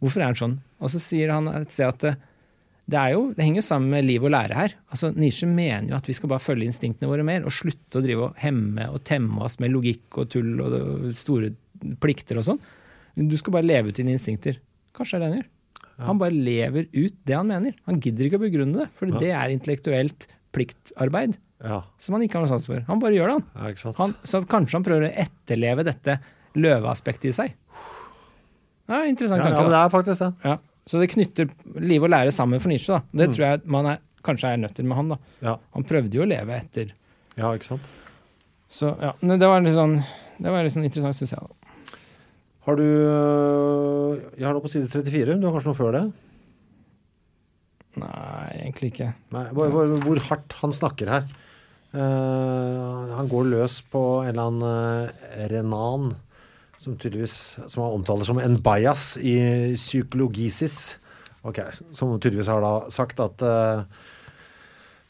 Hvorfor 0.00 0.22
er 0.22 0.30
han 0.30 0.38
sånn? 0.38 0.60
Og 0.80 0.92
så 0.94 1.02
sier 1.02 1.34
han 1.34 1.50
et 1.52 1.74
sted 1.74 1.88
at 1.88 1.98
det, 2.00 2.14
det, 2.88 2.98
er 2.98 3.10
jo, 3.14 3.32
det 3.36 3.44
henger 3.44 3.60
jo 3.60 3.68
sammen 3.68 3.90
med 3.90 4.06
liv 4.06 4.24
og 4.24 4.32
lære 4.32 4.56
her. 4.56 4.74
Altså, 4.90 5.12
Nietzsche 5.14 5.46
mener 5.46 5.92
jo 5.92 5.98
at 5.98 6.08
vi 6.08 6.16
skal 6.16 6.32
bare 6.32 6.42
følge 6.42 6.66
instinktene 6.66 7.10
våre 7.10 7.26
mer, 7.26 7.44
og 7.44 7.54
slutte 7.54 8.00
å 8.00 8.04
drive 8.04 8.30
og 8.30 8.38
hemme 8.42 8.88
og 8.90 9.04
temme 9.04 9.42
oss 9.44 9.58
med 9.60 9.74
logikk 9.74 10.22
og 10.22 10.30
tull 10.32 10.62
og 10.64 11.12
store 11.14 11.52
plikter 12.02 12.38
og 12.40 12.46
sånn. 12.46 12.60
Du 13.16 13.36
skal 13.36 13.52
bare 13.58 13.66
leve 13.68 13.92
ut 13.92 13.98
dine 13.98 14.14
instinkter. 14.16 14.58
Kanskje 14.96 15.18
det 15.18 15.22
er 15.22 15.22
det 15.24 15.30
han 15.32 15.40
gjør. 15.42 15.48
Han 16.02 16.18
bare 16.18 16.34
lever 16.34 16.86
ut 16.96 17.16
det 17.28 17.34
han 17.36 17.46
mener. 17.50 17.74
Han 17.86 18.00
gidder 18.02 18.26
ikke 18.26 18.38
å 18.40 18.44
begrunne 18.46 18.78
det, 18.82 18.88
for 18.98 19.12
det 19.20 19.30
er 19.36 19.52
intellektuelt 19.52 20.26
pliktarbeid 20.56 21.36
Ja, 21.62 21.82
som 22.00 22.16
han 22.16 22.24
ikke 22.24 22.38
har 22.40 22.46
noe 22.46 22.50
sans 22.50 22.66
for. 22.66 22.80
Han 22.88 22.98
bare 23.02 23.14
gjør 23.14 23.30
det, 23.30 23.36
han. 23.36 23.74
ja 23.74 23.92
han 24.00 24.14
så 24.26 24.40
kanskje 24.50 24.78
han 24.80 24.86
prøver 24.88 25.06
å 25.06 25.12
etterleve 25.24 25.84
dette 25.86 26.16
løveaspektet 26.58 27.30
i 27.30 27.34
seg. 27.36 27.52
Ja, 28.90 29.04
interessant 29.06 29.40
ja, 29.40 29.46
tanke. 29.46 29.56
ja, 29.56 29.62
men 29.62 29.70
det 29.72 29.78
er 29.84 29.92
faktisk 29.92 30.24
det. 30.24 30.30
Ja. 30.44 30.56
Så 30.90 30.98
det 30.98 31.12
knytter 31.12 31.52
liv 31.78 32.02
og 32.02 32.10
lære 32.10 32.32
sammen 32.34 32.60
for 32.60 32.72
Nietzsche. 32.72 32.96
da. 32.98 33.04
Det 33.22 33.28
tror 33.36 33.44
jeg 33.46 33.62
man 33.70 33.86
er, 33.92 34.00
kanskje 34.26 34.50
er 34.50 34.60
nødt 34.64 34.74
til 34.74 34.88
med 34.90 34.98
han. 34.98 35.12
da. 35.14 35.18
Ja, 35.44 35.56
Han 35.76 35.86
prøvde 35.86 36.18
jo 36.18 36.24
å 36.24 36.28
leve 36.28 36.56
etter. 36.58 36.90
ja 37.38 37.52
ikke 37.54 37.68
sant. 37.70 37.86
Så 38.72 38.90
ja, 39.00 39.12
men 39.20 39.38
det 39.38 39.46
var 39.48 39.60
litt 39.62 39.76
sånn, 39.76 39.98
det 40.40 40.50
var 40.50 40.64
litt 40.64 40.74
sånn 40.74 40.88
interessant, 40.88 41.14
syns 41.20 41.32
jeg. 41.36 41.40
da. 41.40 41.61
Har 42.66 42.78
du 42.78 42.84
øh, 42.86 44.20
Jeg 44.38 44.46
har 44.46 44.54
noe 44.54 44.62
på 44.62 44.70
side 44.70 44.90
34. 44.90 45.38
Du 45.40 45.48
har 45.48 45.56
kanskje 45.56 45.72
noe 45.72 45.78
før 45.78 45.96
det? 45.96 46.04
Nei, 48.00 48.62
egentlig 48.62 48.92
ikke. 48.92 49.10
Nei, 49.34 49.46
hvor, 49.52 49.72
hvor, 49.74 49.96
hvor 50.06 50.20
hardt 50.30 50.54
han 50.62 50.72
snakker 50.72 51.10
her. 51.12 51.26
Uh, 51.92 53.12
han 53.18 53.28
går 53.28 53.50
løs 53.50 53.82
på 53.92 54.00
en 54.22 54.30
eller 54.30 54.46
annen 54.48 54.62
uh, 54.64 55.42
Renan, 55.52 56.14
som 56.80 56.94
tydeligvis 56.96 57.34
som 57.68 57.82
han 57.84 57.98
omtaler 57.98 58.24
som 58.24 58.40
en 58.40 58.56
bias 58.64 59.18
i 59.20 59.34
psykologisis. 59.76 60.96
Ok, 61.44 61.60
Som 61.92 62.14
tydeligvis 62.16 62.48
har 62.48 62.64
da 62.64 62.88
sagt 62.94 63.20
at 63.20 63.44
uh, 63.44 63.84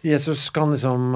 Jesus 0.03 0.49
kan 0.51 0.75
liksom 0.75 1.15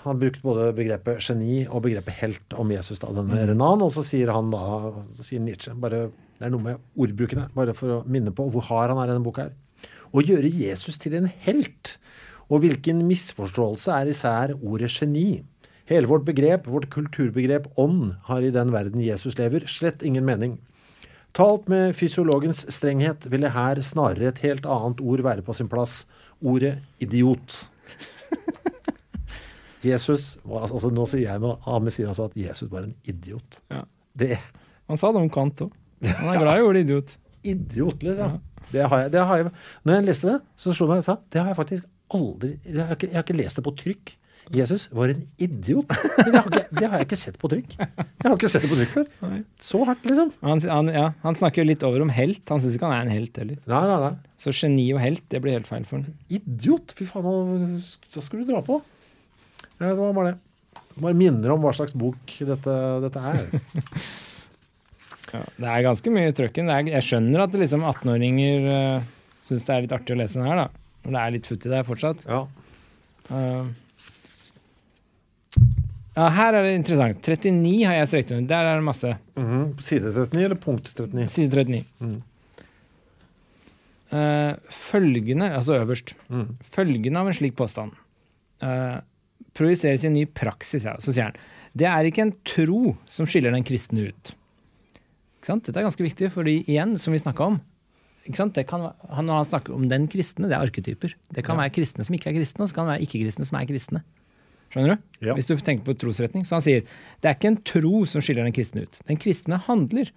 Han 0.00 0.14
har 0.14 0.20
brukt 0.22 0.42
både 0.44 0.70
begrepet 0.76 1.20
geni 1.26 1.66
og 1.66 1.82
begrepet 1.84 2.16
helt 2.22 2.54
om 2.56 2.70
Jesus, 2.72 3.02
da, 3.02 3.10
denne 3.12 3.42
Renan. 3.50 3.82
Og 3.84 3.92
så 3.92 4.04
sier 4.06 4.32
han 4.32 4.48
da, 4.52 4.94
så 5.18 5.26
sier 5.26 5.42
Nietzsche 5.44 5.74
bare, 5.76 6.08
Det 6.40 6.46
er 6.48 6.54
noe 6.54 6.64
med 6.64 6.78
ordbruken 6.96 7.42
her, 7.42 7.50
bare 7.52 7.74
for 7.76 7.98
å 7.98 8.02
minne 8.08 8.32
på 8.32 8.46
hvor 8.48 8.64
hard 8.70 8.94
han 8.94 9.02
er 9.02 9.10
i 9.10 9.12
denne 9.12 9.26
boka 9.26 9.48
her. 9.48 9.90
Å 10.10 10.24
gjøre 10.24 10.48
Jesus 10.48 10.96
til 10.98 11.18
en 11.18 11.28
helt. 11.44 11.98
Og 12.48 12.64
hvilken 12.64 13.04
misforståelse 13.06 13.92
er 13.92 14.08
især 14.10 14.54
ordet 14.56 14.88
geni. 14.94 15.42
Hele 15.90 16.08
vårt 16.08 16.24
begrep, 16.24 16.66
vårt 16.70 16.88
kulturbegrep 16.90 17.68
ånd, 17.78 18.14
har 18.30 18.42
i 18.42 18.54
den 18.54 18.72
verden 18.72 19.04
Jesus 19.04 19.36
lever, 19.38 19.68
slett 19.68 20.02
ingen 20.06 20.24
mening. 20.24 20.56
Talt 21.36 21.68
med 21.70 21.92
fysiologens 21.94 22.64
strenghet 22.74 23.28
ville 23.30 23.52
her 23.54 23.78
snarere 23.86 24.32
et 24.32 24.40
helt 24.42 24.66
annet 24.66 25.02
ord 25.04 25.22
være 25.28 25.44
på 25.46 25.54
sin 25.54 25.68
plass. 25.70 26.04
Ordet 26.40 26.78
idiot. 27.04 27.60
Jesus 29.84 30.34
var, 30.44 30.66
altså 30.68 30.90
Nå 30.92 31.06
sier 31.08 31.24
jeg 31.26 31.40
noe, 31.42 31.56
Ahmed 31.70 31.94
sier 31.94 32.10
altså 32.10 32.28
at 32.28 32.36
Jesus 32.36 32.70
var 32.72 32.84
en 32.84 32.94
idiot. 33.08 33.60
Ja. 33.72 33.82
Det 34.18 34.36
Han 34.90 34.98
sa 35.00 35.12
det 35.14 35.22
om 35.22 35.30
Kant 35.32 35.64
òg. 35.66 35.74
Han 36.04 36.30
er 36.34 36.40
glad 36.44 36.60
i 36.60 36.66
ordet 36.66 36.84
idiot. 36.86 37.16
idiot, 37.46 38.02
liksom. 38.04 38.38
Det 38.70 38.84
har 38.86 39.04
jeg, 39.04 39.10
det 39.16 39.22
har 39.26 39.40
jeg, 39.40 39.50
når 39.84 39.96
jeg 39.96 40.06
leste 40.10 40.28
det, 40.30 40.38
så 40.60 40.72
slo 40.76 40.86
det 40.90 41.00
meg 41.00 41.06
sa 41.06 41.16
det 41.32 41.40
har 41.40 41.48
jeg 41.50 41.58
faktisk 41.58 41.88
aldri 42.14 42.52
Jeg 42.66 42.84
har 42.86 42.94
ikke, 42.94 43.08
jeg 43.10 43.18
har 43.18 43.24
ikke 43.26 43.38
lest 43.40 43.58
det 43.58 43.64
på 43.66 43.72
trykk. 43.80 44.12
Jesus 44.50 44.88
var 44.90 45.12
en 45.12 45.20
idiot. 45.38 45.86
Men 45.90 46.32
det 46.34 46.40
har, 46.40 46.46
ikke, 46.50 46.62
det 46.74 46.86
har 46.90 46.98
jeg 46.98 47.06
ikke 47.06 47.18
sett 47.20 47.36
på 47.38 47.50
trykk. 47.52 47.74
Jeg 47.78 48.24
har 48.24 48.32
ikke 48.34 48.48
sett 48.50 48.64
det 48.64 48.70
på 48.72 48.78
trykk 48.80 48.94
før. 48.96 49.04
Nei. 49.28 49.36
Så 49.62 49.82
hardt, 49.86 50.06
liksom. 50.08 50.32
Han, 50.42 50.62
han, 50.66 50.90
ja, 50.90 51.04
han 51.22 51.38
snakker 51.38 51.62
jo 51.62 51.68
litt 51.68 51.84
over 51.86 52.02
om 52.02 52.10
helt. 52.14 52.42
Han 52.50 52.62
syns 52.62 52.74
ikke 52.74 52.88
han 52.90 52.96
er 52.96 53.04
en 53.06 53.14
helt 53.14 53.38
heller. 53.38 53.60
Nei, 53.70 53.82
nei, 53.86 53.98
nei. 54.08 54.32
Så 54.42 54.54
geni 54.56 54.88
og 54.96 54.98
helt, 55.04 55.22
det 55.30 55.38
blir 55.44 55.54
helt 55.54 55.70
feil 55.70 55.86
for 55.86 56.00
han. 56.00 56.16
Idiot! 56.34 56.96
Fy 56.98 57.06
faen, 57.06 57.28
hva 57.28 57.68
da 58.16 58.24
skulle 58.26 58.42
du 58.42 58.50
dra 58.50 58.64
på. 58.66 58.80
Ja, 59.80 59.90
det 59.94 59.98
var 60.00 60.12
bare 60.16 60.32
det. 60.34 60.82
Bare 61.00 61.16
minner 61.16 61.54
om 61.54 61.62
hva 61.64 61.72
slags 61.72 61.94
bok 61.96 62.34
dette, 62.44 62.74
dette 63.06 63.22
er. 63.32 63.46
Ja, 65.30 65.44
det 65.62 65.68
er 65.70 65.84
ganske 65.86 66.10
mye 66.10 66.32
trøkken. 66.34 66.66
Det 66.66 66.74
er, 66.74 66.88
jeg 66.96 67.04
skjønner 67.06 67.44
at 67.44 67.52
liksom 67.54 67.84
18-åringer 67.86 68.64
uh, 68.66 69.04
syns 69.46 69.62
det 69.68 69.74
er 69.76 69.84
litt 69.84 69.92
artig 69.94 70.16
å 70.16 70.18
lese 70.18 70.40
den 70.40 70.48
her, 70.50 70.58
da. 70.64 70.64
Det 71.06 71.20
er 71.20 71.34
litt 71.36 71.46
futt 71.46 71.66
i 71.68 71.70
det 71.70 71.82
fortsatt. 71.86 72.24
Ja. 72.26 72.40
Uh, 73.30 73.68
ja, 76.16 76.24
her 76.34 76.58
er 76.58 76.66
det 76.66 76.72
interessant. 76.80 77.22
39 77.22 77.76
har 77.86 77.94
jeg 78.00 78.10
strekt 78.10 78.32
under. 78.34 78.48
Der 78.50 78.72
er 78.72 78.80
det 78.80 78.86
masse. 78.88 79.12
Mhm. 79.38 79.62
Side 79.86 80.10
39 80.10 80.42
eller 80.48 80.58
punkt 80.66 80.90
39? 80.98 81.28
Side 81.36 81.54
39. 81.54 81.84
Mm. 82.02 82.18
Uh, 84.10 84.58
følgende, 84.74 85.52
altså 85.54 85.78
øverst, 85.78 86.16
Mm. 86.26 86.56
følgende 86.74 87.20
av 87.22 87.30
en 87.30 87.38
slik 87.38 87.54
påstand 87.54 87.94
uh, 88.66 88.98
projiseres 89.56 90.04
i 90.04 90.10
en 90.10 90.16
ny 90.18 90.26
praksis. 90.26 90.86
Ja. 90.86 90.96
Så 91.02 91.14
sier 91.14 91.30
han 91.30 91.40
det 91.70 91.86
er 91.86 92.06
ikke 92.08 92.24
en 92.24 92.32
tro 92.42 92.96
som 93.06 93.28
skiller 93.30 93.54
den 93.54 93.62
kristne 93.62 94.08
ut. 94.10 94.32
Ikke 95.38 95.52
sant? 95.52 95.68
Dette 95.68 95.78
er 95.78 95.86
ganske 95.86 96.02
viktig, 96.02 96.32
fordi 96.34 96.56
igjen, 96.64 96.96
som 96.98 97.14
vi 97.14 97.20
snakka 97.22 97.46
om 97.46 97.60
ikke 98.28 98.36
sant? 98.36 98.56
Det 98.56 98.66
kan, 98.68 98.90
han, 99.08 99.26
Når 99.26 99.40
han 99.40 99.48
snakker 99.48 99.74
om 99.74 99.86
den 99.90 100.06
kristne, 100.10 100.48
det 100.50 100.56
er 100.56 100.64
arketyper. 100.66 101.14
Det 101.34 101.44
kan 101.46 101.58
være 101.58 101.72
kristne 101.74 102.04
som 102.06 102.16
ikke 102.16 102.30
er 102.30 102.36
kristne, 102.36 102.64
og 102.64 102.70
så 102.70 102.76
kan 102.76 102.86
det 102.86 102.94
være 102.94 103.06
ikke-kristne 103.06 103.46
som 103.48 103.58
er 103.58 103.68
kristne. 103.70 104.02
Skjønner 104.70 104.92
du? 104.92 105.06
Ja. 105.26 105.34
Hvis 105.34 105.48
du 105.48 105.56
tenker 105.56 105.88
på 105.88 105.96
trosretning. 105.98 106.44
Så 106.46 106.58
han 106.58 106.64
sier 106.64 106.84
det 106.84 107.26
er 107.30 107.34
ikke 107.34 107.50
en 107.50 107.62
tro 107.66 108.04
som 108.06 108.22
skiller 108.22 108.46
den 108.46 108.54
kristne 108.54 108.84
ut. 108.86 109.00
Den 109.08 109.18
kristne 109.18 109.58
handler. 109.66 110.12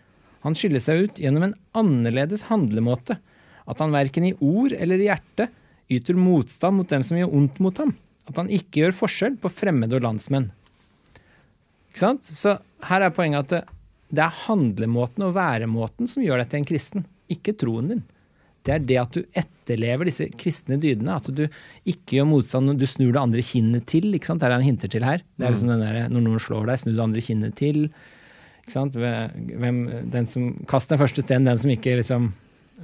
Han 0.46 0.58
skiller 0.60 0.84
seg 0.84 1.08
ut 1.08 1.22
gjennom 1.24 1.48
en 1.48 1.56
annerledes 1.80 2.46
handlemåte. 2.52 3.18
At 3.66 3.82
han 3.82 3.96
verken 3.96 4.28
i 4.28 4.36
ord 4.44 4.76
eller 4.76 5.02
i 5.02 5.08
hjerte 5.08 5.48
yter 5.94 6.20
motstand 6.20 6.78
mot 6.78 6.92
dem 6.92 7.06
som 7.08 7.18
gjør 7.18 7.34
ondt 7.34 7.58
mot 7.64 7.82
ham. 7.82 7.96
At 8.30 8.40
han 8.40 8.52
ikke 8.54 8.84
gjør 8.84 8.98
forskjell 9.04 9.38
på 9.42 9.52
fremmede 9.52 9.98
og 9.98 10.06
landsmenn. 10.06 10.50
Ikke 11.92 12.02
sant? 12.02 12.26
Så 12.26 12.58
her 12.88 13.06
er 13.06 13.16
poenget 13.16 13.46
at 13.46 13.54
det, 13.54 13.62
det 14.14 14.24
er 14.26 14.42
handlemåten 14.46 15.26
og 15.28 15.36
væremåten 15.36 16.10
som 16.10 16.24
gjør 16.24 16.44
deg 16.44 16.52
til 16.52 16.62
en 16.62 16.70
kristen, 16.70 17.06
ikke 17.34 17.56
troen 17.60 17.92
din. 17.92 18.04
Det 18.64 18.72
er 18.72 18.84
det 18.88 18.98
at 19.02 19.16
du 19.16 19.26
etterlever 19.36 20.08
disse 20.08 20.30
kristne 20.40 20.78
dydene. 20.80 21.18
At 21.20 21.28
du 21.36 21.44
ikke 21.90 22.20
gjør 22.20 22.30
motstand 22.30 22.78
du 22.80 22.86
snur 22.88 23.12
det 23.12 23.20
andre 23.22 23.44
kinnet 23.44 23.88
til. 23.92 24.08
ikke 24.16 24.30
sant? 24.30 24.40
Det 24.40 24.48
er 24.48 24.54
det 24.54 24.60
han 24.62 24.70
hinter 24.70 24.94
til 24.94 25.08
her. 25.08 25.24
Det 25.36 25.48
er 25.48 25.56
liksom 25.56 25.74
den 25.74 25.84
der, 25.84 26.00
Når 26.14 26.24
noen 26.28 26.44
slår 26.44 26.70
deg, 26.70 26.80
snu 26.80 26.94
det 26.94 27.04
andre 27.04 27.24
kinnet 27.26 27.58
til. 27.60 27.82
ikke 28.64 28.76
sant? 28.78 28.96
Hvem, 28.96 29.82
den 30.14 30.30
som, 30.30 30.48
Kast 30.70 30.94
den 30.94 31.02
første 31.02 31.26
steinen, 31.26 31.50
den 31.52 31.60
som 31.60 31.74
ikke 31.76 31.98
liksom 32.00 32.32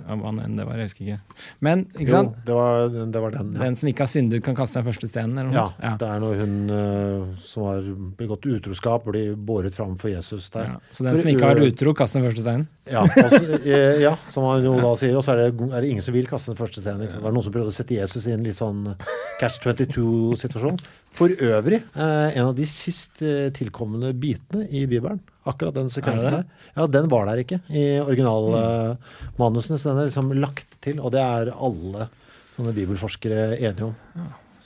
Hva 0.07 0.31
enn 0.45 0.55
det 0.57 0.65
var, 0.65 0.77
jeg 0.79 0.89
husker 0.89 1.05
ikke. 1.05 1.19
Men 1.65 1.83
ikke 1.95 2.07
Jo, 2.07 2.13
sant? 2.15 2.37
det 2.45 2.55
var, 2.55 2.89
det 2.89 3.21
var 3.25 3.31
den. 3.35 3.53
Ja. 3.53 3.59
den 3.65 3.75
som 3.75 3.89
ikke 3.91 4.05
har 4.05 4.11
syndet, 4.13 4.43
kan 4.43 4.55
kaste 4.55 4.79
den 4.79 4.87
første 4.87 5.07
steinen. 5.11 5.37
eller 5.37 5.51
noe 5.51 5.55
Ja. 5.59 5.67
Ja. 5.83 5.93
det 6.01 6.07
er 6.09 6.19
når 6.23 6.39
hun 6.39 6.55
eh, 6.69 7.37
som 7.43 7.63
har 7.67 7.81
begått 8.17 8.45
utroskap, 8.49 9.05
blir 9.05 9.35
båret 9.35 9.73
fram 9.75 9.97
for 9.97 10.09
Jesus 10.09 10.49
der. 10.49 10.63
Ja. 10.63 10.79
Så 10.93 11.03
den 11.03 11.17
som 11.17 11.29
ikke 11.29 11.45
har 11.45 11.55
vært 11.59 11.73
utro, 11.73 11.93
kaster 11.93 12.19
den 12.21 12.29
første 12.29 12.41
steinen. 12.45 12.67
Ja, 12.89 13.03
altså, 13.05 13.59
eh, 13.63 13.99
ja, 14.01 14.15
som 14.25 14.43
han 14.49 14.63
jo 14.65 14.75
da 14.81 14.95
sier. 14.97 15.15
Og 15.19 15.23
så 15.23 15.35
er 15.35 15.49
er 15.49 15.81
det 15.81 15.89
ingen 15.89 16.01
som 16.01 16.13
vil 16.13 16.25
kaste 16.27 16.53
den 16.53 16.57
første 16.57 16.81
steinen. 16.81 17.07
Det 17.09 17.21
var 17.21 17.31
noen 17.35 17.43
som 17.45 17.53
prøvde 17.53 17.69
å 17.69 17.75
sette 17.75 17.93
Jesus 17.99 18.25
i 18.27 18.31
en 18.33 18.43
litt 18.43 18.57
sånn 18.57 18.95
catch 19.39 19.59
22-situasjon. 19.61 20.79
For 21.17 21.29
øvrig, 21.29 21.81
eh, 21.95 22.37
en 22.37 22.45
av 22.51 22.55
de 22.55 22.65
sist 22.69 23.21
eh, 23.25 23.49
tilkommende 23.55 24.13
bitene 24.13 24.67
i 24.69 24.85
Bibelen, 24.89 25.19
akkurat 25.51 25.75
den 25.77 25.91
sekvensen 25.93 26.31
Er 26.31 26.37
der, 26.39 26.67
ja, 26.75 26.87
den 26.91 27.09
var 27.11 27.29
der 27.29 27.41
ikke 27.43 27.59
i 27.69 27.85
originalmanusene, 28.01 29.79
så 29.79 29.91
den 29.91 30.03
er 30.03 30.09
liksom 30.09 30.33
lagt 30.39 30.77
til. 30.83 31.01
Og 31.01 31.13
det 31.15 31.23
er 31.23 31.53
alle 31.55 32.09
sånne 32.55 32.75
bibelforskere 32.75 33.55
enige 33.57 33.89
om. 33.89 33.95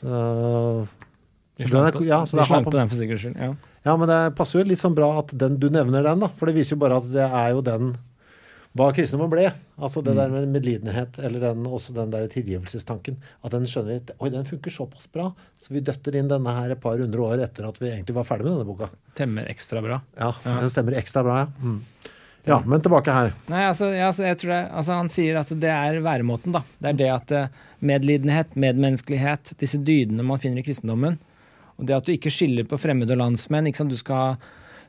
Så 0.02 0.24
på, 1.58 2.04
ja, 2.08 2.24
så 2.26 2.44
slang 2.44 2.66
på, 2.66 2.72
på 2.72 2.78
den 2.78 2.90
for 2.92 3.00
sikkerhets 3.00 3.28
skyld. 3.28 3.38
Ja. 3.38 3.54
ja, 3.86 3.96
men 4.00 4.10
det 4.10 4.22
passer 4.38 4.60
jo 4.60 4.68
litt 4.72 4.82
sånn 4.82 4.98
bra 4.98 5.12
at 5.22 5.32
den, 5.38 5.60
du 5.62 5.70
nevner 5.74 6.06
den, 6.06 6.26
da. 6.26 6.32
For 6.40 6.50
det 6.50 6.58
viser 6.58 6.76
jo 6.76 6.84
bare 6.84 7.00
at 7.02 7.12
det 7.14 7.28
er 7.28 7.54
jo 7.54 7.64
den 7.66 7.94
hva 8.74 8.88
kristendommen 8.96 9.30
ble. 9.30 9.46
Altså 9.78 10.02
det 10.02 10.16
der 10.18 10.32
med 10.34 10.48
medlidenhet, 10.50 11.20
eller 11.22 11.44
den, 11.44 11.66
også 11.70 11.94
den 11.94 12.10
der 12.14 12.26
tilgivelsestanken. 12.32 13.20
At 13.46 13.54
den 13.54 13.68
skjønner 13.70 14.00
at 14.02 14.14
oi, 14.18 14.32
den 14.34 14.48
funker 14.48 14.74
såpass 14.74 15.06
bra, 15.14 15.28
så 15.62 15.76
vi 15.76 15.84
døtter 15.86 16.18
inn 16.18 16.32
denne 16.32 16.56
her 16.58 16.74
et 16.74 16.82
par 16.82 16.98
hundre 16.98 17.22
år 17.22 17.44
etter 17.46 17.68
at 17.70 17.78
vi 17.82 17.92
egentlig 17.92 18.16
var 18.18 18.26
ferdig 18.26 18.48
med 18.48 18.56
denne 18.56 18.70
boka. 18.70 18.90
Temmer 19.20 19.46
ekstra 19.52 19.84
bra. 19.86 20.00
Ja, 20.18 20.32
Den 20.48 20.72
stemmer 20.74 20.98
ekstra 20.98 21.22
bra, 21.26 21.44
ja. 21.44 21.52
Mm. 21.62 21.82
Ja, 22.44 22.58
men 22.68 22.82
tilbake 22.84 23.14
her. 23.16 23.30
Nei, 23.48 23.62
altså, 23.70 23.88
ja, 23.94 24.10
altså, 24.10 24.26
jeg 24.28 24.38
tror 24.42 24.50
det, 24.52 24.64
altså 24.76 24.96
Han 24.98 25.10
sier 25.14 25.38
at 25.40 25.52
det 25.64 25.70
er 25.72 26.00
væremåten. 26.04 26.52
da. 26.52 26.60
Det 26.82 26.90
er 26.90 26.98
det 27.00 27.12
at 27.14 27.32
eh, 27.32 27.62
medlidenhet, 27.80 28.58
medmenneskelighet, 28.60 29.54
disse 29.62 29.80
dydene 29.80 30.26
man 30.28 30.42
finner 30.44 30.60
i 30.60 30.66
kristendommen, 30.66 31.22
og 31.78 31.88
det 31.88 31.96
at 31.96 32.10
du 32.10 32.12
ikke 32.18 32.34
skiller 32.34 32.68
på 32.68 32.78
fremmede 32.82 33.16
og 33.16 33.22
landsmenn. 33.22 33.70
ikke 33.70 33.80
sant? 33.80 33.94
Du 33.96 34.02
skal 34.02 34.20
ha 34.20 34.36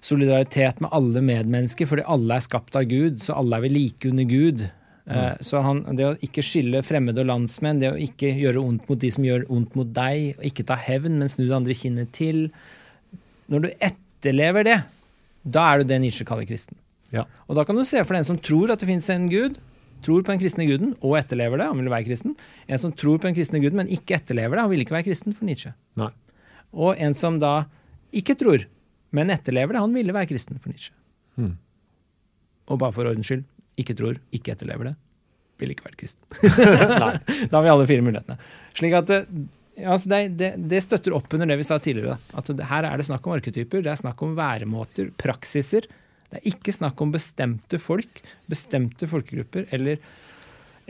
solidaritet 0.05 0.81
med 0.85 0.93
alle 0.93 1.23
medmennesker, 1.25 1.89
fordi 1.89 2.05
alle 2.11 2.37
er 2.37 2.45
skapt 2.45 2.77
av 2.77 2.89
Gud, 2.91 3.23
så 3.25 3.39
alle 3.41 3.57
er 3.57 3.65
vi 3.65 3.73
like 3.73 4.11
under 4.11 4.27
Gud. 4.29 4.67
Mm. 5.05 5.37
så 5.45 5.61
han, 5.61 5.83
Det 5.97 6.05
å 6.07 6.15
ikke 6.25 6.43
skille 6.45 6.81
fremmede 6.81 7.21
og 7.21 7.29
landsmenn, 7.29 7.81
det 7.83 7.91
å 7.93 8.01
ikke 8.01 8.31
gjøre 8.41 8.63
ondt 8.63 8.87
mot 8.89 9.01
de 9.01 9.11
som 9.13 9.27
gjør 9.27 9.45
ondt 9.53 9.75
mot 9.77 9.91
deg, 9.97 10.39
og 10.39 10.47
ikke 10.49 10.65
ta 10.65 10.79
hevn, 10.81 11.19
men 11.21 11.29
snu 11.29 11.45
det 11.45 11.59
andre 11.59 11.77
kinnet 11.77 12.13
til 12.17 12.47
Når 13.53 13.67
du 13.67 13.69
etterlever 13.85 14.65
det, 14.65 14.79
da 15.45 15.67
er 15.69 15.83
du 15.83 15.91
det 15.91 16.01
Nietzsche 16.01 16.25
kaller 16.25 16.49
kristen. 16.49 16.79
Ja. 17.13 17.27
Og 17.45 17.59
da 17.59 17.67
kan 17.69 17.77
du 17.77 17.85
se 17.85 18.01
for 18.01 18.17
den 18.17 18.25
som 18.25 18.41
tror 18.41 18.73
at 18.73 18.81
det 18.81 18.89
finnes 18.89 19.09
en 19.13 19.29
gud, 19.29 19.59
tror 20.05 20.25
på 20.25 20.33
den 20.33 20.41
kristne 20.41 20.65
guden 20.69 20.95
og 21.05 21.19
etterlever 21.21 21.61
det, 21.61 21.69
han 21.69 21.81
vil 21.81 21.93
være 21.93 22.09
kristen. 22.09 22.33
En 22.65 22.81
som 22.81 22.93
tror 22.97 23.21
på 23.21 23.29
den 23.29 23.37
kristne 23.37 23.61
guden, 23.61 23.83
men 23.83 23.93
ikke 23.93 24.17
etterlever 24.17 24.57
det, 24.57 24.65
han 24.65 24.73
vil 24.73 24.85
ikke 24.85 24.97
være 24.97 25.09
kristen 25.11 25.37
for 25.37 25.45
Nietzsche. 25.49 25.75
Nei. 26.01 26.11
Og 26.73 26.97
en 26.97 27.17
som 27.17 27.37
da 27.43 27.67
ikke 28.17 28.37
tror, 28.41 28.65
men 29.15 29.33
etterlever 29.33 29.77
det, 29.77 29.83
han 29.85 29.95
ville 29.95 30.15
være 30.17 30.31
kristen 30.31 30.61
for 30.61 30.73
Nietzsche. 30.73 30.95
Hmm. 31.39 31.57
Og 32.71 32.81
bare 32.81 32.95
for 32.97 33.11
ordens 33.11 33.29
skyld, 33.29 33.45
ikke 33.81 33.97
tror, 33.99 34.21
ikke 34.35 34.55
etterlever 34.55 34.91
det. 34.91 34.95
vil 35.63 35.71
ikke 35.71 35.87
være 35.87 35.99
kristen. 36.01 36.25
da 37.51 37.55
har 37.55 37.63
vi 37.63 37.73
alle 37.73 37.87
fire 37.91 38.05
mulighetene. 38.05 38.39
Slik 38.75 38.97
at 38.99 39.11
det, 39.11 39.21
altså 39.83 40.11
det, 40.11 40.21
det, 40.41 40.51
det 40.71 40.83
støtter 40.83 41.15
opp 41.17 41.35
under 41.35 41.51
det 41.51 41.59
vi 41.61 41.67
sa 41.67 41.79
tidligere. 41.83 42.19
At 42.35 42.51
det, 42.51 42.67
her 42.71 42.89
er 42.89 42.99
det 42.99 43.07
snakk 43.07 43.27
om 43.27 43.37
arketyper, 43.37 43.85
det 43.85 43.93
er 43.93 44.01
snakk 44.03 44.23
om 44.27 44.35
væremåter, 44.39 45.13
praksiser. 45.21 45.87
Det 46.31 46.41
er 46.41 46.51
ikke 46.51 46.75
snakk 46.75 47.01
om 47.05 47.15
bestemte 47.15 47.79
folk, 47.83 48.23
bestemte 48.51 49.09
folkegrupper 49.11 49.69
eller 49.75 50.03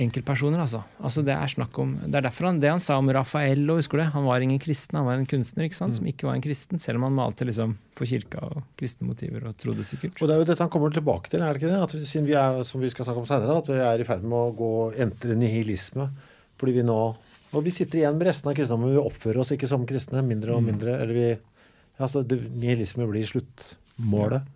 enkeltpersoner, 0.01 0.59
altså. 0.59 0.81
altså 0.99 1.23
det, 1.23 1.35
er 1.37 1.51
snakk 1.51 1.77
om, 1.79 1.93
det 2.03 2.19
er 2.19 2.25
derfor 2.27 2.49
han, 2.49 2.57
det 2.63 2.71
han 2.73 2.83
sa 2.83 2.97
om 2.99 3.11
Raffaello, 3.15 3.77
husker 3.79 4.01
du? 4.01 4.05
Han 4.15 4.27
var 4.27 4.43
ingen 4.43 4.59
kristen, 4.63 4.99
han 4.99 5.07
var 5.07 5.21
en 5.21 5.29
kunstner 5.31 5.69
ikke 5.69 5.79
sant? 5.79 5.95
som 5.95 6.09
ikke 6.11 6.27
var 6.27 6.35
en 6.35 6.43
kristen, 6.43 6.83
selv 6.83 6.99
om 6.99 7.07
han 7.07 7.15
malte 7.15 7.47
liksom 7.47 7.77
for 7.95 8.11
kirka 8.11 8.43
og 8.43 8.65
kristne 8.81 9.07
motiver 9.07 9.47
og 9.47 9.55
trodde 9.61 9.87
sikkert. 9.87 10.19
Og 10.19 10.27
det 10.27 10.35
er 10.35 10.43
jo 10.43 10.49
dette 10.51 10.67
han 10.67 10.73
kommer 10.73 10.95
tilbake 10.95 11.31
til, 11.31 11.45
er 11.45 11.55
det 11.55 11.63
ikke 11.63 11.71
det? 11.71 11.83
At 11.87 11.95
vi, 11.95 12.03
siden 12.11 12.27
vi 12.27 12.35
er, 12.41 12.59
som 12.67 12.83
vi 12.83 12.91
skal 12.91 13.07
snakke 13.07 13.23
om 13.23 13.29
senere, 13.31 13.61
at 13.63 13.71
vi 13.71 13.79
er 13.87 14.03
i 14.03 14.09
ferd 14.09 14.27
med 14.27 14.41
å 14.41 14.57
gå 14.59 14.73
entre 15.07 15.39
nihilisme. 15.39 16.09
Fordi 16.59 16.77
vi 16.81 16.87
nå 16.87 16.99
Og 17.55 17.63
vi 17.63 17.71
sitter 17.71 18.01
igjen 18.01 18.17
med 18.19 18.27
resten 18.27 18.49
av 18.51 18.55
kristendommen, 18.59 18.91
men 18.91 18.97
vi 18.97 19.07
oppfører 19.07 19.39
oss 19.39 19.53
ikke 19.55 19.69
som 19.71 19.85
kristne. 19.87 20.25
Mindre 20.27 20.57
og 20.57 20.63
mindre. 20.67 20.97
Eller 20.99 21.15
vi 21.15 21.27
Altså, 22.03 22.25
det, 22.27 22.41
nihilisme 22.51 23.07
blir 23.07 23.27
sluttmålet. 23.31 24.49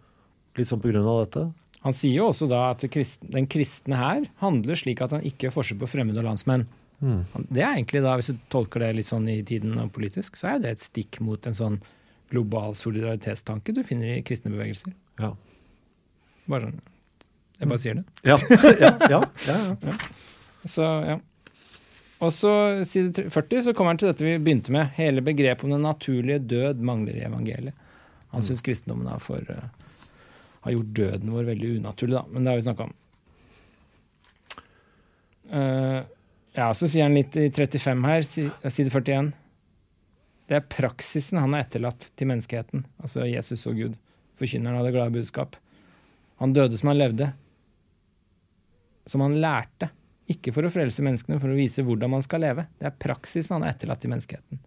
Litt 0.59 0.71
sånn 0.71 0.81
på 0.83 0.91
grunn 0.91 1.07
av 1.07 1.21
dette. 1.23 1.45
Han 1.85 1.95
sier 1.95 2.19
jo 2.19 2.31
også 2.33 2.49
da 2.51 2.65
at 2.73 2.83
den 2.83 3.47
kristne 3.51 3.99
her 3.99 4.27
handler 4.43 4.79
slik 4.79 5.03
at 5.05 5.15
han 5.15 5.25
ikke 5.27 5.47
gjør 5.47 5.59
forskjell 5.61 5.81
på 5.83 5.91
fremmede 5.93 6.21
og 6.23 6.27
landsmenn. 6.27 6.67
Mm. 6.99 7.21
Det 7.47 7.63
er 7.63 7.77
egentlig 7.77 8.03
da, 8.03 8.17
Hvis 8.19 8.33
du 8.33 8.41
tolker 8.51 8.83
det 8.83 8.97
litt 8.97 9.07
sånn 9.07 9.29
i 9.31 9.39
tiden 9.47 9.79
og 9.79 9.93
politisk, 9.95 10.37
så 10.37 10.51
er 10.51 10.57
jo 10.57 10.65
det 10.65 10.75
et 10.75 10.83
stikk 10.83 11.21
mot 11.23 11.47
en 11.47 11.55
sånn 11.55 11.79
global 12.33 12.75
solidaritetstanke 12.77 13.73
du 13.73 13.85
finner 13.87 14.17
i 14.17 14.25
kristne 14.27 14.53
bevegelser. 14.53 14.93
Ja. 15.23 15.33
Bare 16.51 16.69
sånn, 16.69 16.81
Jeg 17.59 17.71
bare 17.71 17.83
sier 17.83 17.99
det. 17.99 18.05
Ja, 18.27 18.37
ja, 18.85 18.93
ja, 19.11 19.23
ja, 19.47 19.59
ja. 19.87 19.97
Så, 20.67 20.85
ja. 21.07 21.19
Og 22.19 22.33
så 22.35 22.53
side 22.87 23.29
40 23.31 23.69
så 23.69 23.75
kommer 23.75 23.95
han 23.95 24.01
til 24.03 24.11
dette 24.11 24.27
vi 24.27 24.35
begynte 24.43 24.75
med. 24.75 24.91
Hele 24.99 25.23
begrepet 25.25 25.67
om 25.67 25.77
den 25.77 25.87
naturlige 25.87 26.43
død 26.51 26.83
mangler 26.83 27.19
i 27.19 27.27
evangeliet. 27.27 27.87
Han 28.35 28.45
syns 28.45 28.61
kristendommen 28.65 29.09
er 29.09 29.23
for, 29.23 29.41
eh, 29.49 29.78
har 30.69 30.77
gjort 30.77 30.95
døden 31.01 31.35
vår 31.35 31.49
veldig 31.49 31.75
unaturlig, 31.81 32.17
da. 32.19 32.25
Men 32.31 32.45
det 32.45 32.53
har 32.53 32.61
vi 32.61 32.67
snakka 32.69 32.87
om. 32.89 32.95
Uh, 35.49 36.01
ja, 36.59 36.71
så 36.75 36.89
sier 36.89 37.07
han 37.07 37.17
litt 37.17 37.37
i 37.39 37.49
35 37.51 38.09
her, 38.09 38.25
side 38.27 38.91
41. 38.91 39.33
Det 40.49 40.57
er 40.57 40.69
praksisen 40.73 41.41
han 41.41 41.55
har 41.55 41.67
etterlatt 41.67 42.09
til 42.17 42.31
menneskeheten, 42.31 42.87
altså 43.03 43.27
Jesus 43.29 43.67
og 43.69 43.77
Gud. 43.81 43.99
Forkynneren 44.41 44.79
av 44.81 44.87
det 44.87 44.95
glade 44.95 45.13
budskap. 45.13 45.59
Han 46.41 46.55
døde 46.57 46.79
som 46.79 46.93
han 46.93 46.99
levde, 46.99 47.33
som 49.09 49.25
han 49.25 49.37
lærte. 49.43 49.91
Ikke 50.29 50.53
for 50.53 50.67
å 50.67 50.71
frelse 50.73 51.05
menneskene, 51.05 51.37
men 51.37 51.43
for 51.43 51.53
å 51.53 51.59
vise 51.59 51.85
hvordan 51.85 52.13
man 52.13 52.25
skal 52.25 52.45
leve. 52.45 52.67
Det 52.79 52.89
er 52.89 52.99
praksisen 53.01 53.57
han 53.57 53.65
har 53.67 53.75
etterlatt 53.75 54.03
til 54.05 54.13
menneskeheten. 54.13 54.61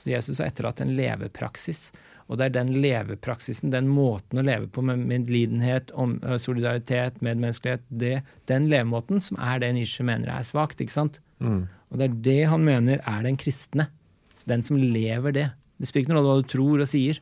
Så 0.00 0.10
Jesus 0.10 0.40
har 0.40 0.50
etterlatt 0.50 0.80
en 0.82 0.94
levepraksis. 0.96 1.90
Og 2.28 2.38
det 2.40 2.46
er 2.46 2.54
den 2.54 2.70
levepraksisen, 2.80 3.72
den 3.74 3.90
måten 3.92 4.40
å 4.40 4.44
leve 4.46 4.68
på 4.72 4.82
med 4.86 5.02
medlidenhet, 5.10 5.92
om, 5.92 6.16
solidaritet, 6.40 7.20
medmenneskelighet, 7.24 7.84
det, 7.88 8.14
den 8.48 8.70
levemåten 8.72 9.20
som 9.24 9.36
er 9.44 9.60
det 9.60 9.74
Nietzsche 9.76 10.06
mener 10.06 10.32
er 10.32 10.46
svakt. 10.48 10.80
ikke 10.80 10.94
sant? 10.94 11.20
Og 11.44 12.00
det 12.00 12.08
er 12.08 12.16
det 12.26 12.40
han 12.50 12.64
mener 12.64 13.02
er 13.04 13.26
den 13.26 13.36
kristne. 13.40 13.90
Så 14.34 14.48
den 14.50 14.64
som 14.66 14.80
lever 14.80 15.34
det. 15.36 15.50
Det 15.78 15.90
spiller 15.90 16.06
ikke 16.06 16.14
noe 16.14 16.22
rolle 16.22 16.40
hva 16.40 16.46
du 16.46 16.50
tror 16.50 16.82
og 16.82 16.90
sier. 16.90 17.20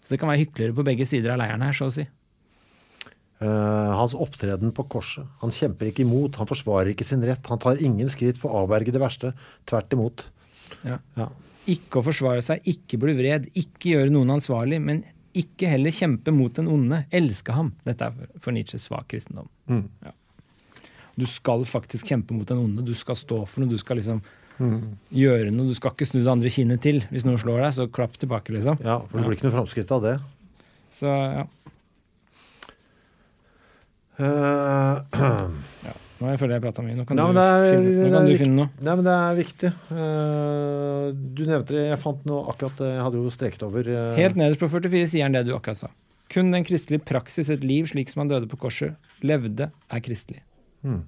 Så 0.00 0.14
det 0.14 0.22
kan 0.22 0.30
være 0.30 0.42
hyklere 0.46 0.74
på 0.74 0.86
begge 0.86 1.06
sider 1.06 1.34
av 1.34 1.42
leiren 1.42 1.62
her, 1.62 1.76
så 1.76 1.90
å 1.90 1.94
si. 1.94 2.06
Uh, 3.40 3.92
hans 3.96 4.16
opptreden 4.18 4.72
på 4.76 4.84
korset. 4.92 5.28
Han 5.44 5.52
kjemper 5.54 5.88
ikke 5.88 6.04
imot, 6.04 6.36
han 6.40 6.48
forsvarer 6.48 6.92
ikke 6.92 7.06
sin 7.08 7.22
rett. 7.24 7.46
Han 7.52 7.60
tar 7.62 7.80
ingen 7.80 8.10
skritt 8.12 8.40
for 8.40 8.52
å 8.52 8.64
avverge 8.64 8.92
det 8.92 9.00
verste. 9.00 9.32
Tvert 9.68 9.96
imot. 9.96 10.26
Ja. 10.82 10.98
Ja. 11.16 11.28
Ikke 11.70 12.00
å 12.00 12.04
forsvare 12.06 12.42
seg, 12.44 12.62
ikke 12.72 12.98
bli 13.02 13.14
vred, 13.18 13.46
ikke 13.54 13.92
gjøre 13.94 14.10
noen 14.14 14.32
ansvarlig, 14.36 14.80
men 14.82 15.04
ikke 15.38 15.68
heller 15.70 15.94
kjempe 15.94 16.32
mot 16.34 16.52
den 16.58 16.66
onde. 16.72 17.04
Elske 17.14 17.54
ham. 17.54 17.72
Dette 17.86 18.08
er 18.08 18.30
for- 18.42 18.52
Nietzsches 18.56 18.88
svak 18.88 19.06
kristendom. 19.12 19.46
Ja. 19.70 20.10
Du 21.20 21.26
skal 21.30 21.62
faktisk 21.68 22.06
kjempe 22.10 22.32
mot 22.34 22.48
den 22.48 22.58
onde. 22.58 22.84
Du 22.84 22.94
skal 22.98 23.14
stå 23.18 23.42
for 23.46 23.60
noe. 23.62 23.70
Du 23.70 23.78
skal 23.78 23.96
liksom 24.00 24.22
gjøre 25.14 25.52
noe. 25.54 25.68
Du 25.70 25.74
skal 25.78 25.92
ikke 25.94 26.06
snu 26.08 26.22
det 26.24 26.32
andre 26.32 26.50
kinnet 26.52 26.80
til. 26.84 27.00
Hvis 27.12 27.24
noen 27.24 27.38
slår 27.40 27.62
deg, 27.62 27.72
så 27.78 27.86
klapp 27.92 28.18
tilbake, 28.20 28.52
liksom. 28.56 28.80
ja, 28.82 28.98
for 29.00 29.18
det 29.20 29.26
blir 29.28 29.36
ikke 29.38 29.46
noe 29.48 29.56
framskritt 29.58 29.92
av 29.94 30.02
det. 30.02 30.16
Så 30.92 31.06
ja. 31.06 31.46
Eh, 34.20 34.96
Nå 36.20 36.28
jeg 36.34 36.40
føler 36.42 36.58
jeg 36.58 36.62
prata 36.66 36.82
mye. 36.84 36.94
Nå 36.98 37.04
kan, 37.08 37.16
Nei, 37.16 37.26
du, 37.32 37.38
er- 37.40 37.70
finne, 37.72 37.92
nå 38.04 38.08
kan 38.12 38.26
du 38.26 38.30
viktig. 38.30 38.40
finne 38.44 38.56
noe. 38.58 38.68
Nei, 38.84 38.94
men 38.98 39.06
det 39.06 39.12
er 39.16 39.38
viktig. 39.38 39.70
Uh, 39.88 41.06
du 41.38 41.42
nevnte 41.48 41.76
det, 41.76 41.84
jeg 41.88 42.00
fant 42.02 42.26
noe 42.28 42.42
akkurat 42.52 42.82
Jeg 42.84 43.00
hadde 43.06 43.22
jo 43.22 43.32
streket 43.32 43.62
over 43.66 43.88
Uh, 43.88 44.12
Helt 44.18 44.36
nederst 44.36 44.60
på 44.60 44.68
44 44.68 45.06
sier 45.14 45.24
han 45.26 45.36
det 45.36 45.46
du 45.48 45.54
akkurat 45.56 45.80
sa. 45.80 45.88
Kun 46.30 46.52
den 46.54 46.62
kristelige 46.68 47.02
praksis, 47.08 47.48
et 47.50 47.64
liv 47.66 47.88
slik 47.90 48.12
som 48.12 48.20
han 48.22 48.28
døde 48.30 48.46
på 48.52 48.58
korset, 48.60 48.94
levde, 49.26 49.70
er 49.90 50.04
kristelig. 50.04 50.42
Hmm. 50.84 51.00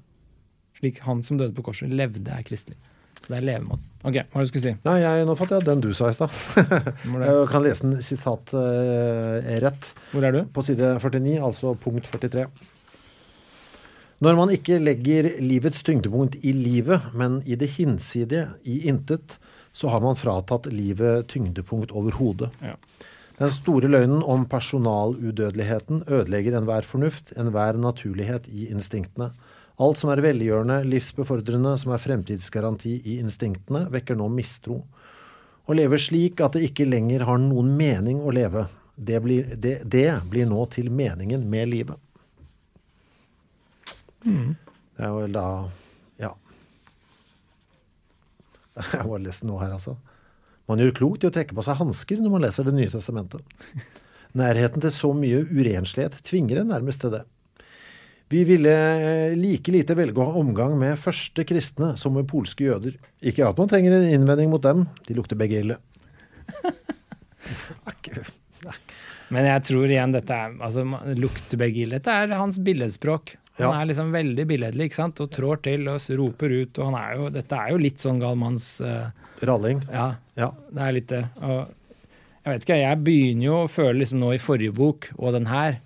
Slik 0.80 0.98
han 1.05 1.20
som 1.22 1.39
døde 1.39 1.55
på 1.55 1.62
korset, 1.68 1.93
levde, 1.93 2.26
er 2.32 2.43
kristelig. 2.48 2.74
Så 3.22 3.30
det 3.30 3.36
er 3.39 3.44
levemåten. 3.52 3.84
Ok, 4.02 4.16
hva 4.16 4.40
er 4.40 4.43
det 4.43 4.48
du 4.48 4.51
skulle 4.51 4.64
si? 4.64 4.72
Nei, 4.82 4.97
jeg, 4.98 5.26
nå 5.28 5.36
fant 5.39 5.52
jeg 5.55 5.62
den 5.68 5.84
du 5.84 5.93
sa 5.94 6.09
i 6.10 6.16
stad. 6.16 6.32
Jeg 7.22 7.44
kan 7.52 7.62
lese 7.62 7.84
den 7.86 8.01
sitat 8.02 8.51
uh, 8.51 9.36
rett. 9.62 9.93
hvor 10.10 10.26
er 10.26 10.34
du? 10.34 10.40
På 10.56 10.64
side 10.66 10.97
49, 10.98 11.36
altså 11.39 11.76
punkt 11.78 12.09
43. 12.10 12.48
Når 14.23 14.36
man 14.39 14.53
ikke 14.55 14.77
legger 14.78 15.27
livets 15.43 15.81
tyngdepunkt 15.82 16.36
i 16.47 16.53
livet, 16.55 17.09
men 17.19 17.40
i 17.43 17.57
det 17.59 17.73
hinsidige, 17.74 18.53
i 18.62 18.85
intet, 18.86 19.35
så 19.74 19.90
har 19.90 20.03
man 20.05 20.19
fratatt 20.19 20.69
livet 20.70 21.27
tyngdepunkt 21.32 21.90
overhodet. 21.90 22.53
Ja. 22.62 22.77
Den 23.40 23.51
store 23.51 23.89
løgnen 23.90 24.20
om 24.23 24.44
personaludødeligheten 24.47 26.05
ødelegger 26.07 26.55
enhver 26.55 26.86
fornuft, 26.86 27.32
enhver 27.35 27.81
naturlighet 27.81 28.47
i 28.53 28.69
instinktene. 28.70 29.32
Alt 29.82 29.99
som 29.99 30.12
er 30.12 30.23
velgjørende, 30.23 30.82
livsbefordrende, 30.86 31.74
som 31.81 31.90
er 31.97 32.05
fremtidsgaranti 32.05 32.94
i 33.03 33.19
instinktene, 33.24 33.89
vekker 33.90 34.20
nå 34.20 34.28
mistro. 34.31 34.85
Å 35.66 35.74
leve 35.74 35.99
slik 35.99 36.44
at 36.44 36.55
det 36.55 36.69
ikke 36.69 36.86
lenger 36.86 37.27
har 37.27 37.43
noen 37.43 37.74
mening 37.74 38.23
å 38.23 38.31
leve, 38.31 38.69
det 38.94 39.19
blir, 39.24 39.55
det, 39.57 39.81
det 39.82 40.09
blir 40.31 40.47
nå 40.47 40.62
til 40.70 40.93
meningen 40.94 41.43
med 41.51 41.73
livet. 41.74 41.99
Det 44.23 45.07
er 45.07 45.12
vel 45.16 45.35
da 45.35 45.47
Ja. 46.20 46.32
Jeg 48.78 49.03
har 49.03 49.09
bare 49.09 49.24
lest 49.27 49.44
noe 49.49 49.61
her, 49.62 49.74
altså. 49.74 49.97
Man 50.70 50.81
gjør 50.81 50.94
klokt 50.97 51.24
i 51.24 51.28
å 51.28 51.35
trekke 51.35 51.57
på 51.57 51.65
seg 51.66 51.81
hansker 51.81 52.23
når 52.23 52.32
man 52.32 52.44
leser 52.47 52.69
Det 52.69 52.74
nye 52.77 52.93
testamentet. 52.93 53.43
Nærheten 54.39 54.81
til 54.81 54.93
så 54.94 55.12
mye 55.16 55.43
urenslighet 55.51 56.23
tvinger 56.24 56.62
en 56.62 56.70
nærmest 56.73 57.03
til 57.05 57.12
det. 57.12 57.24
Vi 58.32 58.47
ville 58.49 58.73
eh, 58.73 59.35
like 59.36 59.69
lite 59.74 59.93
velge 59.99 60.23
å 60.23 60.31
ha 60.31 60.40
omgang 60.40 60.78
med 60.81 60.97
første 61.01 61.44
kristne 61.44 61.90
som 62.01 62.15
med 62.16 62.24
polske 62.31 62.65
jøder. 62.65 62.94
Ikke 63.20 63.44
at 63.44 63.59
man 63.61 63.69
trenger 63.69 63.93
en 63.99 64.09
innvending 64.09 64.49
mot 64.49 64.62
dem, 64.65 64.86
de 65.05 65.19
lukter 65.19 65.36
begge 65.36 65.61
ille. 65.61 65.77
Men 69.32 69.49
jeg 69.49 69.65
tror 69.69 69.85
igjen 69.93 70.16
dette 70.16 70.32
er 70.32 70.57
altså, 70.65 70.86
lukter 71.19 71.61
begge 71.61 71.85
ille. 71.85 72.01
Dette 72.01 72.16
er 72.24 72.32
hans 72.40 72.57
billedspråk. 72.65 73.35
Han 73.62 73.74
Ja. 73.74 73.80
er 73.82 73.86
liksom 73.90 74.10
veldig 74.12 74.47
billedlig 74.48 74.84
ikke 74.90 74.94
sant? 74.98 75.20
og 75.20 75.30
trår 75.30 75.62
til 75.62 75.89
og 75.89 76.01
roper 76.18 76.51
ut. 76.62 76.78
og 76.78 76.84
han 76.90 76.94
er 77.01 77.16
jo, 77.16 77.28
Dette 77.30 77.52
er 77.59 77.70
jo 77.70 77.76
litt 77.78 77.98
sånn 77.98 78.20
galmanns 78.20 78.80
uh, 78.80 79.10
Ralling. 79.43 79.82
Ja, 79.90 80.14
Ja. 80.36 80.51
det 80.72 80.82
er 80.82 80.93
litt 80.93 81.06
det. 81.09 81.24
Og 81.43 81.68
jeg 82.44 82.52
vet 82.55 82.62
ikke, 82.66 82.80
jeg 82.80 83.05
begynner 83.05 83.44
jo 83.44 83.56
å 83.64 83.68
føle 83.70 83.98
liksom 84.01 84.18
nå 84.20 84.32
i 84.34 84.39
forrige 84.43 84.74
bok 84.74 85.10
og 85.18 85.32
den 85.32 85.47
her 85.47 85.80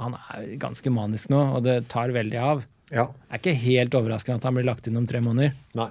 Han 0.00 0.14
er 0.32 0.56
ganske 0.56 0.88
manisk 0.90 1.28
nå, 1.28 1.40
og 1.56 1.62
det 1.64 1.88
tar 1.88 2.08
veldig 2.08 2.38
av. 2.40 2.64
ja. 2.90 3.04
Det 3.04 3.30
er 3.30 3.38
ikke 3.38 3.60
helt 3.62 3.90
overraskende 3.94 4.36
at 4.36 4.44
han 4.44 4.54
blir 4.54 4.64
lagt 4.64 4.86
inn 4.88 4.96
om 4.96 5.06
tre 5.06 5.20
måneder. 5.20 5.52
Nei. 5.74 5.90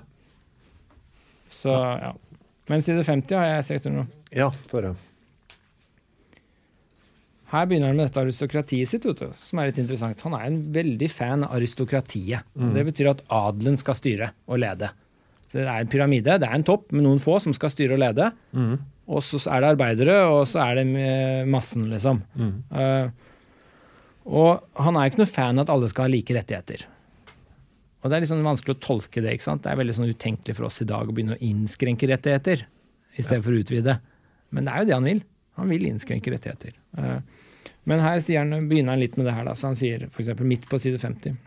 Så 1.49 1.69
ja. 2.01 2.13
Men 2.67 2.81
side 2.81 3.03
50 3.05 3.35
har 3.37 3.45
jeg 3.45 3.63
strekt 3.65 3.85
under 3.89 4.03
nå. 4.03 4.07
Ja, 4.31 4.49
få 4.69 4.81
høre. 4.81 4.95
Her 7.49 7.65
begynner 7.65 7.89
han 7.89 7.97
med 7.97 8.09
dette 8.09 8.21
aristokratiet 8.21 8.91
sitt, 8.91 9.05
du, 9.05 9.29
som 9.41 9.59
er 9.59 9.71
litt 9.71 9.79
interessant. 9.81 10.21
Han 10.27 10.35
er 10.37 10.45
en 10.45 10.59
veldig 10.75 11.09
fan 11.09 11.45
av 11.47 11.55
aristokratiet. 11.57 12.45
Mm. 12.53 12.73
Det 12.75 12.83
betyr 12.91 13.09
at 13.15 13.23
adelen 13.33 13.79
skal 13.81 13.97
styre 13.97 14.31
og 14.45 14.61
lede. 14.61 14.91
Så 15.49 15.57
det 15.57 15.65
er 15.65 15.81
en 15.81 15.89
pyramide, 15.89 16.37
det 16.37 16.45
er 16.45 16.59
en 16.59 16.67
topp 16.67 16.91
med 16.93 17.07
noen 17.07 17.21
få 17.21 17.39
som 17.41 17.55
skal 17.57 17.73
styre 17.73 17.97
og 17.97 18.03
lede. 18.03 18.29
Mm. 18.53 18.75
Og 19.09 19.25
så 19.25 19.41
er 19.49 19.63
det 19.63 19.71
arbeidere, 19.73 20.19
og 20.29 20.43
så 20.45 20.61
er 20.67 20.77
det 20.77 20.85
massen, 21.49 21.87
liksom. 21.89 22.21
Mm. 22.37 22.53
Uh, 22.69 23.29
og 24.29 24.83
han 24.83 24.99
er 24.99 25.09
ikke 25.09 25.23
noe 25.23 25.31
fan 25.31 25.57
av 25.57 25.65
at 25.65 25.73
alle 25.73 25.89
skal 25.89 26.05
ha 26.05 26.13
like 26.13 26.35
rettigheter. 26.37 26.85
Og 27.99 28.11
det 28.11 28.19
er 28.19 28.29
sånn 28.29 28.45
vanskelig 28.45 28.77
å 28.77 28.83
tolke 28.83 29.23
det. 29.23 29.33
ikke 29.33 29.47
sant? 29.47 29.63
Det 29.65 29.73
er 29.73 29.79
veldig 29.79 29.95
sånn 29.97 30.13
utenkelig 30.13 30.55
for 30.55 30.69
oss 30.69 30.79
i 30.83 30.87
dag 30.87 31.09
å 31.09 31.15
begynne 31.15 31.35
å 31.35 31.43
innskrenke 31.43 32.07
rettigheter 32.11 32.63
i 33.17 33.25
stedet 33.25 33.41
for 33.43 33.55
å 33.55 33.59
utvide. 33.59 33.97
Men 34.55 34.67
det 34.67 34.73
er 34.73 34.83
jo 34.83 34.89
det 34.89 34.95
han 34.95 35.09
vil. 35.09 35.23
Han 35.59 35.73
vil 35.73 35.87
innskrenke 35.89 36.31
rettigheter. 36.31 36.77
Eh, 36.97 37.17
Men 37.89 38.03
her 38.05 38.21
han, 38.37 38.67
begynner 38.69 38.93
han 38.93 39.01
litt 39.01 39.17
med 39.17 39.25
det 39.25 39.33
her. 39.33 39.47
da, 39.47 39.55
så 39.57 39.71
Han 39.71 39.79
sier 39.79 40.05
f.eks. 40.11 40.33
midt 40.45 40.67
på 40.69 40.77
side 40.81 41.01
50. 41.01 41.37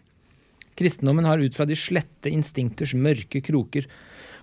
Kristendommen 0.78 1.28
har 1.28 1.38
ut 1.38 1.54
fra 1.54 1.66
de 1.68 1.76
slette 1.78 2.32
instinkters 2.32 2.96
mørke 2.98 3.42
kroker 3.44 3.86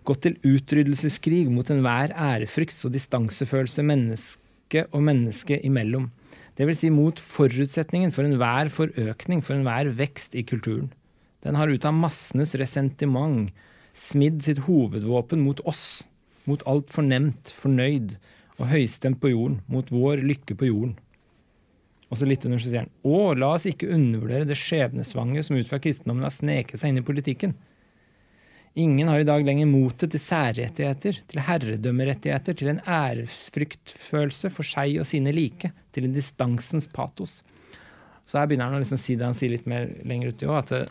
gått 0.07 0.21
til 0.23 0.37
utryddelseskrig 0.47 1.49
mot 1.51 1.67
enhver 1.73 2.13
ærefrykt 2.15 2.77
og 2.87 2.93
distansefølelse 2.93 3.83
menneske 3.85 4.85
og 4.93 5.03
menneske 5.03 5.59
imellom. 5.65 6.07
Vil 6.59 6.75
si 6.75 6.89
mot 6.91 7.19
forutsetningen 7.23 8.11
for 8.11 8.27
enhver 8.27 8.67
forøkning, 8.73 9.41
for 9.43 9.55
enhver 9.55 9.91
vekst 9.95 10.35
i 10.35 10.43
kulturen. 10.43 10.89
Den 11.43 11.55
har 11.55 11.71
ut 11.71 11.85
av 11.87 11.95
massenes 11.95 12.51
resentiment 12.59 13.53
smidd 13.95 14.43
sitt 14.43 14.65
hovedvåpen 14.67 15.39
mot 15.43 15.61
oss, 15.67 16.03
mot 16.43 16.63
alt 16.67 16.91
fornemt, 16.91 17.51
fornøyd 17.55 18.17
og 18.59 18.67
høystemt 18.73 19.21
på 19.23 19.31
jorden, 19.31 19.61
mot 19.71 19.87
vår 19.91 20.19
lykke 20.25 20.57
på 20.59 20.67
jorden. 20.67 20.97
Og 22.09 22.17
så 22.17 22.25
litt 22.25 22.45
under 22.47 22.61
så 22.61 22.71
sier 22.71 22.85
han 22.85 22.93
Å, 23.05 23.33
la 23.37 23.51
oss 23.55 23.67
ikke 23.69 23.91
undervurdere 23.93 24.47
det 24.49 24.57
skjebnesvange 24.57 25.43
som 25.45 25.57
ut 25.59 25.69
fra 25.69 25.81
kristendommen 25.81 26.25
har 26.25 26.33
sneket 26.33 26.81
seg 26.81 26.93
inn 26.93 27.01
i 27.03 27.05
politikken. 27.05 27.53
Ingen 28.79 29.09
har 29.09 29.21
i 29.21 29.27
dag 29.27 29.43
lenger 29.45 29.69
motet 29.69 30.13
til 30.13 30.21
særrettigheter, 30.21 31.21
til 31.29 31.41
herredømmerettigheter, 31.43 32.55
til 32.57 32.71
en 32.71 32.81
æresfryktfølelse 32.85 34.51
for 34.53 34.67
seg 34.67 34.99
og 35.01 35.07
sine 35.09 35.33
like, 35.35 35.71
til 35.95 36.05
en 36.07 36.15
distansens 36.15 36.87
patos. 36.93 37.39
Så 38.29 38.37
her 38.37 38.49
begynner 38.49 38.69
han 38.69 38.77
å 38.77 38.81
liksom 38.83 39.01
si 39.01 39.17
det 39.17 39.25
han 39.25 39.37
sier 39.37 39.55
litt 39.55 39.69
mer 39.69 39.89
lenger 40.07 40.33
uti 40.33 40.49
òg, 40.49 40.59
at 40.61 40.73
det, 40.73 40.83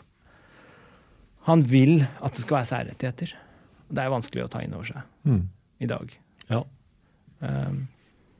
han 1.47 1.63
vil 1.65 2.03
at 2.19 2.35
det 2.35 2.43
skal 2.43 2.59
være 2.59 2.71
særrettigheter. 2.73 3.37
Det 3.89 4.03
er 4.03 4.11
vanskelig 4.11 4.45
å 4.45 4.51
ta 4.51 4.61
inn 4.61 4.75
over 4.75 4.91
seg 4.91 5.31
i 5.79 5.87
dag. 5.89 6.11
Ja. 6.51 6.65
Um, 7.39 7.87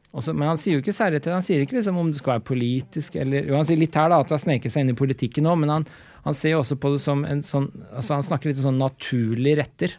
også, 0.09 0.33
men 0.33 0.49
han 0.49 0.57
sier 0.57 0.77
jo 0.77 0.81
ikke 0.81 0.95
særlig 0.95 1.19
til 1.21 1.35
Han 1.35 1.43
sier 1.45 1.61
ikke 1.61 1.75
liksom 1.77 1.97
om 2.01 2.07
det 2.09 2.17
skal 2.17 2.37
være 2.37 2.47
politisk 2.49 3.17
eller 3.21 3.45
jo, 3.45 3.53
Han 3.59 3.67
sier 3.69 3.77
litt 3.77 3.97
her 3.97 4.09
da, 4.09 4.17
at 4.17 4.29
det 4.31 4.35
har 4.39 4.41
sneket 4.41 4.73
seg 4.73 4.85
inn 4.85 4.93
i 4.95 4.97
politikken 4.97 5.45
nå, 5.45 5.53
men 5.61 5.73
han, 5.73 5.85
han 6.25 6.37
ser 6.37 6.55
jo 6.55 6.61
også 6.63 6.79
på 6.81 6.93
det 6.95 7.01
som 7.03 7.21
en 7.29 7.43
sånn 7.45 7.67
altså 7.91 8.17
Han 8.17 8.25
snakker 8.25 8.49
litt 8.49 8.61
om 8.63 8.71
sånn 8.71 8.81
naturlige 8.81 9.59
retter. 9.61 9.93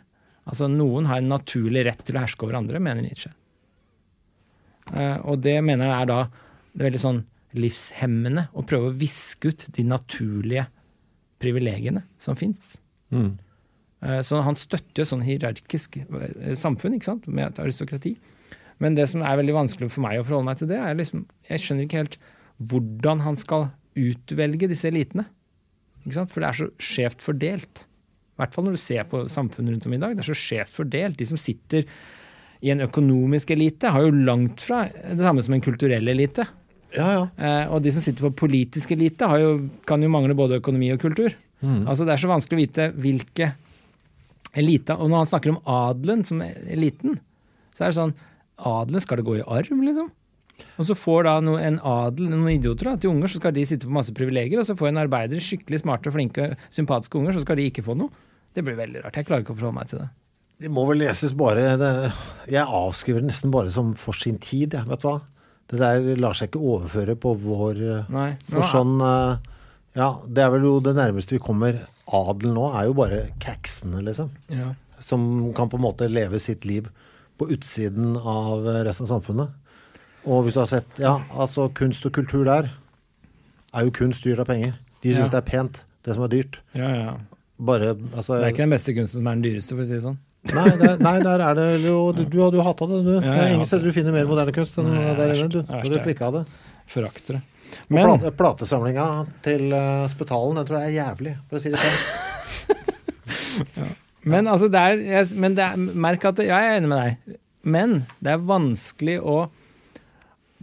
Altså 0.51 0.67
Noen 0.73 1.07
har 1.07 1.21
en 1.21 1.31
naturlig 1.31 1.85
rett 1.87 2.03
til 2.07 2.19
å 2.19 2.25
herske 2.25 2.47
over 2.47 2.59
andre, 2.59 2.81
mener 2.83 3.07
Nietzsche. 3.07 3.31
Uh, 4.91 5.21
og 5.31 5.45
det 5.45 5.61
mener 5.63 5.93
han 5.93 6.01
er 6.01 6.11
da 6.11 6.21
det 6.71 6.83
er 6.83 6.89
veldig 6.89 7.03
sånn 7.03 7.21
livshemmende 7.59 8.49
å 8.55 8.65
prøve 8.67 8.91
å 8.91 8.97
viske 8.97 9.51
ut 9.51 9.67
de 9.77 9.85
naturlige 9.87 10.67
privilegiene 11.43 12.03
som 12.19 12.39
fins. 12.39 12.81
Mm. 13.15 13.37
Uh, 14.03 14.19
Så 14.27 14.43
han 14.43 14.59
støtter 14.59 15.07
sånn 15.07 15.23
hierarkisk 15.27 16.01
eh, 16.03 16.55
samfunn 16.59 16.99
ikke 16.99 17.13
sant? 17.13 17.31
med 17.31 17.47
et 17.47 17.63
aristokrati. 17.63 18.17
Men 18.81 18.97
det 18.97 19.07
som 19.13 19.25
er 19.25 19.39
veldig 19.41 19.57
vanskelig 19.57 19.91
for 19.93 20.05
meg 20.05 20.21
å 20.21 20.25
forholde 20.25 20.49
meg 20.49 20.61
til 20.61 20.71
det, 20.71 20.79
er 20.81 20.97
liksom 20.97 21.27
Jeg 21.51 21.65
skjønner 21.65 21.87
ikke 21.87 22.03
helt 22.03 22.17
hvordan 22.71 23.23
han 23.25 23.39
skal 23.41 23.71
utvelge 23.99 24.69
disse 24.69 24.89
elitene. 24.89 25.27
Ikke 26.05 26.17
sant? 26.17 26.33
For 26.33 26.43
det 26.43 26.51
er 26.51 26.59
så 26.59 26.69
skjevt 26.81 27.25
fordelt. 27.25 27.85
I 27.85 28.43
hvert 28.43 28.57
fall 28.57 28.67
når 28.67 28.77
du 28.77 28.81
ser 28.81 29.05
på 29.09 29.23
samfunnet 29.29 29.75
rundt 29.75 29.89
om 29.89 29.97
i 29.97 30.01
dag. 30.01 30.17
Det 30.17 30.25
er 30.25 30.31
så 30.33 30.37
skjevt 30.37 30.73
fordelt. 30.73 31.19
De 31.21 31.29
som 31.29 31.41
sitter 31.41 31.87
i 32.61 32.73
en 32.73 32.85
økonomisk 32.85 33.53
elite, 33.55 33.89
har 33.89 34.05
jo 34.05 34.13
langt 34.13 34.61
fra 34.65 34.83
det 34.91 35.21
samme 35.25 35.45
som 35.45 35.57
en 35.57 35.65
kulturell 35.65 36.13
elite. 36.13 36.45
Ja, 36.93 37.09
ja. 37.15 37.25
Eh, 37.41 37.73
og 37.73 37.81
de 37.85 37.93
som 37.95 38.05
sitter 38.05 38.27
på 38.27 38.35
politisk 38.45 38.93
elite, 38.93 39.29
har 39.29 39.41
jo, 39.41 39.55
kan 39.89 40.03
jo 40.05 40.11
mangle 40.13 40.37
både 40.37 40.61
økonomi 40.61 40.91
og 40.93 41.01
kultur. 41.01 41.37
Altså 41.61 42.07
Det 42.09 42.15
er 42.15 42.23
så 42.23 42.31
vanskelig 42.31 42.57
å 42.57 42.61
vite 42.63 42.85
hvilke 42.97 43.47
elite 44.57 44.95
Og 44.97 45.11
når 45.11 45.19
han 45.19 45.27
snakker 45.29 45.51
om 45.53 45.59
adelen 45.69 46.23
som 46.25 46.41
eliten, 46.41 47.19
så 47.77 47.85
er 47.85 47.91
det 47.91 47.99
sånn 47.99 48.15
Adelen, 48.67 49.03
skal 49.03 49.21
det 49.21 49.27
gå 49.29 49.39
i 49.39 49.45
arv, 49.47 49.85
liksom? 49.87 50.11
Og 50.77 50.87
så 50.89 50.97
får 50.97 51.27
da 51.27 51.35
noe, 51.45 51.61
en 51.65 51.79
adel, 51.87 52.29
noen 52.33 52.53
idioter 52.53 52.91
da, 52.91 52.97
til 53.01 53.13
unger, 53.15 53.33
så 53.33 53.41
skal 53.41 53.55
de 53.57 53.67
sitte 53.69 53.89
på 53.89 53.95
masse 53.97 54.13
privilegier, 54.17 54.61
og 54.61 54.67
så 54.69 54.77
får 54.77 54.91
en 54.91 55.03
arbeider 55.03 55.41
skikkelig 55.45 55.83
smarte, 55.83 56.13
flinke, 56.15 56.51
sympatiske 56.75 57.21
unger, 57.21 57.37
så 57.37 57.45
skal 57.45 57.61
de 57.61 57.69
ikke 57.71 57.85
få 57.87 57.97
noe. 57.99 58.13
Det 58.53 58.65
blir 58.67 58.79
veldig 58.79 59.05
rart. 59.05 59.17
Jeg 59.17 59.29
klarer 59.29 59.45
ikke 59.45 59.55
å 59.55 59.61
forholde 59.61 59.79
meg 59.79 59.91
til 59.93 60.03
det. 60.03 60.09
Det 60.61 60.69
må 60.73 60.85
vel 60.91 61.01
leses 61.01 61.33
bare 61.33 61.77
det, 61.81 61.91
Jeg 62.53 62.67
avskriver 62.67 63.23
det 63.23 63.31
nesten 63.31 63.53
bare 63.55 63.71
som 63.73 63.95
for 63.97 64.17
sin 64.17 64.37
tid, 64.43 64.75
jeg. 64.77 64.89
Vet 64.91 65.05
du 65.05 65.09
hva? 65.09 65.21
Det 65.71 65.79
der 65.81 66.19
lar 66.19 66.35
seg 66.37 66.51
ikke 66.51 66.65
overføre 66.75 67.15
på 67.21 67.33
vår 67.39 67.81
Nei. 68.11 68.33
For 68.49 68.67
sånn 68.67 68.99
eh, 69.07 69.39
Ja, 69.97 70.11
det 70.27 70.43
er 70.43 70.51
vel 70.53 70.67
jo 70.67 70.75
det 70.83 70.97
nærmeste 70.99 71.37
vi 71.37 71.43
kommer 71.43 71.79
adel 72.11 72.53
nå, 72.57 72.67
er 72.75 72.89
jo 72.89 72.97
bare 72.99 73.21
kaksene, 73.41 74.03
liksom. 74.03 74.33
Ja. 74.51 74.73
Som 75.01 75.53
kan 75.57 75.71
på 75.71 75.79
en 75.79 75.87
måte 75.87 76.11
leve 76.11 76.43
sitt 76.43 76.67
liv 76.69 76.91
på 77.41 77.49
utsiden 77.57 78.15
av 78.19 78.69
resten 78.85 79.07
av 79.09 79.15
samfunnet. 79.17 79.57
Og 80.29 80.45
hvis 80.45 80.57
du 80.57 80.61
har 80.61 80.69
sett 80.69 80.99
Ja, 81.01 81.15
altså 81.33 81.71
kunst 81.73 82.05
og 82.05 82.13
kultur 82.13 82.45
der 82.45 82.69
er 83.73 83.87
jo 83.87 83.93
kunst 83.97 84.25
dyrt 84.27 84.43
av 84.43 84.49
penger. 84.51 84.75
De 85.01 85.15
syns 85.15 85.31
Ja. 85.31 85.33
det 85.33 85.41
er 85.41 85.47
pent, 85.49 85.85
det 86.05 86.15
som 86.17 86.25
er 86.27 86.33
dyrt. 86.33 86.59
Ja, 86.77 86.89
ja. 86.95 87.13
Bare 87.61 87.95
altså 88.17 88.37
Det 88.37 88.45
er 88.45 88.53
ikke 88.53 88.67
den 88.67 88.75
beste 88.77 88.95
kunsten 88.97 89.21
som 89.21 89.27
er 89.31 89.39
den 89.39 89.45
dyreste, 89.47 89.77
for 89.77 89.85
å 89.85 89.89
si 89.89 89.97
det 89.97 90.03
sånn. 90.05 90.19
Nei, 90.51 90.71
der, 90.81 90.97
nei, 91.05 91.19
der 91.21 91.43
er 91.45 91.55
det 91.59 91.65
jo 91.85 92.13
Du, 92.17 92.23
du 92.25 92.39
jo 92.41 92.63
hatt 92.65 92.79
det, 92.81 93.01
du. 93.05 93.15
Ja, 93.19 93.21
det 93.21 93.43
er 93.43 93.51
ingen 93.53 93.69
steder 93.69 93.85
du 93.85 93.93
finner 93.93 94.15
mer 94.15 94.25
moderne 94.29 94.55
kunst 94.57 94.79
enn 94.81 94.89
Nei, 94.89 95.15
der 95.19 95.35
inne. 95.37 95.49
Du, 95.53 95.61
du 95.61 95.99
klikka 96.01 96.31
det. 96.33 96.45
Forakter 96.91 97.37
det. 97.39 97.43
Men 97.93 98.07
plate, 98.09 98.33
platesamlinga 98.35 99.07
til 99.45 99.69
uh, 99.71 100.09
Spetalen, 100.11 100.57
den 100.59 100.67
tror 100.67 100.81
jeg 100.81 100.91
er 100.91 100.97
jævlig, 101.05 101.35
for 101.49 101.61
å 101.61 101.63
si 101.63 101.71
det 101.71 101.79
sånn. 101.85 101.99
Men 104.29 104.51
altså, 104.51 104.69
det 104.73 104.81
er, 104.81 105.01
jeg, 105.15 105.31
men 105.41 105.57
det 105.57 105.65
er, 105.65 105.81
merk 105.81 106.27
at 106.29 106.43
ja, 106.45 106.59
jeg 106.61 106.75
er 106.75 106.81
enig 106.81 106.91
med 106.93 107.01
deg, 107.01 107.39
men 107.61 107.97
det 108.21 108.35
er 108.35 108.47
vanskelig 108.51 109.17
å 109.21 109.39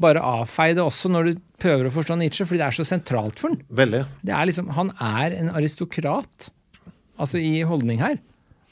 bare 0.01 0.21
avfeie 0.21 0.75
det 0.77 0.83
også 0.83 1.09
når 1.09 1.29
du 1.29 1.41
prøver 1.61 1.89
å 1.89 1.93
forstå 1.93 2.19
Nietzsche, 2.19 2.45
fordi 2.45 2.61
det 2.61 2.67
er 2.67 2.77
så 2.77 2.85
sentralt 2.85 3.41
for 3.41 3.53
han. 3.53 3.63
Veldig. 3.79 4.03
Er 4.29 4.49
liksom, 4.49 4.69
han 4.77 4.93
er 5.01 5.33
en 5.39 5.49
aristokrat, 5.57 6.51
altså 7.17 7.41
i 7.41 7.63
holdning 7.65 8.01
her. 8.03 8.19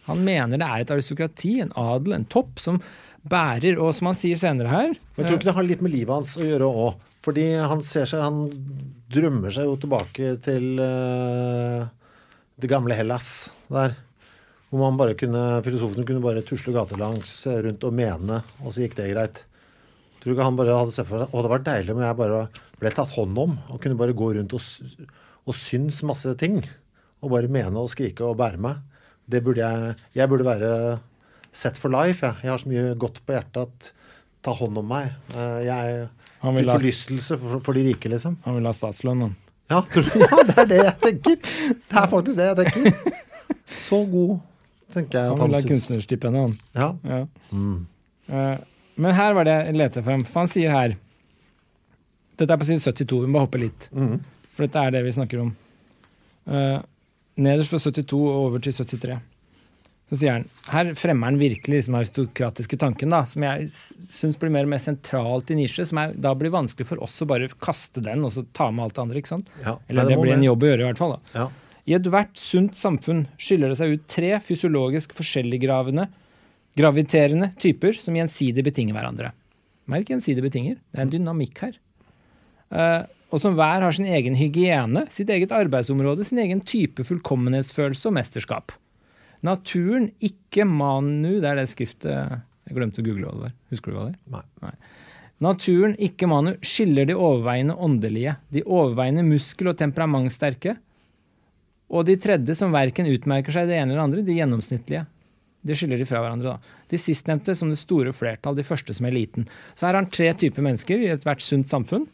Han 0.06 0.22
mener 0.26 0.62
det 0.62 0.70
er 0.70 0.84
et 0.84 0.94
aristokrati, 0.94 1.56
en 1.64 1.74
adel, 1.82 2.14
en 2.14 2.28
topp, 2.30 2.60
som 2.62 2.78
bærer, 3.26 3.80
og 3.82 3.90
som 3.98 4.12
han 4.12 4.18
sier 4.20 4.38
senere 4.38 4.70
her 4.70 4.92
Men 4.94 5.24
jeg 5.24 5.26
tror 5.26 5.40
ikke 5.40 5.48
det 5.48 5.58
har 5.58 5.66
litt 5.66 5.82
med 5.82 5.96
livet 5.96 6.14
hans 6.14 6.36
å 6.38 6.46
gjøre 6.46 6.70
òg. 6.70 7.12
Fordi 7.26 7.46
han 7.58 7.80
ser 7.82 8.06
seg 8.06 8.22
Han 8.22 8.44
drømmer 9.10 9.54
seg 9.54 9.66
jo 9.66 9.80
tilbake 9.82 10.36
til 10.46 10.78
uh, 10.78 11.88
det 12.62 12.70
gamle 12.70 12.94
Hellas 12.98 13.50
der. 13.66 13.96
Hvor 14.72 14.82
man 14.82 14.98
bare 15.00 15.14
kunne, 15.20 15.42
filosofene 15.64 16.06
kunne 16.08 16.24
bare 16.24 16.42
tusle 16.48 16.74
gatelangs 16.76 17.34
eh, 17.48 17.60
rundt 17.68 17.84
og 17.88 17.94
mene, 17.96 18.42
og 18.64 18.74
så 18.76 18.82
gikk 18.84 18.96
det 18.98 19.12
greit. 19.14 19.44
Tror 20.20 20.32
du 20.32 20.36
ikke 20.36 20.48
han 20.48 20.58
bare 20.58 20.74
hadde 20.80 20.96
sett 20.96 21.06
for 21.08 21.22
seg 21.22 21.36
Å, 21.38 21.42
det 21.46 21.52
var 21.52 21.62
deilig 21.68 21.94
om 21.94 22.02
jeg 22.02 22.18
bare 22.18 22.40
ble 22.82 22.92
tatt 22.92 23.12
hånd 23.16 23.38
om 23.40 23.54
og 23.70 23.78
kunne 23.84 23.96
bare 24.00 24.16
gå 24.18 24.32
rundt 24.36 24.56
og, 24.58 24.64
og 25.46 25.56
synes 25.56 26.02
masse 26.08 26.34
ting. 26.42 26.58
Og 27.24 27.30
bare 27.32 27.48
mene 27.52 27.78
og 27.80 27.92
skrike 27.94 28.26
og 28.26 28.38
bære 28.42 28.60
meg. 28.62 28.82
Det 29.30 29.40
burde 29.46 29.62
jeg 29.64 29.94
Jeg 30.18 30.30
burde 30.30 30.46
være 30.50 30.72
set 31.56 31.78
for 31.80 31.94
life, 31.94 32.26
jeg. 32.26 32.42
Jeg 32.44 32.52
har 32.52 32.60
så 32.62 32.68
mye 32.74 32.96
godt 33.00 33.22
på 33.26 33.34
hjertet 33.38 33.62
at 33.70 33.92
ta 34.46 34.52
hånd 34.58 34.78
om 34.82 34.90
meg. 34.92 35.14
Eh, 35.32 35.62
Jeg 35.70 36.10
Han 36.42 36.54
til 36.58 36.60
vil 36.64 36.70
ha- 36.74 36.80
forlystelse 36.80 37.38
for, 37.42 37.62
for 37.70 37.78
de 37.78 37.86
rike, 37.88 38.10
liksom. 38.12 38.36
Han 38.46 38.58
vil 38.60 38.68
ha 38.68 38.74
statslønn, 38.76 39.22
han. 39.30 39.38
Ja, 39.72 39.80
ja, 40.26 40.42
det 40.50 40.58
er 40.62 40.68
det 40.74 40.82
jeg 40.82 40.98
tenker. 41.06 41.40
Det 41.40 42.02
er 42.02 42.10
faktisk 42.12 42.38
det 42.42 42.50
jeg 42.52 42.60
tenker. 42.66 43.16
Så 43.82 44.02
god, 44.12 44.36
tenker 44.94 45.20
jeg 45.20 45.34
Han 45.34 45.50
vil 45.50 45.58
ha 45.58 45.62
syns. 45.62 45.72
kunstnerstipendet, 45.72 46.42
han. 46.42 46.58
Ja. 46.74 46.90
Ja. 47.04 47.22
Eh, 48.28 48.58
men 48.96 49.16
her 49.18 49.36
var 49.38 49.48
det 49.48 49.56
jeg 49.68 49.78
lette 49.78 50.04
frem. 50.06 50.24
For 50.28 50.46
han 50.46 50.52
sier 50.52 50.72
her 50.72 50.96
Dette 52.36 52.52
er 52.52 52.60
på 52.60 52.68
side 52.68 52.84
72, 52.84 53.22
vi 53.24 53.32
må 53.32 53.46
hoppe 53.46 53.62
litt. 53.62 53.88
For 54.56 54.66
dette 54.66 54.82
er 54.82 54.92
det 54.92 55.06
vi 55.06 55.14
snakker 55.16 55.40
om. 55.40 55.54
Uh, 56.46 56.82
nederst 57.40 57.72
på 57.72 57.80
72 57.80 58.18
og 58.20 58.42
over 58.42 58.64
til 58.64 58.76
73. 58.76 59.16
Så 60.06 60.20
sier 60.20 60.36
han 60.36 60.44
Her 60.70 60.92
fremmer 61.00 61.32
han 61.32 61.40
virkelig 61.42 61.80
liksom, 61.80 61.96
den 61.96 62.02
aristokratiske 62.04 62.78
tanken, 62.82 63.14
da, 63.14 63.24
som 63.26 63.46
jeg 63.48 63.70
syns 64.14 64.38
blir 64.42 64.52
mer 64.54 64.68
og 64.68 64.74
mer 64.76 64.84
sentralt 64.84 65.50
i 65.50 65.58
nisje. 65.58 65.88
som 65.90 66.02
er, 66.04 66.14
da 66.14 66.36
blir 66.38 66.54
vanskelig 66.54 66.88
for 66.92 67.02
oss 67.04 67.16
å 67.24 67.30
bare 67.30 67.50
kaste 67.56 68.04
den 68.06 68.24
og 68.28 68.36
så 68.36 68.46
ta 68.54 68.70
med 68.72 68.86
alt 68.86 68.98
det 68.98 69.06
andre. 69.06 69.22
ikke 69.24 69.34
sant? 69.34 69.50
Ja. 69.64 69.78
Eller 69.88 70.12
det, 70.12 70.20
må 70.20 70.28
blir 70.28 70.36
en 70.36 70.46
jobb 70.46 70.64
å 70.64 70.72
gjøre, 70.72 70.84
i 70.84 70.90
hvert 70.92 71.02
fall. 71.02 71.16
da. 71.16 71.40
Ja. 71.40 71.48
I 71.86 71.96
ethvert 71.98 72.34
sunt 72.42 72.78
samfunn 72.78 73.26
skiller 73.38 73.70
det 73.70 73.78
seg 73.78 73.94
ut 73.94 74.06
tre 74.10 74.32
fysiologisk 74.42 75.14
forskjelliggravende, 75.18 76.08
graviterende 76.76 77.52
typer 77.62 77.98
som 78.02 78.18
gjensidig 78.18 78.66
betinger 78.66 78.98
hverandre. 78.98 79.32
Merk 79.92 80.10
gjensidig 80.10 80.44
betinger. 80.44 80.80
Det 80.90 81.00
er 81.00 81.06
en 81.06 81.14
dynamikk 81.14 81.62
her. 81.62 81.78
Eh, 82.74 83.04
og 83.30 83.42
som 83.42 83.54
hver 83.58 83.84
har 83.86 83.94
sin 83.96 84.10
egen 84.10 84.38
hygiene, 84.38 85.06
sitt 85.14 85.30
eget 85.34 85.54
arbeidsområde, 85.54 86.26
sin 86.26 86.42
egen 86.42 86.64
type 86.66 87.06
fullkommenhetsfølelse 87.06 88.10
og 88.10 88.18
mesterskap. 88.18 88.74
Naturen, 89.46 90.10
ikke 90.24 90.66
manu 90.66 91.36
Det 91.38 91.50
er 91.50 91.60
det 91.60 91.68
skriftet 91.70 92.08
Jeg 92.66 92.74
glemte 92.74 93.04
å 93.04 93.06
google 93.06 93.34
var. 93.44 93.52
Husker 93.70 93.92
du 93.92 93.98
hva 93.98 94.08
det 94.08 94.16
er? 94.16 94.48
Nei. 94.64 94.72
Naturen, 95.44 95.94
ikke 96.02 96.30
manu, 96.32 96.54
skiller 96.66 97.06
de 97.06 97.14
overveiende 97.14 97.76
åndelige, 97.76 98.38
de 98.56 98.64
overveiende 98.64 99.26
muskel- 99.28 99.70
og 99.70 99.78
temperamentsterke, 99.78 100.78
og 101.92 102.08
de 102.08 102.16
tredje, 102.18 102.56
som 102.58 102.74
verken 102.74 103.10
utmerker 103.10 103.54
seg 103.54 103.68
i 103.68 103.74
det 103.74 103.78
ene 103.78 103.94
eller 103.94 104.02
det 104.02 104.06
andre, 104.08 104.26
de 104.26 104.40
gjennomsnittlige. 104.40 105.06
De 105.66 105.78
skiller 105.78 106.02
de 106.02 106.06
fra 106.06 106.22
hverandre, 106.22 106.56
da. 106.56 106.82
De 106.92 106.98
sistnevnte 107.02 107.56
som 107.58 107.72
det 107.72 107.80
store 107.80 108.14
flertall, 108.14 108.58
de 108.58 108.66
første 108.66 108.94
som 108.94 109.08
eliten. 109.10 109.48
Så 109.74 109.88
her 109.88 109.94
har 109.94 110.04
han 110.04 110.12
tre 110.14 110.32
typer 110.38 110.66
mennesker 110.66 111.02
i 111.02 111.10
ethvert 111.14 111.42
sunt 111.42 111.70
samfunn. 111.70 112.06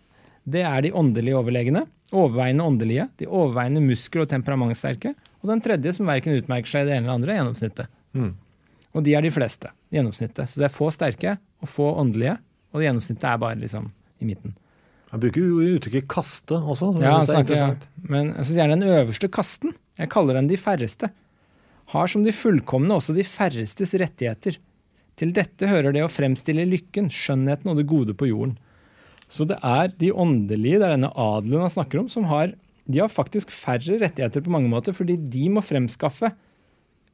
Det 0.43 0.63
er 0.67 0.85
de 0.85 0.93
åndelige 0.95 1.37
overlegne, 1.39 1.85
overveiende 2.11 2.67
åndelige, 2.67 3.07
de 3.19 3.27
overveiende 3.27 3.83
muskel- 3.83 4.23
og 4.23 4.31
temperamentsterke, 4.31 5.13
og 5.41 5.51
den 5.51 5.63
tredje 5.63 5.93
som 5.97 6.09
verken 6.09 6.37
utmerker 6.39 6.71
seg 6.71 6.85
i 6.85 6.89
det 6.89 6.95
ene 6.97 7.07
eller 7.07 7.19
andre, 7.19 7.33
er 7.33 7.41
gjennomsnittet. 7.41 7.91
Mm. 8.15 8.31
Og 8.91 9.05
de 9.05 9.15
er 9.15 9.23
de 9.23 9.31
fleste, 9.33 9.71
gjennomsnittet. 9.93 10.51
Så 10.51 10.61
det 10.61 10.67
er 10.67 10.75
få 10.75 10.89
sterke 10.93 11.37
og 11.63 11.71
få 11.71 11.91
åndelige, 12.01 12.37
og 12.71 12.83
gjennomsnittet 12.83 13.27
er 13.27 13.39
bare 13.41 13.59
liksom 13.59 13.87
i 14.21 14.27
midten. 14.27 14.55
Han 15.11 15.19
bruker 15.19 15.43
jo 15.43 15.75
uttrykket 15.75 16.07
'kaste' 16.07 16.55
også. 16.55 16.93
Ja, 17.03 17.19
han 17.19 17.27
er 17.27 17.27
snakker, 17.27 17.87
men 18.07 18.31
jeg 18.31 18.45
syns 18.47 18.59
gjerne 18.61 18.77
den 18.79 18.89
øverste 18.95 19.27
kasten, 19.27 19.75
jeg 19.99 20.09
kaller 20.09 20.39
den 20.39 20.47
de 20.47 20.57
færreste, 20.57 21.11
har 21.91 22.07
som 22.07 22.23
de 22.23 22.31
fullkomne 22.31 22.95
også 22.95 23.15
de 23.15 23.25
færrestes 23.27 23.93
rettigheter. 23.99 24.57
Til 25.19 25.33
dette 25.35 25.67
hører 25.67 25.91
det 25.91 26.05
å 26.05 26.11
fremstille 26.11 26.63
lykken, 26.65 27.11
skjønnheten 27.11 27.67
og 27.67 27.81
det 27.81 27.89
gode 27.91 28.15
på 28.15 28.29
jorden. 28.31 28.55
Så 29.27 29.45
det 29.47 29.59
er 29.63 29.91
de 29.99 30.11
åndelige, 30.11 30.79
det 30.79 30.87
er 30.87 30.95
denne 30.95 31.11
adelen 31.15 31.65
han 31.65 31.75
snakker 31.75 31.99
om, 31.99 32.07
som 32.11 32.29
har 32.31 32.55
de 32.91 32.99
har 32.99 33.11
faktisk 33.11 33.51
færre 33.53 33.99
rettigheter 34.01 34.43
på 34.43 34.51
mange 34.51 34.69
måter, 34.71 34.95
fordi 34.95 35.15
de 35.31 35.47
må 35.53 35.63
fremskaffe 35.63 36.31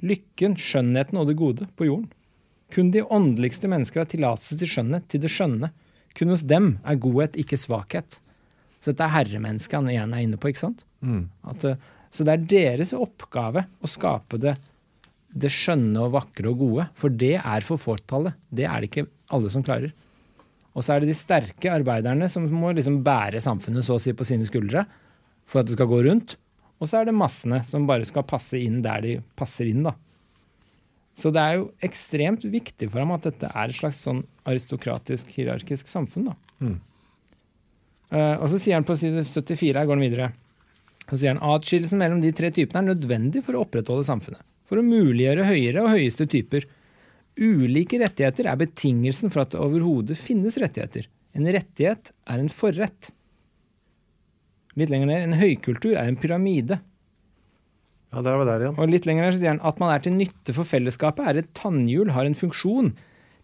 lykken, 0.06 0.56
skjønnheten 0.58 1.20
og 1.20 1.28
det 1.30 1.38
gode 1.40 1.68
på 1.78 1.90
jorden. 1.90 2.08
Kun 2.74 2.92
de 2.92 3.04
åndeligste 3.04 3.70
mennesker 3.72 4.04
har 4.04 4.10
tillatelse 4.12 4.58
til 4.60 4.72
skjønnhet, 4.72 5.08
til 5.12 5.24
det 5.24 5.32
skjønne. 5.32 5.72
Kun 6.18 6.34
hos 6.34 6.46
dem 6.50 6.78
er 6.88 6.98
godhet, 7.02 7.38
ikke 7.38 7.60
svakhet. 7.62 8.20
Så 8.82 8.92
dette 8.94 9.06
er 9.06 9.14
herremennesket 9.14 9.78
han 9.80 9.92
igjen 9.92 10.16
er 10.16 10.24
inne 10.26 10.40
på, 10.42 10.50
ikke 10.52 10.64
sant? 10.66 10.84
At, 11.48 11.66
eh, 11.66 11.78
så 12.14 12.26
det 12.26 12.34
er 12.34 12.50
deres 12.54 12.94
oppgave 12.98 13.68
å 13.84 13.90
skape 13.90 14.40
det, 14.42 14.56
det 15.38 15.52
skjønne 15.54 16.02
og 16.06 16.16
vakre 16.16 16.50
og 16.50 16.62
gode, 16.64 16.88
for 16.98 17.14
det 17.14 17.36
er 17.38 17.66
for 17.66 17.82
fåtallet. 17.82 18.38
Det 18.50 18.66
er 18.66 18.82
det 18.82 18.90
ikke 18.90 19.08
alle 19.36 19.52
som 19.54 19.66
klarer. 19.66 19.94
Og 20.78 20.86
så 20.86 20.94
er 20.94 21.02
det 21.02 21.12
de 21.12 21.18
sterke 21.18 21.72
arbeiderne 21.74 22.30
som 22.30 22.46
må 22.54 22.72
liksom 22.78 23.02
bære 23.06 23.42
samfunnet 23.44 23.86
så 23.86 23.98
å 23.98 24.02
si 24.02 24.14
på 24.14 24.26
sine 24.28 24.46
skuldre 24.48 24.86
for 25.50 25.62
at 25.62 25.70
det 25.70 25.78
skal 25.78 25.90
gå 25.90 26.04
rundt. 26.06 26.38
Og 26.78 26.90
så 26.90 27.00
er 27.00 27.10
det 27.10 27.18
massene 27.18 27.64
som 27.66 27.88
bare 27.90 28.06
skal 28.06 28.26
passe 28.30 28.60
inn 28.62 28.84
der 28.86 29.02
de 29.02 29.16
passer 29.38 29.70
inn, 29.70 29.82
da. 29.88 29.96
Så 31.18 31.32
det 31.34 31.42
er 31.42 31.56
jo 31.58 31.70
ekstremt 31.86 32.44
viktig 32.46 32.92
for 32.92 33.02
ham 33.02 33.16
at 33.16 33.26
dette 33.26 33.50
er 33.50 33.72
et 33.72 33.78
slags 33.78 34.04
sånn 34.06 34.22
aristokratisk, 34.48 35.32
hierarkisk 35.34 35.90
samfunn, 35.90 36.30
da. 36.30 36.36
Eh, 38.14 38.36
og 38.38 38.46
så 38.52 38.60
sier 38.62 38.78
han 38.78 38.86
på 38.88 38.96
side 39.00 39.26
74, 39.26 39.74
her 39.80 39.88
går 39.90 39.98
han 39.98 40.06
videre, 40.06 40.30
så 41.08 41.18
sier 41.18 41.34
han 41.34 41.42
atskillelsen 41.56 42.00
mellom 42.00 42.22
de 42.24 42.32
tre 42.38 42.52
typene 42.54 42.84
er 42.84 42.94
nødvendig 42.94 43.44
for 43.48 43.58
å 43.58 43.64
opprettholde 43.66 44.06
samfunnet. 44.08 44.44
For 44.68 44.80
å 44.80 44.86
muliggjøre 44.86 45.48
høyere 45.48 45.84
og 45.86 45.94
høyeste 45.96 46.28
typer. 46.30 46.66
Ulike 47.40 48.00
rettigheter 48.02 48.50
er 48.52 48.60
betingelsen 48.60 49.32
for 49.32 49.46
at 49.46 49.54
det 49.54 49.62
overhodet 49.64 50.18
finnes 50.20 50.58
rettigheter. 50.60 51.08
En 51.38 51.48
rettighet 51.54 52.12
er 52.28 52.42
en 52.42 52.52
forrett. 52.52 53.12
Litt 54.78 54.92
lenger 54.92 55.10
ned, 55.10 55.24
en 55.26 55.40
høykultur 55.40 55.96
er 55.96 56.10
en 56.10 56.20
pyramide. 56.20 56.82
Ja, 58.14 58.24
der 58.24 58.38
var 58.40 58.48
der 58.48 58.64
igjen. 58.64 58.78
Og 58.80 58.92
litt 58.92 59.08
lenger 59.08 59.28
her 59.28 59.36
så 59.36 59.42
sier 59.42 59.54
han 59.56 59.66
at 59.68 59.82
man 59.82 59.92
er 59.92 60.04
til 60.04 60.16
nytte 60.16 60.56
for 60.56 60.68
fellesskapet, 60.68 61.26
er 61.28 61.42
et 61.42 61.52
tannhjul, 61.58 62.14
har 62.16 62.28
en 62.28 62.38
funksjon. 62.38 62.94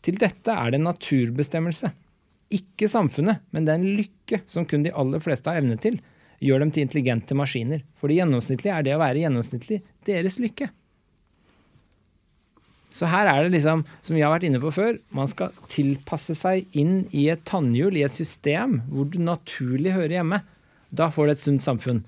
Til 0.03 0.19
dette 0.19 0.56
er 0.56 0.72
det 0.72 0.80
en 0.80 0.88
naturbestemmelse. 0.88 1.91
Ikke 2.53 2.90
samfunnet, 2.91 3.44
men 3.52 3.65
det 3.65 3.73
er 3.73 3.81
en 3.81 3.98
lykke 3.99 4.44
som 4.52 4.68
kun 4.69 4.85
de 4.85 4.94
aller 4.95 5.23
fleste 5.23 5.49
har 5.52 5.60
evne 5.60 5.76
til, 5.81 5.99
gjør 6.44 6.64
dem 6.64 6.72
til 6.76 6.85
intelligente 6.85 7.35
maskiner. 7.38 7.84
For 7.99 8.11
det 8.11 8.22
gjennomsnittlige 8.22 8.77
er 8.77 8.88
det 8.88 8.95
å 8.95 9.02
være 9.03 9.23
gjennomsnittlig 9.23 9.81
deres 10.07 10.40
lykke. 10.44 10.69
Så 12.94 13.10
her 13.10 13.26
er 13.26 13.41
det 13.41 13.56
liksom, 13.56 13.81
som 14.06 14.15
vi 14.15 14.22
har 14.22 14.30
vært 14.30 14.45
inne 14.45 14.61
på 14.61 14.72
før, 14.76 14.99
man 15.18 15.30
skal 15.31 15.56
tilpasse 15.72 16.35
seg 16.38 16.68
inn 16.77 17.07
i 17.10 17.26
et 17.34 17.41
tannhjul, 17.49 17.95
i 17.98 18.03
et 18.06 18.14
system 18.14 18.84
hvor 18.91 19.07
du 19.10 19.18
naturlig 19.23 19.95
hører 19.95 20.19
hjemme. 20.19 20.44
Da 20.94 21.10
får 21.10 21.26
du 21.26 21.34
et 21.34 21.41
sunt 21.41 21.65
samfunn. 21.65 22.03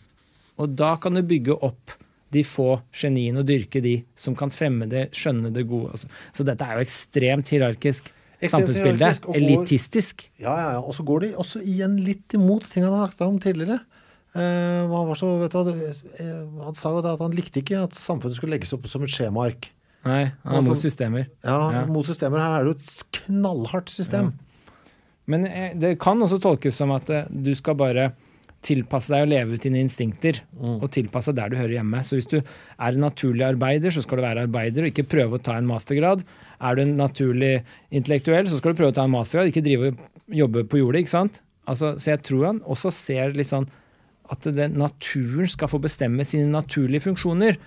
Og 0.62 0.76
da 0.78 0.94
kan 1.02 1.18
du 1.18 1.26
bygge 1.26 1.58
opp 1.66 1.96
de 2.34 2.44
få 2.48 2.80
geniene 2.96 3.42
og 3.44 3.48
dyrke 3.50 3.82
de 3.84 4.00
som 4.18 4.36
kan 4.38 4.52
fremme 4.54 4.88
det, 4.92 5.10
skjønne 5.16 5.52
det 5.54 5.68
gode. 5.70 5.94
Altså. 5.96 6.10
Så 6.36 6.46
dette 6.48 6.66
er 6.66 6.80
jo 6.80 6.86
ekstremt 6.86 7.52
hierarkisk 7.54 8.10
samfunnsbilde. 8.42 9.12
Elitistisk. 9.38 10.26
Ja, 10.42 10.56
ja, 10.58 10.72
ja. 10.76 10.82
Og 10.82 10.96
så 10.98 11.06
går 11.08 11.26
de 11.26 11.30
også 11.42 11.62
igjen 11.64 11.98
litt 12.04 12.36
imot 12.38 12.68
ting 12.72 12.86
han 12.86 12.94
har 12.94 13.14
snakket 13.14 13.28
om 13.28 13.40
tidligere. 13.44 13.80
Eh, 14.36 14.92
han, 14.92 15.14
så, 15.16 15.32
vet 15.40 15.56
du, 15.56 15.72
eh, 16.20 16.42
han 16.66 16.76
sa 16.76 16.92
jo 16.92 17.04
at 17.06 17.22
han 17.24 17.36
likte 17.38 17.62
ikke 17.62 17.86
at 17.86 17.96
samfunnet 17.96 18.36
skulle 18.36 18.58
legges 18.58 18.74
opp 18.76 18.90
som 18.92 19.06
et 19.06 19.14
skjemaark. 19.14 19.70
Nei, 20.06 20.26
han 20.44 20.60
er 20.60 20.66
mot 20.68 20.78
systemer. 20.78 21.30
Ja, 21.46 21.60
Ja. 21.74 21.86
Mot 21.90 22.06
systemer. 22.06 22.44
Her 22.44 22.60
er 22.60 22.66
det 22.68 22.74
jo 22.74 22.78
et 22.78 23.22
knallhardt 23.22 23.90
system. 23.90 24.34
Men 25.26 25.48
eh, 25.48 25.72
det 25.74 25.96
kan 26.04 26.22
også 26.22 26.38
tolkes 26.44 26.76
som 26.78 26.92
at 26.94 27.10
eh, 27.10 27.30
du 27.32 27.54
skal 27.58 27.78
bare 27.80 28.12
tilpasse 28.66 29.14
deg 29.14 29.26
å 29.26 29.30
leve 29.30 29.56
ut 29.56 29.64
dine 29.66 29.82
instinkter. 29.84 30.42
Og 30.58 30.88
tilpasse 30.94 31.32
deg 31.32 31.40
der 31.44 31.54
du 31.54 31.60
hører 31.60 31.78
hjemme. 31.78 32.02
Så 32.06 32.18
hvis 32.18 32.30
du 32.32 32.38
er 32.40 32.90
en 32.90 33.06
naturlig 33.06 33.46
arbeider, 33.48 33.94
så 33.94 34.04
skal 34.04 34.20
du 34.20 34.26
være 34.26 34.46
arbeider 34.48 34.86
og 34.86 34.92
ikke 34.92 35.08
prøve 35.12 35.38
å 35.38 35.44
ta 35.46 35.58
en 35.60 35.70
mastergrad. 35.70 36.26
Er 36.64 36.78
du 36.78 36.84
en 36.84 36.96
naturlig 37.00 37.54
intellektuell, 37.94 38.50
så 38.50 38.60
skal 38.60 38.74
du 38.74 38.82
prøve 38.82 38.94
å 38.94 38.98
ta 38.98 39.06
en 39.06 39.14
mastergrad, 39.14 39.52
ikke 39.52 39.66
drive 39.66 39.92
og 39.92 40.38
jobbe 40.42 40.66
på 40.72 40.82
jordet. 40.82 41.04
ikke 41.04 41.16
sant? 41.16 41.42
Altså, 41.70 41.96
så 42.02 42.14
jeg 42.14 42.24
tror 42.26 42.46
han 42.50 42.64
også 42.66 42.94
ser 42.94 43.36
litt 43.38 43.50
sånn 43.50 43.68
at 44.34 44.48
det, 44.58 44.72
naturen 44.74 45.50
skal 45.50 45.70
få 45.70 45.80
bestemme 45.84 46.26
sine 46.26 46.50
naturlige 46.50 47.06
funksjoner. 47.06 47.60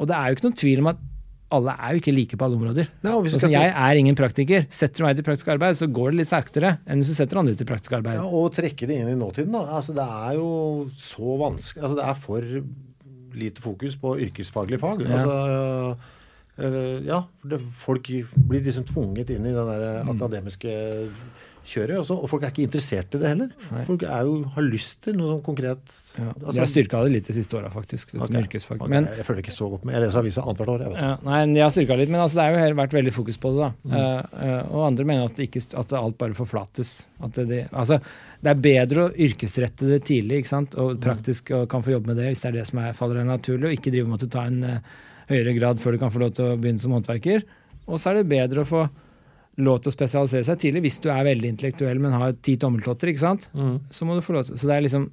Og 0.00 0.08
det 0.08 0.16
er 0.16 0.28
jo 0.28 0.36
ikke 0.36 0.48
noen 0.48 0.60
tvil 0.62 0.82
om 0.82 0.90
at 0.92 1.02
alle 1.54 1.74
er 1.78 1.92
jo 1.94 2.00
ikke 2.00 2.12
like 2.16 2.36
på 2.36 2.44
alle 2.44 2.56
områder. 2.58 2.88
Nei, 3.06 3.12
ta- 3.38 3.48
jeg 3.52 3.70
er 3.70 4.00
ingen 4.00 4.16
praktiker. 4.18 4.66
Setter 4.68 4.98
du 4.98 5.04
meg 5.06 5.16
til 5.16 5.24
praktisk 5.28 5.48
arbeid, 5.54 5.76
så 5.78 5.86
går 5.86 6.10
det 6.10 6.18
litt 6.24 6.30
saktere 6.32 6.78
enn 6.86 6.98
hvis 7.02 7.12
du 7.12 7.14
setter 7.14 7.38
andre 7.38 7.54
til 7.54 7.66
praktisk 7.68 7.92
arbeid. 8.00 8.18
Ja, 8.18 8.24
og 8.26 8.50
trekke 8.56 8.88
det 8.90 8.96
inn 8.98 9.08
i 9.12 9.14
nåtiden. 9.14 9.52
Da. 9.54 9.62
Altså, 9.78 9.94
det 9.94 10.02
er 10.06 10.34
jo 10.40 10.50
så 10.98 11.36
vanskelig 11.38 11.82
altså, 11.84 11.96
Det 12.00 12.04
er 12.04 12.14
for 12.14 12.40
lite 13.36 13.60
fokus 13.62 13.94
på 14.00 14.16
yrkesfaglige 14.26 14.80
fag. 14.80 15.06
Altså, 15.06 15.96
ja, 17.04 17.18
folk 17.76 18.08
blir 18.48 18.62
liksom 18.64 18.86
tvunget 18.88 19.28
inn 19.34 19.44
i 19.46 19.52
den 19.52 19.66
der 19.68 20.04
Mm. 20.04 20.18
Kjøret. 21.66 21.98
Også, 22.00 22.16
og 22.16 22.30
folk 22.30 22.44
er 22.46 22.52
ikke 22.52 22.64
interessert 22.66 23.14
i 23.16 23.20
det 23.20 23.30
heller. 23.32 23.50
Folk 23.88 24.04
er 24.06 24.28
jo, 24.28 24.36
har 24.54 24.66
lyst 24.66 25.00
til 25.04 25.16
noe 25.18 25.34
sånn 25.34 25.42
konkret. 25.46 25.94
Ja, 26.16 26.28
altså- 26.32 26.54
de 26.54 26.62
har 26.62 26.70
styrka 26.70 27.02
det 27.04 27.12
litt 27.12 27.26
de 27.30 27.36
siste 27.36 27.58
åra, 27.58 27.70
faktisk. 27.72 28.14
Okay. 28.14 28.32
med 28.32 28.46
yrkesfag. 28.46 28.80
ok, 28.80 28.88
Men, 28.88 29.08
jeg 29.16 29.26
føler 29.26 29.42
ikke 29.42 29.56
så 29.56 29.70
godt 29.70 29.84
med 29.84 29.94
Jeg 29.94 30.02
leser 30.02 30.18
avisa 30.18 30.42
annethvert 30.42 30.68
år. 30.68 30.80
Jeg 30.80 30.92
vet. 30.92 31.02
ja, 31.02 31.16
nei, 31.22 31.54
de 31.54 31.60
har 31.60 31.70
styrka 31.70 31.96
litt, 31.96 32.08
men 32.08 32.20
altså, 32.20 32.34
det 32.34 32.60
har 32.60 32.68
jo 32.68 32.74
vært 32.74 32.96
veldig 32.98 33.12
fokus 33.12 33.36
på 33.36 33.52
det. 33.52 33.58
da. 33.58 33.70
Mm. 33.84 33.96
Uh, 33.96 34.22
uh, 34.46 34.76
og 34.76 34.86
andre 34.86 35.04
mener 35.04 35.24
at, 35.24 35.36
ikke, 35.36 35.62
at 35.76 35.92
alt 35.92 36.18
bare 36.18 36.34
forflates. 36.34 37.06
At 37.20 37.32
det, 37.32 37.48
de, 37.48 37.68
altså, 37.72 38.00
det 38.42 38.50
er 38.50 38.54
bedre 38.54 39.08
å 39.08 39.12
yrkesrette 39.12 39.86
det 39.86 40.04
tidlig 40.04 40.42
ikke 40.42 40.54
sant? 40.54 40.74
Mm. 40.76 40.82
og 40.82 41.00
praktisk 41.00 41.50
og 41.50 41.68
kan 41.68 41.82
få 41.82 41.96
jobbe 41.96 42.12
med 42.12 42.16
det 42.16 42.30
hvis 42.30 42.40
det 42.40 42.48
er 42.48 42.58
det 42.60 42.66
som 42.66 42.78
er, 42.78 42.92
faller 42.92 43.20
deg 43.20 43.26
naturlig, 43.26 43.66
og 43.66 43.76
ikke 43.78 43.92
drive 43.92 44.08
med 44.08 44.22
å 44.22 44.30
ta 44.30 44.46
en 44.46 44.62
uh, 44.64 44.78
høyere 45.30 45.56
grad 45.58 45.80
før 45.82 45.92
du 45.92 45.98
kan 45.98 46.12
få 46.12 46.22
lov 46.22 46.36
til 46.36 46.52
å 46.52 46.56
begynne 46.60 46.82
som 46.82 46.94
håndverker. 46.94 47.42
Og 47.86 48.00
så 48.00 48.10
er 48.10 48.20
det 48.20 48.30
bedre 48.30 48.62
å 48.62 48.68
få 48.68 48.86
lov 49.56 49.80
til 49.80 49.92
å 49.92 49.94
spesialisere 49.94 50.44
seg 50.44 50.60
tidlig 50.60 50.84
hvis 50.86 50.98
du 51.04 51.08
er 51.12 51.24
veldig 51.24 51.48
intellektuell, 51.54 52.00
men 52.02 52.16
har 52.16 52.36
ti 52.44 52.58
tommeltotter. 52.60 53.12
ikke 53.12 53.24
sant? 53.24 53.48
Mm. 53.56 53.78
Så 53.90 54.08
må 54.08 54.16
du 54.16 54.24
få 54.24 54.36
lov 54.36 54.46
til 54.48 54.60
Så 54.60 54.68
det 54.68 54.76
er 54.76 54.84
liksom 54.84 55.08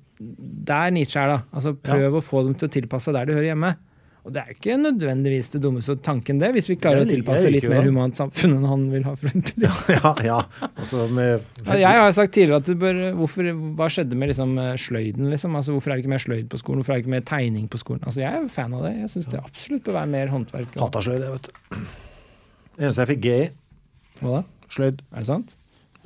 Der 0.68 0.91
Nietzsche 0.91 1.22
er, 1.22 1.38
da. 1.38 1.40
Altså 1.56 1.74
Prøv 1.80 2.20
å 2.20 2.24
få 2.24 2.44
dem 2.48 2.56
til 2.60 2.68
å 2.68 2.74
tilpasse 2.74 3.10
seg 3.10 3.18
der 3.18 3.30
de 3.30 3.38
hører 3.38 3.53
hjemme. 3.53 3.74
Og 4.24 4.32
det 4.32 4.40
er 4.40 4.53
ikke 4.53 4.78
nødvendigvis 4.80 5.49
det 5.52 5.60
dummeste 5.65 5.98
tanken, 5.99 6.38
det, 6.40 6.53
hvis 6.56 6.70
vi 6.70 6.78
klarer 6.80 7.02
Jeg 7.02 7.10
å 7.10 7.11
tilpasse 7.11 7.49
litt 7.52 7.65
mer 7.68 7.84
humant 7.84 8.15
samfunn 8.15 8.53
enn 8.56 8.68
han 8.70 8.86
vil 8.94 9.03
ha 9.03 9.18
for 9.20 9.34
Ja, 9.98 10.14
ja. 10.24 10.38
Altså 10.70 11.10
med 11.11 11.44
Ja, 11.65 11.76
jeg 11.76 11.99
har 12.06 12.14
sagt 12.15 12.32
tidligere 12.38 12.61
at 12.64 12.72
bør, 12.80 13.02
hvorfor, 13.20 13.49
hva 13.76 13.90
skjedde 13.91 14.15
med 14.15 14.32
liksom, 14.32 14.56
eh, 14.64 14.78
sløyden? 14.80 15.28
Liksom? 15.34 15.57
Altså, 15.60 15.76
hvorfor 15.76 15.91
er 15.91 15.99
det 15.99 16.06
ikke 16.06 16.14
mer 16.14 16.24
sløyd 16.24 16.48
på 16.53 16.61
skolen? 16.61 16.80
Hvorfor 16.80 16.95
er 16.95 17.02
det 17.02 17.03
ikke 17.03 17.15
mer 17.18 17.28
tegning 17.28 17.68
på 17.68 17.82
skolen? 17.84 18.06
Altså, 18.07 18.24
jeg 18.24 18.32
er 18.32 18.45
jo 18.45 18.53
fan 18.56 18.78
av 18.80 18.88
det. 18.88 18.94
Jeg 19.02 19.11
syns 19.11 19.28
det 19.34 19.44
absolutt 19.44 19.84
bør 19.90 19.99
være 19.99 20.11
mer 20.15 20.32
håndverk. 20.38 20.80
Hata 20.86 21.03
sløyd, 21.03 21.20
jeg, 21.20 21.36
vet 21.36 21.52
du. 21.52 21.84
Det 22.74 22.88
eneste 22.88 23.03
jeg 23.03 23.11
fikk 23.11 23.24
G 23.28 23.36
i, 23.36 23.52
Hva 24.24 24.40
da? 24.40 24.44
sløyd. 24.74 25.04
Er 25.12 25.20
det 25.22 25.28
sant? 25.30 25.56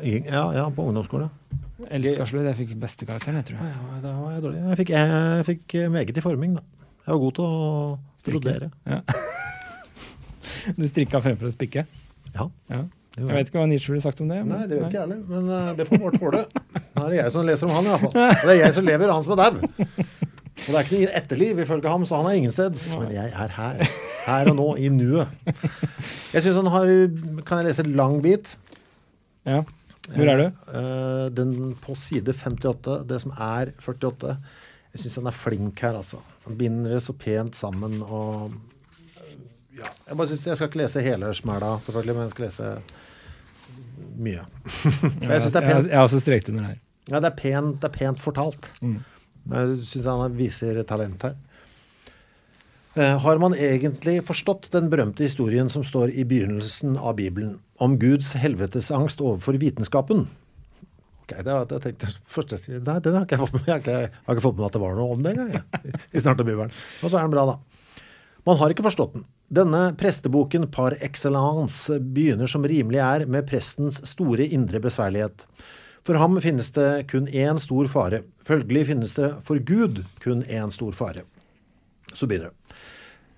Ja, 0.04 0.44
ja, 0.54 0.66
på 0.74 0.84
ungdomsskolen. 0.90 1.30
Elsker 1.90 2.28
sløyd. 2.30 2.46
Jeg 2.52 2.58
fikk 2.60 2.76
beste 2.82 3.06
karakteren, 3.08 3.40
jeg 3.40 3.52
tror. 3.52 3.64
Ja, 3.66 4.02
da 4.04 4.12
var 4.20 4.34
jeg 4.36 4.44
dårlig. 4.44 4.60
Jeg 4.72 4.78
fikk, 4.82 4.92
jeg 4.98 5.46
fikk 5.48 5.76
eh, 5.80 5.88
meget 5.94 6.18
i 6.18 6.24
forming, 6.26 6.58
da. 6.60 6.66
Jeg 7.08 7.14
var 7.16 7.22
god 7.24 7.38
til 7.38 7.48
å 7.48 8.00
brodere. 8.28 8.72
Ja. 8.90 9.02
Du 10.78 10.84
strikka 10.90 11.22
fremfor 11.24 11.48
å 11.48 11.52
spikke? 11.54 11.86
Ja. 12.36 12.46
Ja. 12.72 12.82
Jeg 13.18 13.26
vet 13.34 13.48
ikke 13.50 13.58
hva 13.62 13.68
Nietzsche 13.72 13.94
ville 13.94 14.04
sagt 14.04 14.20
om 14.22 14.28
det. 14.30 14.42
men- 14.44 14.52
Nei, 14.52 14.66
det 14.68 14.78
vet 14.78 14.90
ikke 14.92 14.98
jeg 15.00 15.06
heller, 15.08 15.22
men 15.32 15.48
eh, 15.56 15.70
det 15.80 15.86
får 15.88 16.02
Bård 16.04 16.18
tåle. 16.20 16.42
Nå 16.98 17.06
er 17.06 17.10
det 17.14 17.20
jeg 17.22 17.32
som 17.34 17.46
leser 17.48 17.70
om 17.70 17.74
han, 17.78 17.88
i 17.88 17.94
hvert 17.94 18.04
fall. 18.04 18.18
Og 18.28 18.44
det 18.44 18.54
er 18.54 18.60
jeg 18.66 18.76
som 18.76 18.86
lever, 18.86 19.14
han 19.14 19.24
som 19.26 19.34
er 19.34 19.42
dau. 19.42 19.56
Og 19.58 20.68
det 20.68 20.76
er 20.76 20.84
ikke 20.84 21.00
noe 21.00 21.16
etterliv 21.22 21.62
ifølge 21.64 21.94
ham, 21.94 22.06
så 22.10 22.20
han 22.20 22.28
er 22.30 22.38
ingensteds. 22.42 22.86
Men 23.00 23.12
jeg 23.16 23.32
er 23.32 23.56
her. 23.58 23.82
Her 24.28 24.52
og 24.52 24.58
nå, 24.60 24.68
i 24.84 24.92
nuet. 24.92 25.32
Jeg 26.34 26.44
syns 26.44 26.58
han 26.60 26.72
har 26.74 26.90
Kan 27.48 27.62
jeg 27.62 27.70
lese 27.70 27.86
en 27.86 27.94
lang 27.96 28.18
bit? 28.24 28.56
Ja. 29.48 29.62
Hvor 30.08 30.32
er 30.32 30.40
du? 30.40 30.46
Eh, 30.80 31.26
den 31.36 31.76
på 31.84 31.96
side 32.00 32.34
58, 32.36 33.02
det 33.08 33.20
som 33.24 33.34
er 33.34 33.74
48. 33.80 34.38
Jeg 34.94 35.04
syns 35.04 35.20
han 35.20 35.30
er 35.32 35.36
flink 35.36 35.84
her, 35.84 35.98
altså. 36.00 36.20
Han 36.46 36.58
binder 36.60 36.96
det 36.96 37.04
så 37.04 37.16
pent 37.16 37.56
sammen 37.60 38.00
og 38.04 38.56
ja, 39.78 39.92
jeg, 40.08 40.18
bare 40.18 40.28
synes, 40.32 40.46
jeg 40.48 40.58
skal 40.58 40.72
ikke 40.72 40.80
lese 40.82 41.04
hele 41.06 41.28
smæla, 41.38 41.76
selvfølgelig, 41.86 42.16
men 42.18 42.26
jeg 42.26 42.34
skal 42.34 42.46
lese 42.48 42.70
mye. 44.18 44.46
jeg 45.22 45.42
syns 45.44 45.52
det 45.54 45.62
er 45.62 45.68
pent, 45.68 45.90
jeg 45.92 46.00
har 46.00 46.08
også 46.08 46.22
strekt 46.24 46.50
under 46.50 46.72
her. 46.72 46.80
ja, 47.12 47.20
det 47.20 47.30
er 47.30 47.38
pent, 47.38 47.76
det 47.82 47.90
er 47.92 47.94
pent 47.94 48.24
fortalt. 48.24 48.72
Mm. 48.82 48.98
Jeg 49.54 49.78
syns 49.92 50.10
han 50.10 50.40
viser 50.40 50.82
talent 50.88 51.28
her. 51.28 51.38
Eh, 52.98 53.20
Har 53.20 53.38
man 53.38 53.54
egentlig 53.54 54.24
forstått 54.26 54.72
den 54.74 54.90
berømte 54.90 55.22
historien 55.22 55.70
som 55.70 55.84
står 55.86 56.10
i 56.18 56.24
begynnelsen 56.26 56.96
av 56.98 57.20
Bibelen, 57.20 57.60
om 57.78 57.94
Guds 58.02 58.32
helvetesangst 58.34 59.22
overfor 59.22 59.60
vitenskapen? 59.62 60.26
Ok, 61.22 61.36
det 61.46 61.52
har 61.52 61.68
jeg 61.70 61.84
tenkte 61.84 62.10
først, 62.32 62.56
Nei, 62.72 62.98
den 63.06 63.20
har 63.20 63.28
ikke 63.28 63.38
jeg 63.38 63.44
fått 63.44 63.58
med. 63.60 63.70
Jeg 63.70 63.84
ikke, 63.84 63.98
jeg 64.02 64.12
har 64.26 64.38
ikke 64.38 64.46
fått 64.48 64.58
med 64.58 64.66
at 64.70 64.78
det 64.80 64.82
var 64.82 64.98
noe 64.98 65.14
om 65.14 65.22
det 65.22 65.36
engang. 65.36 65.86
I 66.16 66.24
snart 66.24 66.42
av 66.42 66.50
Bibelen. 66.50 66.74
Og 67.04 67.12
så 67.12 67.20
er 67.20 67.28
den 67.28 67.36
bra, 67.36 67.46
da. 67.52 68.04
Man 68.48 68.58
har 68.58 68.74
ikke 68.74 68.88
forstått 68.88 69.14
den. 69.14 69.28
Denne 69.54 69.82
presteboken 70.00 70.66
par 70.74 70.96
excellence 71.04 72.00
begynner 72.02 72.50
som 72.50 72.66
rimelig 72.66 73.04
er 73.04 73.28
med 73.30 73.46
prestens 73.50 74.02
store 74.10 74.48
indre 74.48 74.82
besværlighet. 74.82 75.46
For 76.08 76.18
ham 76.18 76.40
finnes 76.42 76.72
det 76.74 77.10
kun 77.12 77.28
én 77.30 77.60
stor 77.62 77.92
fare. 77.92 78.24
Følgelig 78.48 78.88
finnes 78.90 79.18
det 79.20 79.36
for 79.46 79.60
Gud 79.60 80.06
kun 80.24 80.48
én 80.48 80.72
stor 80.74 80.96
fare. 80.98 81.28
Så 82.16 82.26
begynner 82.26 82.50
det. 82.50 82.57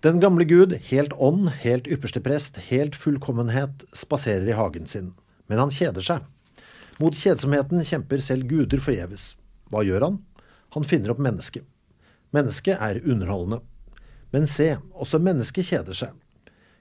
Den 0.02 0.20
gamle 0.20 0.46
Gud, 0.46 0.74
helt 0.74 1.14
ånd, 1.14 1.50
helt 1.50 1.88
ypperste 1.88 2.22
prest, 2.24 2.56
helt 2.70 2.96
fullkommenhet, 2.96 3.84
spaserer 3.92 4.48
i 4.48 4.56
hagen 4.56 4.88
sin. 4.88 5.10
Men 5.52 5.60
han 5.60 5.74
kjeder 5.76 6.06
seg. 6.06 6.24
Mot 7.04 7.18
kjedsomheten 7.20 7.84
kjemper 7.84 8.24
selv 8.24 8.48
guder 8.48 8.80
forgjeves. 8.80 9.34
Hva 9.68 9.84
gjør 9.84 10.06
han? 10.08 10.22
Han 10.78 10.88
finner 10.88 11.12
opp 11.12 11.20
mennesket. 11.20 11.68
Mennesket 12.32 12.80
er 12.80 13.02
underholdende. 13.04 13.60
Men 14.32 14.48
se, 14.48 14.70
også 14.96 15.20
mennesket 15.20 15.68
kjeder 15.68 16.00
seg. 16.06 16.16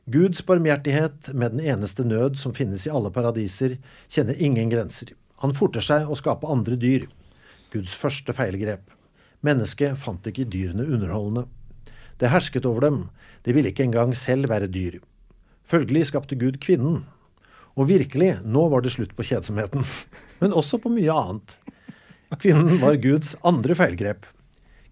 Guds 0.06 0.44
barmhjertighet 0.46 1.32
med 1.34 1.56
den 1.56 1.66
eneste 1.74 2.06
nød 2.06 2.38
som 2.38 2.54
finnes 2.54 2.86
i 2.86 2.94
alle 2.94 3.10
paradiser, 3.10 3.80
kjenner 4.06 4.38
ingen 4.38 4.70
grenser. 4.70 5.10
Han 5.42 5.58
forter 5.58 5.82
seg 5.82 6.06
å 6.06 6.14
skape 6.18 6.46
andre 6.46 6.78
dyr. 6.78 7.10
Guds 7.74 7.98
første 7.98 8.30
feilgrep. 8.30 8.86
Mennesket 9.42 9.98
fant 9.98 10.30
ikke 10.30 10.46
dyrene 10.46 10.86
underholdende. 10.86 11.48
Det 12.18 12.32
hersket 12.32 12.66
over 12.66 12.82
dem, 12.82 12.98
de 13.46 13.54
ville 13.54 13.70
ikke 13.70 13.86
engang 13.86 14.14
selv 14.18 14.50
være 14.50 14.70
dyr. 14.70 14.98
Følgelig 15.68 16.08
skapte 16.10 16.38
Gud 16.38 16.58
kvinnen. 16.64 17.04
Og 17.78 17.90
virkelig, 17.90 18.38
nå 18.42 18.64
var 18.72 18.82
det 18.82 18.94
slutt 18.96 19.14
på 19.14 19.26
kjedsomheten. 19.28 19.84
Men 20.40 20.56
også 20.56 20.80
på 20.82 20.90
mye 20.90 21.14
annet. 21.14 21.58
Kvinnen 22.42 22.80
var 22.82 22.98
Guds 23.00 23.36
andre 23.46 23.76
feilgrep. 23.78 24.26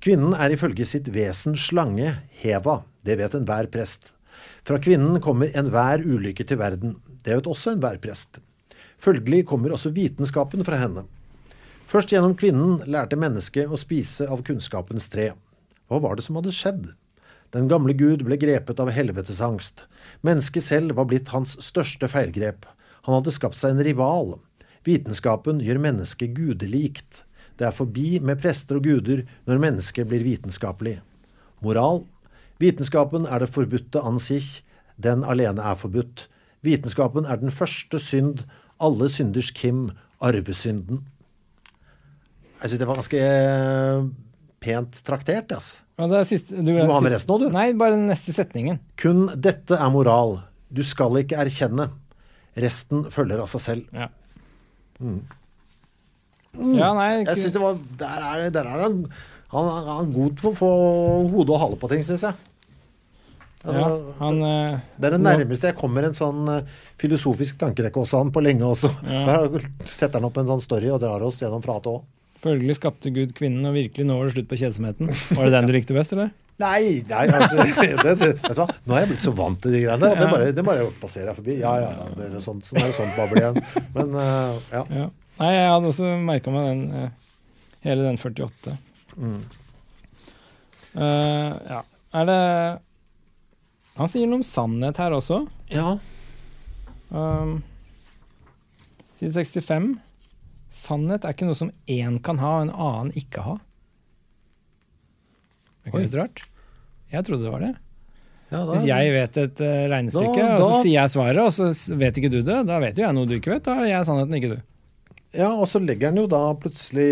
Kvinnen 0.05 0.37
er 0.37 0.53
ifølge 0.55 0.87
sitt 0.87 1.09
vesen 1.13 1.57
slange, 1.59 2.13
heva. 2.43 2.83
Det 3.03 3.17
vet 3.19 3.35
enhver 3.35 3.69
prest. 3.73 4.13
Fra 4.67 4.79
kvinnen 4.83 5.19
kommer 5.25 5.51
enhver 5.57 6.05
ulykke 6.05 6.47
til 6.47 6.61
verden. 6.61 6.97
Det 7.25 7.35
vet 7.35 7.49
også 7.51 7.75
enhver 7.75 7.99
prest. 8.03 8.39
Følgelig 9.03 9.45
kommer 9.51 9.75
også 9.75 9.91
vitenskapen 9.97 10.65
fra 10.67 10.79
henne. 10.81 11.07
Først 11.91 12.13
gjennom 12.13 12.37
kvinnen 12.39 12.81
lærte 12.91 13.19
mennesket 13.19 13.71
å 13.71 13.79
spise 13.81 14.27
av 14.31 14.43
kunnskapens 14.47 15.09
tre. 15.11 15.33
Hva 15.87 16.01
var 16.03 16.17
det 16.19 16.27
som 16.27 16.39
hadde 16.39 16.55
skjedd? 16.55 16.89
Den 17.55 17.69
gamle 17.71 17.95
Gud 17.97 18.25
ble 18.27 18.39
grepet 18.41 18.81
av 18.83 18.91
helvetesangst. 18.95 19.85
Mennesket 20.27 20.65
selv 20.67 20.97
var 20.99 21.07
blitt 21.11 21.31
hans 21.35 21.55
største 21.63 22.09
feilgrep. 22.11 22.67
Han 23.07 23.19
hadde 23.19 23.35
skapt 23.35 23.61
seg 23.61 23.77
en 23.77 23.85
rival. 23.87 24.37
Vitenskapen 24.87 25.63
gjør 25.63 25.83
mennesket 25.83 26.35
gudelikt. 26.37 27.23
Det 27.57 27.69
er 27.69 27.75
forbi 27.75 28.19
med 28.21 28.41
prester 28.43 28.79
og 28.79 28.87
guder 28.87 29.25
når 29.49 29.63
mennesket 29.63 30.09
blir 30.11 30.25
vitenskapelig. 30.27 30.99
Moral. 31.65 32.05
Vitenskapen 32.61 33.27
er 33.29 33.43
det 33.43 33.53
forbudte 33.55 34.03
an 34.03 34.21
sich. 34.23 34.61
Den 34.97 35.25
alene 35.25 35.63
er 35.63 35.79
forbudt. 35.79 36.27
Vitenskapen 36.67 37.29
er 37.29 37.39
den 37.41 37.53
første 37.55 38.01
synd, 38.03 38.45
alle 38.83 39.09
synders 39.13 39.53
kim, 39.55 39.91
arvesynden. 40.21 41.05
Jeg 42.63 42.71
synes 42.71 42.81
det 42.81 42.89
var 42.89 42.99
ganske 42.99 43.21
eh, 43.21 44.07
pent 44.63 44.99
traktert, 45.07 45.53
ass. 45.55 45.83
Ja, 45.97 46.09
det 46.11 46.19
er 46.21 46.29
siste, 46.29 46.57
du, 46.57 46.73
Du 46.73 46.75
må 46.77 46.97
ha 46.97 47.01
med 47.05 47.15
resten 47.15 47.33
òg, 47.35 47.47
du. 47.47 47.53
Nei, 47.55 47.71
bare 47.79 47.97
den 47.97 48.09
neste 48.11 48.35
setningen. 48.37 48.81
Kun 49.01 49.27
dette 49.33 49.79
er 49.79 49.93
moral. 49.95 50.39
Du 50.73 50.83
skal 50.87 51.21
ikke 51.23 51.39
erkjenne. 51.41 51.91
Resten 52.57 53.07
følger 53.13 53.43
av 53.43 53.51
seg 53.53 53.65
selv. 53.65 53.97
Ja. 53.97 54.11
Ja, 56.57 56.91
nei 56.97 57.09
ikke... 57.21 57.35
Jeg 57.35 57.41
synes 57.43 57.53
det 57.53 57.61
var 57.61 57.81
Der 58.01 58.23
er, 58.25 58.45
der 58.55 58.69
er 58.71 58.85
han, 58.87 59.01
han, 59.53 59.67
han 59.91 60.13
god 60.15 60.41
for 60.41 60.55
å 60.55 60.57
få 60.57 60.71
hode 61.35 61.53
og 61.53 61.61
hale 61.61 61.81
på 61.81 61.91
ting, 61.93 62.05
syns 62.07 62.25
jeg. 62.25 62.47
Altså, 63.67 63.83
ja, 63.83 64.15
han 64.21 64.37
eh, 64.47 64.83
det 64.95 65.09
er 65.09 65.15
det 65.17 65.23
nærmeste 65.25 65.71
jeg 65.73 65.77
kommer 65.79 66.07
en 66.07 66.15
sånn 66.15 66.45
eh, 66.53 66.75
filosofisk 67.03 67.59
tankerekke 67.59 67.99
også, 67.99 68.21
han, 68.23 68.31
på 68.35 68.43
lenge 68.45 68.67
også. 68.69 68.93
Ja. 69.03 69.23
Her 69.31 69.67
setter 69.91 70.21
han 70.21 70.29
opp 70.29 70.39
en 70.39 70.53
sånn 70.53 70.63
story 70.63 70.93
og 70.95 71.01
drar 71.03 71.25
oss 71.27 71.41
gjennom 71.43 71.65
pratet 71.65 71.91
òg. 71.91 72.05
Følgelig 72.47 72.77
skapte 72.79 73.11
Gud 73.11 73.33
kvinnen, 73.37 73.65
og 73.67 73.75
virkelig 73.75 74.07
nå 74.07 74.17
var 74.19 74.29
det 74.29 74.37
slutt 74.37 74.51
på 74.51 74.59
kjedsomheten. 74.61 75.11
Var 75.35 75.49
det 75.49 75.55
den 75.57 75.67
du 75.67 75.73
likte 75.75 75.97
best, 75.97 76.15
eller? 76.15 76.31
Nei, 76.63 77.03
nei 77.05 77.25
altså, 77.29 77.59
det, 78.07 78.15
det, 78.21 78.31
altså. 78.47 78.65
Nå 78.87 78.97
er 78.97 79.03
jeg 79.03 79.11
blitt 79.11 79.25
så 79.27 79.33
vant 79.37 79.59
til 79.61 79.75
de 79.75 79.83
greiene 79.83 80.09
der. 80.09 80.21
Det 80.23 80.29
bare, 80.33 80.49
det 80.57 80.65
bare 80.65 80.87
passerer 81.03 81.31
jeg 81.33 81.39
forbi. 81.41 81.59
Ja, 81.61 81.75
ja, 81.83 81.91
ja. 81.99 82.07
Det 82.17 82.31
er 82.31 82.45
sånt, 82.45 82.65
sånn 82.65 82.81
er 82.81 82.89
det 82.89 82.97
sånt 82.97 83.19
babler 83.19 83.43
igjen. 83.43 83.87
Men 83.97 84.17
uh, 84.17 84.57
ja. 84.73 84.83
Ja. 85.03 85.11
Nei, 85.37 85.51
jeg 85.53 85.69
hadde 85.75 85.91
også 85.93 86.15
merka 86.25 86.55
meg 86.55 86.71
den 86.71 86.83
eh, 86.97 87.11
hele 87.85 88.07
den 88.07 88.17
48. 88.23 88.77
Mm. 89.21 89.37
Uh, 90.97 91.53
ja. 91.75 91.83
Er 92.17 92.29
det 92.31 92.41
Han 93.99 94.09
sier 94.09 94.29
noe 94.31 94.41
om 94.41 94.47
sannhet 94.47 95.01
her 95.03 95.17
også. 95.17 95.45
ja. 95.73 95.97
Um, 97.07 97.61
side 99.17 99.33
65. 99.33 99.93
Sannhet 100.77 101.25
er 101.25 101.33
ikke 101.33 101.47
noe 101.49 101.57
som 101.57 101.71
én 101.89 102.19
kan 102.25 102.39
ha, 102.43 102.51
og 102.59 102.67
en 102.67 102.75
annen 102.75 103.13
ikke 103.17 103.41
ha. 103.47 103.55
Er 105.87 105.93
ikke 105.95 106.11
det 106.13 106.21
rart? 106.21 106.43
Jeg 107.15 107.25
trodde 107.29 107.47
det 107.47 107.53
var 107.55 107.63
det. 107.65 107.75
ja 108.51 108.61
da, 108.67 108.73
Hvis 108.75 108.87
jeg 108.91 109.13
vet 109.15 109.37
et 109.45 109.61
uh, 109.63 109.75
regnestykke, 109.93 110.43
Da- 110.43 110.57
og 110.59 110.65
så 110.67 110.81
sier 110.83 110.97
jeg 111.01 111.13
svaret, 111.15 111.39
og 111.43 111.53
så 111.55 111.97
vet 112.03 112.19
ikke 112.21 112.31
du 112.35 112.41
det, 112.43 112.59
da 112.69 112.81
vet 112.83 112.99
jo 112.99 113.07
jeg 113.07 113.15
noe 113.17 113.27
du 113.31 113.37
ikke 113.39 113.55
vet. 113.55 113.65
Da 113.69 113.79
er 113.85 113.89
jeg 113.95 114.09
sannheten, 114.09 114.37
ikke 114.41 114.57
du. 114.57 114.59
Ja, 115.37 115.49
og 115.55 115.65
så 115.71 115.81
legger 115.83 116.11
han 116.13 116.21
jo 116.21 116.27
da 116.31 116.43
plutselig 116.61 117.09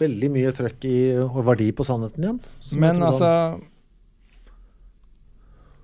veldig 0.00 0.30
mye 0.34 0.50
trøkk 0.56 0.86
i 0.88 0.96
og 1.22 1.36
verdi 1.46 1.68
på 1.76 1.84
sannheten 1.86 2.24
igjen. 2.24 2.40
Men 2.80 3.02
altså 3.02 3.28
han- 3.28 3.60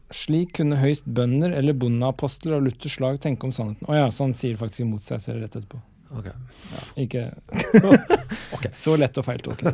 Slik 0.09 0.55
kunne 0.57 0.79
høyst 0.81 1.05
bønder 1.05 1.53
eller 1.53 1.75
bondeapostler 1.77 2.55
av 2.57 2.63
Luthers 2.65 2.95
slag 2.97 3.19
tenke 3.21 3.45
om 3.45 3.53
sannheten. 3.53 3.85
Å 3.93 3.93
ja, 3.99 4.07
så 4.09 4.25
han 4.25 4.33
sier 4.39 4.57
faktisk 4.57 4.87
imot 4.87 5.05
seg 5.05 5.21
selv 5.21 5.43
rett 5.45 5.53
etterpå. 5.59 5.81
Ok. 6.17 6.29
Ikke 6.97 7.29
Så 8.77 8.97
lett 8.97 9.19
å 9.19 9.25
feiltolke. 9.25 9.73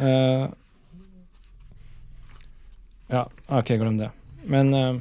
Uh, 0.00 0.48
ja, 3.12 3.22
OK, 3.46 3.76
glem 3.78 4.00
det. 4.00 4.10
Men 4.50 4.72
uh, 4.74 4.98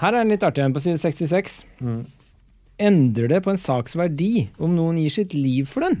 her 0.00 0.16
er 0.16 0.22
en 0.22 0.32
litt 0.32 0.44
artig 0.46 0.64
en 0.64 0.74
på 0.76 0.82
side 0.84 1.00
66. 1.02 1.60
Mm. 1.84 2.00
Endrer 2.80 3.28
det 3.34 3.42
på 3.44 3.52
en 3.52 3.60
saks 3.60 3.96
verdi 4.00 4.48
om 4.56 4.72
noen 4.76 4.98
gir 5.02 5.12
sitt 5.12 5.36
liv 5.36 5.68
for 5.68 5.84
den? 5.84 6.00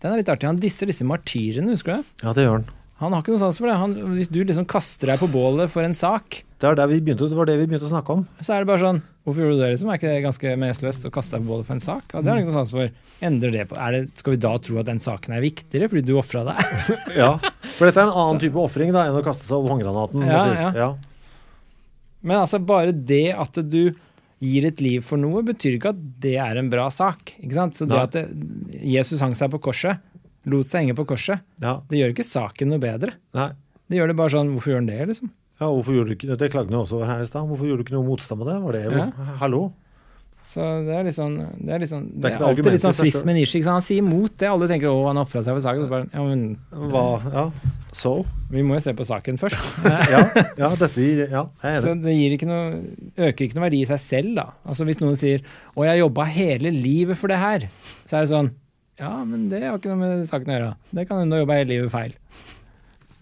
Den 0.00 0.14
er 0.14 0.22
litt 0.22 0.32
artig. 0.32 0.48
Han 0.48 0.60
disser 0.60 0.88
disse 0.88 1.04
martyrene, 1.08 1.74
husker 1.76 2.00
du? 2.00 2.14
Ja, 2.24 2.32
det 2.36 2.46
gjør 2.46 2.60
han. 2.60 2.70
Han 3.02 3.12
har 3.12 3.20
ikke 3.20 3.34
noe 3.34 3.42
sans 3.42 3.58
for 3.60 3.68
det. 3.68 3.76
Han, 3.76 3.92
hvis 4.16 4.30
du 4.32 4.38
liksom 4.40 4.64
kaster 4.68 5.12
deg 5.12 5.20
på 5.20 5.28
bålet 5.28 5.68
for 5.72 5.84
en 5.84 5.96
sak, 5.96 6.40
Det, 6.56 6.72
vi 6.88 7.02
begynte, 7.04 7.28
det 7.28 7.36
var 7.36 7.48
det 7.48 7.58
vi 7.60 7.66
begynte 7.68 7.84
å 7.84 7.92
snakke 7.92 8.14
om. 8.14 8.24
så 8.40 8.54
er 8.54 8.64
det 8.64 8.70
bare 8.70 8.80
sånn 8.80 9.02
Hvorfor 9.26 9.42
gjorde 9.42 9.56
du 9.58 9.62
det, 9.64 9.68
liksom? 9.74 9.88
Er 9.90 9.98
ikke 9.98 10.10
det 10.12 10.22
ganske 10.22 10.50
meningsløst 10.62 11.06
å 11.08 11.10
kaste 11.10 11.34
deg 11.34 11.42
på 11.42 11.50
bålet 11.50 11.66
for 11.66 11.74
en 11.74 11.82
sak? 11.82 12.12
Ja, 12.14 12.20
det 12.22 12.30
er 12.30 12.38
ikke 12.38 12.52
noe 12.52 12.58
sans 12.60 12.70
for. 12.76 12.92
Endrer 13.26 13.50
det 13.56 13.64
på 13.70 13.78
er 13.80 13.94
det, 13.96 14.00
Skal 14.20 14.34
vi 14.36 14.38
da 14.44 14.52
tro 14.62 14.76
at 14.78 14.86
den 14.86 15.00
saken 15.02 15.34
er 15.34 15.42
viktigere 15.42 15.88
fordi 15.90 16.04
du 16.06 16.14
ofra 16.20 16.44
deg? 16.46 16.60
Ja. 17.22 17.32
For 17.74 17.88
dette 17.88 17.98
er 18.04 18.06
en 18.06 18.14
annen 18.22 18.38
type 18.42 18.60
ofring 18.62 18.92
enn 18.94 19.18
å 19.18 19.24
kaste 19.26 19.48
seg 19.48 19.56
over 19.58 19.74
håndgranaten. 19.74 20.22
Ja, 20.30 20.42
ja. 20.54 20.70
Ja. 20.78 20.88
Men 22.26 22.38
altså, 22.44 22.60
bare 22.62 22.92
det 22.94 23.24
at 23.34 23.58
du 23.66 23.80
gir 24.42 24.66
et 24.68 24.80
liv 24.84 25.02
for 25.06 25.18
noe, 25.20 25.42
betyr 25.46 25.78
ikke 25.78 25.90
at 25.94 26.00
det 26.22 26.34
er 26.42 26.58
en 26.60 26.70
bra 26.72 26.86
sak. 26.92 27.34
Ikke 27.40 27.56
sant? 27.56 27.78
Så 27.78 27.86
det 27.88 27.96
Nei. 27.96 28.04
at 28.06 28.14
det, 28.16 28.24
Jesus 28.94 29.22
hang 29.24 29.34
seg 29.38 29.50
på 29.54 29.60
korset, 29.68 30.02
lot 30.46 30.68
seg 30.68 30.84
henge 30.84 30.96
på 30.98 31.06
korset, 31.08 31.42
Ja. 31.62 31.78
det 31.90 31.98
gjør 32.02 32.12
ikke 32.14 32.26
saken 32.30 32.70
noe 32.70 32.82
bedre. 32.82 33.16
Nei. 33.36 33.50
Det 33.90 33.98
gjør 34.00 34.10
det 34.12 34.16
bare 34.18 34.34
sånn 34.34 34.48
Hvorfor 34.54 34.72
gjør 34.72 34.80
han 34.82 34.88
det, 34.90 35.00
liksom? 35.12 35.30
Ja, 35.60 35.66
hvorfor 35.72 35.94
gjorde 35.96 36.12
du 36.12 36.14
ikke 36.18 36.36
Det 36.36 36.50
klagde 36.52 36.76
også 36.76 36.98
over 36.98 37.06
her 37.06 37.22
i 37.24 37.26
stad. 37.26 37.46
Hvorfor 37.48 37.64
gjorde 37.66 37.80
du 37.80 37.84
ikke 37.88 37.96
noe 37.96 38.04
motstand 38.10 38.42
med 38.42 38.48
det? 38.52 38.56
Var 38.62 38.72
det 38.72 38.84
Ja. 38.92 39.10
Hallo? 39.40 39.72
Så 40.46 40.62
det 40.86 40.94
er 40.94 41.02
litt 41.08 41.16
sånn 41.16 41.32
Det 41.58 41.72
er, 41.74 41.80
litt 41.82 41.90
sånn, 41.90 42.04
Det 42.12 42.20
det 42.22 42.28
er 42.28 42.34
er, 42.34 42.36
ikke 42.36 42.44
et 42.44 42.48
alltid 42.60 42.72
litt 42.76 42.82
sånn 42.84 42.94
frist 43.00 43.24
med 43.26 43.34
nisje. 43.34 43.62
Han 43.66 43.82
sier 43.82 43.98
imot 43.98 44.36
det. 44.38 44.46
Alle 44.48 44.68
tenker 44.70 44.86
'å, 44.92 45.06
han 45.08 45.18
ofra 45.18 45.42
seg 45.42 45.56
for 45.56 45.64
saken'. 45.64 45.86
Så 45.86 45.90
Bare, 45.90 46.06
ja, 46.12 46.22
men 46.22 46.58
Hva 46.70 47.32
Ja. 47.32 47.50
Så? 47.92 48.24
vi 48.50 48.62
må 48.62 48.74
jo 48.76 48.80
se 48.80 48.92
på 48.92 49.06
saken 49.06 49.38
først. 49.40 49.56
Ja, 50.12 50.44
ja 50.58 50.68
dette 50.76 51.00
gir 51.00 51.26
Ja, 51.30 51.48
jeg 51.62 51.76
er 51.76 51.80
Så 51.80 51.94
det 52.02 52.14
gir 52.14 52.36
ikke 52.36 52.46
noe, 52.46 52.84
øker 53.16 53.42
ikke 53.48 53.54
noe 53.56 53.64
verdi 53.66 53.80
i 53.82 53.86
seg 53.86 53.98
selv, 53.98 54.34
da. 54.36 54.46
Altså 54.68 54.84
Hvis 54.84 55.00
noen 55.00 55.16
sier 55.16 55.40
'å, 55.74 55.82
jeg 55.84 55.98
jobba 56.04 56.24
hele 56.30 56.70
livet 56.70 57.16
for 57.16 57.26
det 57.28 57.38
her', 57.38 57.68
så 58.04 58.18
er 58.18 58.20
det 58.20 58.30
sånn 58.30 58.50
Ja, 59.00 59.24
men 59.24 59.48
det 59.48 59.62
har 59.64 59.78
ikke 59.78 59.88
noe 59.88 59.96
med 59.98 60.26
saken 60.28 60.46
å 60.46 60.58
gjøre. 60.60 60.74
Det 60.94 61.08
kan 61.08 61.18
hende 61.18 61.30
du 61.32 61.36
har 61.36 61.44
jobba 61.46 61.58
hele 61.58 61.68
livet 61.74 61.90
feil. 61.90 62.12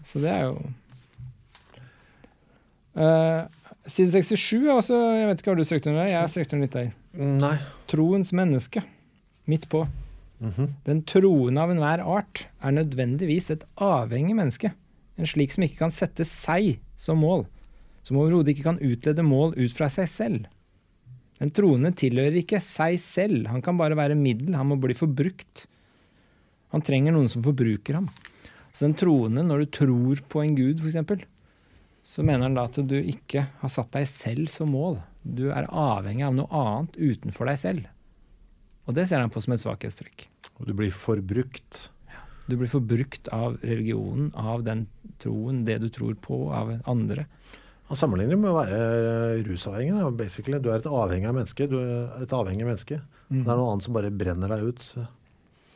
Så 0.03 0.21
det 0.21 0.29
er 0.29 0.43
jo 0.51 0.59
Eh, 2.95 3.43
Side 3.85 4.09
67, 4.23 4.65
altså, 4.71 4.97
jeg 5.13 5.27
vet 5.29 5.41
ikke, 5.41 5.51
har 5.51 5.59
du 5.59 5.67
strekt 5.67 5.87
under 5.91 6.01
deg. 6.01 6.13
Jeg 6.13 6.21
har 6.21 6.31
strekt 6.31 6.55
under 6.55 6.65
litt 6.65 6.77
der. 6.77 6.87
Nei. 7.43 7.55
Troens 7.91 8.31
menneske. 8.33 8.81
Midt 9.51 9.67
på. 9.69 9.83
Den 10.85 11.03
troende 11.07 11.61
av 11.61 11.71
enhver 11.71 12.01
art 12.01 12.47
er 12.65 12.73
nødvendigvis 12.75 13.51
et 13.53 13.63
avhengig 13.81 14.35
menneske. 14.37 14.73
En 15.17 15.29
slik 15.29 15.53
som 15.53 15.63
ikke 15.63 15.79
kan 15.83 15.93
sette 15.93 16.25
seg 16.27 16.79
som 16.99 17.21
mål. 17.21 17.45
Som 18.05 18.17
overhodet 18.19 18.53
ikke 18.53 18.65
kan 18.67 18.81
utlede 18.83 19.23
mål 19.25 19.55
ut 19.57 19.73
fra 19.73 19.87
seg 19.89 20.09
selv. 20.11 20.49
Den 21.39 21.51
troende 21.55 21.91
tilhører 21.95 22.37
ikke 22.39 22.61
seg 22.63 22.97
selv, 23.03 23.47
han 23.51 23.63
kan 23.63 23.77
bare 23.79 23.97
være 23.97 24.15
middel, 24.15 24.55
han 24.55 24.69
må 24.69 24.77
bli 24.79 24.95
forbrukt. 24.95 25.65
Han 26.71 26.83
trenger 26.85 27.15
noen 27.15 27.27
som 27.31 27.43
forbruker 27.43 27.97
ham. 27.99 28.09
Så 28.75 28.85
den 28.87 28.95
troende, 28.99 29.43
når 29.43 29.63
du 29.63 29.71
tror 29.79 30.21
på 30.31 30.43
en 30.43 30.55
gud, 30.57 30.83
f.eks., 30.83 31.25
så 32.05 32.21
mener 32.21 32.45
han 32.45 32.55
da 32.57 32.67
at 32.69 32.77
du 32.85 32.95
ikke 33.01 33.47
har 33.63 33.71
satt 33.73 33.89
deg 33.95 34.05
selv 34.09 34.51
som 34.53 34.69
mål. 34.75 34.99
Du 35.25 35.47
er 35.49 35.65
avhengig 35.65 36.27
av 36.27 36.35
noe 36.37 36.49
annet 36.53 36.99
utenfor 37.01 37.49
deg 37.49 37.57
selv. 37.57 37.87
Og 38.85 38.93
det 38.93 39.07
ser 39.09 39.23
han 39.23 39.33
på 39.33 39.41
som 39.41 39.55
et 39.55 39.63
svakhetstrekk. 39.63 40.27
Og 40.59 40.69
du 40.69 40.75
blir 40.77 40.93
forbrukt. 40.93 41.87
Du 42.45 42.53
blir 42.59 42.69
forbrukt 42.69 43.31
av 43.33 43.57
religionen, 43.65 44.29
av 44.37 44.61
den 44.67 44.85
troen, 45.21 45.63
det 45.65 45.79
du 45.81 45.89
tror 45.89 46.13
på, 46.21 46.43
av 46.53 46.75
andre. 46.85 47.25
Han 47.89 47.97
sammenligner 47.97 48.37
med 48.37 48.51
å 48.51 48.59
være 48.59 48.77
eh, 48.85 49.41
rusavhengig. 49.45 50.13
basically. 50.17 50.61
Du 50.61 50.69
er 50.69 50.79
et 50.83 50.89
avhengig 50.89 51.29
av 51.29 51.37
menneske. 51.37 51.67
Du 51.69 51.79
er 51.81 52.21
et 52.21 52.37
avhengig 52.37 52.65
menneske. 52.65 53.01
Det 53.29 53.41
er 53.41 53.57
noe 53.57 53.71
annet 53.73 53.85
som 53.85 53.97
bare 53.97 54.13
brenner 54.13 54.53
deg 54.53 54.69
ut. 54.69 54.85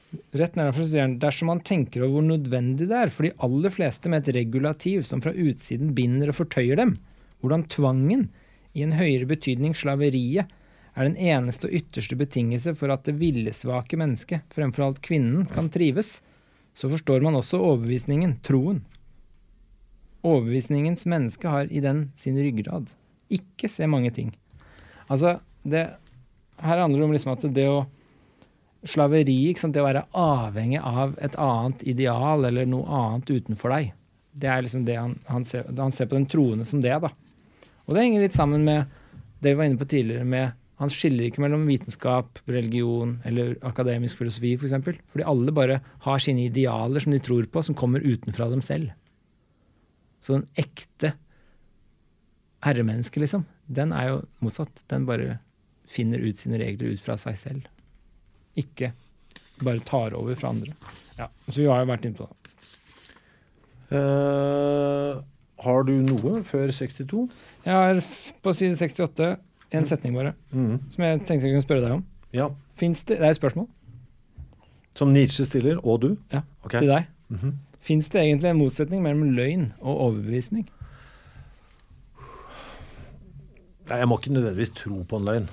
Rett 0.10 0.56
nedenfor 0.58 0.88
sier 0.90 1.06
han 1.06 1.20
dersom 1.22 1.52
man 1.52 1.62
tenker 1.66 2.02
over 2.02 2.16
hvor 2.18 2.26
nødvendig 2.26 2.88
det 2.90 2.98
er 2.98 3.12
for 3.14 3.28
de 3.28 3.36
aller 3.46 3.74
fleste 3.74 4.10
med 4.10 4.24
et 4.24 4.40
regulativ 4.40 5.04
som 5.06 5.22
fra 5.22 5.34
utsiden 5.34 5.92
binder 5.98 6.32
og 6.32 6.40
fortøyer 6.40 6.80
dem, 6.80 6.96
hvordan 7.42 7.68
tvangen, 7.70 8.30
i 8.78 8.84
en 8.86 8.96
høyere 8.98 9.26
betydning 9.30 9.74
slaveriet, 9.78 10.50
er 10.94 11.08
den 11.08 11.18
eneste 11.18 11.68
og 11.68 11.76
ytterste 11.78 12.18
betingelse 12.20 12.74
for 12.78 12.92
at 12.94 13.06
det 13.08 13.18
villesvake 13.22 13.98
mennesket, 13.98 14.46
fremfor 14.54 14.88
alt 14.88 15.02
kvinnen, 15.06 15.46
kan 15.50 15.70
trives, 15.74 16.20
så 16.78 16.90
forstår 16.92 17.24
man 17.26 17.38
også 17.40 17.62
overbevisningen, 17.62 18.38
troen. 18.46 18.84
Overbevisningens 20.26 21.06
menneske 21.10 21.50
har 21.50 21.70
i 21.72 21.82
den 21.84 22.08
sin 22.20 22.38
ryggrad. 22.38 22.90
Ikke 23.32 23.70
se 23.72 23.88
mange 23.88 24.12
ting. 24.16 24.34
Altså, 25.08 25.40
det 25.64 25.90
Her 26.60 26.82
handler 26.82 27.00
det 27.00 27.06
om 27.06 27.14
liksom 27.16 27.32
at 27.32 27.46
det 27.56 27.66
å 27.72 27.86
Slaveri, 28.88 29.52
det 29.52 29.82
å 29.82 29.88
være 29.88 30.06
avhengig 30.16 30.80
av 30.80 31.18
et 31.20 31.36
annet 31.36 31.82
ideal 31.84 32.46
eller 32.48 32.68
noe 32.70 32.88
annet 32.88 33.32
utenfor 33.32 33.74
deg. 33.76 33.92
Det 34.40 34.48
er 34.48 34.64
liksom 34.64 34.86
det 34.88 34.96
han, 34.96 35.18
han, 35.28 35.44
ser, 35.46 35.66
han 35.76 35.92
ser 35.92 36.08
på 36.08 36.16
den 36.16 36.30
troende 36.32 36.68
som 36.68 36.80
det, 36.84 36.94
da. 37.04 37.12
Og 37.88 37.96
det 37.96 38.06
henger 38.06 38.24
litt 38.24 38.38
sammen 38.38 38.64
med 38.64 38.88
det 39.44 39.52
vi 39.52 39.60
var 39.60 39.68
inne 39.68 39.82
på 39.82 39.90
tidligere, 39.90 40.28
med 40.28 40.56
han 40.80 40.92
skiller 40.94 41.28
ikke 41.28 41.42
mellom 41.44 41.66
vitenskap, 41.68 42.40
religion 42.48 43.18
eller 43.28 43.58
akademisk 43.68 44.22
filosofi, 44.22 44.54
f.eks. 44.54 44.62
For 44.62 44.70
eksempel. 44.70 45.00
Fordi 45.12 45.26
alle 45.28 45.56
bare 45.56 45.82
har 46.06 46.22
sine 46.24 46.46
idealer 46.48 47.04
som 47.04 47.12
de 47.12 47.20
tror 47.24 47.50
på, 47.52 47.64
som 47.66 47.76
kommer 47.76 48.06
utenfra 48.06 48.48
dem 48.48 48.62
selv. 48.64 48.94
Så 50.24 50.38
den 50.38 50.46
ekte 50.60 51.18
herremennesket, 52.64 53.26
liksom, 53.26 53.44
den 53.68 53.92
er 53.96 54.14
jo 54.14 54.22
motsatt. 54.44 54.86
Den 54.92 55.08
bare 55.10 55.42
finner 55.90 56.24
ut 56.24 56.40
sine 56.40 56.60
regler 56.62 56.96
ut 56.96 57.04
fra 57.04 57.18
seg 57.20 57.36
selv. 57.40 57.68
Ikke 58.60 58.92
bare 59.64 59.84
tar 59.88 60.16
over 60.18 60.36
fra 60.40 60.52
andre. 60.54 60.76
Ja, 61.20 61.28
Så 61.50 61.62
vi 61.62 61.68
har 61.68 61.82
jo 61.84 61.90
vært 61.90 62.06
inne 62.08 62.20
på 62.20 62.28
det. 62.30 62.36
Uh, 63.90 65.20
har 65.64 65.84
du 65.88 65.96
noe 66.06 66.44
før 66.48 66.72
62? 66.72 67.26
Jeg 67.66 67.74
har 67.74 68.02
på 68.44 68.54
side 68.56 68.78
68 68.78 69.32
en 69.72 69.86
setning 69.86 70.16
bare, 70.16 70.34
mm. 70.52 70.78
som 70.94 71.04
jeg 71.06 71.20
tenkte 71.26 71.48
jeg 71.48 71.56
kunne 71.56 71.66
spørre 71.66 71.86
deg 71.86 71.96
om. 71.98 72.06
Ja. 72.34 72.50
Fins 72.78 73.04
det 73.04 73.18
Det 73.18 73.26
er 73.26 73.34
et 73.34 73.40
spørsmål 73.40 73.66
Som 74.96 75.10
Nietzsche 75.14 75.46
stiller, 75.46 75.80
og 75.84 76.02
du? 76.02 76.18
ja, 76.32 76.42
okay. 76.64 76.80
til 76.80 76.90
deg. 76.90 77.10
Mhm. 77.30 77.58
Fins 77.80 78.10
det 78.10 78.22
egentlig 78.22 78.50
en 78.50 78.58
motsetning 78.60 79.02
mellom 79.02 79.32
løgn 79.34 79.74
og 79.80 79.98
overbevisning? 79.98 80.68
Nei, 83.90 83.98
jeg 83.98 84.08
må 84.08 84.18
ikke 84.20 84.34
nødvendigvis 84.34 84.70
tro 84.76 85.04
på 85.04 85.18
en 85.18 85.26
løgn. 85.26 85.48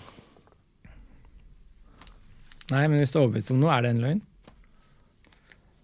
Nei, 2.72 2.84
men 2.90 2.98
hvis 2.98 3.12
du 3.14 3.18
er 3.18 3.24
overbevist 3.24 3.52
om 3.55 3.60
noe, 3.62 3.72
er 3.74 3.80
det 3.84 3.90
en 3.94 4.02
løgn? 4.02 4.22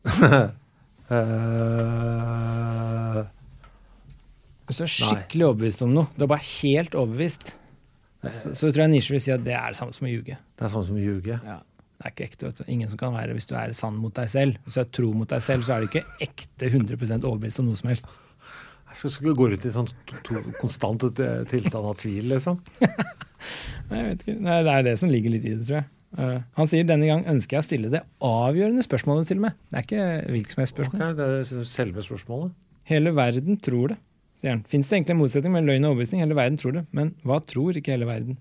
uh, 0.02 0.48
Hvis 4.66 4.78
du 4.80 4.84
er 4.86 4.90
skikkelig 4.90 5.44
overbevist 5.50 5.82
om 5.84 5.92
noe, 5.94 6.09
du 6.16 6.24
er 6.24 6.30
bare 6.32 6.46
helt 6.46 6.94
overbevist, 6.98 7.54
så, 8.22 8.54
så 8.54 8.70
tror 8.70 8.84
jeg 8.84 8.92
Nisje 8.94 9.14
vil 9.14 9.22
si 9.22 9.34
at 9.34 9.42
det 9.44 9.54
er 9.59 9.74
det 9.74 9.78
samme 9.80 9.94
som 9.94 10.06
å 10.06 10.10
ljuge. 10.12 10.38
det 10.38 10.64
er 10.64 10.70
samme 10.72 10.86
som 10.86 10.96
å 10.96 11.02
ljuge. 11.02 11.36
Ja. 11.36 11.59
Det 12.02 12.09
er 12.09 12.14
ikke 12.14 12.26
ekte. 12.26 12.48
vet 12.48 12.59
du. 12.59 12.64
Ingen 12.72 12.90
som 12.90 12.98
kan 12.98 13.14
være 13.14 13.34
hvis 13.36 13.46
du 13.46 13.54
er 13.59 13.74
sann 13.78 13.98
mot 14.02 14.14
deg 14.16 14.30
selv. 14.30 14.59
Hvis 14.64 14.78
du 14.78 14.80
er 14.82 14.88
tro 14.96 15.12
mot 15.14 15.30
deg 15.30 15.42
selv, 15.44 15.66
så 15.66 15.76
er 15.76 15.84
du 15.84 15.90
ikke 15.90 16.02
ekte 16.24 16.70
100 16.70 16.96
overbevist 17.20 17.62
om 17.62 17.68
noe 17.68 17.78
som 17.78 17.90
helst. 17.92 18.09
Jeg 18.92 18.98
skal, 19.00 19.12
skal 19.14 19.36
gå 19.38 19.48
ut 19.52 19.66
i 19.68 19.72
sånn 19.72 19.86
to, 19.88 20.18
to, 20.26 20.40
konstant 20.59 21.04
tilstand 21.48 21.86
av 21.86 21.94
tvil, 22.02 22.26
liksom. 22.34 22.59
Nei, 23.88 24.00
jeg 24.00 24.09
vet 24.09 24.24
ikke. 24.24 24.38
Nei, 24.48 24.59
det 24.66 24.74
er 24.74 24.88
det 24.88 24.96
som 25.00 25.12
ligger 25.12 25.34
litt 25.36 25.46
i 25.46 25.54
det, 25.54 25.62
tror 25.68 25.78
jeg. 25.78 25.88
Eh, 26.18 26.39
han 26.59 26.68
sier 26.68 26.84
denne 26.84 27.09
gang 27.09 27.24
ønsker 27.30 27.56
jeg 27.56 27.64
å 27.64 27.66
stille 27.66 27.90
det 27.93 28.02
avgjørende 28.26 28.84
spørsmålet 28.84 29.30
til 29.30 29.40
og 29.40 29.47
med. 29.47 29.59
Det 29.70 29.78
er 29.78 29.86
ikke 29.86 30.06
hvilket 30.34 30.55
som 30.55 30.62
helst 30.62 30.76
spørsmål. 30.76 31.02
Ok, 31.06 31.18
det 31.18 31.28
er 31.40 31.66
selve 31.72 32.05
spørsmålet. 32.05 32.55
Hele 32.90 33.12
verden 33.16 33.59
tror 33.62 33.94
det, 33.94 33.98
sier 34.43 34.56
han. 34.56 34.64
Fins 34.68 34.89
det 34.90 34.98
egentlig 34.98 35.16
en 35.16 35.20
motsetning 35.22 35.55
mellom 35.55 35.70
løgn 35.72 35.86
og 35.86 35.94
overbevisning? 35.94 36.24
Hele 36.24 36.36
verden 36.39 36.59
tror 36.60 36.74
det. 36.76 36.86
Men 36.93 37.14
hva 37.24 37.39
tror 37.47 37.78
ikke 37.78 37.94
hele 37.94 38.09
verden? 38.09 38.40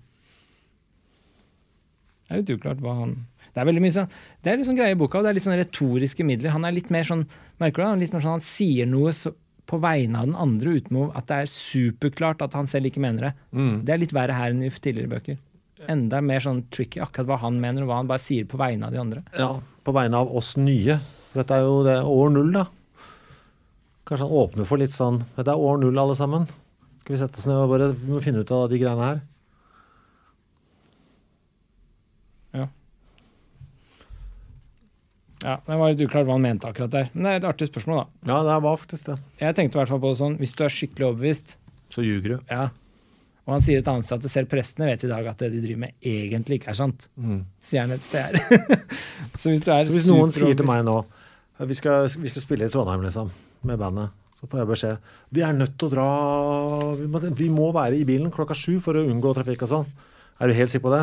Det 2.32 2.34
er 2.38 2.42
litt 2.42 2.52
uklart 2.54 2.80
hva 2.80 2.94
han 2.96 3.10
Det 3.52 3.60
er 3.60 3.66
veldig 3.68 3.80
mye 3.84 3.92
sånn 3.92 4.12
Det 4.40 4.48
er 4.48 4.54
litt 4.56 4.64
sånn 4.64 4.78
greie 4.78 4.94
i 4.94 4.96
boka, 4.96 5.18
og 5.18 5.26
det 5.26 5.32
er 5.32 5.36
litt 5.36 5.44
sånn 5.44 5.58
retoriske 5.58 6.24
midler. 6.24 6.54
Han 6.54 6.64
er 6.64 6.72
litt 6.72 6.88
mer 6.94 7.04
sånn 7.04 7.26
Merker 7.60 7.82
du 7.82 7.84
det? 7.84 7.88
Han 7.90 8.00
litt 8.04 8.14
mer 8.14 8.24
sånn 8.24 8.36
han 8.38 8.44
sier 8.46 8.88
noe 8.88 9.12
så, 9.16 9.34
på 9.68 9.78
vegne 9.82 10.18
av 10.18 10.30
den 10.30 10.38
andre 10.40 10.76
uten 10.78 10.96
at 11.12 11.28
det 11.28 11.36
er 11.44 11.50
superklart 11.52 12.42
at 12.44 12.56
han 12.56 12.66
selv 12.68 12.88
ikke 12.88 13.02
mener 13.04 13.28
det. 13.28 13.32
Det 13.86 13.92
er 13.94 14.00
litt 14.00 14.14
verre 14.16 14.34
her 14.34 14.50
enn 14.50 14.64
i 14.66 14.70
tidligere 14.72 15.12
bøker. 15.12 15.36
Enda 15.88 16.20
mer 16.22 16.40
sånn 16.44 16.62
tricky 16.70 17.00
akkurat 17.02 17.26
hva 17.26 17.38
han 17.42 17.58
mener, 17.60 17.82
og 17.82 17.88
hva 17.90 17.96
han 18.02 18.06
bare 18.10 18.22
sier 18.22 18.44
på 18.46 18.58
vegne 18.60 18.86
av 18.86 18.92
de 18.94 19.00
andre. 19.02 19.22
Ja, 19.38 19.50
på 19.84 19.92
vegne 19.96 20.20
av 20.22 20.30
oss 20.36 20.54
nye. 20.56 20.98
For 21.32 21.40
dette 21.42 21.56
er 21.58 21.66
jo 21.66 21.82
det 21.86 21.96
år 22.06 22.30
null, 22.34 22.52
da. 22.52 22.66
Kanskje 24.06 24.26
han 24.28 24.36
åpner 24.42 24.66
for 24.66 24.76
litt 24.82 24.92
sånn 24.92 25.20
Dette 25.36 25.52
er 25.54 25.60
år 25.62 25.78
null, 25.80 25.98
alle 25.98 26.14
sammen. 26.18 26.48
Skal 27.00 27.14
vi 27.14 27.20
sette 27.22 27.38
oss 27.38 27.46
ned 27.46 27.56
og 27.56 27.70
bare 27.72 28.20
finne 28.22 28.42
ut 28.42 28.50
av 28.54 28.68
de 28.70 28.78
greiene 28.82 29.06
her? 29.08 29.20
Ja. 32.52 32.66
Ja, 35.42 35.56
Det 35.66 35.78
var 35.80 35.90
litt 35.90 36.02
uklart 36.06 36.26
hva 36.28 36.36
han 36.36 36.44
mente 36.44 36.68
akkurat 36.70 36.92
der. 36.92 37.08
Men 37.14 37.24
det 37.26 37.32
er 37.32 37.40
et 37.42 37.48
artig 37.50 37.66
spørsmål, 37.70 38.04
da. 38.04 38.30
Ja, 38.30 38.42
det 38.46 38.58
var 38.62 38.76
faktisk 38.78 39.08
det. 39.10 39.16
Jeg 39.40 39.56
tenkte 39.58 39.78
i 39.78 39.80
hvert 39.82 39.90
fall 39.90 40.02
på 40.04 40.12
det 40.12 40.20
sånn, 40.20 40.36
hvis 40.38 40.54
du 40.58 40.62
er 40.66 40.74
skikkelig 40.76 41.08
overbevist, 41.08 41.56
Så 41.92 42.04
ljuger 42.06 42.36
du. 42.36 42.44
ja, 42.50 42.68
og 43.42 43.56
han 43.56 43.62
sier 43.64 43.80
et 43.82 43.88
annet 43.90 44.06
sted 44.06 44.22
at 44.22 44.30
selv 44.30 44.50
prestene 44.50 44.86
vet 44.86 45.02
i 45.02 45.10
dag 45.10 45.26
at 45.26 45.40
det 45.42 45.50
de 45.50 45.62
driver 45.64 45.80
med, 45.82 45.94
egentlig 46.06 46.60
ikke 46.60 46.70
er 46.70 46.78
sant. 46.78 47.08
Sier 47.64 47.82
han 47.82 47.94
et 47.96 48.04
sted 48.06 48.38
her. 48.38 48.84
så 49.40 49.50
hvis 49.50 49.64
er 49.66 49.88
Så 49.88 49.96
hvis 49.96 50.06
noen 50.06 50.34
sier 50.34 50.54
til 50.58 50.68
meg 50.68 50.84
nå 50.86 51.00
vi 51.62 51.76
skal, 51.78 52.08
vi 52.18 52.30
skal 52.30 52.42
spille 52.42 52.66
i 52.66 52.72
Trondheim, 52.72 53.02
liksom, 53.04 53.28
med 53.68 53.78
bandet, 53.78 54.14
så 54.38 54.48
får 54.50 54.62
jeg 54.62 54.68
beskjed 54.70 55.10
Vi 55.36 55.42
er 55.46 55.52
nødt 55.54 55.76
til 55.78 55.86
å 55.86 55.92
dra 55.92 56.06
vi 56.98 57.06
må, 57.06 57.20
vi 57.38 57.48
må 57.52 57.68
være 57.74 58.00
i 58.00 58.06
bilen 58.08 58.32
klokka 58.34 58.56
sju 58.58 58.78
for 58.82 58.98
å 58.98 59.04
unngå 59.06 59.34
trafikk 59.36 59.66
og 59.66 59.70
sånn. 59.70 59.90
Er 60.42 60.50
du 60.50 60.56
helt 60.58 60.72
sikker 60.72 60.88
på 60.88 60.94
det? 60.96 61.02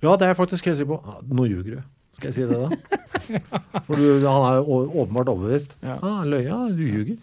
Ja, 0.00 0.14
det 0.16 0.24
er 0.24 0.32
jeg 0.32 0.38
faktisk 0.38 0.68
helt 0.70 0.78
sikker 0.78 0.94
på. 0.94 1.00
Ah, 1.04 1.18
nå 1.28 1.44
ljuger 1.50 1.76
du. 1.76 1.88
Skal 2.16 2.30
jeg 2.30 2.36
si 2.38 2.46
det, 2.48 2.56
da? 2.56 2.68
For 3.86 4.00
du, 4.00 4.24
han 4.24 4.46
er 4.48 4.64
åpenbart 4.64 5.28
overbevist. 5.32 5.76
Ja. 5.84 5.98
Ah, 6.00 6.22
løya, 6.28 6.62
du 6.72 6.80
ljuger. 6.86 7.18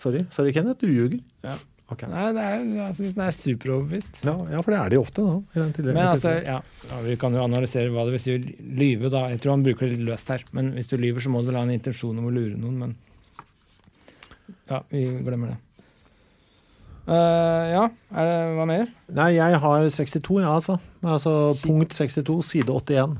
Sorry, 0.00 0.26
sorry 0.32 0.52
Kenneth, 0.56 0.80
du 0.80 0.88
ljuger. 0.88 1.20
Ja. 1.44 1.56
Ok. 1.90 2.04
Nei, 2.06 2.26
er, 2.30 2.60
altså, 2.84 3.02
hvis 3.02 3.16
den 3.16 3.24
er 3.24 3.34
superoverbevist. 3.34 4.20
Ja, 4.22 4.36
ja, 4.52 4.60
for 4.62 4.74
det 4.74 4.80
er 4.80 4.92
de 4.92 4.98
ofte, 5.00 5.24
da. 5.26 5.64
Men 5.88 6.04
altså, 6.04 6.36
ja, 6.38 6.60
ja, 6.86 7.00
Vi 7.02 7.16
kan 7.18 7.34
jo 7.34 7.42
analysere 7.42 7.90
hva 7.90 8.04
det 8.06 8.14
vil 8.14 8.22
si 8.22 8.36
å 8.36 8.42
lyve, 8.78 9.10
da. 9.10 9.24
Jeg 9.32 9.42
tror 9.42 9.56
han 9.56 9.64
bruker 9.66 9.88
det 9.88 9.96
litt 9.96 10.06
løst 10.06 10.30
her. 10.30 10.44
Men 10.56 10.70
hvis 10.76 10.90
du 10.90 10.94
lyver, 11.00 11.24
så 11.24 11.32
må 11.34 11.42
du 11.42 11.50
ha 11.50 11.64
en 11.64 11.74
intensjon 11.74 12.20
om 12.22 12.28
å 12.30 12.34
lure 12.34 12.54
noen, 12.54 12.84
men 12.84 12.94
Ja, 14.70 14.84
vi 14.92 15.02
glemmer 15.26 15.50
det. 15.50 15.58
Uh, 17.10 17.64
ja, 17.66 17.84
er 18.14 18.28
det, 18.28 18.34
hva 18.54 18.64
mer? 18.70 18.90
Nei, 19.16 19.32
jeg 19.34 19.58
har 19.64 19.88
62, 19.90 20.36
ja, 20.44 20.52
altså. 20.54 20.76
altså 21.02 21.32
punkt 21.64 21.96
62, 21.96 22.36
side 22.46 22.70
81. 22.70 23.16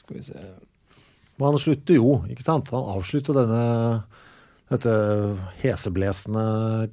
Skal 0.00 0.16
vi 0.16 0.24
se 0.26 0.40
Men 0.40 1.52
han 1.52 1.60
slutter 1.62 2.00
jo, 2.00 2.16
ikke 2.32 2.42
sant? 2.42 2.72
Han 2.74 2.88
avslutter 2.96 3.36
denne, 3.36 3.62
dette 4.70 4.92
heseblesende 5.64 6.44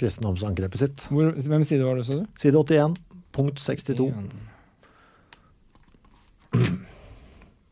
kristendomsangrepet 0.01 0.81
sitt. 0.81 1.07
Hvor, 1.13 1.31
Hvem 1.37 1.65
side 1.67 1.85
var 1.85 1.99
det, 1.99 2.07
så 2.07 2.21
du? 2.21 2.25
Side 2.39 2.57
81, 2.57 2.95
punkt 3.35 3.61
62. 3.61 4.11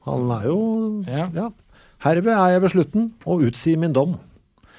Han 0.05 0.31
er 0.35 0.45
jo 0.45 0.59
Ja. 1.07 1.29
ja. 1.33 1.49
Herved 2.05 2.29
er 2.35 2.53
jeg 2.53 2.61
ved 2.61 2.69
slutten 2.69 3.05
og 3.25 3.41
utsier 3.47 3.79
min 3.81 3.93
dom. 3.93 4.19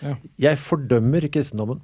Ja. 0.02 0.14
Jeg 0.38 0.58
fordømmer 0.62 1.26
kristendommen. 1.32 1.80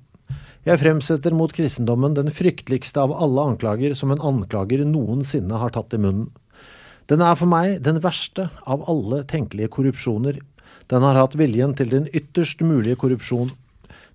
Jeg 0.62 0.78
fremsetter 0.78 1.35
mot 1.35 1.51
kristendommen 1.51 2.14
den 2.14 2.31
frykteligste 2.31 3.02
av 3.02 3.10
alle 3.16 3.48
anklager 3.51 3.97
som 3.98 4.12
en 4.14 4.23
anklager 4.23 4.85
noensinne 4.86 5.59
har 5.59 5.74
tatt 5.74 5.97
i 5.97 5.98
munnen. 5.98 6.28
Den 7.10 7.20
er 7.24 7.35
for 7.35 7.51
meg 7.51 7.81
den 7.82 7.98
verste 8.05 8.47
av 8.62 8.85
alle 8.86 9.24
tenkelige 9.27 9.73
korrupsjoner. 9.74 10.39
Den 10.93 11.05
har 11.06 11.16
hatt 11.16 11.39
viljen 11.40 11.73
til 11.73 11.89
den 11.89 12.09
ytterst 12.12 12.60
mulige 12.60 12.98
korrupsjon. 13.01 13.55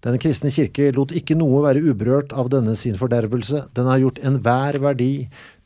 Den 0.06 0.20
kristne 0.22 0.52
kirke 0.54 0.92
lot 0.94 1.10
ikke 1.16 1.34
noe 1.40 1.64
være 1.66 1.82
uberørt 1.82 2.36
av 2.38 2.52
denne 2.54 2.76
sin 2.78 3.00
fordervelse. 3.00 3.64
Den 3.74 3.90
har 3.90 4.04
gjort 4.04 4.22
enhver 4.22 4.78
verdi 4.84 5.12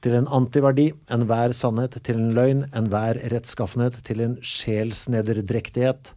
til 0.01 0.15
en 0.15 0.29
antiverdi, 0.31 0.87
enhver 1.11 1.51
sannhet 1.57 1.97
til 2.07 2.21
en 2.21 2.31
løgn, 2.37 2.63
enhver 2.71 3.19
rettskaffenhet 3.33 3.99
til 4.07 4.23
en 4.23 4.37
sjelsnederdrektighet. 4.39 6.13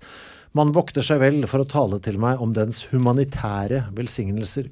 Man 0.54 0.70
vokter 0.76 1.02
seg 1.02 1.18
vel 1.24 1.42
for 1.50 1.64
å 1.64 1.68
tale 1.74 1.98
til 1.98 2.20
meg 2.22 2.38
om 2.38 2.54
dens 2.54 2.84
humanitære 2.92 3.88
velsignelser. 3.98 4.70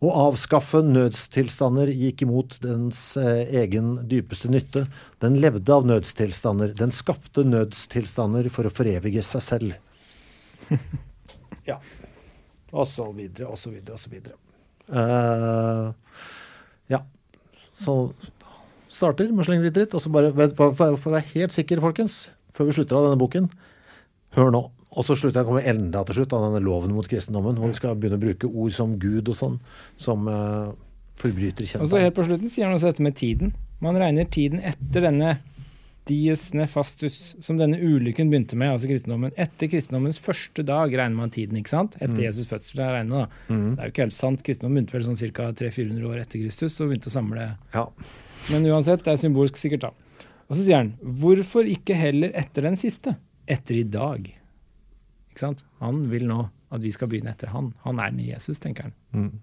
Å 0.00 0.10
avskaffe 0.16 0.80
nødstilstander 0.80 1.90
gikk 1.92 2.22
imot 2.24 2.56
dens 2.62 3.18
eh, 3.20 3.42
egen 3.60 3.98
dypeste 4.08 4.48
nytte. 4.48 4.86
Den 5.20 5.36
levde 5.42 5.74
av 5.76 5.84
nødstilstander. 5.88 6.72
Den 6.78 6.94
skapte 6.94 7.44
nødstilstander 7.44 8.48
for 8.52 8.64
å 8.64 8.72
forevige 8.72 9.20
seg 9.26 9.44
selv. 9.44 9.74
ja. 11.68 11.76
Og 12.72 12.88
så 12.88 13.10
videre, 13.12 13.50
og 13.50 13.60
så 13.60 13.74
videre, 13.74 13.98
og 13.98 14.00
så 14.00 14.12
videre. 14.14 14.38
Uh, 14.88 15.92
ja. 16.88 17.02
Så 17.84 18.00
starter 18.90 19.28
med 19.34 19.44
sleng 19.46 19.60
litt 19.66 19.76
dritt, 19.76 19.92
og 19.92 20.00
så 20.00 20.10
bare 20.12 20.32
for 20.56 20.72
å 20.72 20.96
være 21.12 21.26
helt 21.34 21.54
sikker, 21.54 21.82
folkens, 21.84 22.30
før 22.56 22.70
vi 22.70 22.78
slutter 22.78 22.98
av 22.98 23.10
denne 23.10 23.20
boken, 23.20 23.52
hør 24.38 24.54
nå. 24.54 24.64
Og 24.90 25.06
så 25.06 25.14
slutter 25.14 25.40
jeg 25.40 25.46
å 25.46 25.50
komme 25.52 25.66
enda 25.70 26.02
til 26.06 26.20
slutt 26.20 26.32
av 26.34 26.48
denne 26.48 26.62
loven 26.64 26.94
mot 26.96 27.06
kristendommen, 27.06 27.58
hvor 27.60 27.70
vi 27.70 27.78
skal 27.78 27.98
begynne 27.98 28.18
å 28.18 28.24
bruke 28.24 28.50
ord 28.50 28.74
som 28.74 28.96
Gud 28.98 29.30
og 29.30 29.36
sånn, 29.38 29.60
som 30.00 30.26
uh, 30.26 30.72
forbryter 31.20 31.68
kjent. 31.68 31.84
Og 31.84 31.92
så 31.92 32.02
helt 32.02 32.16
på 32.16 32.26
slutten 32.26 32.50
sier 32.50 32.66
han 32.66 32.74
også 32.74 32.90
dette 32.90 33.06
med 33.06 33.14
tiden. 33.20 33.54
Man 33.84 33.98
regner 34.00 34.26
tiden 34.26 34.58
etter 34.66 35.06
denne 35.06 35.36
dies 36.08 36.48
nefastus, 36.56 37.36
som 37.44 37.58
denne 37.60 37.78
ulykken 37.78 38.32
begynte 38.32 38.56
med, 38.58 38.72
altså 38.74 38.88
kristendommen. 38.90 39.34
Etter 39.38 39.70
kristendommens 39.70 40.18
første 40.22 40.64
dag 40.66 40.90
regner 40.90 41.18
man 41.18 41.30
tiden, 41.30 41.60
ikke 41.60 41.70
sant? 41.70 41.94
Etter 42.00 42.16
mm. 42.16 42.24
Jesus' 42.24 42.50
fødsel. 42.50 42.82
er 42.82 42.96
regner, 42.98 43.28
da. 43.28 43.54
Mm. 43.54 43.68
Det 43.68 43.84
er 43.84 43.90
jo 43.90 43.94
ikke 43.94 44.04
helt 44.06 44.16
sant. 44.16 44.44
Kristendommen 44.46 44.80
begynte 44.80 44.96
vel 44.96 45.06
sånn 45.06 45.20
ca. 45.20 45.50
300-400 45.60 46.10
år 46.10 46.22
etter 46.24 46.42
Kristus 46.42 46.80
og 46.80 46.90
begynte 46.90 47.12
å 47.12 47.14
samle 47.14 47.46
ja. 47.76 47.86
Men 48.50 48.66
uansett, 48.72 49.04
det 49.06 49.14
er 49.14 49.22
symbolsk 49.22 49.60
sikkert, 49.60 49.86
da. 49.86 50.26
Og 50.48 50.56
så 50.56 50.64
sier 50.64 50.80
han, 50.80 50.94
hvorfor 51.20 51.68
ikke 51.68 51.94
heller 51.94 52.34
etter 52.34 52.66
den 52.66 52.80
siste? 52.80 53.14
Etter 53.50 53.78
i 53.78 53.86
dag. 53.86 54.26
Han 55.80 56.02
vil 56.10 56.26
nå 56.28 56.42
at 56.70 56.82
vi 56.82 56.92
skal 56.94 57.10
begynne 57.10 57.32
etter 57.34 57.50
han. 57.54 57.72
Han 57.84 58.00
er 58.02 58.12
den 58.12 58.22
Jesus, 58.28 58.60
tenker 58.62 58.88
han. 58.88 58.94
Mm. 59.16 59.40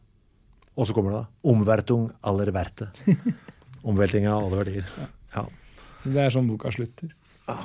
Og 0.77 0.87
så 0.87 0.95
kommer 0.95 1.13
det 1.13 1.21
da. 1.23 1.51
Omvertung 1.51 2.07
aller 2.29 2.51
verte. 2.55 2.91
Omvelting 3.87 4.27
av 4.29 4.45
alle 4.45 4.61
verdier. 4.61 4.89
Ja. 4.99 5.07
ja. 5.35 5.45
Det 6.05 6.23
er 6.23 6.33
sånn 6.33 6.47
boka 6.49 6.71
slutter. 6.73 7.11
Ja. 7.47 7.57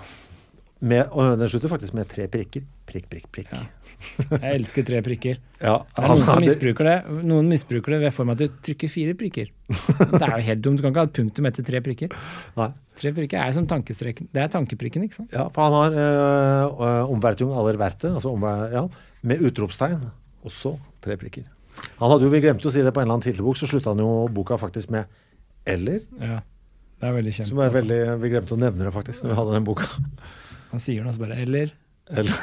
Med, 0.83 1.13
og 1.15 1.37
den 1.39 1.51
slutter 1.51 1.71
faktisk 1.71 1.95
med 1.95 2.09
tre 2.11 2.27
prikker. 2.31 2.65
Prikk, 2.89 3.07
prikk, 3.13 3.29
prikk. 3.35 3.53
Ja. 3.55 3.82
Jeg 4.31 4.55
elsker 4.59 4.87
tre 4.89 5.01
prikker. 5.05 5.41
Ja, 5.63 5.75
det 5.85 6.03
er 6.03 6.13
noen 6.13 6.25
som 6.27 6.41
misbruker 6.43 6.89
det 6.89 6.95
Noen 7.29 7.51
misbruker 7.51 7.95
det 7.95 8.01
ved 8.03 8.15
form 8.17 8.33
av 8.33 8.41
at 8.41 8.43
du 8.43 8.61
trykker 8.67 8.91
fire 8.93 9.15
prikker. 9.19 9.53
Det 9.69 10.21
er 10.21 10.35
jo 10.35 10.47
helt 10.49 10.65
dumt. 10.65 10.81
Du 10.81 10.85
kan 10.85 10.95
ikke 10.95 11.05
ha 11.05 11.11
et 11.11 11.17
punktum 11.19 11.49
etter 11.51 11.67
tre 11.67 11.81
prikker. 11.85 12.17
Nei. 12.59 12.69
Tre 12.99 13.13
prikker 13.17 13.41
er 13.41 13.55
som 13.57 13.67
tankestreken. 13.71 14.29
Det 14.35 14.43
er 14.43 14.51
tankeprikken, 14.53 15.07
ikke 15.07 15.21
sant? 15.23 15.33
Ja, 15.33 15.47
for 15.55 15.65
han 15.69 15.77
har 15.79 15.97
øh, 16.77 17.13
omvertung 17.15 17.55
aller 17.57 17.79
verte, 17.81 18.11
altså 18.13 18.35
omver, 18.35 18.67
ja, 18.75 18.85
med 19.27 19.45
utropstegn. 19.49 20.05
Også 20.45 20.75
tre 21.05 21.17
prikker. 21.21 21.47
Han 22.01 22.11
hadde 22.13 22.27
jo, 22.27 22.33
Vi 22.33 22.43
glemte 22.45 22.69
å 22.69 22.73
si 22.75 22.83
det 22.85 22.93
på 22.93 23.01
en 23.01 23.07
eller 23.07 23.17
annen 23.17 23.27
tittelbok, 23.27 23.57
så 23.59 23.69
slutta 23.71 23.95
han 23.95 24.03
jo 24.03 24.29
boka 24.33 24.59
faktisk 24.61 24.91
med 24.93 25.07
'eller'. 25.67 26.03
Ja, 26.21 26.41
det 27.01 27.09
er 27.09 27.15
veldig 27.17 27.33
kjent. 27.33 27.49
Som 27.49 27.63
er 27.63 27.71
veldig, 27.71 28.01
Vi 28.21 28.29
glemte 28.35 28.55
å 28.55 28.59
nevne 28.61 28.85
det 28.85 28.93
faktisk 28.93 29.25
når 29.25 29.31
vi 29.33 29.39
hadde 29.41 29.55
den 29.57 29.65
boka. 29.65 29.89
Han 30.73 30.81
sier 30.81 31.05
noe 31.05 31.13
så 31.13 31.23
bare 31.23 31.39
'eller'. 31.39 31.73
Eller. 32.11 32.35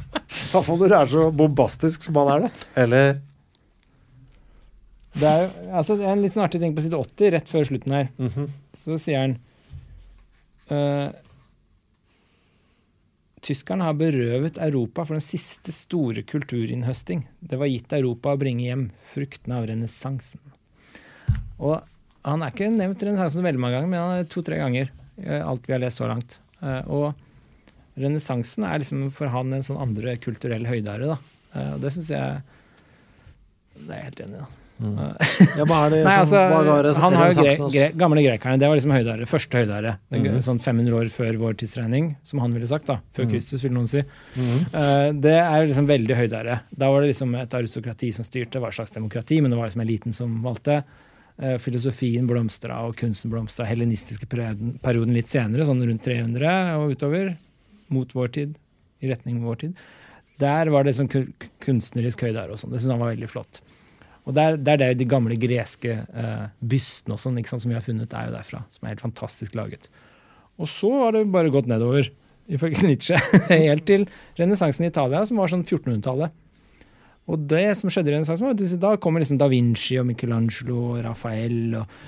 Iallfall 0.54 0.80
når 0.80 0.92
du 0.92 0.96
er 0.98 1.10
så 1.10 1.28
bombastisk 1.34 2.06
som 2.06 2.18
han 2.22 2.32
er, 2.34 2.44
da. 2.46 2.66
Eller 2.84 3.16
det 5.14 5.26
er, 5.30 5.44
jo 5.44 5.74
altså, 5.78 5.94
det 5.98 6.06
er 6.06 6.16
en 6.16 6.22
litt 6.24 6.34
sånn 6.34 6.44
artig 6.46 6.60
ting 6.62 6.72
på 6.74 6.82
side 6.82 6.98
80, 6.98 7.28
rett 7.36 7.50
før 7.50 7.68
slutten 7.68 7.92
her. 7.94 8.08
Mm 8.18 8.30
-hmm. 8.34 8.48
Så 8.74 8.98
sier 8.98 9.20
han 9.20 9.36
uh, 10.70 11.12
Tyskerne 13.44 13.84
har 13.84 13.94
berøvet 13.94 14.58
Europa 14.58 15.04
for 15.04 15.14
den 15.14 15.20
siste 15.20 15.72
store 15.72 16.22
kulturinnhøsting. 16.22 17.28
Det 17.40 17.58
var 17.58 17.66
gitt 17.66 17.92
Europa 17.92 18.32
å 18.32 18.40
bringe 18.40 18.64
hjem 18.64 18.90
fruktene 19.04 19.58
av 19.58 19.66
renessansen. 19.66 20.40
Og 21.58 21.82
han 22.24 22.42
er 22.42 22.50
ikke 22.50 22.70
nevnt 22.70 23.02
renessansen 23.02 23.44
veldig 23.44 23.60
mange 23.60 23.76
ganger, 23.76 23.88
men 23.88 24.00
han 24.00 24.18
er 24.18 24.24
to-tre 24.24 24.56
ganger. 24.56 24.90
Alt 25.44 25.68
vi 25.68 25.72
har 25.72 25.80
lest 25.80 25.98
så 25.98 26.08
langt. 26.08 26.40
Uh, 26.62 26.82
og 26.88 27.14
renessansen 28.00 28.66
er 28.66 28.82
liksom 28.82 29.06
for 29.14 29.30
han 29.32 29.54
en 29.54 29.64
sånn 29.66 29.80
andre 29.80 30.16
kulturell 30.22 30.66
høydare. 30.68 31.14
da. 31.14 31.16
Eh, 31.54 31.72
og 31.76 31.80
det 31.84 31.94
syns 31.94 32.10
jeg 32.10 32.42
Det 33.74 33.90
er 33.90 33.96
jeg 33.98 34.10
helt 34.10 34.22
enig 34.26 34.36
i. 34.36 34.42
da. 34.42 34.50
Mm. 34.74 34.96
ja, 35.54 35.64
hva 35.70 35.84
er 35.84 35.92
det 35.92 35.98
Nei, 36.08 36.14
altså, 36.18 36.40
det, 36.82 36.94
Han 36.98 37.14
har 37.14 37.28
jo 37.30 37.44
gre, 37.44 37.52
gre, 37.70 37.84
gamle 37.98 38.24
grekerne. 38.24 38.58
Det 38.58 38.70
var 38.70 38.78
liksom 38.78 38.94
høydare. 38.94 39.28
Første 39.30 39.62
høydare. 39.62 39.94
Mm. 40.10 40.40
Sånn 40.42 40.58
500 40.62 40.96
år 40.98 41.12
før 41.14 41.38
vår 41.44 41.54
tidsregning, 41.62 42.10
som 42.26 42.42
han 42.42 42.56
ville 42.56 42.68
sagt. 42.70 42.90
da. 42.90 42.98
Før 43.14 43.28
mm. 43.28 43.32
Kristus, 43.34 43.62
vil 43.62 43.74
noen 43.76 43.86
si. 43.90 44.02
Uh, 44.34 45.14
det 45.14 45.36
er 45.38 45.68
liksom 45.68 45.86
veldig 45.90 46.18
høydare. 46.18 46.58
Da 46.74 46.90
var 46.90 47.04
det 47.04 47.12
liksom 47.12 47.38
et 47.38 47.54
aristokrati 47.54 48.10
som 48.16 48.26
styrte. 48.26 48.62
Hva 48.62 48.72
slags 48.74 48.94
demokrati, 48.94 49.38
men 49.44 49.54
det 49.54 49.60
var 49.60 49.70
liksom 49.70 49.86
eliten 49.86 50.16
som 50.16 50.34
valgte. 50.42 50.82
Uh, 51.38 51.54
filosofien 51.62 52.26
blomstra, 52.26 52.82
og 52.88 52.98
kunsten 52.98 53.30
blomstra. 53.30 53.68
Helenistiske 53.70 54.26
perioden, 54.30 54.74
perioden 54.82 55.14
litt 55.14 55.30
senere, 55.30 55.66
sånn 55.70 55.86
rundt 55.86 56.02
300 56.02 56.58
og 56.80 56.98
utover 56.98 57.36
mot 57.94 58.10
vår 58.16 58.34
tid, 58.34 58.58
i 59.02 59.10
retning 59.10 59.40
vår 59.44 59.62
tid. 59.62 59.86
Der 60.42 60.70
var 60.74 60.86
det 60.86 60.96
sånn 60.96 61.10
kunstnerisk 61.62 62.24
høydare 62.26 62.54
og 62.54 62.60
sånn. 62.60 62.74
Det 62.74 62.82
syns 62.82 62.96
han 62.96 63.02
var 63.02 63.14
veldig 63.14 63.30
flott. 63.30 63.62
Og 64.24 64.34
der, 64.36 64.56
der 64.56 64.80
det 64.80 64.86
er 64.86 64.98
de 64.98 65.06
gamle 65.08 65.36
greske 65.38 65.98
eh, 66.00 66.44
bystene 66.64 67.16
og 67.16 67.20
sånn, 67.20 67.38
som 67.44 67.70
vi 67.70 67.76
har 67.76 67.84
funnet, 67.84 68.12
er 68.16 68.30
jo 68.30 68.36
derfra. 68.38 68.62
Som 68.72 68.86
er 68.86 68.94
helt 68.94 69.04
fantastisk 69.04 69.56
laget. 69.58 69.90
Og 70.60 70.70
så 70.70 70.90
har 71.02 71.16
det 71.16 71.26
bare 71.34 71.52
gått 71.52 71.68
nedover, 71.70 72.08
ifølge 72.48 72.82
Nietzsche, 72.88 73.20
helt 73.50 73.86
til 73.88 74.08
renessansen 74.40 74.86
i 74.86 74.90
Italia, 74.92 75.22
som 75.28 75.40
var 75.40 75.52
sånn 75.52 75.66
1400-tallet. 75.66 76.40
Og 77.30 77.46
det 77.48 77.70
som 77.78 77.92
skjedde 77.92 78.12
i 78.12 78.16
renessansen, 78.16 78.48
var 78.48 78.56
at 78.56 78.80
da 78.82 78.96
kommer 79.00 79.22
liksom 79.22 79.38
da 79.40 79.48
Vinci 79.52 79.96
og 80.00 80.08
Michelangelo 80.08 80.80
og 80.92 81.04
Rafael 81.06 81.78
og 81.80 81.98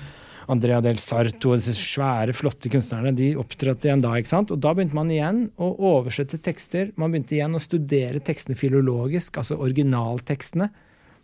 Andrea 0.47 0.79
del 0.83 0.99
Sarto 1.03 1.51
og 1.51 1.59
disse 1.59 1.75
svære, 1.75 2.35
flotte 2.35 2.71
kunstnerne 2.71 3.11
de 3.15 3.33
opptrådte 3.39 3.89
igjen 3.89 4.03
da. 4.03 4.13
ikke 4.15 4.31
sant? 4.31 4.53
Og 4.55 4.61
da 4.63 4.71
begynte 4.75 4.95
man 4.95 5.11
igjen 5.11 5.41
å 5.59 5.73
oversette 5.89 6.39
tekster. 6.43 6.93
Man 6.95 7.11
begynte 7.11 7.35
igjen 7.35 7.57
å 7.57 7.63
studere 7.63 8.23
tekstene 8.23 8.55
filologisk, 8.59 9.41
altså 9.41 9.59
originaltekstene. 9.59 10.69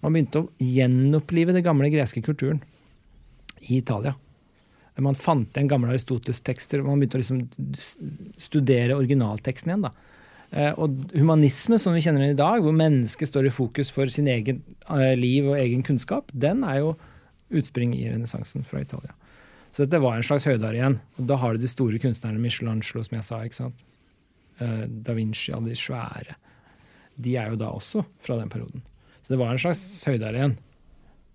Man 0.03 0.17
begynte 0.17 0.43
å 0.43 0.49
gjenopplive 0.59 1.55
den 1.55 1.63
gamle 1.63 1.87
greske 1.93 2.23
kulturen 2.25 2.59
i 3.63 3.77
Italia. 3.77 4.17
Man 5.01 5.17
fant 5.17 5.55
igjen 5.55 5.71
gamle 5.71 5.95
Aristoteles-tekster. 5.95 6.83
Man 6.85 6.99
begynte 6.99 7.17
å 7.17 7.23
liksom 7.23 7.39
studere 8.37 8.99
originalteksten 8.99 9.71
igjen. 9.71 9.87
da. 9.87 9.93
Eh, 10.53 10.75
og 10.77 11.15
humanisme, 11.17 11.79
som 11.81 11.95
vi 11.95 12.03
kjenner 12.05 12.27
den 12.27 12.35
i 12.35 12.37
dag, 12.37 12.61
hvor 12.61 12.75
mennesket 12.77 13.31
står 13.31 13.47
i 13.49 13.55
fokus 13.55 13.89
for 13.89 14.11
sin 14.13 14.27
egen 14.29 14.61
eh, 14.85 15.15
liv 15.17 15.47
og 15.47 15.57
egen 15.57 15.81
kunnskap, 15.85 16.29
den 16.29 16.61
er 16.67 16.83
jo 16.83 16.91
utspring 17.49 17.95
i 17.97 18.07
renessansen 18.09 18.63
fra 18.67 18.81
Italia. 18.81 19.13
Så 19.73 19.85
dette 19.85 20.01
var 20.03 20.17
en 20.17 20.25
slags 20.25 20.45
høydare 20.45 20.77
igjen. 20.77 20.99
Og 21.17 21.27
da 21.29 21.39
har 21.41 21.53
du 21.53 21.63
de 21.63 21.69
store 21.71 21.99
kunstnerne, 22.01 22.41
Michelangelo, 22.41 23.01
som 23.05 23.17
jeg 23.17 23.25
sa. 23.25 23.41
ikke 23.43 23.57
sant? 23.57 23.85
Uh, 24.61 24.83
da 24.85 25.15
Vinci, 25.17 25.49
alle 25.53 25.73
de 25.73 25.77
svære. 25.79 26.37
De 27.17 27.33
er 27.41 27.49
jo 27.49 27.57
da 27.61 27.71
også 27.73 28.03
fra 28.21 28.37
den 28.37 28.51
perioden. 28.53 28.85
Så 29.21 29.33
det 29.33 29.39
var 29.41 29.53
en 29.53 29.61
slags 29.61 29.81
høydare 30.05 30.37
igjen. 30.37 30.57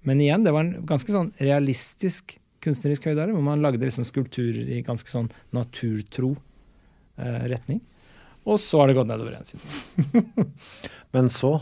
Men 0.07 0.21
igjen, 0.23 0.45
det 0.47 0.53
var 0.55 0.67
en 0.67 0.87
ganske 0.87 1.13
sånn 1.13 1.33
realistisk 1.43 2.37
kunstnerisk 2.65 3.09
høydare, 3.11 3.35
hvor 3.35 3.45
man 3.45 3.63
lagde 3.63 3.83
liksom 3.83 4.07
skulpturer 4.07 4.71
i 4.71 4.83
ganske 4.87 5.11
sånn 5.11 5.31
naturtro 5.55 6.35
eh, 7.19 7.49
retning. 7.51 7.81
Og 8.49 8.61
så 8.63 8.81
har 8.81 8.91
det 8.91 8.97
gått 8.99 9.11
nedover 9.11 9.35
igjen 9.35 9.49
siden. 9.51 10.51
Men 11.15 11.31
så? 11.33 11.59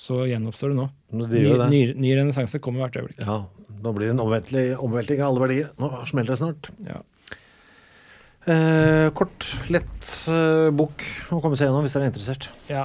Så 0.00 0.24
gjenoppstår 0.26 0.72
det 0.72 0.78
nå. 0.80 0.88
Det 1.14 1.42
ny, 1.44 1.52
ny, 1.70 1.82
ny 2.02 2.14
renessanse 2.18 2.58
kommer 2.62 2.84
hvert 2.84 2.98
øyeblikk. 2.98 3.20
Ja, 3.22 3.44
nå 3.68 3.92
blir 3.96 4.10
det 4.10 4.14
en 4.16 4.22
omvelting 4.24 5.22
av 5.22 5.30
alle 5.30 5.42
verdier. 5.42 5.72
Nå 5.80 5.90
smeller 6.08 6.34
det 6.34 6.40
snart. 6.40 6.70
Ja. 6.86 7.00
Eh, 8.44 9.08
kort, 9.16 9.46
lett 9.72 10.08
eh, 10.28 10.68
bok 10.76 11.00
å 11.32 11.40
komme 11.40 11.56
seg 11.56 11.70
gjennom 11.70 11.86
hvis 11.86 11.94
dere 11.96 12.08
er 12.08 12.12
interessert. 12.12 12.50
Ja. 12.68 12.84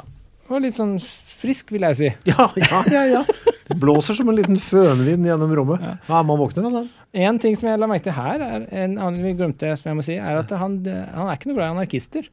Og 0.50 0.64
litt 0.64 0.78
sånn 0.78 0.96
frisk, 1.04 1.74
vil 1.76 1.86
jeg 1.90 2.00
si. 2.00 2.12
Ja, 2.32 2.48
ja, 2.56 2.84
ja. 2.94 3.04
ja. 3.20 3.56
Det 3.70 3.78
blåser 3.78 4.18
som 4.18 4.32
en 4.32 4.38
liten 4.40 4.58
fønvind 4.58 5.28
gjennom 5.28 5.52
rommet. 5.60 5.84
Ja. 5.84 5.98
ja 6.08 6.22
man 6.26 6.40
våkner 6.40 6.70
av 6.72 6.78
den. 6.80 6.90
En 7.28 7.38
ting 7.42 7.58
som 7.60 7.70
jeg 7.70 7.82
la 7.82 7.90
merke 7.90 8.08
til 8.08 8.16
her, 8.18 8.42
er, 8.42 8.66
en 8.86 8.96
annen 8.98 9.22
vi 9.26 9.36
glemte, 9.38 9.76
som 9.78 9.92
jeg 9.92 10.00
må 10.00 10.06
si, 10.06 10.16
er 10.18 10.42
at 10.42 10.54
han, 10.58 10.80
han 10.88 11.28
er 11.28 11.38
ikke 11.38 11.52
noe 11.52 11.60
glad 11.60 11.68
i 11.68 11.76
anarkister. 11.76 12.32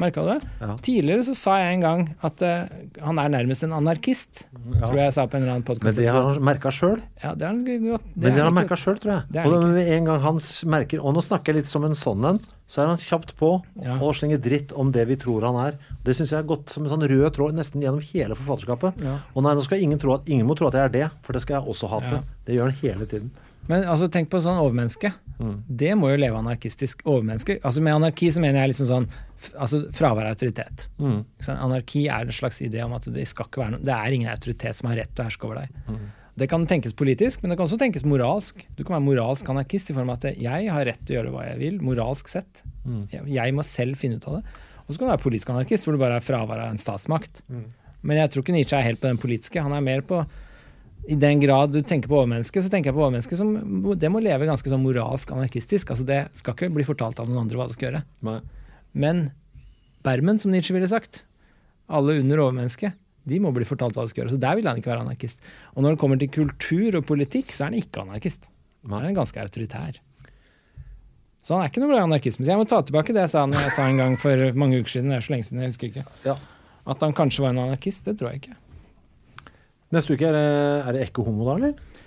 Merka 0.00 0.22
du 0.24 0.28
det? 0.30 0.50
Ja. 0.62 0.74
Tidligere 0.80 1.24
så 1.26 1.34
sa 1.36 1.58
jeg 1.60 1.74
en 1.76 1.82
gang 1.84 2.02
at 2.24 2.40
uh, 2.40 2.70
han 3.04 3.18
er 3.20 3.32
nærmest 3.34 3.66
en 3.66 3.74
anarkist. 3.76 4.46
Tror 4.54 4.96
jeg 4.96 5.10
jeg 5.10 5.16
sa 5.18 5.26
på 5.28 5.36
en 5.36 5.44
eller 5.44 5.58
annen 5.58 5.82
Men 5.84 5.96
det 5.98 6.06
har 6.08 6.24
han 6.24 6.44
merka 6.48 6.72
sjøl. 6.72 7.02
Ja, 7.20 7.34
det 7.36 7.44
han 7.44 7.60
godt. 7.66 8.06
Men 8.14 8.32
det 8.32 8.40
har 8.40 8.48
han 8.48 8.54
er 8.54 8.56
merka 8.62 8.78
sjøl, 8.80 8.96
tror 9.02 9.12
jeg. 9.12 9.26
Det 9.34 9.44
Og 9.44 9.66
med 9.74 9.90
en 9.92 10.08
gang 10.08 10.22
han 10.24 10.40
merker 10.72 11.04
Og 11.04 11.12
nå 11.16 11.24
snakker 11.24 11.52
jeg 11.52 11.62
litt 11.62 11.72
som 11.72 11.84
en 11.84 11.96
sånn 11.98 12.24
en, 12.30 12.40
så 12.68 12.82
er 12.82 12.90
han 12.92 13.00
kjapt 13.00 13.34
på 13.36 13.50
Ja. 13.84 13.98
og 14.00 14.16
slenger 14.16 14.40
dritt 14.40 14.72
om 14.76 14.92
det 14.92 15.04
vi 15.08 15.16
tror 15.20 15.44
han 15.44 15.60
er. 15.60 15.76
Det 16.04 16.16
syns 16.16 16.32
jeg 16.32 16.40
har 16.40 16.48
gått 16.48 16.72
som 16.72 16.84
en 16.84 16.92
sånn 16.92 17.04
rød 17.04 17.28
tråd 17.36 17.56
nesten 17.56 17.84
gjennom 17.84 18.00
hele 18.00 18.36
forfatterskapet. 18.40 19.04
Ja. 19.04 19.18
Og 19.34 19.44
nei, 19.44 19.52
nå 19.56 19.64
skal 19.64 19.84
ingen 19.84 20.00
tro 20.00 20.16
at 20.16 20.28
ingen 20.28 20.48
må 20.48 20.56
tro 20.56 20.68
at 20.68 20.76
jeg 20.76 20.88
er 20.88 20.96
det, 20.96 21.06
for 21.24 21.36
det 21.36 21.44
skal 21.44 21.60
jeg 21.60 21.68
også 21.68 21.92
hate. 21.92 22.20
Ja. 22.20 22.40
Det 22.48 22.56
gjør 22.56 22.72
han 22.72 22.80
hele 22.80 23.08
tiden. 23.08 23.30
Men 23.68 23.84
altså, 23.84 24.08
tenk 24.08 24.30
på 24.32 24.40
sånn 24.40 24.60
overmenneske. 24.60 25.12
Mm. 25.38 25.56
Det 25.80 25.94
må 25.98 26.10
jo 26.12 26.18
leve 26.18 26.38
anarkistisk 26.40 27.04
overmenneske. 27.06 27.58
Altså 27.62 27.82
Med 27.84 27.94
anarki 27.94 28.30
så 28.34 28.42
mener 28.42 28.62
jeg 28.62 28.72
liksom 28.72 28.88
sånn 28.90 29.08
altså 29.54 29.84
fravær 29.94 30.26
av 30.26 30.34
autoritet. 30.34 30.88
Mm. 30.98 31.20
Anarki 31.54 32.06
er 32.10 32.26
en 32.26 32.34
slags 32.34 32.60
idé 32.64 32.82
om 32.84 32.94
at 32.96 33.06
det 33.14 33.26
skal 33.30 33.46
ikke 33.46 33.62
være 33.62 33.76
noe 33.76 33.86
Det 33.86 33.94
er 33.94 34.16
ingen 34.16 34.32
autoritet 34.32 34.78
som 34.78 34.90
har 34.90 34.98
rett 35.02 35.12
til 35.14 35.24
å 35.24 35.28
herske 35.28 35.48
over 35.48 35.62
deg. 35.62 35.84
Mm. 35.86 36.06
Det 36.38 36.46
kan 36.50 36.66
tenkes 36.70 36.94
politisk, 36.94 37.42
men 37.42 37.50
det 37.50 37.58
kan 37.58 37.66
også 37.66 37.80
tenkes 37.80 38.06
moralsk. 38.06 38.62
Du 38.78 38.84
kan 38.84 38.98
være 38.98 39.06
moralsk 39.08 39.48
anarkist 39.50 39.90
i 39.90 39.96
form 39.96 40.12
av 40.12 40.20
at 40.20 40.38
jeg 40.38 40.70
har 40.70 40.86
rett 40.86 41.00
til 41.02 41.16
å 41.16 41.18
gjøre 41.18 41.34
hva 41.34 41.46
jeg 41.48 41.58
vil, 41.62 41.78
moralsk 41.82 42.30
sett. 42.30 42.62
Mm. 42.84 43.08
Jeg, 43.26 43.54
må 43.56 43.64
selv 43.66 43.98
finne 43.98 44.20
ut 44.20 44.28
av 44.30 44.38
det. 44.38 44.44
Og 44.84 44.92
så 44.92 45.00
kan 45.00 45.08
du 45.08 45.12
være 45.12 45.24
politisk 45.24 45.50
anarkist, 45.54 45.86
hvor 45.86 45.96
du 45.96 46.02
bare 46.02 46.20
er 46.20 46.24
fravær 46.24 46.62
av 46.62 46.70
en 46.70 46.80
statsmakt. 46.80 47.42
Mm. 47.50 47.64
Men 48.06 48.20
jeg 48.22 48.32
tror 48.32 48.44
ikke 48.44 48.54
Nietzsche 48.54 48.78
er 48.78 48.86
helt 48.86 49.02
på 49.02 49.10
den 49.10 49.18
politiske. 49.20 49.64
Han 49.64 49.74
er 49.74 49.82
mer 49.84 50.04
på 50.06 50.22
i 51.08 51.16
den 51.16 51.40
grad 51.40 51.72
du 51.72 51.80
tenker 51.80 52.10
på 52.10 52.18
overmennesket, 52.18 52.64
så 52.64 52.70
tenker 52.72 52.90
jeg 52.90 52.96
på 52.98 53.02
overmennesket 53.04 53.40
som 53.40 53.54
Det 53.96 54.10
må 54.12 54.20
leve 54.20 54.48
ganske 54.48 54.68
sånn 54.68 54.82
moralsk 54.84 55.30
anarkistisk. 55.32 55.92
Altså 55.94 56.04
Det 56.04 56.20
skal 56.36 56.56
ikke 56.56 56.72
bli 56.74 56.86
fortalt 56.88 57.20
av 57.22 57.28
noen 57.30 57.46
andre 57.46 57.60
hva 57.60 57.68
det 57.68 57.78
skal 57.78 57.88
gjøre. 57.88 58.02
Nei. 58.28 58.40
Men 58.92 59.28
Bermen, 60.04 60.40
som 60.40 60.52
Nietzsche 60.52 60.76
ville 60.76 60.88
sagt, 60.90 61.22
alle 61.88 62.18
under 62.20 62.42
overmennesket, 62.44 62.96
de 63.28 63.38
må 63.42 63.52
bli 63.52 63.66
fortalt 63.68 63.96
hva 63.96 64.04
de 64.04 64.12
skal 64.12 64.24
gjøre. 64.24 64.34
Så 64.34 64.42
der 64.42 64.58
vil 64.58 64.68
han 64.68 64.80
ikke 64.80 64.92
være 64.92 65.04
anarkist. 65.04 65.40
Og 65.74 65.84
når 65.84 65.94
det 65.94 66.02
kommer 66.02 66.20
til 66.20 66.30
kultur 66.32 67.00
og 67.00 67.08
politikk, 67.08 67.52
så 67.52 67.64
er 67.64 67.70
han 67.70 67.80
ikke 67.80 68.04
anarkist. 68.04 68.46
Han 68.88 69.04
er 69.04 69.16
ganske 69.16 69.42
autoritær. 69.42 69.98
Så 71.44 71.56
han 71.56 71.64
er 71.64 71.72
ikke 71.72 71.82
noe 71.82 71.92
glad 71.92 72.02
i 72.02 72.08
anarkisme. 72.08 72.44
Så 72.44 72.52
jeg 72.52 72.60
må 72.60 72.68
ta 72.68 72.80
tilbake 72.84 73.14
det 73.16 73.26
jeg 73.26 73.32
sa, 73.34 73.44
jeg 73.48 73.74
sa 73.74 73.88
en 73.88 74.00
gang 74.00 74.16
for 74.20 74.48
mange 74.58 74.80
uker 74.80 74.98
siden. 74.98 75.12
Det 75.12 75.18
er 75.18 75.26
så 75.26 75.34
lenge 75.34 75.48
siden, 75.48 75.64
jeg 75.64 75.72
husker 75.74 75.90
ikke. 75.90 76.06
Ja. 76.26 76.38
At 76.88 77.04
han 77.04 77.14
kanskje 77.16 77.44
var 77.44 77.54
en 77.54 77.62
anarkist, 77.66 78.04
det 78.08 78.18
tror 78.20 78.32
jeg 78.32 78.42
ikke. 78.42 78.56
Neste 79.94 80.14
uke 80.14 80.28
er 80.28 80.36
det, 80.36 80.48
er 80.84 80.96
det 80.96 81.06
Ekko 81.08 81.24
Homo, 81.28 81.46
da, 81.48 81.56
eller? 81.56 82.04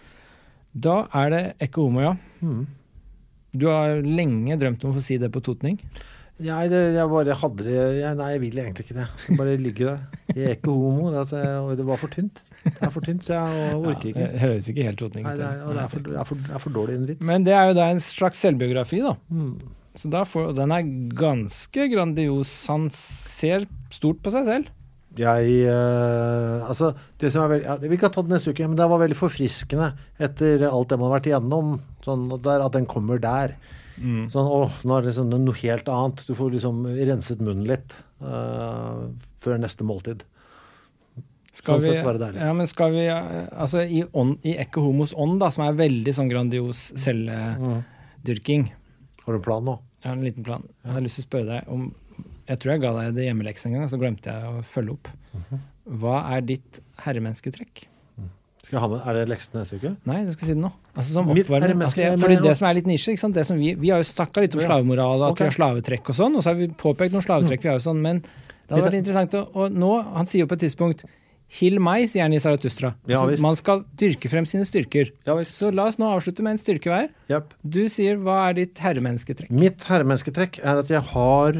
Da 0.71 1.01
er 1.19 1.33
det 1.33 1.41
ekko 1.65 1.89
homo, 1.89 2.03
ja. 2.03 2.13
Mm. 2.39 2.63
Du 3.51 3.67
har 3.67 3.99
lenge 4.05 4.55
drømt 4.59 4.85
om 4.85 4.93
å 4.93 4.95
få 4.95 5.03
si 5.03 5.17
det 5.19 5.31
på 5.33 5.41
totning. 5.43 5.75
Nei, 6.41 6.63
det, 6.71 6.79
jeg 6.95 7.09
bare 7.11 7.35
hadde 7.37 7.65
det 7.67 7.73
jeg, 7.99 8.13
Nei, 8.17 8.29
jeg 8.33 8.41
vil 8.41 8.61
egentlig 8.63 8.85
ikke 8.87 8.95
det. 8.97 9.09
Jeg 9.27 9.35
bare 9.37 9.57
ligger 9.59 9.89
der. 9.89 10.21
Jeg 10.31 10.45
er 10.47 10.55
ikke 10.55 10.73
homo. 10.73 11.11
Det, 11.11 11.19
altså, 11.25 11.75
det 11.77 11.85
var 11.85 11.99
for 12.01 12.13
tynt. 12.13 12.39
Det 12.63 12.87
er 12.87 12.93
for 12.93 13.05
tynt, 13.05 13.27
så 13.27 13.35
jeg 13.35 13.75
orker 13.75 14.07
ikke. 14.13 14.29
det 14.31 14.41
høres 14.45 14.71
ikke 14.71 14.87
helt 14.87 15.01
totning 15.01 15.27
ut. 15.27 15.35
det 15.35 15.51
det 15.51 15.83
er, 15.83 15.91
for, 15.91 16.07
det 16.07 16.15
er, 16.15 16.25
for, 16.29 16.47
det 16.47 16.55
er 16.55 16.63
for 16.63 16.77
dårlig 16.79 16.97
en 16.97 17.05
vits. 17.11 17.27
Men 17.27 17.45
det 17.45 17.53
er 17.57 17.69
jo 17.69 17.77
da 17.77 17.91
en 17.91 18.01
slags 18.01 18.41
selvbiografi, 18.41 19.03
da. 19.03 19.13
Mm. 19.29 19.53
Så 19.99 20.09
da 20.13 20.23
får, 20.23 20.53
den 20.55 20.71
er 20.71 20.91
ganske 21.19 21.89
grandios. 21.91 22.53
Han 22.71 22.87
ser 22.95 23.67
stort 23.91 24.23
på 24.23 24.33
seg 24.33 24.47
selv. 24.47 24.71
Jeg 25.19 25.55
uh, 25.67 26.63
Altså, 26.69 26.93
det 27.19 27.33
som 27.33 27.43
er 27.43 27.49
veldig 27.51 27.67
ja, 27.67 27.75
Vi 27.91 27.99
kan 27.99 28.13
ta 28.15 28.23
det 28.23 28.31
neste 28.31 28.53
uke, 28.53 28.63
men 28.63 28.77
det 28.79 28.88
var 28.88 29.01
veldig 29.01 29.17
forfriskende 29.19 29.91
etter 30.23 30.63
alt 30.69 30.91
det 30.91 30.99
man 31.01 31.09
har 31.09 31.17
vært 31.17 31.29
igjennom. 31.31 31.75
Sånn 32.05 32.29
der, 32.39 32.63
at 32.63 32.77
den 32.77 32.88
kommer 32.89 33.19
der. 33.21 33.57
Sånn, 34.01 34.47
åh, 34.49 34.79
nå 34.88 34.95
er 34.95 35.03
det 35.03 35.11
liksom 35.11 35.29
noe 35.29 35.57
helt 35.61 35.89
annet. 35.91 36.23
Du 36.25 36.33
får 36.38 36.55
liksom 36.55 36.85
renset 36.89 37.43
munnen 37.43 37.67
litt 37.69 37.93
uh, 38.23 39.11
før 39.43 39.59
neste 39.61 39.85
måltid. 39.85 40.23
Skal 41.51 41.81
Sånn 41.83 41.97
vi, 41.99 42.39
ja, 42.39 42.51
men 42.55 42.67
skal 42.69 42.93
vi 42.93 43.01
eh, 43.11 43.47
Altså, 43.51 43.81
i, 43.83 44.05
ånd, 44.15 44.38
i 44.47 44.53
Ekko 44.63 44.85
Homos 44.85 45.11
ånd, 45.19 45.41
da, 45.41 45.49
som 45.51 45.65
er 45.65 45.75
veldig 45.75 46.13
sånn 46.15 46.29
grandios 46.31 46.85
selvdyrking 46.95 48.69
Har 49.25 49.35
du 49.35 49.39
en 49.41 49.43
plan 49.43 49.65
nå? 49.67 49.73
Jeg 49.99 50.07
har 50.07 50.15
en 50.15 50.23
liten 50.23 50.45
plan. 50.47 50.63
Jeg 50.81 50.95
har 50.95 51.03
lyst 51.03 51.19
til 51.19 51.25
å 51.25 51.27
spørre 51.27 51.49
deg 51.49 51.67
om 51.75 51.89
Jeg 52.51 52.59
tror 52.61 52.73
jeg 52.75 52.83
ga 52.83 52.91
deg 52.97 53.15
det 53.15 53.29
hjemmeleksen 53.29 53.71
en 53.71 53.79
gang, 53.79 53.91
så 53.91 53.99
glemte 54.01 54.33
jeg 54.33 54.51
å 54.51 54.65
følge 54.67 54.97
opp. 54.97 55.13
Mhm. 55.37 55.63
Hva 56.01 56.17
er 56.35 56.43
ditt 56.45 56.81
herremennesketrekk? 57.05 57.87
Skal 58.71 58.77
jeg 58.77 58.83
ha 58.83 58.87
med, 58.87 59.01
Er 59.03 59.17
det 59.17 59.23
leksen 59.27 59.57
neste 59.57 59.77
uke? 59.81 59.89
Nei, 60.07 60.21
du 60.23 60.31
skal 60.31 60.47
si 60.47 60.53
det 60.53 60.61
nå. 60.63 60.69
Altså 60.93 61.15
som 61.15 61.27
oppvarming. 61.27 61.81
Altså, 61.83 62.03
jeg, 62.05 62.19
fordi 62.21 62.37
det 62.39 62.53
som 62.55 62.67
er 62.69 62.77
litt 62.77 62.85
nisje, 62.87 63.11
ikke 63.11 63.23
sant? 63.25 63.35
Det 63.35 63.43
som 63.49 63.57
vi, 63.59 63.73
vi 63.75 63.89
har 63.91 63.99
jo 63.99 64.07
snakka 64.07 64.43
litt 64.45 64.55
om 64.55 64.61
slavemoral, 64.63 65.17
og 65.17 65.25
at 65.25 65.33
okay. 65.35 65.43
vi 65.43 65.49
har 65.49 65.57
slavetrekk 65.57 66.11
og 66.13 66.17
sånn, 66.21 66.37
og 66.37 66.45
så 66.45 66.53
har 66.53 66.59
vi 66.59 66.69
påpekt 66.79 67.15
noen 67.15 67.25
slavetrekk 67.25 67.65
vi 67.65 67.71
har 67.71 67.81
og 67.81 67.83
sånn, 67.83 67.99
men 68.03 68.21
det 68.21 68.77
hadde 68.77 68.85
vært 68.85 68.99
interessant 69.01 69.35
å 69.35 69.41
Og 69.59 69.75
nå, 69.75 69.89
han 70.15 70.29
sier 70.31 70.45
jo 70.45 70.47
på 70.47 70.55
et 70.55 70.63
tidspunkt 70.69 71.03
Hill 71.51 71.81
meg, 71.83 72.05
sier 72.07 72.23
han 72.23 72.31
i 72.31 72.39
Saratustra. 72.39 72.93
Ja, 73.11 73.25
Altså, 73.25 73.41
man 73.43 73.57
skal 73.59 73.81
dyrke 73.99 74.29
frem 74.31 74.45
sine 74.47 74.63
styrker. 74.63 75.09
Ja. 75.27 75.35
Så 75.51 75.67
la 75.75 75.89
oss 75.91 75.97
nå 75.99 76.07
avslutte 76.07 76.45
med 76.45 76.55
en 76.55 76.61
styrke 76.61 76.87
hver. 76.87 77.09
Yep. 77.27 77.51
Du 77.75 77.81
sier 77.91 78.21
hva 78.23 78.37
er 78.45 78.55
ditt 78.61 78.79
herremennesketrekk? 78.79 79.51
Mitt 79.51 79.83
herremennesketrekk 79.89 80.61
er 80.63 80.79
at 80.79 80.93
jeg 80.93 81.03
har 81.11 81.59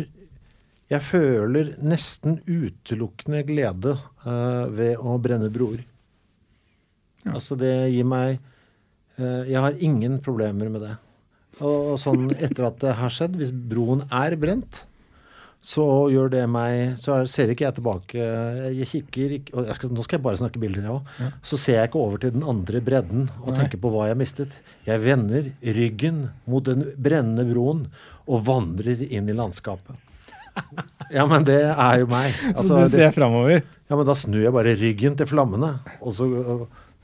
Jeg 0.92 1.02
føler 1.08 1.70
nesten 1.80 2.40
utelukkende 2.46 3.46
glede 3.48 3.94
uh, 4.26 4.66
ved 4.76 4.98
å 5.00 5.16
brenne 5.24 5.48
broer. 5.54 5.86
Altså, 7.30 7.56
det 7.60 7.72
gir 7.94 8.08
meg 8.10 8.40
uh, 9.22 9.44
Jeg 9.48 9.60
har 9.62 9.78
ingen 9.80 10.18
problemer 10.26 10.72
med 10.74 10.84
det. 10.84 10.96
Og, 11.62 11.94
og 11.94 11.98
sånn 12.02 12.30
etter 12.34 12.66
at 12.70 12.80
det 12.82 12.96
har 12.98 13.12
skjedd, 13.14 13.36
hvis 13.40 13.52
broen 13.54 14.06
er 14.08 14.36
brent, 14.40 14.82
så 15.62 15.84
gjør 16.10 16.32
det 16.34 16.44
meg 16.50 16.96
Så 16.98 17.14
er- 17.20 17.28
ser 17.30 17.52
ikke 17.54 17.68
jeg 17.68 17.76
tilbake 17.78 18.24
Jeg 18.80 18.88
kikker 18.90 19.34
ikke 19.36 19.54
og 19.60 19.68
jeg 19.70 19.76
skal, 19.78 19.92
Nå 19.94 20.02
skal 20.08 20.18
jeg 20.18 20.24
bare 20.26 20.40
snakke 20.40 20.62
bilder, 20.64 20.88
jeg 20.88 20.96
òg. 20.96 21.12
Så 21.46 21.60
ser 21.62 21.76
jeg 21.78 21.92
ikke 21.92 22.02
over 22.02 22.18
til 22.24 22.32
den 22.34 22.48
andre 22.50 22.82
bredden 22.82 23.28
og 23.44 23.52
Nei. 23.52 23.58
tenker 23.60 23.78
på 23.84 23.92
hva 23.94 24.08
jeg 24.10 24.18
mistet. 24.18 24.56
Jeg 24.88 25.04
vender 25.06 25.52
ryggen 25.78 26.24
mot 26.50 26.66
den 26.66 26.88
brennende 26.98 27.46
broen 27.52 27.84
og 28.26 28.42
vandrer 28.48 29.04
inn 29.06 29.30
i 29.30 29.36
landskapet. 29.38 30.00
Ja, 31.12 31.26
men 31.28 31.44
det 31.44 31.58
er 31.68 31.98
jo 32.00 32.06
meg. 32.08 32.32
Altså, 32.54 32.68
så 32.70 32.78
du 32.86 32.94
ser 32.94 33.12
framover? 33.12 33.64
ja, 33.90 33.96
men 34.00 34.06
da 34.08 34.14
snur 34.16 34.46
jeg 34.46 34.54
bare 34.56 34.76
ryggen 34.80 35.18
til 35.20 35.28
flammene, 35.28 35.74
og 36.00 36.14
så, 36.16 36.28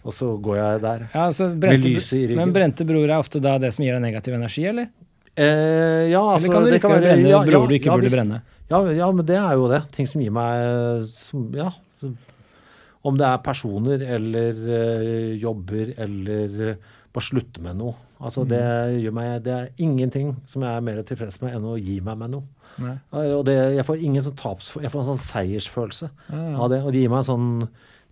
og 0.08 0.14
så 0.16 0.30
går 0.40 0.56
jeg 0.62 0.82
der. 0.86 1.02
Ja, 1.12 1.26
brente, 1.60 1.90
lyset 1.92 2.14
i 2.16 2.22
ryggen. 2.30 2.40
Men 2.40 2.54
brente 2.56 2.86
broer 2.88 3.12
er 3.12 3.18
ofte 3.20 3.42
da 3.44 3.58
det 3.60 3.74
som 3.76 3.84
gir 3.84 3.98
deg 3.98 4.06
negativ 4.06 4.38
energi, 4.38 4.64
eller? 4.72 4.88
Eh, 5.36 6.08
ja, 6.14 6.22
altså, 6.24 6.48
Eller 6.48 6.56
kan 6.56 6.64
du 6.66 6.72
riske 6.72 6.90
å 6.94 7.02
brenne 7.02 7.28
ja, 7.34 7.42
broer 7.44 7.58
ja, 7.60 7.68
du 7.68 7.76
ikke 7.76 7.92
ja, 7.92 7.98
burde 8.00 8.08
visst. 8.08 8.16
brenne? 8.16 8.40
Ja, 8.72 8.80
ja, 9.02 9.10
men 9.20 9.28
det 9.28 9.36
er 9.42 9.60
jo 9.60 9.68
det. 9.72 9.82
Ting 9.96 10.08
som 10.10 10.24
gir 10.24 10.32
meg 10.40 11.12
som, 11.12 11.44
Ja. 11.56 11.68
Om 13.08 13.16
det 13.20 13.28
er 13.28 13.38
personer 13.46 14.02
eller 14.18 14.58
øh, 14.80 15.36
jobber 15.40 15.92
eller 16.04 16.56
øh, 16.72 16.96
bare 17.16 17.24
slutte 17.24 17.62
med 17.64 17.78
noe. 17.80 17.94
Altså, 18.20 18.44
Mm. 18.44 18.50
det 18.50 19.04
gjør 19.04 19.14
meg 19.14 19.44
Det 19.46 19.54
er 19.54 19.68
ingenting 19.78 20.32
som 20.50 20.64
jeg 20.66 20.74
er 20.76 20.82
mer 20.82 21.04
tilfreds 21.06 21.38
med 21.44 21.54
enn 21.56 21.68
å 21.70 21.76
gi 21.78 22.00
meg 22.02 22.18
med 22.18 22.34
noe. 22.34 22.44
Og 22.80 23.44
det, 23.48 23.58
jeg 23.78 23.86
får 23.88 24.08
ingen 24.08 24.26
sånn 24.26 24.38
taps... 24.40 24.72
Jeg 24.78 24.94
får 24.94 25.04
en 25.04 25.12
sånn 25.14 25.26
seiersfølelse 25.28 26.10
Ja, 26.30 26.48
av 26.62 26.72
det. 26.74 26.82
Og 26.84 26.94
det 26.94 27.04
gir 27.06 27.14
meg 27.14 27.24
en 27.24 27.30
sånn 27.32 27.52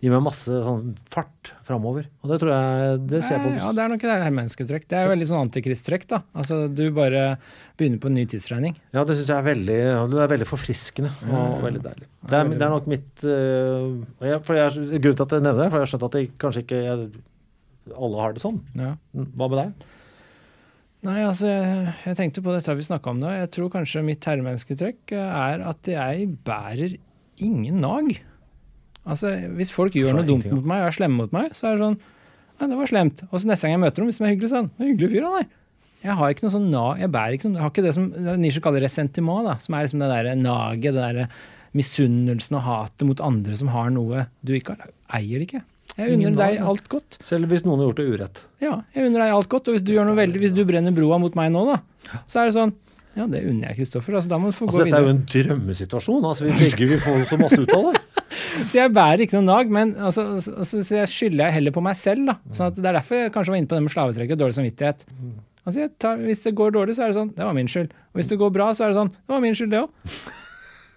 gir 0.02 0.12
meg 0.12 0.24
masse 0.26 0.52
sånn 0.52 0.90
fart 1.12 1.52
framover. 1.64 2.04
Og 2.20 2.32
det 2.32 2.36
tror 2.42 2.50
jeg 2.52 2.98
Det 3.08 3.20
ser 3.24 3.38
jeg 3.38 3.44
på 3.46 3.52
Ja, 3.56 3.70
det 3.72 3.84
er 3.84 3.92
nok 3.94 4.02
det 4.04 4.16
her 4.24 4.34
mennesketrekk. 4.38 4.84
Det 4.90 4.98
er 4.98 5.06
jo 5.06 5.12
veldig 5.14 5.28
sånn 5.30 5.44
antikristrekk, 5.46 6.04
da. 6.10 6.20
Altså, 6.36 6.58
du 6.68 6.84
bare 6.96 7.22
begynner 7.80 8.02
på 8.02 8.10
en 8.10 8.18
ny 8.18 8.26
tidsregning. 8.28 8.76
Ja, 8.92 9.06
det 9.08 9.16
syns 9.16 9.32
jeg 9.32 9.38
er 9.40 9.46
veldig, 9.48 9.78
det 10.12 10.20
er 10.26 10.32
veldig 10.34 10.48
forfriskende 10.50 11.14
og 11.30 11.64
veldig 11.64 11.82
deilig. 11.86 12.10
Det 12.26 12.40
er, 12.40 12.52
det 12.52 12.66
er 12.66 12.74
nok 12.74 12.90
mitt 12.90 13.24
øh, 13.24 14.04
jeg, 14.26 14.42
for 14.44 14.58
jeg, 14.58 15.00
Grunnen 15.00 15.18
til 15.20 15.26
at 15.26 15.36
jeg 15.38 15.46
nevner 15.46 15.64
det, 15.64 15.70
for 15.70 15.78
jeg 15.80 15.86
har 15.86 15.92
skjønt 15.94 16.06
at 16.10 16.18
det 16.18 16.24
kanskje 16.42 16.64
ikke 16.66 16.82
jeg, 16.82 17.08
alle 17.96 18.20
har 18.20 18.36
det 18.36 18.42
sånn. 18.44 18.60
Ja. 18.76 18.92
Hva 19.14 19.48
med 19.48 19.60
deg? 19.62 19.88
Nei, 21.04 21.20
altså, 21.22 21.50
jeg, 21.50 21.90
jeg 22.06 22.16
tenkte 22.18 22.42
på 22.42 22.54
dette 22.54 22.74
vi 22.78 22.86
snakka 22.86 23.12
om 23.12 23.20
nå. 23.20 23.28
Jeg 23.42 23.50
tror 23.54 23.68
kanskje 23.74 24.02
mitt 24.06 24.24
herremennesketrekk 24.26 25.12
er 25.18 25.62
at 25.68 25.90
jeg 25.90 26.30
bærer 26.46 26.96
ingen 27.44 27.82
nag. 27.84 28.16
Altså, 29.06 29.34
hvis 29.58 29.70
folk 29.74 29.94
gjør 29.94 30.16
noe 30.16 30.26
dumt 30.26 30.48
mot 30.50 30.66
meg 30.66 30.82
og 30.82 30.90
er 30.90 30.96
slemme 30.96 31.20
mot 31.20 31.34
meg, 31.36 31.52
så 31.54 31.70
er 31.70 31.76
det 31.76 31.84
sånn 31.84 31.98
Nei, 32.56 32.70
det 32.70 32.76
var 32.78 32.88
slemt. 32.88 33.18
Og 33.28 33.36
så 33.36 33.50
neste 33.50 33.66
gang 33.66 33.74
jeg 33.74 33.82
møter 33.82 34.00
dem, 34.00 34.06
hvis 34.08 34.16
de 34.16 34.24
er 34.24 34.30
hyggelige, 34.32 34.48
sånn 34.54 34.68
«Det 34.72 34.80
er 34.80 34.88
Hyggelig 34.88 35.10
fyr, 35.12 35.24
han 35.26 35.34
der. 35.36 35.48
Jeg 36.06 36.14
har 36.16 36.32
ikke 36.32 36.44
noe 36.46 36.52
sånn 36.54 36.70
nag, 36.72 37.02
jeg 37.02 37.10
bærer 37.12 37.36
ikke 37.36 37.50
noe, 37.50 37.58
jeg 37.58 37.64
har 37.66 37.72
ikke 37.74 37.84
det 37.84 37.92
som 37.92 38.06
Nisha 38.40 38.62
kaller 38.64 38.84
resentiment, 38.86 39.44
da, 39.44 39.56
som 39.60 39.76
er 39.76 39.84
liksom 39.84 40.00
det 40.00 40.08
derre 40.08 40.32
naget, 40.40 40.86
det 40.96 41.02
derre 41.02 41.26
misunnelsen 41.76 42.56
og 42.56 42.64
hatet 42.64 43.04
mot 43.10 43.20
andre 43.26 43.58
som 43.60 43.68
har 43.74 43.92
noe 43.92 44.24
du 44.40 44.54
ikke 44.56 44.76
har. 44.78 44.94
Eier 45.18 45.42
det 45.42 45.50
ikke. 45.50 45.62
Jeg 45.96 46.16
unner 46.16 46.34
deg 46.36 46.58
alt 46.60 46.88
godt. 46.92 47.16
Selv 47.24 47.48
hvis 47.52 47.62
noen 47.64 47.80
har 47.80 47.88
gjort 47.88 48.00
det 48.00 48.06
urett. 48.10 48.40
Ja, 48.60 48.74
jeg 48.92 49.08
unner 49.08 49.24
deg 49.24 49.36
alt 49.36 49.48
godt. 49.52 49.70
Og 49.70 49.76
hvis 49.78 49.84
du 49.86 49.94
veldig, 49.96 50.42
hvis 50.42 50.52
du 50.56 50.64
brenner 50.68 50.92
broa 50.96 51.18
mot 51.22 51.38
meg 51.38 51.54
nå, 51.54 51.62
da, 51.70 51.78
så 52.28 52.42
er 52.42 52.50
det 52.50 52.56
sånn 52.58 52.74
Ja, 53.16 53.24
det 53.32 53.46
unner 53.48 53.70
jeg 53.70 53.78
Kristoffer. 53.78 54.18
Altså, 54.18 54.28
da 54.28 54.38
må 54.40 54.50
du 54.52 54.56
få 54.58 54.66
Altså, 54.68 54.82
gå 54.82 54.84
dette 54.84 54.98
er 54.98 55.06
jo 55.06 55.14
en 55.14 55.22
drømmesituasjon. 55.32 56.26
Altså, 56.28 56.44
vi 56.44 56.52
begge 56.60 56.90
vil 56.90 57.00
få 57.00 57.16
så 57.30 57.38
masse 57.40 57.60
ut 57.62 57.72
av 57.72 57.88
det. 57.94 58.02
Så 58.70 58.78
jeg 58.78 58.92
bærer 58.92 59.20
ikke 59.24 59.36
noe 59.36 59.44
nag, 59.46 59.72
men 59.72 59.90
altså, 60.00 60.22
altså, 60.36 60.52
så, 60.64 60.78
så 60.84 60.94
jeg 60.96 61.08
skylder 61.12 61.48
jeg 61.48 61.54
heller 61.58 61.74
på 61.76 61.82
meg 61.84 61.96
selv. 62.00 62.24
da. 62.30 62.34
Sånn 62.56 62.70
at 62.70 62.78
Det 62.78 62.88
er 62.88 62.96
derfor 62.96 63.18
jeg 63.20 63.32
kanskje 63.34 63.52
var 63.52 63.60
inne 63.60 63.68
på 63.68 63.76
det 63.76 63.84
med 63.84 63.92
slavetrekket 63.92 64.36
og 64.36 64.40
dårlig 64.42 64.56
samvittighet. 64.56 65.04
Altså, 65.66 65.80
jeg 65.82 65.90
tar, 66.00 66.20
hvis 66.24 66.40
det 66.44 66.54
går 66.56 66.72
dårlig, 66.76 66.96
så 66.96 67.04
er 67.04 67.12
det 67.12 67.18
sånn 67.18 67.32
Det 67.36 67.44
var 67.44 67.56
min 67.56 67.68
skyld. 67.68 67.92
Og 67.92 68.20
hvis 68.20 68.30
det 68.32 68.38
går 68.40 68.52
bra, 68.54 68.70
så 68.76 68.86
er 68.86 68.92
det 68.92 68.98
sånn 69.00 69.12
Det 69.12 69.34
var 69.34 69.44
min 69.44 69.56
skyld, 69.58 69.72
det 69.74 69.82
òg. 69.84 70.12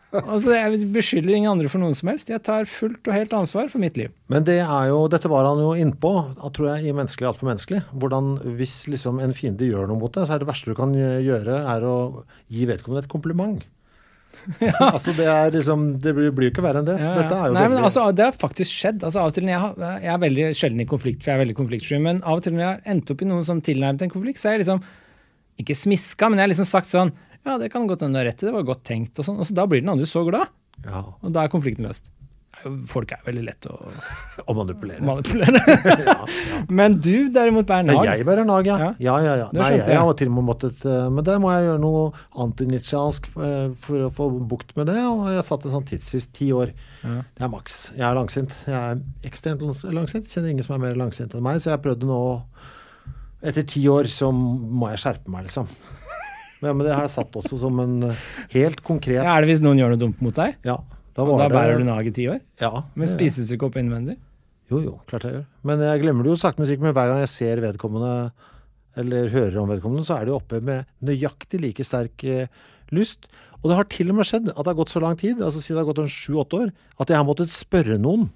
Altså, 0.09 0.55
jeg 0.55 0.87
beskylder 0.89 1.35
ingen 1.37 1.51
andre 1.51 1.69
for 1.69 1.81
noen 1.81 1.93
som 1.97 2.09
helst. 2.09 2.31
Jeg 2.31 2.41
tar 2.45 2.65
fullt 2.69 3.05
og 3.05 3.13
helt 3.13 3.33
ansvar 3.37 3.67
for 3.69 3.81
mitt 3.81 3.97
liv. 3.99 4.09
Men 4.31 4.45
det 4.47 4.57
er 4.63 4.87
jo, 4.89 5.03
dette 5.11 5.29
var 5.29 5.45
han 5.45 5.61
jo 5.61 5.75
innpå, 5.77 6.13
tror 6.55 6.71
jeg, 6.71 6.89
i 6.89 6.95
Menneskelig 6.97 7.29
altfor 7.29 7.49
menneskelig. 7.51 7.83
Hvordan 8.01 8.31
hvis 8.57 8.79
liksom 8.89 9.21
en 9.21 9.35
fiende 9.37 9.69
gjør 9.69 9.91
noe 9.91 10.01
mot 10.01 10.13
deg, 10.15 10.25
så 10.25 10.35
er 10.35 10.41
det 10.41 10.49
verste 10.49 10.73
du 10.73 10.79
kan 10.79 10.95
gjøre, 10.97 11.59
er 11.75 11.85
å 11.85 11.97
gi 12.49 12.65
vedkommende 12.69 13.05
et 13.05 13.11
kompliment. 13.11 13.61
altså 14.93 15.11
det 15.17 15.25
er 15.27 15.49
liksom 15.51 15.81
Det 15.99 16.11
blir 16.13 16.29
jo 16.29 16.51
ikke 16.53 16.63
verre 16.63 16.79
enn 16.81 16.87
det. 16.87 16.95
Ja, 17.01 17.11
ja. 17.17 17.23
er 17.25 17.49
jo 17.49 17.55
Nei, 17.57 17.63
men 17.65 17.75
veldig 17.75 17.87
altså, 17.89 18.03
Det 18.15 18.27
har 18.27 18.35
faktisk 18.37 18.71
skjedd. 18.71 19.01
Altså, 19.03 19.21
av 19.21 19.31
og 19.31 19.37
til 19.37 19.45
når 19.45 19.53
jeg, 19.55 19.61
har, 19.65 19.99
jeg 20.05 20.13
er 20.13 20.23
veldig 20.25 20.49
sjelden 20.57 20.83
i 20.85 20.89
konflikt, 20.89 21.21
for 21.21 21.31
jeg 21.31 21.37
er 21.37 21.43
veldig 21.43 21.57
konfliktsky, 21.59 22.01
men 22.01 22.23
av 22.23 22.39
og 22.39 22.45
til 22.45 22.57
når 22.57 22.65
jeg 22.65 22.71
har 22.71 22.93
endt 22.95 23.13
opp 23.13 23.23
i 23.25 23.29
noen 23.29 23.45
sånn 23.45 23.61
tilnærmet 23.65 24.05
en 24.05 24.13
konflikt, 24.13 24.41
så 24.41 24.49
er 24.49 24.57
jeg 24.57 24.65
liksom 24.65 24.83
ikke 25.59 25.75
smiska, 25.75 26.29
men 26.29 26.39
jeg 26.39 26.47
har 26.47 26.53
liksom 26.53 26.69
sagt 26.69 26.89
sånn 26.89 27.11
Ja, 27.49 27.57
det 27.61 27.71
kan 27.73 27.89
godt 27.89 28.05
hende 28.05 28.19
du 28.19 28.21
har 28.23 28.29
rett 28.29 28.43
i, 28.45 28.47
det 28.51 28.55
var 28.55 28.67
godt 28.69 28.85
tenkt, 28.87 29.17
og 29.19 29.25
sånn. 29.27 29.41
Og 29.41 29.49
så 29.49 29.57
da 29.57 29.65
blir 29.69 29.81
den 29.83 29.91
andre 29.97 30.05
så 30.09 30.21
glad, 30.29 30.47
ja, 30.85 31.01
og 31.19 31.33
da 31.35 31.43
er 31.47 31.51
konflikten 31.51 31.89
løst. 31.89 32.07
Det 32.59 32.71
Folk 32.91 33.13
er 33.15 33.21
veldig 33.23 33.41
lett 33.45 33.65
å 33.71 33.75
Å 34.51 34.53
manipulere. 34.57 34.99
manipulere. 35.07 35.61
Men 36.79 36.97
du 36.99 37.29
derimot 37.31 37.63
bærer 37.69 37.85
nag. 37.87 38.01
jeg 38.09 38.25
bærer 38.27 38.43
nag, 38.49 38.67
ja. 38.67 38.75
Ja. 38.81 38.89
Ja, 39.05 39.13
ja, 39.23 39.35
ja. 39.39 39.45
Nei, 39.55 39.69
jeg 39.77 39.85
jeg. 39.87 39.99
har 40.03 40.17
til 40.19 40.27
og 40.27 40.33
med 40.35 40.45
måttet 40.49 40.83
eh, 40.83 41.05
Men 41.13 41.23
der 41.23 41.39
må 41.39 41.53
jeg 41.53 41.69
gjøre 41.69 41.79
noe 41.85 42.01
antinitsjansk 42.43 43.29
eh, 43.37 43.69
for 43.79 44.09
å 44.09 44.09
få 44.17 44.27
bukt 44.51 44.73
med 44.75 44.89
det, 44.91 44.97
og 45.07 45.29
jeg 45.31 45.45
satte 45.47 45.69
en 45.69 45.77
sånn 45.77 45.87
tidsfrist 45.87 46.33
ti 46.35 46.49
år. 46.51 46.73
Ja. 47.05 47.21
Det 47.37 47.47
er 47.47 47.53
maks. 47.53 47.77
Jeg 47.95 48.03
er 48.09 48.19
langsint. 48.19 48.51
Jeg 48.67 48.75
er 48.75 49.29
ekstremt 49.31 49.63
langsint, 49.63 49.95
langsint. 49.95 50.27
Kjenner 50.33 50.51
ingen 50.51 50.67
som 50.67 50.75
er 50.75 50.83
mer 50.89 50.99
langsint 50.99 51.31
enn 51.39 51.45
meg, 51.47 51.61
så 51.63 51.71
jeg 51.77 51.83
prøvde 51.87 52.09
nå 52.11 52.19
Etter 53.39 53.63
ti 53.63 53.85
år 53.87 54.03
så 54.11 54.33
må 54.35 54.89
jeg 54.91 54.99
skjerpe 54.99 55.31
meg, 55.31 55.45
liksom. 55.47 55.69
Men, 56.61 56.75
men 56.77 56.85
det 56.87 56.93
har 56.95 57.05
jeg 57.07 57.13
satt 57.15 57.35
også 57.39 57.59
som 57.61 57.77
en 57.79 57.97
eh, 58.09 58.23
helt 58.57 58.81
konkret 58.83 59.21
Ja, 59.21 59.35
er 59.37 59.45
det 59.45 59.53
hvis 59.53 59.61
noen 59.63 59.79
gjør 59.79 59.93
noe 59.95 60.01
dumt 60.01 60.19
mot 60.25 60.35
deg? 60.35 60.57
Ja. 60.67 60.75
Da, 61.15 61.23
Og 61.23 61.37
da 61.39 61.47
det- 61.47 61.55
bærer 61.55 61.79
du 61.79 61.85
nag 61.87 62.07
i 62.07 62.11
ti 62.15 62.25
år? 62.31 62.39
Ja. 62.61 62.83
Men 62.95 63.07
spises 63.11 63.47
du 63.49 63.55
ikke 63.55 63.69
opp 63.69 63.77
innvendig? 63.79 64.17
Jo, 64.69 64.79
jo, 64.83 64.93
klart 65.09 65.23
jeg 65.25 65.33
gjør. 65.39 65.45
Men 65.65 65.79
jeg 65.81 66.01
glemmer 66.03 66.23
det 66.27 66.29
jo 66.35 66.39
sakte, 66.39 66.61
men 66.61 66.67
sikkert. 66.69 66.85
Men 66.89 66.93
hver 66.93 67.07
gang 67.09 67.19
jeg 67.23 67.31
ser 67.33 67.61
vedkommende, 67.63 68.11
eller 69.01 69.31
hører 69.33 69.57
om 69.63 69.71
vedkommende, 69.71 70.05
så 70.05 70.19
er 70.19 70.27
det 70.27 70.33
jo 70.33 70.37
oppe 70.37 70.59
med 70.61 70.85
nøyaktig 71.01 71.61
like 71.63 71.85
sterk 71.87 72.23
eh, 72.27 72.45
lyst. 72.93 73.25
Og 73.63 73.71
det 73.71 73.75
har 73.79 73.87
til 73.91 74.11
og 74.13 74.19
med 74.19 74.27
skjedd 74.29 74.51
at 74.51 74.59
det 74.61 74.69
har 74.69 74.77
gått 74.77 74.93
så 74.93 75.01
lang 75.03 75.17
tid, 75.19 75.41
altså 75.41 75.59
siden 75.63 75.79
det 75.79 75.81
har 75.85 75.89
gått 75.89 76.03
en 76.05 76.11
sju-åtte 76.13 76.59
år, 76.63 76.69
at 77.01 77.09
jeg 77.11 77.17
har 77.17 77.25
måttet 77.27 77.51
spørre 77.55 77.97
noen. 77.99 78.29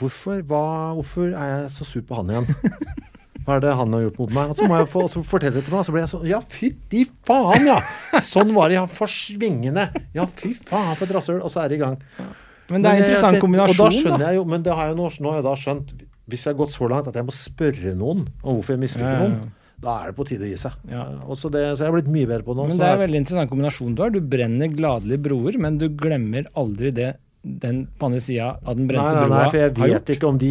Hvorfor, 0.00 0.40
hva, 0.48 0.62
hvorfor 0.96 1.34
er 1.34 1.50
jeg 1.52 1.72
så 1.74 1.84
sur 1.84 2.04
på 2.08 2.16
han 2.22 2.30
igjen? 2.32 2.46
Hva 3.46 3.56
er 3.56 3.62
det 3.64 3.72
han 3.78 3.94
har 3.96 4.02
gjort 4.04 4.18
mot 4.20 4.32
meg? 4.36 4.50
Og 4.52 4.58
så 4.58 4.66
må 4.68 4.76
jeg 4.80 4.88
få, 4.92 5.04
så 5.10 5.22
fortelle 5.24 5.56
det 5.56 5.64
til 5.66 5.72
meg, 5.74 5.80
og 5.80 5.86
så 5.88 5.94
blir 5.94 6.02
jeg 6.04 6.10
sånn 6.12 6.26
Ja, 6.28 6.40
fytti 6.54 7.04
faen, 7.26 7.66
ja! 7.66 7.78
Sånn 8.20 8.52
var 8.56 8.68
det, 8.68 8.76
ja. 8.78 8.84
For 8.86 9.10
svingende. 9.10 9.88
Ja, 10.16 10.26
fy 10.28 10.52
faen, 10.58 10.92
for 10.98 11.06
et 11.08 11.14
rasshøl. 11.16 11.40
Og 11.42 11.50
så 11.54 11.62
er 11.64 11.72
det 11.72 11.78
i 11.78 11.82
gang. 11.84 11.96
Men 12.70 12.82
det 12.84 12.90
er 12.90 12.94
en 13.00 13.02
interessant 13.04 13.40
det- 13.40 13.42
Og 13.64 13.76
da 13.80 13.88
skjønner 13.90 14.26
jeg 14.28 14.36
jo, 14.38 14.44
men 14.44 14.62
det 14.62 14.74
har 14.76 14.90
jeg 14.92 14.96
nå, 15.00 15.08
nå 15.20 15.32
har 15.32 15.40
jeg 15.40 15.46
da 15.48 15.54
skjønt 15.58 15.94
Hvis 16.30 16.44
jeg 16.44 16.52
har 16.54 16.58
gått 16.60 16.70
så 16.76 16.86
langt 16.92 17.08
at 17.10 17.16
jeg 17.18 17.26
må 17.26 17.32
spørre 17.34 17.96
noen 17.98 18.28
om 18.44 18.60
hvorfor 18.60 18.76
jeg 18.76 18.82
misliker 18.84 19.08
Ja, 19.08 19.16
ja, 19.16 19.22
ja. 19.24 19.28
noen, 19.32 19.50
da 19.80 19.94
er 20.04 20.12
det 20.12 20.16
på 20.20 20.26
tide 20.28 20.44
å 20.44 20.50
gi 20.52 20.58
seg. 20.60 20.72
Ja. 20.92 21.06
Og 21.26 21.38
så, 21.40 21.48
det, 21.50 21.64
så 21.74 21.86
jeg 21.86 21.90
har 21.90 21.96
blitt 21.96 22.12
mye 22.12 22.28
bedre 22.28 22.44
på 22.44 22.54
nå. 22.54 22.68
Men 22.68 22.76
det 22.78 22.86
er 22.86 22.98
en 22.98 23.02
veldig 23.08 23.20
interessant 23.24 23.50
kombinasjon 23.50 23.94
du 23.96 24.02
har. 24.04 24.10
Du 24.12 24.20
brenner 24.20 24.68
gladelig 24.68 25.18
broer, 25.24 25.56
men 25.58 25.78
du 25.80 25.88
glemmer 25.88 26.44
aldri 26.54 26.92
det 26.94 27.14
den 27.42 27.86
på 27.98 28.10
andre 28.10 28.20
sida 28.20 28.50
av 28.60 28.76
den 28.76 28.86
brente 28.86 29.14
nei, 29.16 29.22
nei, 29.24 29.38
nei 29.38 29.46
for 29.48 29.58
jeg 29.62 29.72
vet 29.80 30.10
ikke 30.14 30.28
om 30.28 30.36
de 30.38 30.50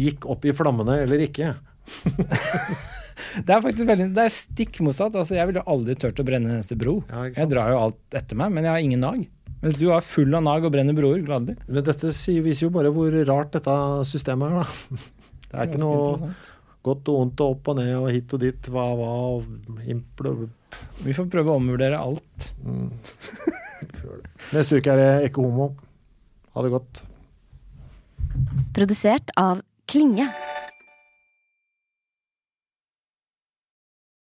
gikk 0.00 0.24
opp 0.32 0.46
i 0.48 0.54
flammene 0.56 1.02
eller 1.04 1.20
ikke. 1.28 1.50
Det 3.32 3.48
er 3.54 3.62
faktisk 3.64 3.86
veldig, 3.88 4.10
det 4.12 4.24
er 4.26 4.34
stikk 4.34 4.80
motsatt. 4.84 5.14
Altså, 5.16 5.36
jeg 5.38 5.48
ville 5.48 5.62
aldri 5.70 5.94
turt 5.96 6.18
å 6.20 6.24
brenne 6.26 6.50
en 6.50 6.58
eneste 6.58 6.76
bro. 6.76 6.98
Ja, 7.08 7.22
jeg 7.30 7.48
drar 7.52 7.70
jo 7.72 7.78
alt 7.86 8.16
etter 8.18 8.36
meg, 8.36 8.52
men 8.52 8.66
jeg 8.66 8.74
har 8.74 8.84
ingen 8.84 9.00
nag. 9.04 9.22
Mens 9.62 9.78
du 9.78 9.86
er 9.94 10.04
full 10.04 10.34
av 10.34 10.42
nag 10.44 10.66
og 10.66 10.72
brenner 10.74 10.96
broer 10.96 11.22
gladelig. 11.24 11.54
Men 11.68 11.86
dette 11.86 12.10
viser 12.42 12.66
jo 12.66 12.72
bare 12.74 12.90
hvor 12.92 13.14
rart 13.28 13.54
dette 13.54 13.76
systemet 14.10 14.50
er, 14.50 14.66
da. 14.66 15.00
Det 15.52 15.60
er 15.60 15.68
ikke 15.68 15.82
noe 15.82 16.32
godt 16.82 17.08
og 17.12 17.16
vondt 17.18 17.40
og 17.44 17.54
opp 17.54 17.68
og 17.68 17.76
ned 17.76 17.90
og 17.94 18.06
hit 18.10 18.30
og 18.32 18.40
dit, 18.42 18.68
hva, 18.72 18.86
hva, 18.96 19.08
og 19.36 19.84
impl 19.92 20.30
Vi 21.04 21.12
får 21.14 21.28
prøve 21.30 21.52
å 21.52 21.58
omvurdere 21.60 22.00
alt. 22.00 22.48
Neste 24.56 24.80
uke 24.80 24.94
er 24.94 25.02
det 25.02 25.28
Ikke 25.28 25.44
homo. 25.44 25.74
Ha 26.56 26.64
det 26.64 26.72
godt. 26.72 27.02
Produsert 28.72 29.30
av 29.40 29.60
Klinge. 29.92 30.26